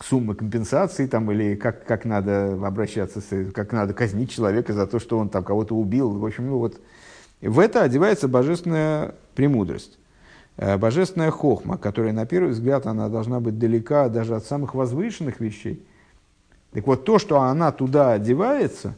суммы 0.00 0.34
компенсации 0.34 1.06
там, 1.06 1.30
или 1.30 1.54
как, 1.54 1.86
как 1.86 2.04
надо 2.04 2.54
обращаться, 2.66 3.20
с, 3.20 3.50
как 3.52 3.72
надо 3.72 3.94
казнить 3.94 4.30
человека 4.30 4.72
за 4.72 4.86
то, 4.86 4.98
что 4.98 5.18
он 5.18 5.28
там 5.28 5.44
кого-то 5.44 5.74
убил. 5.74 6.10
В 6.10 6.26
общем, 6.26 6.46
ну 6.46 6.58
вот 6.58 6.80
в 7.40 7.58
это 7.58 7.82
одевается 7.82 8.28
божественная 8.28 9.14
премудрость. 9.34 9.98
Божественная 10.56 11.30
хохма, 11.30 11.76
которая, 11.76 12.14
на 12.14 12.24
первый 12.24 12.52
взгляд, 12.52 12.86
она 12.86 13.10
должна 13.10 13.40
быть 13.40 13.58
далека 13.58 14.08
даже 14.08 14.34
от 14.34 14.44
самых 14.46 14.74
возвышенных 14.74 15.40
вещей– 15.40 15.84
так 16.76 16.86
вот, 16.86 17.06
то, 17.06 17.18
что 17.18 17.40
она 17.40 17.72
туда 17.72 18.12
одевается, 18.12 18.96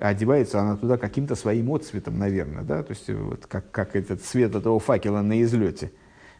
одевается 0.00 0.60
она 0.60 0.76
туда 0.76 0.96
каким-то 0.96 1.34
своим 1.34 1.72
отцветом, 1.72 2.18
наверное, 2.18 2.62
да, 2.62 2.82
то 2.82 2.90
есть 2.90 3.08
вот 3.08 3.46
как, 3.46 3.70
как 3.70 3.96
этот 3.96 4.22
цвет 4.22 4.54
этого 4.54 4.78
факела 4.78 5.22
на 5.22 5.42
излете. 5.42 5.90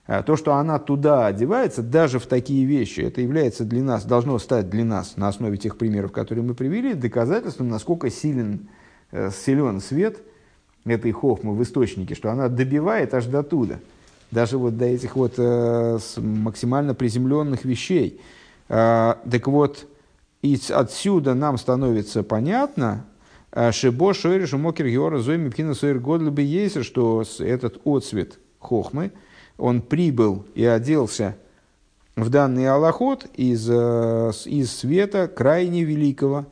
А 0.07 0.23
то, 0.23 0.37
что 0.37 0.55
она 0.55 0.79
туда 0.79 1.27
одевается, 1.27 1.83
даже 1.83 2.19
в 2.19 2.27
такие 2.27 2.65
вещи, 2.65 3.01
это 3.01 3.21
является 3.21 3.65
для 3.65 3.83
нас, 3.83 4.05
должно 4.05 4.39
стать 4.39 4.71
для 4.71 4.85
нас, 4.85 5.17
на 5.17 5.29
основе 5.29 5.59
тех 5.59 5.77
примеров, 5.77 6.13
которые 6.13 6.45
мы 6.45 6.55
привели, 6.55 6.95
доказательством, 6.95 7.69
насколько 7.69 8.09
силен, 8.09 8.69
э, 9.13 9.31
силен 9.31 9.81
свет 9.81 10.23
этой 10.87 11.13
хохмы 11.13 11.55
в 11.55 11.63
источнике, 11.63 12.15
что 12.15 12.31
она 12.31 12.49
добивает 12.49 13.13
аж 13.13 13.27
до 13.27 13.43
туда, 13.43 13.81
даже 14.31 14.57
вот 14.57 14.79
до 14.79 14.87
этих 14.87 15.17
вот 15.17 15.35
э, 15.37 15.99
максимально 16.17 16.95
приземленных 16.95 17.65
вещей. 17.65 18.21
Так 18.69 19.47
вот, 19.47 19.87
и 20.43 20.61
отсюда 20.69 21.33
нам 21.33 21.57
становится 21.57 22.23
понятно, 22.23 23.07
Шибо 23.71 24.13
Шойр 24.13 24.47
Шумокер 24.47 24.89
Геора 24.89 25.19
Зойми 25.19 25.51
Пхина 25.51 25.75
Сойр 25.75 25.99
Годлебе 25.99 26.45
Ейсер, 26.45 26.85
что 26.85 27.25
этот 27.39 27.81
отцвет 27.85 28.39
Хохмы, 28.59 29.13
он 29.57 29.81
прибыл 29.81 30.45
и 30.55 30.65
оделся 30.65 31.37
в 32.15 32.29
данный 32.29 32.69
аллахот 32.69 33.27
из, 33.35 33.69
из 33.69 34.73
света 34.73 35.29
крайне 35.29 35.85
великого, 35.85 36.47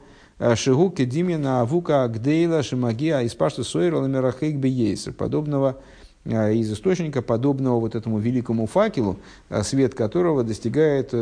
Шигу 0.55 0.91
Кедимина 0.91 1.61
Авука 1.61 2.05
Агдейла 2.05 2.63
Шимагия 2.63 3.21
из 3.21 3.35
Пашта 3.35 3.63
Сойра 3.63 3.99
Ламерахейк 3.99 4.57
Бейсер, 4.57 5.13
подобного 5.13 5.79
из 6.25 6.73
источника, 6.73 7.23
подобного 7.23 7.79
вот 7.79 7.95
этому 7.95 8.19
великому 8.19 8.67
факелу, 8.67 9.19
свет 9.63 9.95
которого 9.95 10.45
достигает 10.45 11.13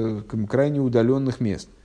крайне 0.48 0.80
удаленных 0.80 1.40
мест– 1.40 1.68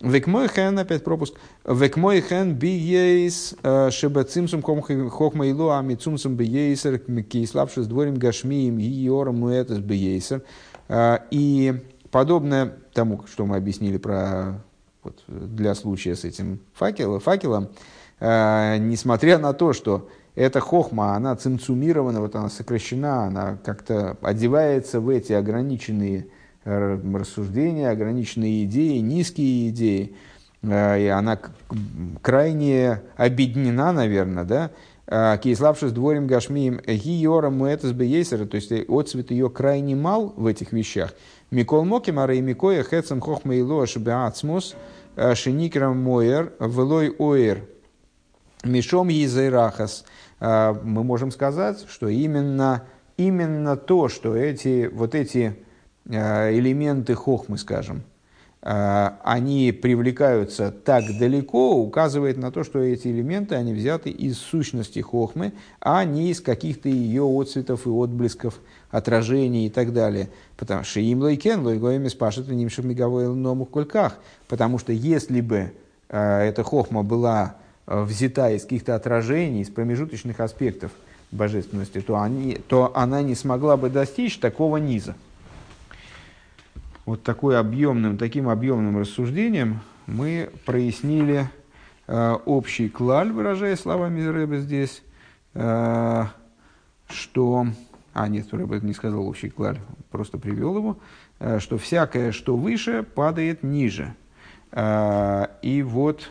Векмой 0.00 0.48
хен, 0.48 0.78
опять 0.78 1.04
пропуск. 1.04 1.34
Векмой 1.64 2.20
хен 2.20 2.54
биейс 2.54 3.54
шебацимсум 3.90 4.62
хохмаилу 4.62 5.70
амицумсум 5.70 6.34
биейсер 6.36 6.98
кейслапши 6.98 7.82
с 7.82 7.86
дворем 7.86 8.16
гашмием 8.16 8.78
йором 8.78 9.40
муэтес 9.40 9.78
биейсер. 9.78 10.42
И 11.30 11.82
подобное 12.10 12.74
тому, 12.92 13.24
что 13.26 13.46
мы 13.46 13.56
объяснили 13.56 13.96
про 13.96 14.62
вот, 15.02 15.22
для 15.26 15.74
случая 15.74 16.14
с 16.14 16.24
этим 16.24 16.60
факелом, 16.74 17.20
факелом 17.20 17.68
несмотря 18.20 19.38
на 19.38 19.52
то, 19.52 19.72
что 19.72 20.08
эта 20.34 20.60
хохма, 20.60 21.14
она 21.14 21.34
цинцумирована, 21.36 22.20
вот 22.20 22.36
она 22.36 22.50
сокращена, 22.50 23.24
она 23.24 23.58
как-то 23.64 24.16
одевается 24.20 25.00
в 25.00 25.08
эти 25.08 25.32
ограниченные 25.32 26.26
рассуждения, 26.66 27.90
ограниченные 27.90 28.64
идеи, 28.64 28.98
низкие 28.98 29.70
идеи, 29.70 30.16
э, 30.62 31.02
и 31.04 31.06
она 31.06 31.38
крайне 32.22 33.02
обеднена, 33.16 33.92
наверное, 33.92 34.44
да, 34.44 34.70
э, 35.06 35.38
Кейславши 35.40 35.88
с 35.88 35.92
дворем 35.92 36.26
Гашмием 36.26 36.80
Гиора 36.84 37.50
Муэтес 37.50 37.92
Бейсера, 37.92 38.46
то 38.46 38.56
есть 38.56 38.72
отцвет 38.72 39.30
ее 39.30 39.48
крайне 39.48 39.94
мал 39.94 40.34
в 40.36 40.46
этих 40.46 40.72
вещах. 40.72 41.14
Микол 41.52 41.84
Моки 41.84 42.10
Марей 42.10 42.40
Микоя 42.40 42.82
Хецам 42.82 43.20
Хохмейло 43.20 43.86
Шбеацмус 43.86 44.74
э, 45.14 45.34
Шеникрам 45.36 46.02
Моер 46.02 46.52
Велой 46.58 47.14
Оэр 47.16 47.62
Мишом 48.64 49.08
Езайрахас. 49.08 50.04
Мы 50.40 51.04
можем 51.04 51.30
сказать, 51.30 51.86
что 51.88 52.08
именно, 52.08 52.82
именно 53.16 53.76
то, 53.76 54.08
что 54.08 54.34
эти, 54.34 54.90
вот 54.92 55.14
эти 55.14 55.56
Э, 55.56 55.65
элементы 56.08 57.14
хохмы, 57.14 57.58
скажем, 57.58 58.02
э, 58.62 59.10
они 59.24 59.72
привлекаются 59.72 60.70
так 60.70 61.04
далеко, 61.18 61.76
указывает 61.76 62.36
на 62.36 62.50
то, 62.52 62.64
что 62.64 62.78
эти 62.78 63.08
элементы, 63.08 63.54
они 63.54 63.72
взяты 63.72 64.10
из 64.10 64.38
сущности 64.38 65.00
хохмы, 65.00 65.52
а 65.80 66.04
не 66.04 66.30
из 66.30 66.40
каких-то 66.40 66.88
ее 66.88 67.24
отцветов 67.24 67.86
и 67.86 67.90
отблесков, 67.90 68.60
отражений 68.90 69.66
и 69.66 69.70
так 69.70 69.92
далее. 69.92 70.28
Потому 70.56 70.84
что 70.84 71.00
им 71.00 71.22
лойкен, 71.22 71.64
лойгоем 71.64 72.08
спашет 72.08 72.48
нимших 72.48 72.84
меговой 72.84 73.28
новых 73.34 73.70
кульках. 73.70 74.18
Потому 74.48 74.78
что 74.78 74.92
если 74.92 75.40
бы 75.40 75.72
э, 76.08 76.48
эта 76.48 76.62
хохма 76.62 77.02
была 77.02 77.56
взята 77.86 78.50
из 78.50 78.62
каких-то 78.62 78.96
отражений, 78.96 79.62
из 79.62 79.70
промежуточных 79.70 80.40
аспектов 80.40 80.90
божественности, 81.30 82.00
то, 82.00 82.20
они, 82.20 82.58
то 82.68 82.92
она 82.94 83.22
не 83.22 83.34
смогла 83.34 83.76
бы 83.76 83.90
достичь 83.90 84.38
такого 84.38 84.76
низа 84.76 85.14
вот 87.06 87.22
такой 87.22 87.58
объемным, 87.58 88.18
таким 88.18 88.48
объемным 88.48 88.98
рассуждением 88.98 89.80
мы 90.06 90.50
прояснили 90.66 91.48
э, 92.06 92.32
общий 92.44 92.88
клаль, 92.88 93.32
выражая 93.32 93.76
словами 93.76 94.24
Рэба 94.24 94.58
здесь, 94.58 95.02
э, 95.54 96.24
что... 97.08 97.66
А, 98.12 98.28
нет, 98.28 98.52
Рэба 98.52 98.80
не 98.80 98.92
сказал 98.92 99.26
общий 99.26 99.48
клаль, 99.50 99.78
просто 100.10 100.36
привел 100.38 100.76
его, 100.76 100.98
э, 101.38 101.60
что 101.60 101.78
всякое, 101.78 102.32
что 102.32 102.56
выше, 102.56 103.04
падает 103.04 103.62
ниже. 103.62 104.14
Э, 104.72 105.46
и 105.62 105.82
вот, 105.82 106.28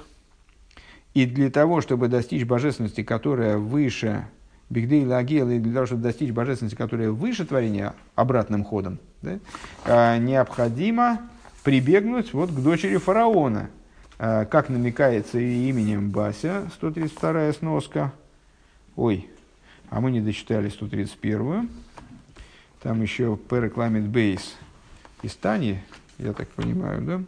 и 1.14 1.26
для 1.26 1.50
того, 1.50 1.80
чтобы 1.80 2.10
достичь 2.10 2.46
божественности, 2.46 3.02
которая 3.02 3.58
выше 3.58 4.26
Бигдей 4.70 5.06
Лагел, 5.06 5.50
и 5.50 5.60
для 5.60 5.74
того, 5.74 5.86
чтобы 5.86 6.02
достичь 6.02 6.32
божественности, 6.32 6.76
которая 6.76 7.12
выше 7.12 7.46
творения, 7.46 7.94
обратным 8.16 8.64
ходом, 8.64 9.00
да, 9.26 9.40
а, 9.86 10.18
необходимо 10.18 11.30
прибегнуть 11.64 12.34
вот 12.34 12.52
к 12.52 12.56
дочери 12.56 12.98
фараона, 12.98 13.70
а, 14.18 14.46
как 14.46 14.70
намекается 14.70 15.40
именем 15.40 16.12
Бася, 16.12 16.70
132 16.76 17.54
сноска. 17.54 18.14
Ой, 18.96 19.30
а 19.90 20.00
мы 20.00 20.12
не 20.12 20.22
дочитали 20.22 20.70
131 20.70 21.70
Там 22.82 23.02
еще 23.02 23.38
Перекламит 23.38 24.08
Бейс 24.08 24.56
из 25.22 25.36
Тани, 25.36 25.80
я 26.18 26.34
так 26.34 26.48
понимаю, 26.50 27.02
да? 27.02 27.24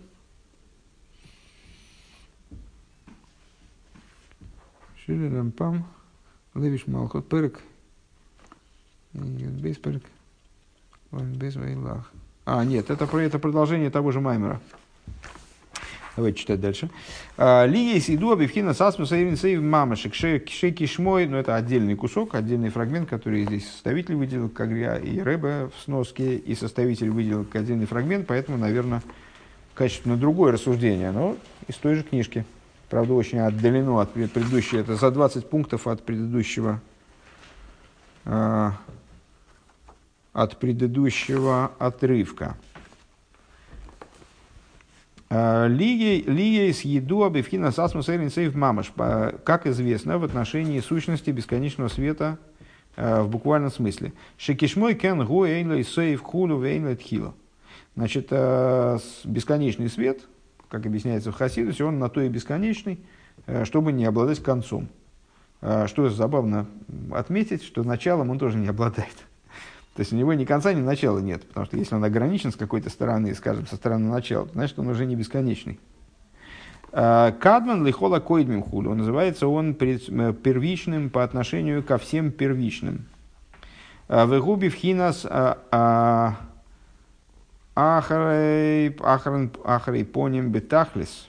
Шилерам 5.06 5.52
пам. 5.52 5.88
Левиш 6.54 6.86
Малхот 6.86 7.30
Перек. 7.30 7.62
Без 9.14 9.78
Перек. 9.78 10.04
А, 12.46 12.64
нет, 12.64 12.90
это, 12.90 13.06
это 13.06 13.40
продолжение 13.40 13.90
того 13.90 14.12
же 14.12 14.22
Маймера. 14.22 14.60
Давайте 16.18 16.40
читать 16.40 16.60
дальше. 16.60 16.90
А, 17.38 17.66
Ли 17.66 17.94
есть 17.94 18.10
иду 18.10 18.32
обивхина 18.32 18.74
сасмуса 18.74 19.16
сейв 19.36 19.62
мамашек 19.62 20.16
шейки 20.16 20.86
шмой, 20.88 21.28
но 21.28 21.38
это 21.38 21.56
отдельный 21.56 21.96
кусок, 21.96 22.34
отдельный 22.34 22.70
фрагмент, 22.70 23.08
который 23.08 23.46
здесь 23.46 23.70
составитель 23.70 24.16
выделил, 24.16 24.50
как 24.50 24.72
я 24.72 24.98
и 24.98 25.20
Рэбе 25.20 25.70
в 25.76 25.84
сноске, 25.84 26.36
и 26.38 26.56
составитель 26.56 27.12
выделил 27.12 27.46
как 27.46 27.62
отдельный 27.62 27.86
фрагмент, 27.86 28.26
поэтому, 28.26 28.58
наверное, 28.58 29.04
качественно 29.76 30.18
другое 30.18 30.52
рассуждение, 30.52 31.12
но 31.12 31.38
из 31.68 31.76
той 31.76 31.94
же 31.94 32.04
книжки. 32.04 32.46
Правда, 32.90 33.14
очень 33.14 33.38
отдалено 33.38 34.02
от 34.02 34.12
предыдущего. 34.12 34.80
Это 34.80 34.96
за 34.96 35.12
20 35.12 35.48
пунктов 35.50 35.86
от 35.86 36.02
предыдущего, 36.02 36.82
э, 38.26 38.72
от 40.38 40.58
предыдущего 40.58 41.72
отрывка. 41.80 42.56
А, 45.30 45.68
Лия 45.68 46.72
с 46.72 46.82
еду 46.82 47.24
обивхина 47.24 47.72
сасмус 47.72 48.06
сейв 48.06 48.56
мамаш. 48.56 48.94
Как 49.44 49.68
известно, 49.68 50.18
в 50.18 50.24
отношении 50.24 50.80
сущности 50.80 51.32
бесконечного 51.32 51.90
света 51.90 52.38
э, 52.96 53.22
в 53.22 53.30
буквальном 53.30 53.72
смысле. 53.72 54.14
Шекишмой 54.38 54.94
кен 54.94 55.26
гу 55.26 55.46
эйнлей 55.46 55.84
сейв 55.84 56.22
хулу 56.22 56.60
вейнлей 56.60 56.96
тхила. 56.96 57.34
Значит, 57.96 58.28
э, 58.30 59.00
бесконечный 59.26 59.90
свет– 59.90 60.22
как 60.70 60.86
объясняется 60.86 61.32
в 61.32 61.36
Хасидусе, 61.36 61.84
он 61.84 62.00
на 62.00 62.10
то 62.10 62.22
и 62.22 62.30
бесконечный, 62.30 63.00
э, 63.46 63.66
чтобы 63.66 63.92
не 63.92 64.06
обладать 64.06 64.42
концом. 64.44 64.90
Э, 65.62 65.88
что 65.88 66.10
забавно 66.10 66.68
отметить, 67.12 67.64
что 67.64 67.84
началом 67.84 68.30
он 68.30 68.40
тоже 68.40 68.58
не 68.58 68.68
обладает. 68.68 69.27
То 69.98 70.02
есть 70.02 70.14
у 70.14 70.16
него 70.16 70.34
ни 70.36 70.46
конца, 70.46 70.72
ни 70.74 70.80
начала 70.80 71.18
нет. 71.18 71.46
Потому 71.48 71.66
что 71.66 71.76
если 71.76 71.96
он 71.96 72.04
ограничен 72.04 72.52
с 72.52 72.56
какой-то 72.56 72.92
стороны, 72.92 73.34
скажем, 73.34 73.66
со 73.66 73.78
стороны 73.78 74.08
начала, 74.10 74.48
значит 74.54 74.78
он 74.78 74.88
уже 74.90 75.08
не 75.08 75.16
бесконечный. 75.16 75.80
Э, 76.92 77.34
Кадман 77.40 77.84
лихола 77.84 78.20
койдмим 78.20 78.62
хулю. 78.62 78.94
Называется 78.94 79.48
он 79.48 79.74
первичным 79.74 81.10
по 81.10 81.24
отношению 81.24 81.82
ко 81.82 81.98
всем 81.98 82.32
первичным. 82.32 83.08
Вегуби 84.08 84.70
вхинас 84.70 85.26
Ахарей, 87.80 88.96
ахарен, 89.02 89.52
ахарей 89.64 90.06
поним 90.06 90.52
бетахлис. 90.52 91.28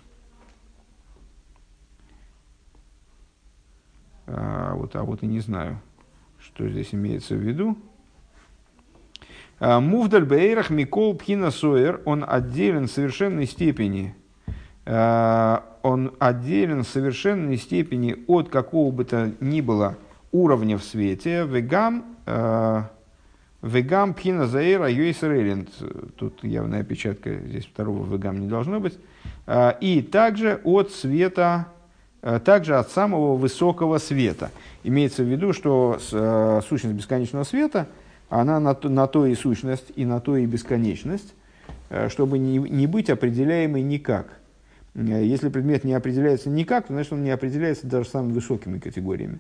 А, 4.27 4.75
вот, 4.75 4.95
а 4.95 5.05
вот 5.05 5.23
и 5.23 5.27
не 5.27 5.41
знаю, 5.41 5.81
что 6.39 6.69
здесь 6.69 6.95
имеется 6.95 7.35
в 7.35 7.39
виду. 7.39 7.79
А, 9.61 9.81
Мувдаль 9.81 10.25
бейрах 10.25 10.71
микол 10.71 11.17
пхина 11.17 11.51
соер, 11.51 12.01
он 12.05 12.25
отделен 12.27 12.87
в 12.87 12.91
совершенной 12.91 13.47
степени, 13.47 14.15
а, 14.87 15.65
он 15.83 16.13
отделен 16.21 16.85
в 16.85 16.89
совершенной 16.89 17.57
степени 17.57 18.17
от 18.29 18.49
какого 18.51 18.93
бы 18.93 19.05
то 19.05 19.33
ни 19.41 19.61
было 19.61 19.97
уровня 20.31 20.79
в 20.79 20.85
свете, 20.85 21.45
вегам, 21.45 22.05
а, 22.27 22.91
Вегам 23.61 24.15
пхина 24.15 24.47
заэра 24.47 24.89
юэйсрелент. 24.89 25.71
Тут 26.17 26.45
явная 26.45 26.83
опечатка, 26.83 27.35
здесь 27.35 27.67
второго 27.67 28.07
вегам 28.07 28.41
не 28.41 28.47
должно 28.47 28.79
быть. 28.79 28.97
И 29.81 30.09
также 30.13 30.61
от 30.63 30.93
света, 30.93 31.67
также 32.45 32.77
от 32.77 32.89
самого 32.93 33.35
высокого 33.35 33.99
света. 33.99 34.53
Имеется 34.85 35.25
в 35.25 35.27
виду, 35.27 35.53
что 35.53 35.99
сущность 36.69 36.95
бесконечного 36.95 37.43
света, 37.43 37.89
она 38.29 38.61
на 38.61 38.75
то, 38.75 38.89
на 38.89 39.07
то 39.07 39.27
и 39.27 39.35
сущность, 39.35 39.93
и 39.97 40.05
на 40.05 40.21
то 40.21 40.37
и 40.37 40.47
бесконечность, 40.47 41.35
чтобы 42.09 42.39
не, 42.39 42.59
не 42.59 42.87
быть 42.87 43.11
определяемой 43.11 43.83
никак. 43.83 44.39
Если 44.95 45.49
предмет 45.49 45.85
не 45.85 45.95
определяется 45.95 46.51
никак, 46.51 46.87
то 46.87 46.93
значит 46.93 47.13
он 47.13 47.23
не 47.23 47.31
определяется 47.31 47.87
даже 47.87 48.09
самыми 48.09 48.33
высокими 48.33 48.79
категориями. 48.79 49.39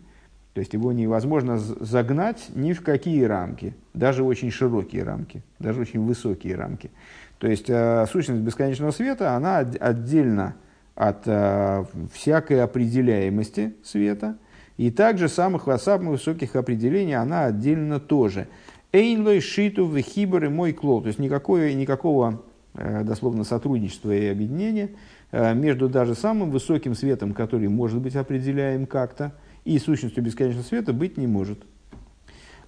То 0.54 0.60
есть 0.60 0.72
его 0.72 0.92
невозможно 0.92 1.58
загнать 1.58 2.48
ни 2.54 2.72
в 2.72 2.82
какие 2.82 3.22
рамки, 3.24 3.74
даже 3.94 4.24
очень 4.24 4.50
широкие 4.50 5.04
рамки, 5.04 5.42
даже 5.58 5.80
очень 5.80 6.04
высокие 6.04 6.56
рамки. 6.56 6.90
То 7.38 7.46
есть 7.46 7.66
э, 7.68 8.06
сущность 8.10 8.40
бесконечного 8.40 8.90
света, 8.90 9.36
она 9.36 9.58
отдельно 9.58 10.56
от 10.96 11.22
э, 11.26 11.84
всякой 12.12 12.62
определяемости 12.64 13.74
света, 13.84 14.36
и 14.76 14.90
также 14.90 15.28
самых, 15.28 15.68
самых 15.80 16.10
высоких 16.10 16.56
определений 16.56 17.14
она 17.14 17.44
отдельно 17.44 18.00
тоже. 18.00 18.48
Эйнлой 18.92 19.40
шиту 19.40 19.86
в 19.86 19.98
хиборы 20.00 20.48
мой 20.48 20.72
клоу. 20.72 21.02
То 21.02 21.08
есть 21.08 21.18
никакое, 21.18 21.74
никакого 21.74 22.42
э, 22.74 23.04
дословно 23.04 23.44
сотрудничества 23.44 24.12
и 24.14 24.26
объединения 24.26 24.90
э, 25.30 25.54
между 25.54 25.88
даже 25.88 26.14
самым 26.14 26.50
высоким 26.50 26.94
светом, 26.94 27.34
который 27.34 27.68
может 27.68 28.00
быть 28.00 28.16
определяем 28.16 28.86
как-то, 28.86 29.32
и 29.64 29.78
сущностью 29.78 30.24
бесконечного 30.24 30.64
света 30.64 30.92
быть 30.92 31.18
не 31.18 31.26
может. 31.26 31.58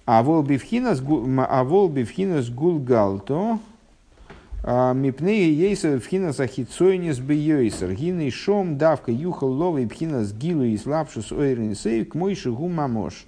А 0.05 0.21
волбивхинас 0.23 1.01
а 1.01 2.51
гулгалто 2.53 3.59
мипней 4.63 5.51
ейса 5.53 5.99
вхинас 5.99 6.39
ахицойнис 6.39 7.19
бейойсер 7.19 7.93
гиней 7.93 8.29
шом 8.29 8.77
давка 8.77 9.11
юхал 9.11 9.49
ловый 9.49 9.87
пхинас 9.87 10.33
гилу 10.33 10.63
и 10.63 10.77
слабшус 10.77 11.31
ойрен 11.31 11.75
сейв 11.75 12.09
к 12.09 12.15
мой 12.15 12.35
шигу 12.35 12.67
мамош. 12.67 13.25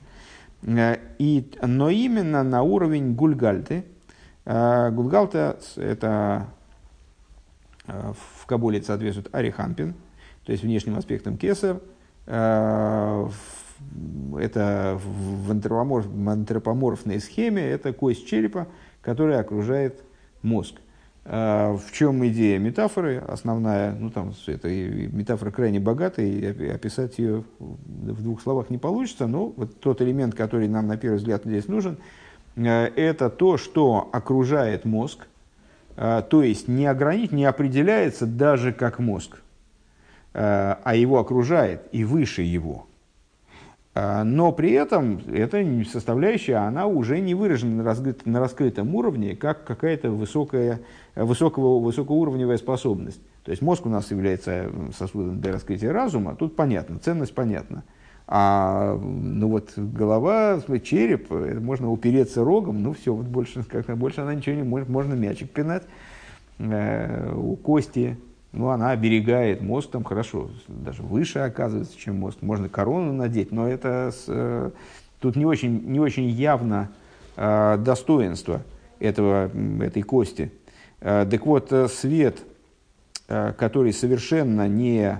Э, 0.65 0.97
и, 1.19 1.51
но 1.61 1.89
именно 1.89 2.43
на 2.43 2.63
уровень 2.63 3.13
гульгальты. 3.15 3.85
Э, 4.45 4.89
гульгалта 4.91 5.59
это 5.75 6.47
э, 7.87 8.13
в 8.39 8.45
Кабуле 8.45 8.81
соответствует 8.81 9.33
ариханпин, 9.33 9.93
то 10.45 10.51
есть 10.51 10.63
внешним 10.63 10.97
аспектом 10.97 11.37
кесар, 11.37 11.79
это 12.25 12.87
в 15.03 15.51
антропоморфной 15.51 17.19
схеме, 17.19 17.61
это 17.61 17.91
кость 17.91 18.25
черепа, 18.25 18.67
которая 19.01 19.41
окружает 19.41 20.01
мозг. 20.41 20.75
А, 21.25 21.77
в 21.77 21.91
чем 21.93 22.25
идея 22.27 22.59
метафоры 22.59 23.17
основная? 23.27 23.93
Ну, 23.93 24.09
там, 24.09 24.33
это 24.45 24.67
метафора 24.67 25.51
крайне 25.51 25.79
богатая, 25.79 26.25
и 26.25 26.67
описать 26.67 27.17
ее 27.17 27.43
в 27.59 28.21
двух 28.21 28.41
словах 28.41 28.69
не 28.69 28.77
получится, 28.77 29.27
но 29.27 29.53
вот 29.55 29.79
тот 29.79 30.01
элемент, 30.01 30.35
который 30.35 30.67
нам 30.67 30.87
на 30.87 30.97
первый 30.97 31.17
взгляд 31.17 31.43
здесь 31.45 31.67
нужен, 31.67 31.97
э, 32.55 32.87
это 32.95 33.29
то, 33.29 33.57
что 33.57 34.09
окружает 34.11 34.83
мозг, 34.83 35.27
а, 35.95 36.21
то 36.23 36.43
есть 36.43 36.67
не 36.67 36.85
ограничит, 36.87 37.31
не 37.31 37.45
определяется 37.45 38.25
даже 38.25 38.73
как 38.73 38.99
мозг, 38.99 39.41
э, 40.33 40.75
а 40.83 40.95
его 40.95 41.19
окружает 41.19 41.87
и 41.93 42.03
выше 42.03 42.41
его– 42.41 42.87
но 43.95 44.51
при 44.51 44.71
этом 44.71 45.21
эта 45.31 45.63
составляющая, 45.85 46.55
она 46.55 46.87
уже 46.87 47.19
не 47.19 47.35
выражена 47.35 47.75
на, 47.75 47.83
раскрытом, 47.83 48.31
на 48.31 48.39
раскрытом 48.39 48.95
уровне, 48.95 49.35
как 49.35 49.65
какая-то 49.65 50.09
высокая, 50.09 50.81
высокого, 51.15 51.79
высокоуровневая 51.79 52.57
способность. 52.57 53.21
То 53.43 53.51
есть 53.51 53.61
мозг 53.61 53.85
у 53.85 53.89
нас 53.89 54.09
является 54.09 54.71
сосудом 54.97 55.41
для 55.41 55.53
раскрытия 55.53 55.93
разума, 55.93 56.35
тут 56.35 56.55
понятно, 56.55 56.97
ценность 56.97 57.35
понятна. 57.35 57.83
А 58.25 58.97
ну 58.97 59.49
вот 59.49 59.73
голова, 59.75 60.59
череп, 60.83 61.29
можно 61.29 61.91
упереться 61.91 62.43
рогом, 62.43 62.81
ну 62.81 62.93
все, 62.93 63.13
вот 63.13 63.25
больше, 63.25 63.63
как 63.63 63.85
больше 63.97 64.21
она 64.21 64.33
ничего 64.33 64.55
не 64.55 64.63
может, 64.63 64.89
можно 64.89 65.13
мячик 65.13 65.51
пинать. 65.51 65.83
Э, 66.57 67.33
у 67.35 67.55
кости 67.57 68.17
ну, 68.53 68.69
она 68.69 68.91
оберегает 68.91 69.61
мост 69.61 69.89
там 69.89 70.03
хорошо, 70.03 70.51
даже 70.67 71.01
выше 71.01 71.39
оказывается, 71.39 71.97
чем 71.97 72.17
мост. 72.17 72.41
Можно 72.43 72.69
корону 72.69 73.11
надеть, 73.11 73.51
но 73.51 73.67
это 73.67 74.11
с, 74.13 74.25
э, 74.27 74.69
тут 75.19 75.35
не 75.35 75.45
очень, 75.45 75.81
не 75.85 75.99
очень 75.99 76.29
явно 76.29 76.91
э, 77.35 77.77
достоинство 77.79 78.61
этого, 78.99 79.49
этой 79.81 80.03
кости. 80.03 80.51
Э, 81.01 81.25
так 81.29 81.45
вот, 81.47 81.73
э, 81.73 81.87
свет, 81.87 82.43
э, 83.27 83.53
который 83.57 83.91
совершенно 83.91 84.67
не, 84.67 85.19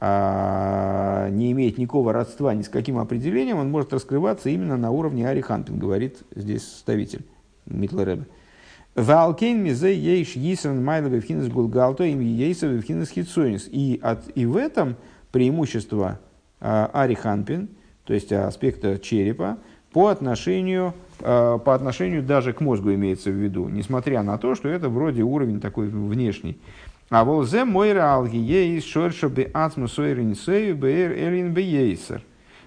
э, 0.00 1.28
не 1.30 1.52
имеет 1.52 1.78
никакого 1.78 2.12
родства 2.12 2.52
ни 2.52 2.62
с 2.62 2.68
каким 2.68 2.98
определением, 2.98 3.58
он 3.58 3.70
может 3.70 3.92
раскрываться 3.92 4.48
именно 4.48 4.76
на 4.76 4.90
уровне 4.90 5.28
Ари 5.28 5.40
Ханпин, 5.40 5.78
говорит 5.78 6.24
здесь 6.34 6.64
составитель 6.64 7.24
Митлереба. 7.66 8.24
Валкейн 8.94 9.62
мизе 9.62 9.94
ейш 9.94 10.36
йисран 10.36 10.84
майла 10.84 11.08
вевхинес 11.08 11.48
гулгалто 11.48 12.04
им 12.04 12.20
ейса 12.20 12.66
вевхинес 12.66 13.08
хитсойнис. 13.08 13.66
И, 13.70 13.98
от, 14.02 14.20
и 14.34 14.44
в 14.44 14.56
этом 14.56 14.96
преимущество 15.30 16.20
э, 16.60 16.88
ариханпин, 16.92 17.70
то 18.04 18.12
есть 18.12 18.32
аспекта 18.32 18.98
черепа, 18.98 19.56
по 19.92 20.08
отношению, 20.08 20.92
э, 21.20 21.58
по 21.64 21.74
отношению 21.74 22.22
даже 22.22 22.52
к 22.52 22.60
мозгу 22.60 22.92
имеется 22.92 23.30
в 23.30 23.34
виду, 23.34 23.68
несмотря 23.68 24.22
на 24.22 24.36
то, 24.36 24.54
что 24.54 24.68
это 24.68 24.90
вроде 24.90 25.22
уровень 25.22 25.60
такой 25.60 25.88
внешний. 25.88 26.58
А 27.08 27.24
волзе 27.24 27.64
мойра 27.64 28.12
алги 28.12 28.36
ейс 28.36 28.84
шорша 28.84 29.30
бе 29.30 29.50
ацму 29.54 29.88
сойрин 29.88 30.34
сею 30.34 30.76
бэр 30.76 31.12
элин 31.12 31.54
бе 31.54 31.62
ейсер. 31.62 32.22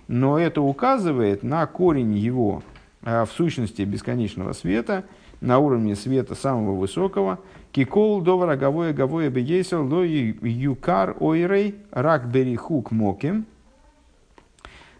Но 0.08 0.40
это 0.40 0.62
указывает 0.62 1.44
на 1.44 1.68
корень 1.68 2.18
его 2.18 2.64
э, 3.04 3.26
в 3.26 3.30
сущности 3.32 3.84
бесконечного 3.84 4.54
света– 4.54 5.04
на 5.42 5.60
уровне 5.60 5.96
света 5.96 6.36
самого 6.36 6.76
высокого. 6.76 7.40
Кикол 7.72 8.22
довар 8.22 8.52
аговое 8.52 8.92
аговое 8.92 9.30
бегейсер 9.30 9.80
ло 9.80 10.04
юкар 10.04 11.16
ойрей 11.20 11.76
рак 11.92 12.28
берихук 12.30 12.92
моким. 12.92 13.46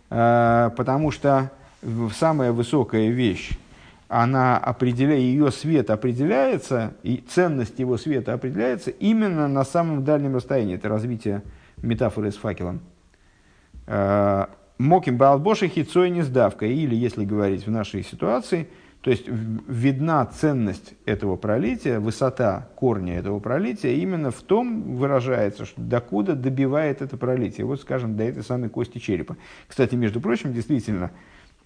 А, 0.10 0.72
потому 0.72 1.12
что 1.12 1.52
самая 2.14 2.52
высокая 2.52 3.10
вещь, 3.10 3.52
она 4.08 4.58
определяет, 4.58 5.22
ее 5.22 5.52
свет 5.52 5.90
определяется, 5.90 6.94
и 7.02 7.24
ценность 7.28 7.80
его 7.80 7.98
света 7.98 8.34
определяется 8.34 8.92
именно 8.92 9.48
на 9.48 9.64
самом 9.64 10.04
дальнем 10.04 10.36
расстоянии. 10.36 10.76
Это 10.76 10.90
развитие 10.90 11.42
метафоры 11.78 12.32
с 12.32 12.36
факелом. 12.36 12.82
А, 13.88 14.50
моким 14.78 15.18
балбоши 15.18 15.70
хитцой 15.70 16.10
не 16.10 16.22
сдавка. 16.22 16.66
Или, 16.66 16.96
если 16.96 17.26
говорить 17.26 17.66
в 17.66 17.72
нашей 17.72 18.04
ситуации– 18.04 18.68
то 19.06 19.12
есть 19.12 19.28
видна 19.28 20.26
ценность 20.26 20.96
этого 21.06 21.36
пролития, 21.36 22.00
высота 22.00 22.70
корня 22.74 23.20
этого 23.20 23.40
пролития 23.40 23.92
именно 23.92 24.32
в 24.32 24.42
том 24.42 24.96
выражается, 24.96 25.66
что 25.66 25.80
докуда 25.80 26.34
добивает 26.34 27.04
это 27.04 27.16
пролитие. 27.16 27.68
Вот, 27.68 27.80
скажем, 27.82 28.18
до 28.18 28.24
этой 28.24 28.42
самой 28.42 28.70
кости 28.70 28.98
черепа. 28.98 29.38
Кстати, 29.68 29.94
между 29.94 30.20
прочим, 30.22 30.54
действительно, 30.54 31.12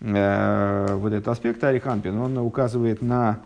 э, 0.01 0.87
вот 0.95 1.13
этот 1.13 1.29
аспект 1.29 1.63
Ариханпин, 1.63 2.17
он 2.17 2.37
указывает 2.39 3.01
на, 3.01 3.39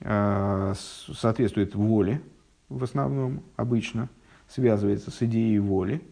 э, 0.00 0.74
соответствует 0.76 1.76
воле, 1.76 2.20
в 2.68 2.82
основном, 2.82 3.44
обычно, 3.54 4.08
связывается 4.48 5.12
с 5.12 5.22
идеей 5.22 5.60
воли. 5.60 6.02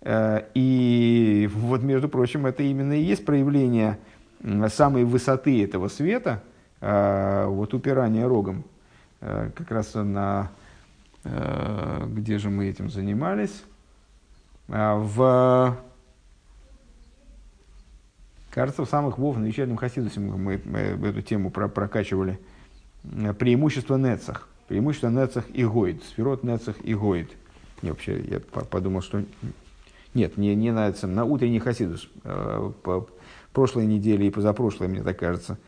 Э, 0.00 0.44
и 0.54 1.50
вот, 1.52 1.82
между 1.82 2.08
прочим, 2.08 2.46
это 2.46 2.62
именно 2.62 2.94
и 2.94 3.02
есть 3.02 3.26
проявление 3.26 3.98
самой 4.68 5.04
высоты 5.04 5.62
этого 5.62 5.88
света, 5.88 6.42
э, 6.80 7.46
вот 7.46 7.74
упирание 7.74 8.26
рогом, 8.26 8.64
э, 9.20 9.50
как 9.54 9.70
раз 9.70 9.94
на 9.94 10.50
э, 11.24 12.06
где 12.08 12.38
же 12.38 12.50
мы 12.50 12.66
этим 12.66 12.90
занимались, 12.90 13.62
в 14.68 15.76
кажется, 18.50 18.84
в 18.84 18.88
самых 18.88 19.18
вов 19.18 19.36
на 19.36 19.44
вечернем 19.46 19.76
хасидусе 19.76 20.20
мы, 20.20 20.60
мы, 20.64 20.80
эту 21.08 21.22
тему 21.22 21.50
про, 21.50 21.68
прокачивали. 21.68 22.38
Преимущество 23.38 23.96
Нецах. 23.96 24.48
Преимущество 24.68 25.08
Нецах 25.08 25.44
и 25.52 25.64
Гойд. 25.64 26.04
Сферот 26.04 26.44
Нецах 26.44 26.76
и 26.82 26.94
Гойд. 26.94 27.30
Не, 27.82 27.90
вообще, 27.90 28.20
я 28.22 28.40
подумал, 28.40 29.02
что... 29.02 29.24
Нет, 30.14 30.36
не, 30.36 30.54
не 30.54 30.70
на, 30.72 30.94
на 31.02 31.24
утренний 31.24 31.58
хасидус 31.58 32.08
прошлой 33.52 33.86
неделе 33.86 34.26
и 34.26 34.30
позапрошлой, 34.30 34.88
мне 34.88 35.02
так 35.02 35.18
кажется, 35.18 35.58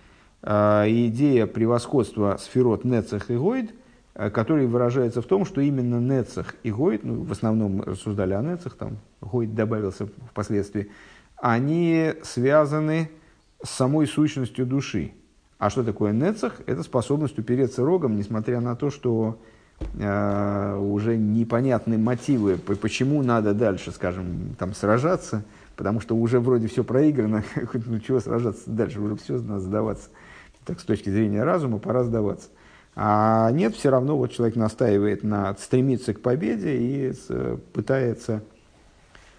а, 0.43 0.85
идея 0.89 1.47
превосходства 1.47 2.37
сферот 2.41 2.85
Нецах 2.85 3.31
и 3.31 3.37
Гойд, 3.37 3.75
а, 4.15 4.31
который 4.31 4.67
выражается 4.67 5.23
в 5.23 5.27
том, 5.27 5.45
что 5.45 5.61
именно 5.61 6.01
Нецах 6.01 6.55
и 6.63 6.71
Гойд, 6.71 7.05
ну, 7.05 7.23
в 7.23 7.33
основном 7.33 7.83
рассуждали 7.83 8.35
о 8.35 8.43
Нецах, 8.43 8.75
там 8.75 8.99
Гойд 9.21 9.55
добавился 9.55 10.07
впоследствии, 10.31 10.91
они 11.37 12.15
связаны 12.23 13.11
с 13.63 13.71
самой 13.71 14.07
сущностью 14.07 14.67
души. 14.67 15.13
А 15.59 15.71
что 15.71 15.85
такое 15.85 16.13
Нецах? 16.13 16.61
Это 16.67 16.83
способность 16.83 17.39
упереться 17.39 17.85
рогом, 17.85 18.17
несмотря 18.17 18.61
на 18.61 18.75
то, 18.75 18.91
что 18.91 19.39
э, 19.95 20.77
уже 20.77 21.17
непонятны 21.17 21.99
мотивы, 21.99 22.59
почему 22.59 23.23
надо 23.23 23.55
дальше, 23.55 23.93
скажем, 23.93 24.55
там, 24.59 24.73
сражаться– 24.73 25.45
потому 25.77 26.01
что 26.01 26.17
уже 26.17 26.41
вроде 26.41 26.69
все 26.69 26.85
проиграно, 26.85 27.45
ну 27.87 27.99
чего 28.01 28.21
сражаться 28.21 28.63
дальше, 28.67 29.01
уже 29.01 29.17
все 29.17 29.39
надо 29.39 29.61
сдаваться. 29.61 30.11
Так 30.65 30.81
с 30.81 30.85
точки 30.85 31.11
зрения 31.11 31.43
разума 31.43 31.79
пора 31.79 32.05
сдаваться. 32.05 32.49
А 32.95 33.51
нет, 33.53 33.75
все 33.75 33.91
равно 33.91 34.17
вот 34.17 34.33
человек 34.33 34.55
настаивает 34.57 35.25
на 35.25 35.55
стремиться 35.57 36.13
к 36.13 36.21
победе 36.21 36.77
и 36.77 37.13
пытается, 37.73 38.43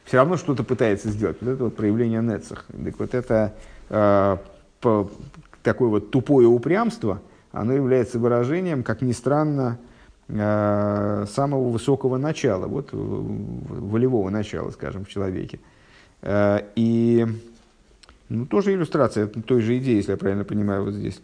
все 0.06 0.18
равно 0.18 0.38
что-то 0.38 0.64
пытается 0.64 1.10
сделать. 1.10 1.38
Вот 1.40 1.52
это 1.52 1.64
вот 1.66 1.76
проявление 1.76 2.22
нецах. 2.22 2.66
Так 2.84 3.00
вот 3.00 3.14
это 3.14 3.54
э, 3.90 4.38
по, 4.82 5.10
такое 5.62 5.90
вот 5.90 6.12
тупое 6.12 6.48
упрямство, 6.48 7.22
оно 7.52 7.74
является 7.74 8.18
выражением, 8.18 8.84
как 8.84 9.04
ни 9.04 9.12
странно, 9.12 9.78
э, 10.28 11.26
самого 11.30 11.70
высокого 11.70 12.18
начала, 12.18 12.66
вот 12.66 12.90
волевого 12.92 14.32
начала, 14.32 14.72
скажем, 14.72 15.06
в 15.06 15.10
человеке. 15.10 15.60
Э, 15.60 15.73
и 16.26 17.28
ну, 18.30 18.46
тоже 18.46 18.74
иллюстрация 18.74 19.28
той 19.28 19.62
же 19.62 19.78
идеи, 19.78 19.98
если 19.98 20.12
я 20.12 20.18
правильно 20.18 20.44
понимаю, 20.44 20.86
вот 20.86 20.94
здесь. 20.94 21.22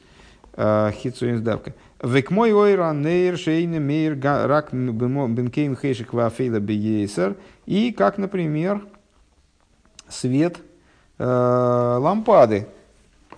Э, 0.53 0.91
Хитсуин 0.93 1.37
сдавка. 1.37 1.73
Век 2.03 2.31
мой 2.31 2.53
ойра 2.53 2.91
нейр 2.93 3.37
шейны 3.37 3.79
мейр 3.79 4.19
рак 4.21 4.73
бенкейм 4.73 5.75
хейшик 5.75 6.13
вафейла 6.13 6.59
бейсер. 6.59 7.35
И 7.65 7.91
как, 7.91 8.17
например, 8.17 8.85
свет 10.07 10.57
э, 11.17 11.23
лампады 11.23 12.67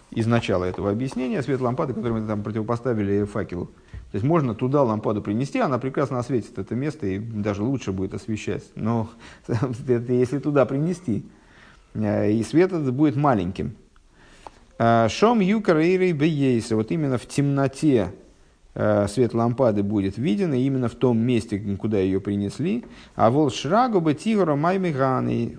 из 0.09 0.27
начала 0.27 0.65
этого 0.65 0.91
объяснения, 0.91 1.41
свет 1.41 1.61
лампады, 1.61 1.93
который 1.93 2.21
мы 2.21 2.27
там 2.27 2.43
противопоставили 2.43 3.23
факелу. 3.23 3.67
То 4.11 4.15
есть 4.15 4.25
можно 4.25 4.53
туда 4.53 4.83
лампаду 4.83 5.21
принести, 5.21 5.59
она 5.59 5.77
прекрасно 5.77 6.19
осветит 6.19 6.59
это 6.59 6.75
место 6.75 7.07
и 7.07 7.19
даже 7.19 7.63
лучше 7.63 7.93
будет 7.93 8.13
освещать. 8.13 8.63
Но 8.75 9.09
это 9.47 10.11
если 10.11 10.39
туда 10.39 10.65
принести, 10.65 11.19
э, 11.19 11.40
и 12.29 12.43
свет 12.43 12.71
этот 12.71 12.93
будет 12.93 13.15
маленьким. 13.15 13.75
Э, 14.79 15.07
Шом 15.09 15.39
юкар 15.39 15.79
и 15.79 16.13
Вот 16.75 16.91
именно 16.91 17.17
в 17.17 17.25
темноте 17.25 18.11
Э, 18.73 19.07
свет 19.09 19.33
лампады 19.33 19.83
будет 19.83 20.17
виден 20.17 20.53
именно 20.53 20.87
в 20.87 20.95
том 20.95 21.17
месте, 21.17 21.59
куда 21.77 21.97
ее 21.99 22.21
принесли. 22.21 22.85
А 23.15 23.29
вол 23.29 23.51
шрагу 23.51 23.99
бы 23.99 24.13
тигра 24.13 24.55
маймиганы 24.55 25.55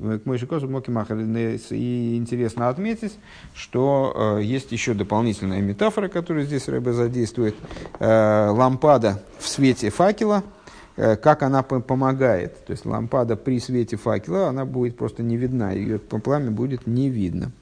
И 1.70 2.16
интересно 2.16 2.70
отметить, 2.70 3.12
что 3.54 4.38
э, 4.38 4.42
есть 4.42 4.72
еще 4.72 4.94
дополнительная 4.94 5.60
метафора, 5.60 6.08
которую 6.08 6.46
здесь 6.46 6.68
Рэбе 6.68 6.92
задействует. 6.92 7.54
Э, 7.98 8.48
лампада 8.48 9.22
в 9.38 9.46
свете 9.46 9.90
факела, 9.90 10.42
как 10.96 11.42
она 11.42 11.62
помогает. 11.62 12.64
То 12.66 12.72
есть 12.72 12.84
лампада 12.84 13.36
при 13.36 13.58
свете 13.60 13.96
факела, 13.96 14.48
она 14.48 14.64
будет 14.64 14.96
просто 14.96 15.22
не 15.22 15.36
видна, 15.36 15.72
ее 15.72 15.98
пламя 15.98 16.50
будет 16.50 16.86
не 16.86 17.08
видно. 17.08 17.52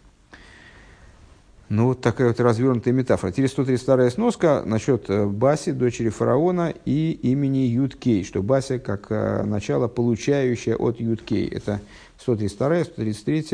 Ну, 1.71 1.87
вот 1.87 2.01
такая 2.01 2.27
вот 2.27 2.41
развернутая 2.41 2.93
метафора. 2.93 3.31
Теперь 3.31 3.49
132 3.49 4.11
сноска 4.11 4.65
насчет 4.67 5.09
э, 5.09 5.25
Баси, 5.25 5.71
дочери 5.71 6.09
фараона 6.09 6.75
и 6.85 7.13
имени 7.13 7.59
Юткей, 7.59 8.25
что 8.25 8.43
Бася 8.43 8.81
как 8.81 9.07
э, 9.11 9.45
начало, 9.45 9.87
получающее 9.87 10.75
от 10.75 10.99
Юткей. 10.99 11.47
Это 11.47 11.81
132 12.19 12.85
133 12.87 13.47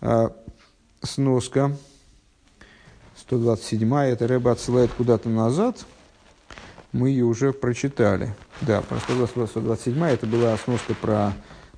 э, 0.00 0.28
сноска. 1.02 1.76
127 3.16 3.94
это 3.94 4.26
Рэба 4.26 4.52
отсылает 4.52 4.90
куда-то 4.92 5.28
назад. 5.28 5.84
Мы 6.96 7.10
ее 7.10 7.26
уже 7.26 7.52
прочитали. 7.52 8.34
Да, 8.62 8.80
про 8.80 8.98
127 8.98 10.02
это 10.02 10.26
была 10.26 10.56
сноска 10.56 10.94
про 10.94 11.34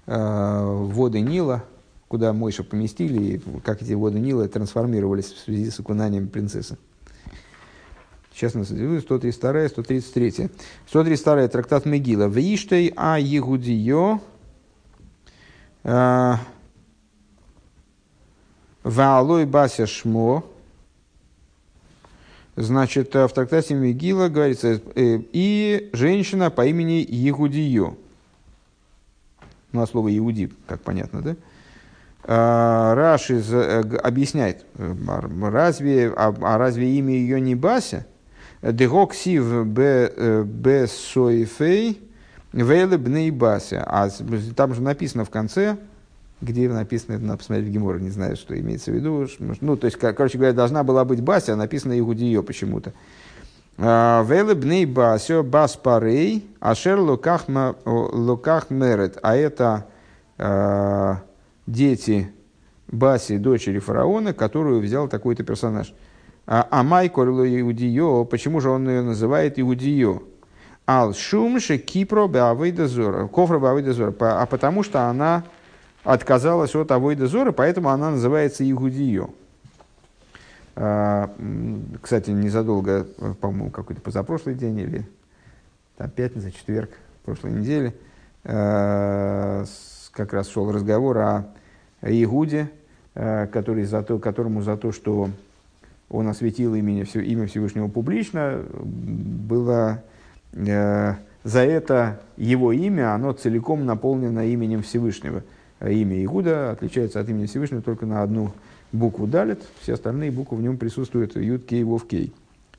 э, 0.06 0.64
воды 0.64 1.20
Нила, 1.20 1.64
куда 2.06 2.32
Мойша 2.32 2.62
поместили, 2.62 3.22
и 3.22 3.40
как 3.64 3.82
эти 3.82 3.94
воды 3.94 4.20
Нила 4.20 4.46
трансформировались 4.46 5.32
в 5.32 5.38
связи 5.40 5.70
с 5.70 5.80
окунанием 5.80 6.28
принцессы. 6.28 6.78
Сейчас 8.32 8.54
нас 8.54 8.68
132, 8.68 9.68
133. 9.68 10.50
132 10.86 11.48
трактат 11.48 11.84
Мегила. 11.84 12.28
Виштей 12.28 12.92
а 12.94 13.18
Егудио 13.18 14.20
а, 15.82 16.38
Ваалой 18.84 19.46
Бася 19.46 19.88
Шмо. 19.88 20.44
Значит, 22.60 23.14
в 23.14 23.28
трактате 23.28 23.74
Мегила 23.74 24.28
говорится, 24.28 24.80
э, 24.97 25.20
и 25.32 25.90
женщина 25.93 26.51
по 26.51 26.66
имени 26.66 27.06
Егудио. 27.09 27.94
Ну, 29.70 29.80
а 29.80 29.86
слово 29.86 30.16
Иуди, 30.18 30.51
как 30.66 30.80
понятно, 30.80 31.22
да? 31.22 31.36
А, 32.24 32.97
Раши 32.97 33.40
э, 33.48 33.82
объясняет, 33.98 34.64
э, 34.76 34.93
разве, 35.40 36.12
а, 36.16 36.35
а 36.40 36.59
разве 36.59 36.98
имя 36.98 37.14
ее 37.14 37.40
не 37.40 37.55
Бася? 37.55 38.06
Дегоксив 38.60 39.64
б 39.64 40.86
сойфей 40.89 42.02
вейле 42.52 42.98
бней 42.98 43.30
Бася. 43.30 43.85
А 43.86 44.09
там 44.56 44.74
же 44.74 44.82
написано 44.82 45.24
в 45.24 45.30
конце, 45.30 45.76
где 46.40 46.69
написано, 46.69 47.19
надо 47.19 47.39
посмотреть 47.39 47.69
в 47.69 47.73
Геморе, 47.73 48.01
не 48.01 48.10
знаю, 48.10 48.36
что 48.36 48.59
имеется 48.59 48.93
в 48.93 48.94
виду. 48.94 49.27
Ну, 49.60 49.77
то 49.77 49.86
есть, 49.86 49.97
короче 49.98 50.39
говоря, 50.39 50.55
должна 50.55 50.85
была 50.85 51.05
быть 51.05 51.20
Бася, 51.20 51.55
а 51.55 51.56
написано 51.56 51.98
Игудио 51.98 52.43
почему-то. 52.43 52.93
А, 53.77 54.23
вейле 54.24 54.55
бней 54.55 54.86
Басио 54.86 55.43
бас 55.43 55.77
парей, 55.77 56.48
ашер 56.60 56.98
луках 56.98 57.48
мерет. 57.48 59.19
А 59.23 59.36
это 59.36 59.86
дети 61.66 62.32
Баси, 62.89 63.36
дочери 63.36 63.78
фараона, 63.78 64.32
которую 64.32 64.81
взял 64.81 65.09
такой-то 65.09 65.44
персонаж. 65.44 65.93
А, 66.47 66.66
а 66.70 66.82
Майколь 66.82 67.28
Иудио, 67.60 68.24
почему 68.24 68.60
же 68.60 68.70
он 68.70 68.89
ее 68.89 69.02
называет 69.02 69.60
Иудио? 69.60 70.23
Ал 70.86 71.12
шумше 71.12 71.77
кипро 71.77 72.27
бавейдазора, 72.27 73.27
кофра 73.27 73.59
бавейдазора, 73.59 74.15
а 74.20 74.47
потому 74.47 74.82
что 74.82 75.02
она 75.02 75.44
отказалась 76.09 76.74
от 76.74 76.90
авойдазора, 76.90 77.52
поэтому 77.52 77.90
она 77.90 78.10
называется 78.10 78.68
Иудио. 78.68 79.28
А, 80.74 81.30
кстати, 82.01 82.30
незадолго, 82.30 83.06
по-моему, 83.40 83.70
какой-то 83.70 84.01
позапрошлый 84.01 84.55
день 84.55 84.78
или 84.78 85.09
там, 85.98 86.09
пятница, 86.09 86.51
четверг 86.51 86.90
прошлой 87.24 87.52
недели, 87.52 87.94
а, 88.44 89.64
как 90.12 90.32
раз 90.32 90.48
шел 90.48 90.72
разговор 90.72 91.18
о 91.18 91.44
Игуде, 92.01 92.70
э, 93.14 93.47
который 93.48 93.85
за 93.85 94.02
то, 94.02 94.18
которому 94.18 94.62
за 94.62 94.76
то, 94.76 94.93
что 94.93 95.28
он 96.09 96.28
осветил 96.28 96.74
имя, 96.74 97.02
имя 97.02 97.47
Всевышнего 97.47 97.89
публично, 97.89 98.62
было 98.72 100.02
э, 100.52 101.14
за 101.44 101.60
это 101.60 102.20
его 102.36 102.72
имя, 102.72 103.14
оно 103.14 103.32
целиком 103.32 103.85
наполнено 103.85 104.47
именем 104.47 104.82
Всевышнего. 104.82 105.43
Имя 105.80 106.24
Игуда 106.24 106.72
отличается 106.72 107.20
от 107.20 107.28
имени 107.28 107.46
Всевышнего 107.46 107.82
только 107.82 108.06
на 108.06 108.22
одну 108.22 108.52
букву 108.92 109.26
Далит, 109.26 109.62
все 109.80 109.94
остальные 109.94 110.30
буквы 110.30 110.59
в 110.59 110.62
нем 110.62 110.76
присутствуют 110.76 111.36
Юд, 111.36 111.64
Кей, 111.64 111.84
Вов, 111.84 112.06
Кей. 112.06 112.32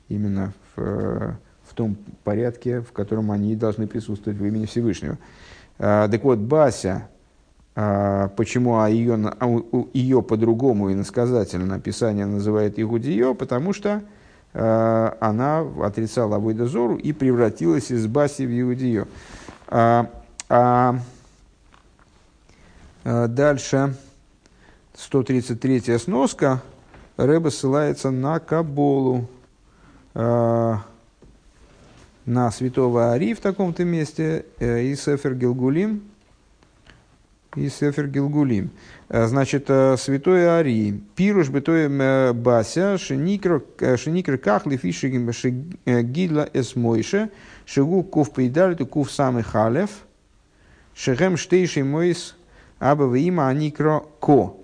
Именно 0.08 0.52
в, 0.74 0.80
э, 0.82 1.32
в 1.68 1.74
том 1.74 1.96
порядке, 2.24 2.80
в 2.80 2.92
котором 2.92 3.30
они 3.30 3.54
должны 3.56 3.86
присутствовать 3.86 4.38
в 4.38 4.44
имени 4.44 4.66
Всевышнего. 4.66 5.18
Так 5.78 6.24
вот, 6.24 6.38
Бася, 6.40 7.08
а, 7.82 8.28
почему 8.36 8.78
а 8.80 8.90
ее, 8.90 9.14
а 9.14 9.62
ее 9.94 10.22
по-другому 10.22 10.92
иносказательно 10.92 11.66
написание 11.66 12.26
называет 12.26 12.78
Игудио? 12.78 13.34
Потому 13.34 13.72
что 13.72 14.02
а, 14.52 15.16
она 15.20 15.64
отрицала 15.82 16.36
Авойдозору 16.36 16.96
и 16.96 17.12
превратилась 17.12 17.90
из 17.90 18.06
Баси 18.06 18.42
в 18.42 18.60
Иудио. 18.60 19.06
А, 19.68 20.10
а, 20.48 20.96
а, 20.96 20.98
дальше 23.04 23.94
133 24.94 25.98
сноска. 25.98 26.62
Рэба 27.16 27.50
ссылается 27.50 28.10
на 28.10 28.38
Каболу, 28.40 29.28
а, 30.14 30.82
на 32.26 32.50
святого 32.50 33.12
Ари 33.12 33.34
в 33.34 33.40
таком-то 33.40 33.84
месте, 33.84 34.46
э, 34.58 34.84
и 34.84 34.94
Сефер 34.96 35.34
Гилгулим, 35.34 36.02
и 37.56 37.68
Сефер 37.68 38.06
Гилгулим. 38.06 38.70
Э, 39.08 39.26
значит, 39.26 39.66
э, 39.68 39.96
святой 39.98 40.58
Ари, 40.58 41.00
пируш 41.16 41.48
бетоем 41.48 42.00
э, 42.00 42.32
бася, 42.32 42.96
шеникр 42.98 44.38
кахли 44.38 44.76
фиши 44.76 45.08
гидла 45.08 46.48
эс 46.52 46.76
мойше, 46.76 47.30
шегу 47.66 48.02
кув 48.02 48.32
пейдалиту 48.32 48.86
кув 48.86 49.10
самый 49.10 49.42
халев, 49.42 49.90
шехем 50.94 51.36
штейший 51.36 51.82
мойс 51.82 52.36
аба 52.80 53.16
има 53.16 53.48
аникро 53.48 54.02
ко. 54.18 54.56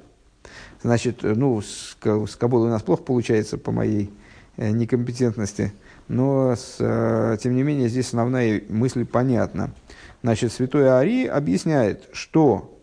Значит, 0.83 1.21
ну, 1.23 1.61
с, 1.61 1.97
с 2.03 2.37
Кабулой 2.37 2.69
у 2.69 2.71
нас 2.71 2.83
плохо 2.83 3.03
получается 3.03 3.59
по 3.59 3.71
моей 3.71 4.11
некомпетентности, 4.57 5.73
но 6.09 6.55
с, 6.57 7.39
тем 7.41 7.55
не 7.55 7.63
менее 7.63 7.89
здесь 7.89 8.09
основная 8.09 8.63
мысль 8.69 9.05
понятна. 9.05 9.71
Значит, 10.23 10.53
святой 10.53 10.91
Ари 10.91 11.27
объясняет, 11.27 12.09
что 12.13 12.77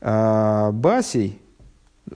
а, 0.00 0.72
Басей, 0.72 1.40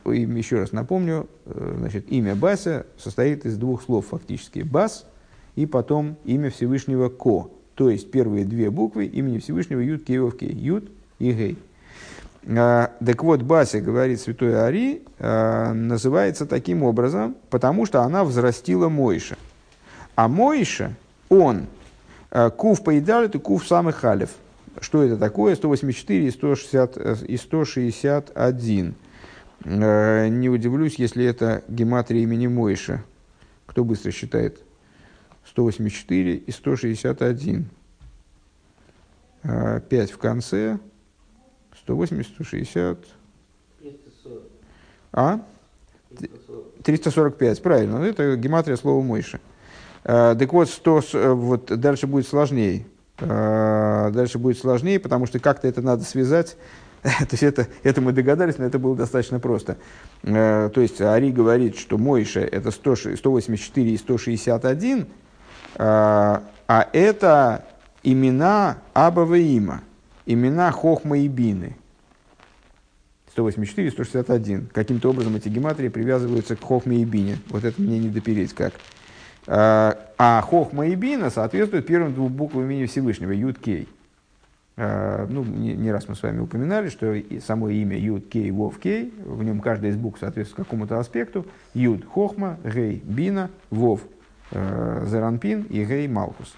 еще 0.04 0.60
раз 0.60 0.72
напомню, 0.72 1.28
э, 1.44 1.74
значит, 1.78 2.10
имя 2.10 2.34
Бася 2.34 2.86
состоит 2.96 3.44
из 3.44 3.56
двух 3.58 3.82
слов 3.82 4.06
фактически. 4.08 4.60
Бас 4.60 5.06
и 5.56 5.66
потом 5.66 6.16
имя 6.24 6.50
Всевышнего 6.50 7.08
Ко, 7.08 7.50
то 7.74 7.90
есть 7.90 8.10
первые 8.10 8.44
две 8.44 8.70
буквы 8.70 9.06
имени 9.06 9.38
Всевышнего 9.38 9.80
Юд 9.80 10.04
Киев 10.04 10.36
Кей, 10.36 10.52
Юд 10.52 10.90
и 11.18 11.32
Гей. 11.32 11.58
А, 12.46 12.90
так 13.04 13.22
вот, 13.22 13.42
Бася, 13.42 13.80
говорит 13.80 14.20
святой 14.20 14.60
Ари, 14.60 15.02
а, 15.18 15.72
называется 15.72 16.46
таким 16.46 16.82
образом, 16.82 17.36
потому 17.50 17.86
что 17.86 18.02
она 18.02 18.24
взрастила 18.24 18.88
Мойша. 18.88 19.36
А 20.16 20.28
Мойша, 20.28 20.94
он, 21.28 21.66
а, 22.30 22.50
кув 22.50 22.82
поедал, 22.82 23.22
это 23.22 23.38
кув 23.38 23.66
самых 23.66 23.96
халев. 23.96 24.30
Что 24.80 25.02
это 25.02 25.16
такое? 25.16 25.54
184 25.54 26.26
и, 26.26 26.30
160, 26.30 27.22
и 27.22 27.36
161. 27.36 28.94
Не 29.64 30.48
удивлюсь, 30.48 30.96
если 30.96 31.24
это 31.24 31.62
гематрия 31.68 32.22
имени 32.22 32.48
Мойша. 32.48 33.04
Кто 33.66 33.84
быстро 33.84 34.10
считает? 34.10 34.58
184 35.44 36.34
и 36.34 36.50
161. 36.50 37.68
5 39.42 40.10
в 40.10 40.18
конце, 40.18 40.78
180, 41.84 42.34
160. 42.34 42.98
340. 43.80 44.42
А? 45.12 45.40
345, 46.82 47.62
правильно. 47.62 47.98
Ну, 47.98 48.04
это 48.04 48.36
гематрия 48.36 48.76
слова 48.76 49.02
Мойши. 49.02 49.40
А, 50.04 50.34
так 50.34 50.52
вот, 50.52 50.68
100, 50.68 51.02
вот, 51.34 51.66
дальше 51.80 52.06
будет 52.06 52.26
сложнее. 52.26 52.86
А, 53.18 54.10
дальше 54.10 54.38
будет 54.38 54.58
сложнее, 54.58 54.98
потому 55.00 55.26
что 55.26 55.38
как-то 55.38 55.68
это 55.68 55.82
надо 55.82 56.04
связать. 56.04 56.56
то 57.02 57.28
есть 57.30 57.42
это, 57.42 57.66
это 57.82 58.00
мы 58.00 58.12
догадались, 58.12 58.58
но 58.58 58.64
это 58.64 58.78
было 58.78 58.96
достаточно 58.96 59.40
просто. 59.40 59.76
А, 60.24 60.68
то 60.68 60.80
есть 60.80 61.00
Ари 61.00 61.30
говорит, 61.30 61.76
что 61.76 61.98
Мойша 61.98 62.40
это 62.40 62.70
100, 62.70 63.16
184 63.16 63.90
и 63.90 63.96
161, 63.96 65.06
а, 65.76 66.42
а 66.68 66.88
это 66.92 67.64
имена 68.02 68.78
Абава 68.94 69.38
Има 69.38 69.82
имена 70.26 70.70
Хохма 70.70 71.18
и 71.18 71.28
Бины. 71.28 71.76
184, 73.32 73.90
161. 73.90 74.68
Каким-то 74.72 75.10
образом 75.10 75.36
эти 75.36 75.48
гематрии 75.48 75.88
привязываются 75.88 76.54
к 76.54 76.62
Хохме 76.62 76.98
и 76.98 77.04
Бине. 77.04 77.38
Вот 77.48 77.64
это 77.64 77.80
мне 77.80 77.98
не 77.98 78.10
допереть 78.10 78.52
как. 78.52 78.74
А, 79.46 79.98
а 80.18 80.42
Хохма 80.42 80.86
и 80.88 80.94
Бина 80.94 81.30
соответствуют 81.30 81.86
первым 81.86 82.14
двум 82.14 82.32
буквам 82.32 82.64
имени 82.64 82.86
Всевышнего, 82.86 83.32
Юд 83.32 83.58
Кей. 83.58 83.88
А, 84.76 85.26
ну, 85.28 85.44
не, 85.44 85.90
раз 85.90 86.08
мы 86.08 86.14
с 86.14 86.22
вами 86.22 86.40
упоминали, 86.40 86.90
что 86.90 87.14
само 87.44 87.70
имя 87.70 87.98
Юд 87.98 88.28
Кей, 88.28 88.50
Вов 88.50 88.78
Кей, 88.78 89.12
в 89.24 89.42
нем 89.42 89.60
каждая 89.60 89.92
из 89.92 89.96
букв 89.96 90.20
соответствует 90.20 90.66
какому-то 90.66 90.98
аспекту. 90.98 91.46
Юд 91.72 92.04
Хохма, 92.04 92.58
Гей 92.64 93.02
Бина, 93.02 93.50
Вов 93.70 94.02
э, 94.50 95.06
Зеранпин 95.08 95.62
и 95.70 95.84
Гей 95.84 96.06
Малхус. 96.06 96.54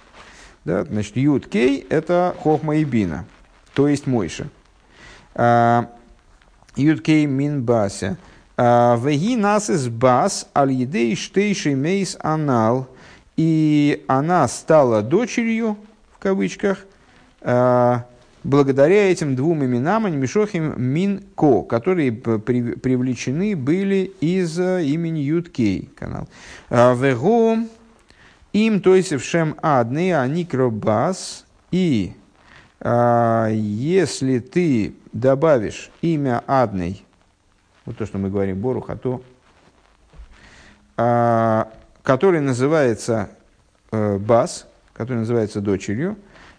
Да, 0.65 0.85
значит, 0.85 1.17
Юд 1.17 1.47
Кей– 1.47 1.87
это 1.89 2.35
Хохма 2.41 2.77
и 2.77 2.85
Бина 2.85 3.27
то 3.75 3.89
есть 3.89 4.07
Мойша. 4.07 4.49
А, 5.35 5.91
Юдкей 6.77 7.27
мин 7.27 7.63
бася. 7.63 8.17
А, 8.57 8.97
веги 8.97 9.37
нас 9.37 9.69
из 9.69 9.89
бас 9.89 10.49
аль 10.57 10.73
едей 10.73 11.15
штейший 11.17 11.75
мейс 11.75 12.17
анал. 12.21 12.89
И 13.37 14.05
она 14.07 14.47
стала 14.47 15.03
дочерью, 15.03 15.77
в 16.13 16.21
кавычках, 16.21 16.87
а, 17.41 18.07
благодаря 18.45 19.11
этим 19.11 19.35
двум 19.35 19.65
именам, 19.65 20.07
Анимишохим 20.07 20.81
Мин 20.81 21.25
Ко, 21.35 21.63
которые 21.63 22.13
привлечены 22.13 23.57
были 23.57 24.13
из 24.21 24.57
имени 24.57 25.19
Юдкей 25.19 25.91
канал. 25.99 26.29
Вего 26.71 27.59
им, 28.53 28.81
то 28.81 28.95
есть 28.95 29.13
в 29.13 29.19
Шем 29.19 29.57
Адны, 29.63 30.15
Аникробас 30.15 31.45
и 31.73 32.13
если 32.85 34.41
ты 34.41 34.95
добавишь 35.13 35.91
имя 36.03 36.45
Адной, 36.47 37.03
вот 37.87 37.97
то, 37.97 38.07
что 38.07 38.19
мы 38.19 38.31
говорим, 38.31 38.61
Боруха, 38.61 38.97
то, 38.97 39.23
а, 40.97 41.73
который 42.03 42.41
называется 42.41 43.31
э, 43.91 44.19
Бас, 44.19 44.67
который 44.93 45.19
называется 45.19 45.61
дочерью, 45.61 46.17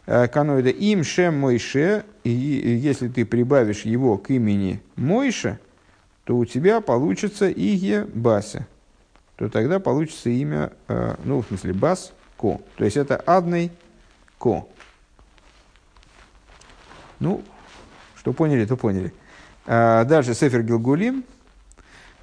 э, 0.07 0.27
каноида 0.27 0.69
им 0.69 1.03
Шем 1.03 1.39
Мойше, 1.39 2.03
и 2.23 2.29
если 2.29 3.07
ты 3.07 3.25
прибавишь 3.25 3.83
его 3.83 4.17
к 4.17 4.31
имени 4.31 4.81
Мойша, 4.95 5.59
то 6.25 6.35
у 6.37 6.45
тебя 6.45 6.81
получится 6.81 7.49
Иге 7.51 8.05
Бася. 8.05 8.67
То 9.35 9.49
тогда 9.49 9.79
получится 9.79 10.29
имя, 10.29 10.71
э, 10.87 11.15
ну, 11.23 11.41
в 11.41 11.47
смысле, 11.47 11.73
Бас 11.73 12.13
Ко. 12.37 12.59
То 12.77 12.85
есть 12.85 12.97
это 12.97 13.21
Адный 13.25 13.71
Ко. 14.39 14.67
Ну, 17.25 17.41
что 18.15 18.33
поняли, 18.33 18.65
то 18.65 18.77
поняли. 18.77 19.11
А, 19.65 20.03
дальше 20.03 20.35
Сефер 20.35 20.61
Гилгулим. 20.61 21.23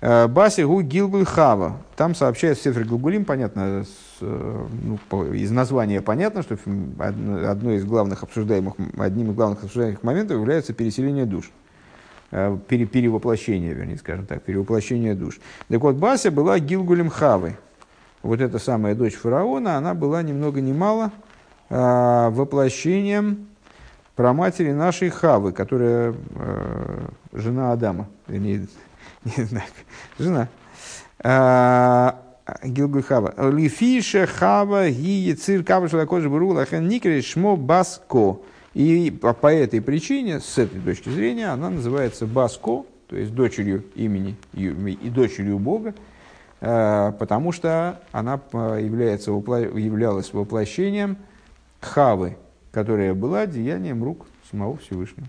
А, 0.01 0.29
Баси 0.29 0.63
Гу 0.63 0.81
Гилгуль 0.81 1.25
Хава. 1.25 1.79
Там 1.97 2.15
сообщает 2.15 2.57
Сефер 2.57 2.85
Гилгулим, 2.85 3.25
понятно, 3.25 3.83
с, 3.83 3.89
э, 4.21 4.67
ну, 4.85 5.01
по, 5.09 5.25
из 5.25 5.51
названия 5.51 6.01
понятно, 6.03 6.43
что 6.43 6.57
одно 6.57 7.73
из 7.73 7.85
главных 7.85 8.23
обсуждаемых, 8.23 8.75
одним 8.97 9.33
из 9.33 9.35
главных 9.35 9.65
обсуждаемых 9.65 10.05
моментов 10.05 10.37
является 10.37 10.73
переселение 10.73 11.27
душ. 11.27 11.51
А, 12.31 12.57
пере, 12.69 12.87
перевоплощение, 12.87 13.75
вернее, 13.75 13.97
скажем 13.97 14.27
так, 14.27 14.45
перевоплощение 14.45 15.17
душ. 15.17 15.41
Так 15.67 15.81
вот, 15.81 15.97
Бася 15.97 16.31
была 16.31 16.61
Гилгулем 16.61 17.11
Хавы. 17.11 17.57
Вот 18.23 18.41
эта 18.41 18.61
самая 18.61 18.95
дочь 18.95 19.15
фараона, 19.15 19.79
она 19.79 19.95
была 19.95 20.23
ни 20.23 20.33
много 20.33 20.61
ни 20.61 20.73
мало 20.73 21.11
воплощением 21.69 23.49
про 24.17 24.33
матери 24.33 24.73
нашей 24.73 25.11
Хавы, 25.11 25.53
которая 25.53 26.15
э, 26.35 27.09
жена 27.33 27.73
Адама, 27.73 28.09
не, 28.29 28.67
не 29.37 29.45
знаю, 29.45 29.67
жена. 30.19 30.49
А, 31.25 32.19
Гилгуль 32.65 33.03
Хава. 33.03 33.35
Лифиша 33.51 34.27
Хава 34.27 34.91
ги 34.91 35.35
цир 35.35 35.65
кава 35.65 35.89
шалакош 35.89 36.25
бурулахен 36.25 36.89
никрей 36.89 37.23
шмо 37.23 37.57
баско. 37.57 38.39
И 38.75 39.11
по, 39.11 39.53
этой 39.53 39.83
причине, 39.83 40.41
с 40.41 40.57
этой 40.57 40.81
точки 40.81 41.11
зрения, 41.11 41.49
она 41.49 41.69
называется 41.69 42.27
Баско, 42.27 42.85
то 43.07 43.17
есть 43.17 43.35
дочерью 43.35 43.85
имени 43.95 44.35
и 44.55 45.11
дочерью 45.11 45.59
Бога, 45.59 45.95
э, 46.63 47.13
потому 47.19 47.53
что 47.53 48.01
она 48.13 48.41
является, 48.53 49.31
являлась 49.31 50.33
воплощением 50.33 51.19
Хавы, 51.81 52.39
которая 52.73 53.15
была 53.15 53.47
деянием 53.47 54.03
рук 54.03 54.27
самого 54.51 54.79
Всевышнего. 54.79 55.29